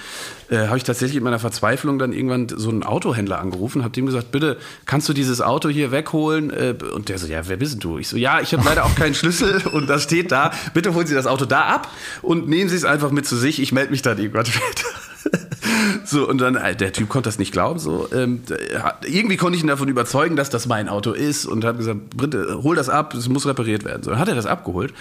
äh, 0.51 0.67
habe 0.67 0.77
ich 0.77 0.85
tatsächlich 0.85 1.17
in 1.17 1.23
meiner 1.23 1.39
Verzweiflung 1.39 1.99
dann 1.99 2.13
irgendwann 2.13 2.51
so 2.51 2.69
einen 2.69 2.83
Autohändler 2.83 3.41
angerufen, 3.41 3.83
habe 3.83 3.95
dem 3.95 4.05
gesagt, 4.05 4.31
bitte, 4.31 4.59
kannst 4.85 5.09
du 5.09 5.15
dieses 5.15 5.41
Auto 5.41 5.71
hier 5.71 5.91
wegholen? 5.91 6.51
Äh, 6.51 6.75
und 6.95 7.09
der 7.09 7.17
so, 7.17 7.29
ja, 7.29 7.49
wer 7.49 7.57
bist 7.57 7.73
denn 7.73 7.81
du? 7.81 7.97
Ich 7.97 8.09
so, 8.09 8.19
ja, 8.19 8.41
ich 8.43 8.53
habe 8.53 8.63
leider 8.63 8.85
auch 8.85 8.95
keinen 8.95 9.15
Schlüssel 9.15 9.67
und 9.73 9.89
das 9.89 10.03
steht 10.03 10.33
da, 10.33 10.53
bitte 10.75 10.93
holen 10.93 11.07
Sie 11.07 11.15
das 11.15 11.27
Auto 11.27 11.47
da 11.47 11.63
ab 11.63 11.91
und 12.21 12.47
nehmen 12.47 12.69
Sie 12.69 12.77
es 12.77 12.85
einfach 12.85 13.11
mit 13.11 13.27
zu 13.27 13.37
sich, 13.37 13.59
ich 13.63 13.73
melde 13.73 13.91
mich 13.91 14.03
dann 14.03 14.19
irgendwann 14.19 14.45
später. 14.45 14.87
So, 16.05 16.29
und 16.29 16.39
dann, 16.39 16.57
äh, 16.57 16.75
der 16.75 16.93
Typ 16.93 17.09
konnte 17.09 17.29
das 17.29 17.39
nicht 17.39 17.53
glauben, 17.53 17.79
so. 17.79 18.09
Ähm, 18.13 18.43
hat- 18.83 19.07
irgendwie 19.07 19.37
konnte 19.37 19.57
ich 19.57 19.63
ihn 19.63 19.69
davon 19.69 19.89
überzeugen, 19.89 20.35
dass 20.37 20.51
das 20.51 20.67
mein 20.67 20.89
Auto 20.89 21.13
ist 21.13 21.47
und 21.47 21.65
habe 21.65 21.79
gesagt, 21.79 22.17
bitte, 22.17 22.63
hol 22.63 22.75
das 22.75 22.89
ab, 22.89 23.15
es 23.15 23.29
muss 23.29 23.47
repariert 23.47 23.85
werden. 23.85 24.03
So, 24.03 24.11
dann 24.11 24.19
hat 24.19 24.29
er 24.29 24.35
das 24.35 24.47
abgeholt. 24.47 24.93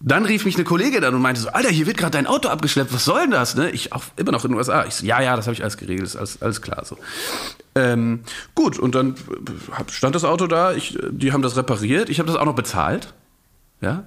Dann 0.00 0.24
rief 0.24 0.44
mich 0.44 0.54
eine 0.54 0.64
Kollegin 0.64 1.02
an 1.04 1.14
und 1.14 1.20
meinte 1.22 1.40
so, 1.40 1.48
Alter, 1.48 1.70
hier 1.70 1.86
wird 1.86 1.96
gerade 1.98 2.12
dein 2.12 2.26
Auto 2.26 2.48
abgeschleppt, 2.48 2.92
was 2.94 3.04
soll 3.04 3.22
denn 3.22 3.32
das? 3.32 3.56
Ne? 3.56 3.70
Ich 3.70 3.92
auch 3.92 4.04
immer 4.16 4.30
noch 4.32 4.44
in 4.44 4.52
den 4.52 4.56
USA. 4.58 4.84
Ich 4.86 4.94
so, 4.94 5.04
ja, 5.06 5.20
ja, 5.20 5.34
das 5.36 5.46
habe 5.46 5.54
ich 5.54 5.62
alles 5.62 5.76
geregelt, 5.76 6.06
ist 6.06 6.16
alles, 6.16 6.40
alles 6.40 6.62
klar 6.62 6.84
so. 6.84 6.96
Ähm, 7.74 8.20
gut, 8.54 8.78
und 8.78 8.94
dann 8.94 9.10
äh, 9.14 9.90
stand 9.90 10.14
das 10.14 10.24
Auto 10.24 10.46
da, 10.46 10.72
ich, 10.72 10.96
äh, 10.96 11.08
die 11.10 11.32
haben 11.32 11.42
das 11.42 11.56
repariert, 11.56 12.08
ich 12.10 12.20
habe 12.20 12.28
das 12.28 12.36
auch 12.38 12.44
noch 12.46 12.54
bezahlt. 12.54 13.12
Ja, 13.80 14.04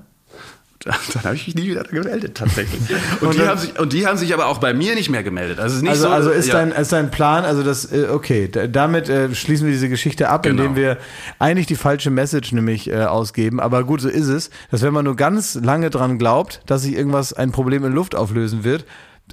dann 1.14 1.24
habe 1.24 1.36
ich 1.36 1.48
mich 1.48 1.56
nie 1.56 1.70
wieder 1.70 1.84
gemeldet, 1.84 2.36
tatsächlich. 2.36 2.80
Und, 3.22 3.36
die 3.36 3.42
haben 3.48 3.60
sich, 3.60 3.80
und 3.80 3.94
die 3.94 4.08
haben 4.08 4.18
sich 4.18 4.34
aber 4.34 4.48
auch 4.48 4.58
bei 4.58 4.74
mir 4.74 4.96
nicht 4.96 5.10
mehr 5.10 5.24
gemeldet. 5.24 5.60
Also, 5.60 5.76
ist 5.76 5.82
nicht 5.82 5.92
Also, 5.92 6.04
so, 6.08 6.10
also 6.10 6.30
ist, 6.32 6.48
ja. 6.48 6.54
dein, 6.56 6.72
ist 6.72 6.92
dein 6.92 7.12
Plan, 7.12 7.46
also 7.46 7.62
das, 7.64 7.92
äh, 7.92 8.08
okay, 8.12 8.48
da- 8.52 8.68
damit 8.68 9.08
äh, 9.10 9.34
schließen 9.36 9.66
wir 9.68 9.74
diese 9.74 9.90
Geschichte 9.90 10.30
ab, 10.30 10.44
Genau. 10.44 10.64
indem 10.64 10.76
wir 10.76 10.98
eigentlich 11.40 11.68
die 11.68 11.76
falsche 11.76 12.10
Message 12.10 12.52
nämlich 12.52 12.90
äh, 12.90 13.04
ausgeben. 13.04 13.60
Aber 13.60 13.84
gut, 13.84 14.02
so 14.02 14.10
ist 14.10 14.28
es, 14.28 14.50
dass 14.72 14.82
wenn 14.82 14.94
man 14.94 15.06
nur 15.06 15.16
ganz 15.16 15.56
lange 15.56 15.90
dran 15.90 16.18
glaubt, 16.18 16.62
dass 16.66 16.82
sich 16.84 16.96
irgendwas, 16.96 17.34
ein 17.34 17.52
Problem 17.52 17.86
in 17.86 17.94
Luft 17.94 18.16
auflösen 18.16 18.64
wird, 18.64 18.86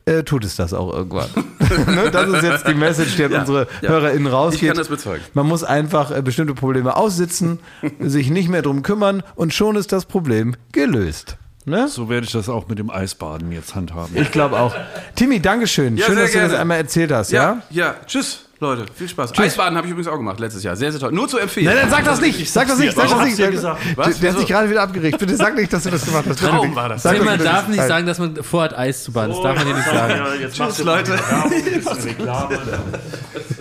äh, 0.04 0.22
tut 0.22 0.44
es 0.44 0.56
das 0.56 0.72
auch 0.74 0.92
irgendwann. 0.92 1.28
ne? 1.94 2.10
Das 2.10 2.28
ist 2.28 2.42
jetzt 2.42 2.68
die 2.68 2.74
Message, 2.74 3.16
die 3.16 3.24
an 3.24 3.32
Ja, 3.32 3.40
unsere 3.40 3.66
ja. 3.82 3.88
HörerInnen 3.90 4.26
rausgeht. 4.26 4.62
Ich 4.62 4.68
kann 4.68 4.76
das 4.76 4.88
bezeugen. 4.88 5.24
Man 5.34 5.46
muss 5.46 5.64
einfach 5.64 6.10
äh, 6.10 6.22
bestimmte 6.22 6.54
Probleme 6.54 6.96
aussitzen, 6.96 7.60
sich 8.00 8.30
nicht 8.30 8.48
mehr 8.48 8.62
drum 8.62 8.82
kümmern 8.82 9.22
und 9.34 9.52
schon 9.52 9.76
ist 9.76 9.92
das 9.92 10.04
Problem 10.06 10.54
gelöst. 10.72 11.36
Ne? 11.64 11.88
So 11.88 12.08
werde 12.08 12.24
ich 12.24 12.32
das 12.32 12.48
auch 12.48 12.68
mit 12.68 12.78
dem 12.78 12.88
Eisbaden 12.88 13.52
jetzt 13.52 13.74
handhaben. 13.74 14.16
Ich 14.16 14.30
glaube 14.32 14.58
auch. 14.58 14.74
Timmy, 15.16 15.40
Dankeschön. 15.40 15.98
Ja, 15.98 16.06
Schön, 16.06 16.16
dass 16.16 16.32
du 16.32 16.38
das 16.38 16.48
gerne. 16.48 16.58
einmal 16.60 16.78
erzählt 16.78 17.12
hast, 17.12 17.30
ja? 17.30 17.62
Ja, 17.68 17.86
ja. 17.88 17.94
Tschüss, 18.06 18.47
Leute. 18.60 18.86
Viel 18.92 19.08
Spaß. 19.08 19.38
Eisbaden 19.38 19.76
habe 19.76 19.86
ich 19.86 19.92
übrigens 19.92 20.08
auch 20.08 20.16
gemacht 20.16 20.40
letztes 20.40 20.64
Jahr. 20.64 20.74
Sehr, 20.74 20.90
sehr 20.90 21.00
toll. 21.00 21.12
Nur 21.12 21.28
zu 21.28 21.38
empfehlen. 21.38 21.66
Nein, 21.66 21.76
nein, 21.82 21.90
sag 21.90 22.04
das 22.04 22.20
nicht. 22.20 22.50
Sag 22.50 22.66
das 22.66 22.78
nicht. 22.78 22.96
Sag 22.96 23.08
das 23.08 23.24
nicht. 23.24 23.38
dir 23.38 23.50
gesagt? 23.52 23.80
Was? 23.94 24.06
Der, 24.06 24.14
der 24.14 24.30
hat 24.32 24.38
sich 24.40 24.48
gerade 24.48 24.68
wieder 24.68 24.82
abgeregt. 24.82 25.18
Bitte 25.18 25.36
sag 25.36 25.54
nicht, 25.54 25.72
dass 25.72 25.84
du 25.84 25.90
das 25.90 26.04
gemacht 26.04 26.24
hast. 26.28 26.40
Bitte 26.40 26.50
Traum 26.50 26.66
nicht. 26.66 26.76
war 26.76 26.88
das. 26.88 27.02
Sag 27.02 27.18
man 27.22 27.38
bitte 27.38 27.44
darf 27.44 27.68
nicht 27.68 27.82
sagen, 27.82 28.06
dass 28.06 28.18
man 28.18 28.42
vorhat, 28.42 28.76
Eis 28.76 29.04
zu 29.04 29.12
baden. 29.12 29.30
Das 29.30 29.42
darf 29.42 29.56
man 29.56 29.66
dir 29.66 29.74
nicht 29.74 29.86
sagen. 29.86 30.14
Ja, 30.16 30.34
jetzt 30.34 30.56
Tschüss, 30.56 30.78
Leute. 30.82 31.12
Reklame. 32.04 32.58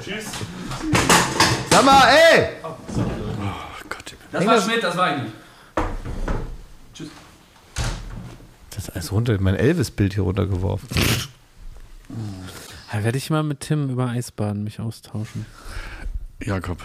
Tschüss. 0.04 0.26
Sag 1.70 1.86
mal, 1.86 2.04
ey! 2.34 2.48
Das 4.32 4.46
war 4.46 4.62
Schmidt, 4.62 4.84
das 4.84 4.98
war 4.98 5.16
ich 5.16 5.24
nicht. 5.24 5.34
Das 8.72 8.84
ist 8.84 8.90
alles 8.96 9.12
runter, 9.12 9.38
mein 9.40 9.56
Elvis-Bild 9.56 10.14
hier 10.16 10.24
runtergeworfen. 10.24 10.88
Da 12.92 13.04
werde 13.04 13.18
ich 13.18 13.30
mal 13.30 13.44
mit 13.44 13.60
Tim 13.62 13.90
über 13.90 14.08
Eisbaden 14.10 14.64
mich 14.64 14.80
austauschen. 14.80 15.46
Jakob. 16.42 16.80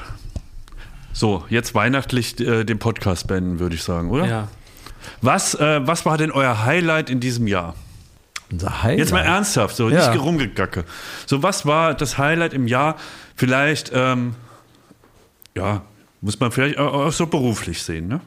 So, 1.12 1.44
jetzt 1.48 1.74
weihnachtlich 1.74 2.40
äh, 2.40 2.64
den 2.64 2.78
Podcast 2.78 3.26
beenden, 3.28 3.58
würde 3.60 3.74
ich 3.74 3.82
sagen, 3.82 4.10
oder? 4.10 4.26
Ja. 4.26 4.48
Was, 5.20 5.54
äh, 5.54 5.86
was 5.86 6.06
war 6.06 6.16
denn 6.18 6.30
euer 6.32 6.64
Highlight 6.64 7.10
in 7.10 7.20
diesem 7.20 7.46
Jahr? 7.46 7.74
Unser 8.50 8.82
Highlight. 8.82 8.98
Jetzt 8.98 9.12
mal 9.12 9.20
ernsthaft, 9.20 9.76
so 9.76 9.88
Ja. 9.90 10.10
nicht 10.10 10.22
rumgegacke. 10.22 10.84
So, 11.26 11.42
was 11.42 11.66
war 11.66 11.94
das 11.94 12.18
Highlight 12.18 12.54
im 12.54 12.66
Jahr? 12.66 12.96
Vielleicht, 13.36 13.90
ähm, 13.94 14.34
ja, 15.54 15.82
muss 16.20 16.38
man 16.40 16.50
vielleicht 16.52 16.78
auch 16.78 16.92
auch 16.94 17.12
so 17.12 17.26
beruflich 17.26 17.82
sehen, 17.82 18.08
ne? 18.08 18.20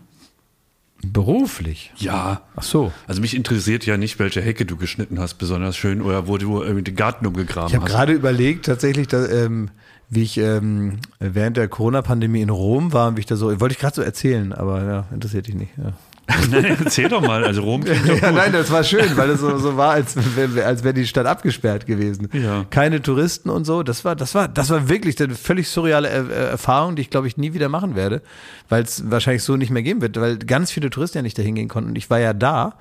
Beruflich. 1.04 1.92
Ja. 1.98 2.42
Ach 2.56 2.64
so. 2.64 2.92
Also 3.08 3.22
mich 3.22 3.36
interessiert 3.36 3.86
ja 3.86 3.98
nicht, 3.98 4.18
welche 4.20 4.42
Hecke 4.42 4.66
du 4.66 4.76
geschnitten 4.78 5.20
hast, 5.20 5.36
besonders 5.36 5.76
schön, 5.78 6.02
oder 6.02 6.28
wo 6.28 6.38
du 6.38 6.62
irgendwie 6.64 6.84
den 6.84 6.96
Garten 6.96 7.26
umgegraben 7.28 7.70
Ich 7.70 7.76
habe 7.76 7.86
hast. 7.86 7.92
gerade 7.92 8.14
überlegt, 8.14 8.66
tatsächlich, 8.66 9.08
dass, 9.08 9.32
ähm, 9.32 9.70
wie 10.10 10.24
ich 10.24 10.38
ähm, 10.38 11.00
während 11.20 11.58
der 11.58 11.68
Corona-Pandemie 11.68 12.42
in 12.42 12.50
Rom 12.50 12.94
war 12.94 13.10
und 13.10 13.18
wie 13.18 13.22
ich 13.22 13.26
da 13.26 13.36
so, 13.36 13.48
wollte 13.60 13.74
ich 13.74 13.80
gerade 13.80 13.96
so 13.96 14.02
erzählen, 14.02 14.52
aber 14.54 14.84
ja, 14.84 15.06
interessiert 15.14 15.48
dich 15.48 15.56
nicht. 15.56 15.72
Ja. 15.78 15.94
Nein, 16.52 16.78
erzähl 16.84 17.08
doch 17.08 17.22
mal, 17.22 17.44
also 17.44 17.62
Rom 17.62 17.84
klingt 17.84 18.10
doch 18.10 18.20
Ja, 18.20 18.32
nein, 18.32 18.52
das 18.52 18.72
war 18.72 18.84
schön, 18.84 19.16
weil 19.16 19.30
es 19.30 19.42
so, 19.42 19.58
so 19.58 19.78
war, 19.78 19.92
als, 19.92 20.16
als 20.18 20.84
wäre 20.84 20.94
die 20.94 21.06
Stadt 21.06 21.28
abgesperrt 21.28 21.86
gewesen. 21.86 22.30
Ja. 22.34 22.66
Keine 22.70 23.02
Touristen 23.02 23.50
und 23.50 23.66
so. 23.66 23.84
Das 23.84 24.06
war, 24.06 24.16
das 24.16 24.34
war, 24.34 24.48
das 24.48 24.72
war 24.72 24.90
wirklich 24.90 25.22
eine 25.22 25.36
völlig 25.36 25.70
surreale 25.70 26.10
äh, 26.10 26.50
Erfahrung, 26.50 26.96
die 26.96 27.04
ich 27.04 27.10
glaube 27.12 27.28
ich 27.28 27.38
nie 27.38 27.54
wieder 27.54 27.70
machen 27.70 27.96
werde, 27.96 28.22
weil 28.70 28.84
es 28.84 29.10
wahrscheinlich 29.10 29.44
so 29.44 29.56
nicht 29.56 29.70
mehr 29.70 29.84
geben 29.84 30.02
wird, 30.02 30.20
weil 30.20 30.38
ganz 30.38 30.72
viele 30.72 30.90
Touristen 30.90 31.20
ja 31.20 31.22
nicht 31.22 31.38
dahin 31.38 31.56
gehen 31.56 31.68
konnten. 31.68 31.90
Und 31.92 31.96
ich 31.96 32.10
war 32.10 32.20
ja 32.20 32.34
da 32.34 32.74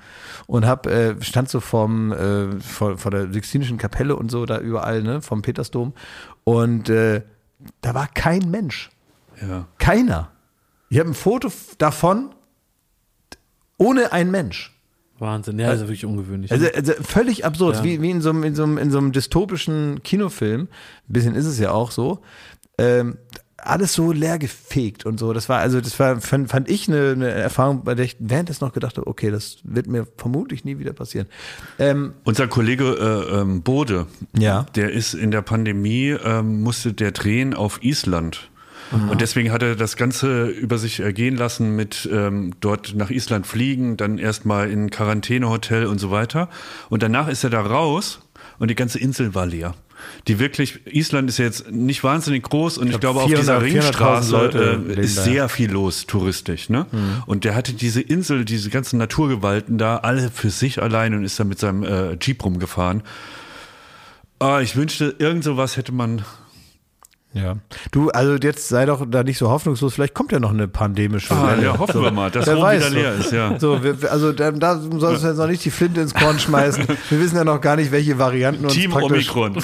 und 0.47 0.65
hab, 0.65 0.87
äh, 0.87 1.15
stand 1.21 1.49
so 1.49 1.59
vorm, 1.59 2.11
äh, 2.13 2.59
vor, 2.61 2.97
vor 2.97 3.11
der 3.11 3.31
Sixtinischen 3.31 3.77
Kapelle 3.77 4.15
und 4.15 4.31
so 4.31 4.45
da 4.45 4.59
überall, 4.59 5.03
ne, 5.03 5.21
vom 5.21 5.43
Petersdom. 5.43 5.93
Und 6.43 6.89
äh, 6.89 7.21
da 7.81 7.93
war 7.93 8.07
kein 8.07 8.49
Mensch. 8.49 8.89
Ja. 9.41 9.67
Keiner. 9.77 10.29
Ich 10.89 10.99
habe 10.99 11.09
ein 11.09 11.15
Foto 11.15 11.51
davon 11.77 12.34
ohne 13.77 14.11
ein 14.11 14.31
Mensch. 14.31 14.71
Wahnsinn. 15.17 15.57
Ja, 15.59 15.67
das 15.67 15.77
ist 15.81 15.87
wirklich 15.87 16.05
ungewöhnlich. 16.05 16.51
Also, 16.51 16.67
also 16.75 16.93
völlig 17.01 17.45
absurd, 17.45 17.77
Ja. 17.77 17.83
wie, 17.85 18.01
wie 18.01 18.09
in, 18.11 18.21
so 18.21 18.29
einem, 18.31 18.43
in, 18.43 18.53
so 18.55 18.63
einem, 18.63 18.77
in 18.77 18.91
so 18.91 18.97
einem 18.97 19.11
dystopischen 19.13 20.03
Kinofilm. 20.03 20.63
Ein 20.63 20.67
bisschen 21.07 21.35
ist 21.35 21.45
es 21.45 21.57
ja 21.57 21.71
auch 21.71 21.91
so. 21.91 22.19
Ähm, 22.77 23.17
alles 23.57 23.93
so 23.93 24.11
leer 24.11 24.37
gefegt 24.37 25.05
und 25.05 25.17
so. 25.19 25.31
Das 25.33 25.47
war, 25.49 25.59
also, 25.59 25.79
das 25.81 25.97
war, 25.99 26.19
fand, 26.19 26.49
fand 26.49 26.69
ich 26.69 26.87
eine, 26.89 27.11
eine 27.11 27.29
Erfahrung, 27.31 27.83
bei 27.85 27.95
der 27.95 28.05
ich 28.05 28.17
während 28.19 28.49
des 28.49 28.59
noch 28.61 28.73
gedacht 28.73 28.97
habe, 28.97 29.07
okay, 29.07 29.31
das 29.31 29.57
wird 29.63 29.87
mir 29.87 30.05
vermutlich 30.17 30.65
nie 30.65 30.77
wieder 30.79 30.91
passieren. 30.93 31.27
Ähm, 31.79 32.13
Unser 32.25 32.47
Kollege 32.47 32.83
äh, 33.31 33.39
ähm, 33.39 33.63
Bode, 33.63 34.07
Ja. 34.37 34.65
der 34.75 34.91
ist 34.91 35.13
in 35.13 35.31
der 35.31 35.41
Pandemie, 35.41 36.09
ähm, 36.09 36.61
musste 36.61 36.93
der 36.93 37.11
drehen 37.11 37.53
auf 37.53 37.81
Island. 37.83 38.49
Und 38.91 39.21
deswegen 39.21 39.51
hat 39.51 39.63
er 39.63 39.75
das 39.75 39.97
Ganze 39.97 40.45
über 40.45 40.77
sich 40.77 40.99
ergehen 40.99 41.35
lassen 41.35 41.75
mit 41.75 42.07
ähm, 42.11 42.53
dort 42.59 42.93
nach 42.95 43.09
Island 43.09 43.47
fliegen, 43.47 43.97
dann 43.97 44.17
erstmal 44.17 44.69
in 44.69 44.89
Quarantänehotel 44.89 45.87
und 45.87 45.99
so 45.99 46.11
weiter. 46.11 46.49
Und 46.89 47.01
danach 47.03 47.27
ist 47.27 47.43
er 47.43 47.49
da 47.49 47.61
raus 47.61 48.19
und 48.59 48.69
die 48.69 48.75
ganze 48.75 48.99
Insel 48.99 49.33
war 49.33 49.45
leer. 49.45 49.73
Die 50.27 50.39
wirklich, 50.39 50.85
Island 50.85 51.29
ist 51.29 51.39
ja 51.39 51.45
jetzt 51.45 51.71
nicht 51.71 52.03
wahnsinnig 52.03 52.43
groß 52.43 52.77
und 52.77 52.87
ich, 52.87 52.99
glaub, 52.99 53.15
glaube, 53.15 53.21
auf 53.21 53.39
dieser 53.39 53.59
400.000 53.59 53.61
Ringstraße 53.61 54.85
äh, 54.87 55.01
ist 55.01 55.23
sehr 55.23 55.49
viel 55.49 55.71
los 55.71 56.05
touristisch. 56.05 56.69
Ne? 56.69 56.85
Und 57.25 57.43
der 57.43 57.55
hatte 57.55 57.73
diese 57.73 58.01
Insel, 58.01 58.45
diese 58.45 58.69
ganzen 58.69 58.97
Naturgewalten 58.97 59.77
da, 59.77 59.97
alle 59.97 60.29
für 60.29 60.49
sich 60.49 60.81
allein 60.81 61.13
und 61.13 61.23
ist 61.23 61.39
dann 61.39 61.47
mit 61.47 61.59
seinem 61.59 61.83
äh, 61.83 62.17
Jeep 62.21 62.43
rumgefahren. 62.43 63.03
Ah, 64.39 64.59
ich 64.61 64.75
wünschte, 64.75 65.15
irgend 65.17 65.43
sowas 65.43 65.77
hätte 65.77 65.91
man. 65.91 66.23
Ja. 67.35 67.57
Du, 67.91 68.09
also 68.09 68.35
jetzt 68.41 68.67
sei 68.69 68.85
doch 68.87 69.05
da 69.07 69.21
nicht 69.23 69.37
so 69.37 69.49
hoffnungslos, 69.51 69.93
vielleicht 69.93 70.15
kommt 70.15 70.31
ja 70.31 70.39
noch 70.39 70.49
eine 70.51 70.67
pandemische 70.67 71.31
Ah, 71.33 71.49
Welle. 71.51 71.63
ja, 71.65 71.77
hoffen 71.77 72.01
wir 72.01 72.09
mal, 72.11 72.31
dass 72.31 72.47
Wer 72.47 72.55
Rom 72.55 72.63
weiß, 72.63 72.79
wieder 72.79 72.89
so. 72.89 72.95
leer 72.95 73.13
ist, 73.13 73.31
ja. 73.31 73.59
So, 73.59 73.83
wir, 73.83 74.01
wir- 74.01 74.11
also 74.11 74.31
da, 74.31 74.51
da 74.51 74.79
sollst 74.79 75.23
du 75.23 75.27
jetzt 75.27 75.37
noch 75.37 75.47
nicht 75.47 75.63
die 75.63 75.69
Flinte 75.71 76.01
ins 76.01 76.13
Korn 76.15 76.39
schmeißen. 76.39 76.85
Wir 77.09 77.19
wissen 77.19 77.35
ja 77.35 77.43
noch 77.43 77.61
gar 77.61 77.75
nicht, 77.75 77.91
welche 77.91 78.17
Varianten 78.17 78.63
uns 78.65 78.73
Team 78.73 78.89
praktisch, 78.91 79.29
Omikron. 79.35 79.63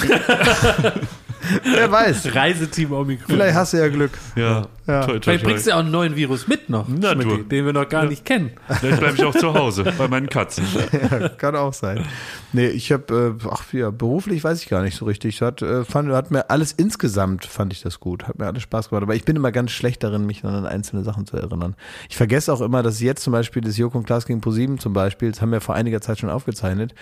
Wer 1.64 1.90
weiß. 1.90 2.34
Reiseteam 2.34 2.92
Omikron. 2.92 3.26
Vielleicht 3.34 3.56
hast 3.56 3.72
du 3.72 3.78
ja 3.78 3.88
Glück. 3.88 4.12
Ja, 4.36 4.66
Ja. 4.86 5.04
Toi, 5.06 5.12
toi, 5.12 5.20
Vielleicht 5.22 5.44
toi. 5.44 5.50
bringst 5.50 5.66
du 5.66 5.70
ja 5.70 5.76
auch 5.76 5.80
einen 5.80 5.92
neuen 5.92 6.16
Virus 6.16 6.48
mit 6.48 6.68
noch, 6.68 6.86
Na, 6.88 7.12
Schmidti, 7.12 7.36
du. 7.36 7.42
den 7.44 7.66
wir 7.66 7.72
noch 7.72 7.88
gar 7.88 8.04
nicht 8.04 8.24
kennen. 8.24 8.50
Vielleicht 8.80 8.98
bleibe 8.98 9.14
ich 9.16 9.24
auch 9.24 9.34
zu 9.34 9.54
Hause 9.54 9.84
bei 9.98 10.08
meinen 10.08 10.28
Katzen. 10.28 10.64
Ja, 11.10 11.28
kann 11.28 11.54
auch 11.54 11.72
sein. 11.72 12.04
Nee, 12.52 12.66
ich 12.66 12.90
habe, 12.90 13.36
äh, 13.40 13.46
ach 13.48 13.72
ja, 13.72 13.90
beruflich 13.90 14.42
weiß 14.42 14.60
ich 14.60 14.68
gar 14.68 14.82
nicht 14.82 14.96
so 14.96 15.04
richtig. 15.04 15.40
Hat, 15.40 15.62
äh, 15.62 15.84
fand, 15.84 16.10
hat 16.10 16.32
mir 16.32 16.50
alles 16.50 16.72
insgesamt, 16.72 17.44
fand 17.44 17.72
ich 17.72 17.80
das 17.82 18.00
gut. 18.00 18.26
Hat 18.26 18.38
mir 18.38 18.46
alles 18.46 18.62
Spaß 18.64 18.88
gemacht. 18.88 19.04
Aber 19.04 19.14
ich 19.14 19.24
bin 19.24 19.36
immer 19.36 19.52
ganz 19.52 19.70
schlecht 19.70 20.02
darin, 20.02 20.26
mich 20.26 20.44
an 20.44 20.66
einzelne 20.66 21.04
Sachen 21.04 21.26
zu 21.26 21.36
erinnern. 21.36 21.76
Ich 22.08 22.16
vergesse 22.16 22.52
auch 22.52 22.60
immer, 22.60 22.82
dass 22.82 23.00
jetzt 23.00 23.22
zum 23.22 23.32
Beispiel 23.32 23.62
das 23.62 23.76
Joko 23.76 23.98
und 23.98 24.04
Klaas 24.04 24.26
gegen 24.26 24.40
ProSieben 24.40 24.78
zum 24.80 24.92
Beispiel, 24.92 25.30
das 25.30 25.40
haben 25.40 25.52
wir 25.52 25.60
vor 25.60 25.76
einiger 25.76 26.00
Zeit 26.00 26.18
schon 26.18 26.30
aufgezeichnet. 26.30 26.94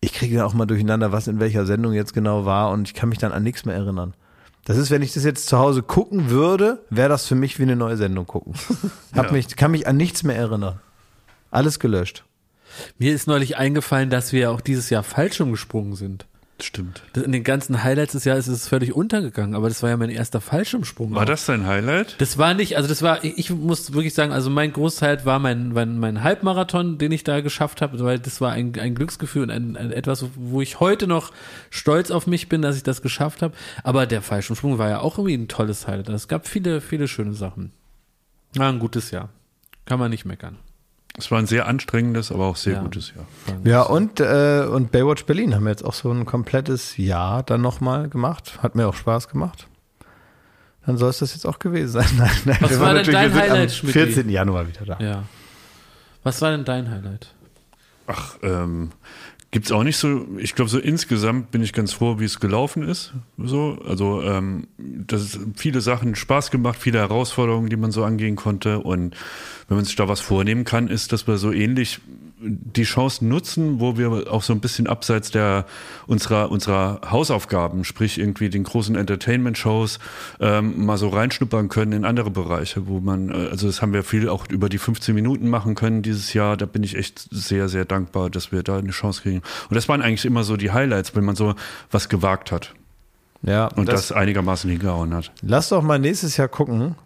Ich 0.00 0.14
kriege 0.14 0.36
dann 0.36 0.46
auch 0.46 0.54
mal 0.54 0.66
durcheinander, 0.66 1.12
was 1.12 1.28
in 1.28 1.38
welcher 1.38 1.66
Sendung 1.66 1.92
jetzt 1.92 2.14
genau 2.14 2.46
war 2.46 2.70
und 2.70 2.88
ich 2.88 2.94
kann 2.94 3.10
mich 3.10 3.18
dann 3.18 3.32
an 3.32 3.42
nichts 3.42 3.64
mehr 3.66 3.74
erinnern. 3.74 4.14
Das 4.66 4.76
ist, 4.78 4.90
wenn 4.90 5.00
ich 5.02 5.14
das 5.14 5.22
jetzt 5.24 5.46
zu 5.46 5.58
Hause 5.58 5.82
gucken 5.84 6.28
würde, 6.28 6.84
wäre 6.90 7.08
das 7.08 7.26
für 7.26 7.36
mich 7.36 7.58
wie 7.60 7.62
eine 7.62 7.76
neue 7.76 7.96
Sendung 7.96 8.26
gucken. 8.26 8.54
Hab 9.14 9.26
Ja. 9.26 9.32
mich, 9.32 9.54
kann 9.56 9.70
mich 9.70 9.86
an 9.86 9.96
nichts 9.96 10.24
mehr 10.24 10.36
erinnern. 10.36 10.80
Alles 11.52 11.78
gelöscht. 11.78 12.24
Mir 12.98 13.14
ist 13.14 13.28
neulich 13.28 13.56
eingefallen, 13.56 14.10
dass 14.10 14.32
wir 14.32 14.50
auch 14.50 14.60
dieses 14.60 14.90
Jahr 14.90 15.04
Fallschirm 15.04 15.52
gesprungen 15.52 15.94
sind. 15.94 16.26
Stimmt. 16.58 17.02
In 17.14 17.32
den 17.32 17.44
ganzen 17.44 17.84
Highlights 17.84 18.12
des 18.12 18.24
Jahres 18.24 18.48
ist 18.48 18.62
es 18.62 18.68
völlig 18.68 18.94
untergegangen, 18.94 19.54
aber 19.54 19.68
das 19.68 19.82
war 19.82 19.90
ja 19.90 19.96
mein 19.98 20.08
erster 20.08 20.40
Fallschirmsprung. 20.40 21.14
War 21.14 21.22
auch. 21.22 21.26
das 21.26 21.44
dein 21.44 21.66
Highlight? 21.66 22.18
Das 22.18 22.38
war 22.38 22.54
nicht, 22.54 22.78
also 22.78 22.88
das 22.88 23.02
war, 23.02 23.22
ich 23.24 23.36
ich 23.36 23.50
muss 23.50 23.92
wirklich 23.92 24.14
sagen, 24.14 24.32
also 24.32 24.48
mein 24.48 24.72
Großteil 24.72 25.22
war 25.26 25.38
mein, 25.38 25.72
mein, 25.74 25.98
mein 25.98 26.22
Halbmarathon, 26.22 26.96
den 26.96 27.12
ich 27.12 27.24
da 27.24 27.40
geschafft 27.40 27.82
habe, 27.82 28.00
weil 28.00 28.18
das 28.18 28.40
war 28.40 28.52
ein, 28.52 28.72
ein 28.78 28.94
Glücksgefühl 28.94 29.42
und 29.42 29.50
ein, 29.50 29.76
ein 29.76 29.92
etwas, 29.92 30.24
wo 30.34 30.62
ich 30.62 30.80
heute 30.80 31.06
noch 31.06 31.30
stolz 31.68 32.10
auf 32.10 32.26
mich 32.26 32.48
bin, 32.48 32.62
dass 32.62 32.76
ich 32.76 32.82
das 32.82 33.02
geschafft 33.02 33.42
habe. 33.42 33.54
Aber 33.84 34.06
der 34.06 34.22
Fallschirmsprung 34.22 34.78
war 34.78 34.88
ja 34.88 35.00
auch 35.00 35.18
irgendwie 35.18 35.36
ein 35.36 35.48
tolles 35.48 35.86
Highlight. 35.86 36.08
Es 36.08 36.26
gab 36.26 36.48
viele, 36.48 36.80
viele 36.80 37.06
schöne 37.06 37.34
Sachen. 37.34 37.72
War 38.54 38.72
ein 38.72 38.78
gutes 38.78 39.10
Jahr. 39.10 39.28
Kann 39.84 39.98
man 39.98 40.10
nicht 40.10 40.24
meckern. 40.24 40.56
Es 41.18 41.30
war 41.30 41.38
ein 41.38 41.46
sehr 41.46 41.66
anstrengendes, 41.66 42.30
aber 42.30 42.44
auch 42.46 42.56
sehr 42.56 42.74
Ja. 42.74 42.82
gutes 42.82 43.12
Jahr. 43.14 43.24
Ja, 43.64 43.82
und, 43.82 44.20
äh, 44.20 44.66
und 44.70 44.92
Baywatch 44.92 45.24
Berlin 45.24 45.54
haben 45.54 45.64
wir 45.64 45.70
jetzt 45.70 45.84
auch 45.84 45.94
so 45.94 46.10
ein 46.10 46.26
komplettes 46.26 46.96
Jahr 46.98 47.42
dann 47.42 47.62
nochmal 47.62 48.08
gemacht. 48.08 48.58
Hat 48.62 48.74
mir 48.74 48.86
auch 48.86 48.94
Spaß 48.94 49.28
gemacht. 49.28 49.66
Dann 50.84 50.98
soll 50.98 51.10
es 51.10 51.18
das 51.18 51.32
jetzt 51.34 51.46
auch 51.46 51.58
gewesen 51.58 51.88
sein. 51.92 52.06
Nein, 52.18 52.30
nein, 52.44 52.56
Was 52.60 52.70
wir 52.70 52.80
war 52.80 52.86
waren 52.94 53.02
denn 53.02 53.12
dein 53.12 53.34
Highlight, 53.34 53.62
am 53.62 53.68
Schmidti? 53.70 53.92
14. 53.98 54.28
Januar 54.28 54.68
wieder 54.68 54.84
da. 54.84 54.98
Ja. 55.00 55.22
Was 56.22 56.42
war 56.42 56.50
denn 56.50 56.64
dein 56.64 56.90
Highlight? 56.90 57.32
Ach, 58.08 58.36
ähm, 58.42 58.92
gibt's 59.50 59.72
auch 59.72 59.84
nicht 59.84 59.96
so, 59.96 60.26
ich 60.38 60.54
glaube, 60.54 60.70
so 60.70 60.78
insgesamt 60.78 61.50
bin 61.50 61.62
ich 61.62 61.72
ganz 61.72 61.92
froh, 61.92 62.18
wie 62.18 62.24
es 62.24 62.40
gelaufen 62.40 62.82
ist. 62.82 63.14
So, 63.38 63.78
also, 63.86 64.22
ähm, 64.22 64.66
das 64.78 65.38
viele 65.54 65.80
Sachen 65.80 66.14
Spaß 66.14 66.50
gemacht, 66.50 66.78
viele 66.80 66.98
Herausforderungen, 66.98 67.68
die 67.68 67.76
man 67.76 67.92
so 67.92 68.04
angehen 68.04 68.36
konnte. 68.36 68.80
Und 68.80 69.16
wenn 69.68 69.76
man 69.76 69.84
sich 69.84 69.96
da 69.96 70.08
was 70.08 70.20
vornehmen 70.20 70.64
kann, 70.64 70.88
ist, 70.88 71.12
dass 71.12 71.26
wir 71.26 71.38
so 71.38 71.52
ähnlich 71.52 72.00
die 72.38 72.82
Chancen 72.82 73.28
nutzen, 73.28 73.80
wo 73.80 73.96
wir 73.96 74.30
auch 74.30 74.42
so 74.42 74.52
ein 74.52 74.60
bisschen 74.60 74.86
abseits 74.86 75.30
der 75.30 75.64
unserer 76.06 76.50
unserer 76.50 77.00
Hausaufgaben, 77.10 77.84
sprich 77.84 78.18
irgendwie 78.18 78.50
den 78.50 78.64
großen 78.64 78.94
Entertainment-Shows, 78.94 79.98
ähm, 80.40 80.84
mal 80.84 80.98
so 80.98 81.08
reinschnuppern 81.08 81.68
können 81.68 81.92
in 81.92 82.04
andere 82.04 82.30
Bereiche, 82.30 82.86
wo 82.86 83.00
man, 83.00 83.30
äh, 83.30 83.48
also 83.50 83.66
das 83.66 83.80
haben 83.80 83.94
wir 83.94 84.02
viel 84.02 84.28
auch 84.28 84.48
über 84.50 84.68
die 84.68 84.78
15 84.78 85.14
Minuten 85.14 85.48
machen 85.48 85.74
können 85.74 86.02
dieses 86.02 86.34
Jahr. 86.34 86.56
Da 86.58 86.66
bin 86.66 86.82
ich 86.82 86.96
echt 86.96 87.26
sehr, 87.30 87.68
sehr 87.68 87.86
dankbar, 87.86 88.28
dass 88.28 88.52
wir 88.52 88.62
da 88.62 88.78
eine 88.78 88.90
Chance 88.90 89.22
kriegen. 89.22 89.42
Und 89.70 89.74
das 89.74 89.88
waren 89.88 90.02
eigentlich 90.02 90.26
immer 90.26 90.44
so 90.44 90.56
die 90.56 90.72
Highlights, 90.72 91.16
wenn 91.16 91.24
man 91.24 91.36
so 91.36 91.54
was 91.90 92.08
gewagt 92.10 92.52
hat 92.52 92.74
Ja, 93.42 93.68
und 93.68 93.88
das, 93.88 94.12
einigermaßen 94.12 94.70
hingehauen 94.70 95.14
hat. 95.14 95.32
Lass 95.40 95.70
doch 95.70 95.82
mal 95.82 95.98
nächstes 95.98 96.36
Jahr 96.36 96.48
gucken, 96.48 96.96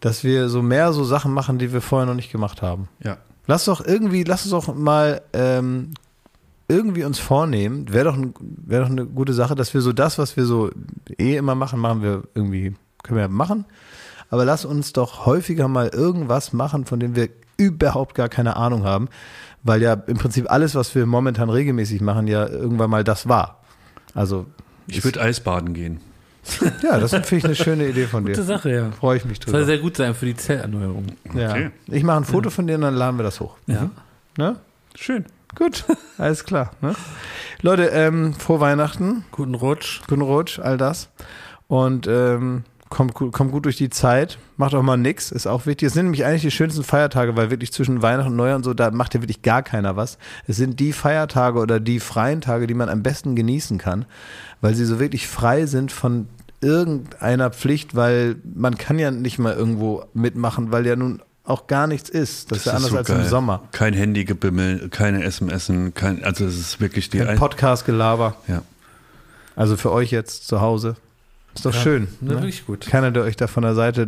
dass 0.00 0.24
wir 0.24 0.48
so 0.48 0.62
mehr 0.62 0.92
so 0.92 1.04
Sachen 1.04 1.32
machen, 1.32 1.58
die 1.58 1.72
wir 1.72 1.80
vorher 1.80 2.06
noch 2.06 2.14
nicht 2.14 2.32
gemacht 2.32 2.60
haben. 2.60 2.88
Ja. 3.02 3.18
Lass 3.46 3.64
doch 3.66 3.84
irgendwie, 3.84 4.24
lass 4.24 4.44
uns 4.44 4.50
doch 4.50 4.74
mal 4.74 5.22
ähm, 5.32 5.90
irgendwie 6.68 7.04
uns 7.04 7.18
vornehmen, 7.18 7.92
wäre 7.92 8.06
doch, 8.06 8.16
ein, 8.16 8.34
wär 8.40 8.80
doch 8.80 8.90
eine 8.90 9.06
gute 9.06 9.34
Sache, 9.34 9.54
dass 9.54 9.74
wir 9.74 9.80
so 9.80 9.92
das, 9.92 10.18
was 10.18 10.36
wir 10.36 10.46
so 10.46 10.70
eh 11.18 11.36
immer 11.36 11.54
machen, 11.54 11.78
machen 11.78 12.02
wir 12.02 12.22
irgendwie, 12.34 12.74
können 13.02 13.18
wir 13.18 13.28
machen. 13.28 13.66
Aber 14.30 14.44
lass 14.44 14.64
uns 14.64 14.92
doch 14.92 15.26
häufiger 15.26 15.68
mal 15.68 15.88
irgendwas 15.88 16.52
machen, 16.52 16.86
von 16.86 17.00
dem 17.00 17.14
wir 17.14 17.28
überhaupt 17.56 18.14
gar 18.14 18.28
keine 18.28 18.56
Ahnung 18.56 18.84
haben, 18.84 19.08
weil 19.62 19.82
ja 19.82 19.92
im 19.92 20.16
Prinzip 20.16 20.50
alles, 20.50 20.74
was 20.74 20.94
wir 20.94 21.06
momentan 21.06 21.50
regelmäßig 21.50 22.00
machen, 22.00 22.26
ja 22.26 22.48
irgendwann 22.48 22.90
mal 22.90 23.04
das 23.04 23.28
war. 23.28 23.60
Also 24.14 24.46
Ich 24.86 25.04
würde 25.04 25.20
Eisbaden 25.20 25.74
gehen. 25.74 26.00
Ja, 26.82 26.98
das 26.98 27.10
finde 27.12 27.36
ich 27.36 27.44
eine 27.44 27.54
schöne 27.54 27.88
Idee 27.88 28.06
von 28.06 28.24
dir. 28.24 28.32
Gute 28.32 28.44
Sache, 28.44 28.70
ja. 28.70 28.90
Freue 28.92 29.16
ich 29.16 29.24
mich 29.24 29.38
Soll 29.38 29.52
drüber. 29.52 29.64
sehr 29.64 29.78
gut 29.78 29.96
sein 29.96 30.14
für 30.14 30.26
die 30.26 30.36
Zellerneuerung. 30.36 31.06
Ja. 31.34 31.50
Okay. 31.50 31.70
Ich 31.86 32.02
mache 32.02 32.18
ein 32.18 32.24
Foto 32.24 32.50
von 32.50 32.66
dir 32.66 32.74
und 32.76 32.82
dann 32.82 32.94
laden 32.94 33.18
wir 33.18 33.22
das 33.24 33.40
hoch. 33.40 33.56
Ja. 33.66 33.90
Ne? 34.36 34.56
Schön. 34.94 35.24
Gut, 35.56 35.84
alles 36.18 36.44
klar. 36.44 36.72
Ne? 36.80 36.94
Leute, 37.62 37.84
ähm, 37.86 38.34
frohe 38.34 38.60
Weihnachten, 38.60 39.24
Guten 39.30 39.54
Rutsch. 39.54 40.00
guten 40.08 40.22
Rutsch, 40.22 40.58
all 40.58 40.76
das. 40.76 41.08
Und 41.68 42.06
ähm, 42.08 42.64
kommt, 42.94 43.12
gut- 43.14 43.32
kommt 43.32 43.52
gut 43.52 43.64
durch 43.66 43.76
die 43.76 43.90
Zeit. 43.90 44.38
Macht 44.56 44.74
auch 44.74 44.82
mal 44.82 44.96
nix, 44.96 45.30
ist 45.32 45.46
auch 45.46 45.66
wichtig. 45.66 45.88
Es 45.88 45.92
sind 45.92 46.04
nämlich 46.06 46.24
eigentlich 46.24 46.42
die 46.42 46.50
schönsten 46.50 46.82
Feiertage, 46.84 47.36
weil 47.36 47.50
wirklich 47.50 47.72
zwischen 47.72 48.00
Weihnachten 48.00 48.30
und 48.30 48.36
Neujahr 48.36 48.56
und 48.56 48.64
so, 48.64 48.72
da 48.72 48.90
macht 48.90 49.14
ja 49.14 49.20
wirklich 49.20 49.42
gar 49.42 49.62
keiner 49.62 49.96
was. 49.96 50.16
Es 50.46 50.56
sind 50.56 50.80
die 50.80 50.92
Feiertage 50.92 51.58
oder 51.58 51.80
die 51.80 52.00
freien 52.00 52.40
Tage, 52.40 52.66
die 52.66 52.74
man 52.74 52.88
am 52.88 53.02
besten 53.02 53.36
genießen 53.36 53.76
kann, 53.78 54.06
weil 54.60 54.74
sie 54.74 54.84
so 54.86 54.98
wirklich 55.00 55.26
frei 55.28 55.66
sind 55.66 55.92
von 55.92 56.28
irgendeiner 56.60 57.50
Pflicht, 57.50 57.94
weil 57.94 58.36
man 58.54 58.78
kann 58.78 58.98
ja 58.98 59.10
nicht 59.10 59.38
mal 59.38 59.52
irgendwo 59.54 60.04
mitmachen, 60.14 60.72
weil 60.72 60.86
ja 60.86 60.96
nun 60.96 61.20
auch 61.44 61.66
gar 61.66 61.86
nichts 61.86 62.08
ist. 62.08 62.50
Das, 62.50 62.58
ist 62.58 62.64
ja 62.66 62.72
anders 62.72 62.90
so 62.90 62.96
als 62.96 63.08
im 63.10 63.16
geil. 63.18 63.28
Sommer. 63.28 63.62
Kein 63.72 63.92
Handygebimmel, 63.92 64.88
keine 64.88 65.24
SMS, 65.24 65.70
kein, 65.94 66.24
also 66.24 66.46
es 66.46 66.58
ist 66.58 66.80
wirklich 66.80 67.10
die 67.10 67.20
ein- 67.20 67.36
Podcast-Gelaber. 67.38 68.36
ja. 68.48 68.62
Also 69.56 69.76
für 69.76 69.92
euch 69.92 70.10
jetzt 70.10 70.48
zu 70.48 70.60
Hause. 70.60 70.96
Ist 71.54 71.64
doch 71.64 71.72
schön. 71.74 72.08
Ne, 72.20 72.30
Ne? 72.30 72.34
wirklich 72.36 72.66
gut. 72.66 72.86
Keiner, 72.86 73.10
der 73.10 73.22
euch 73.22 73.36
da 73.36 73.46
von 73.46 73.62
der 73.62 73.74
Seite 73.74 74.06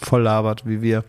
voll 0.00 0.22
labert 0.22 0.66
wie 0.66 0.80
wir. 0.82 1.04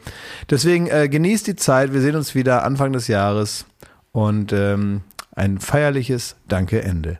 Deswegen 0.50 0.88
äh, 0.88 1.08
genießt 1.10 1.48
die 1.48 1.56
Zeit. 1.56 1.94
Wir 1.94 2.02
sehen 2.02 2.16
uns 2.16 2.36
wieder 2.36 2.64
Anfang 2.64 2.92
des 2.94 3.08
Jahres. 3.08 3.66
Und 4.12 4.52
ähm, 4.54 5.02
ein 5.36 5.60
feierliches 5.60 6.36
Danke 6.48 6.82
Ende. 6.82 7.20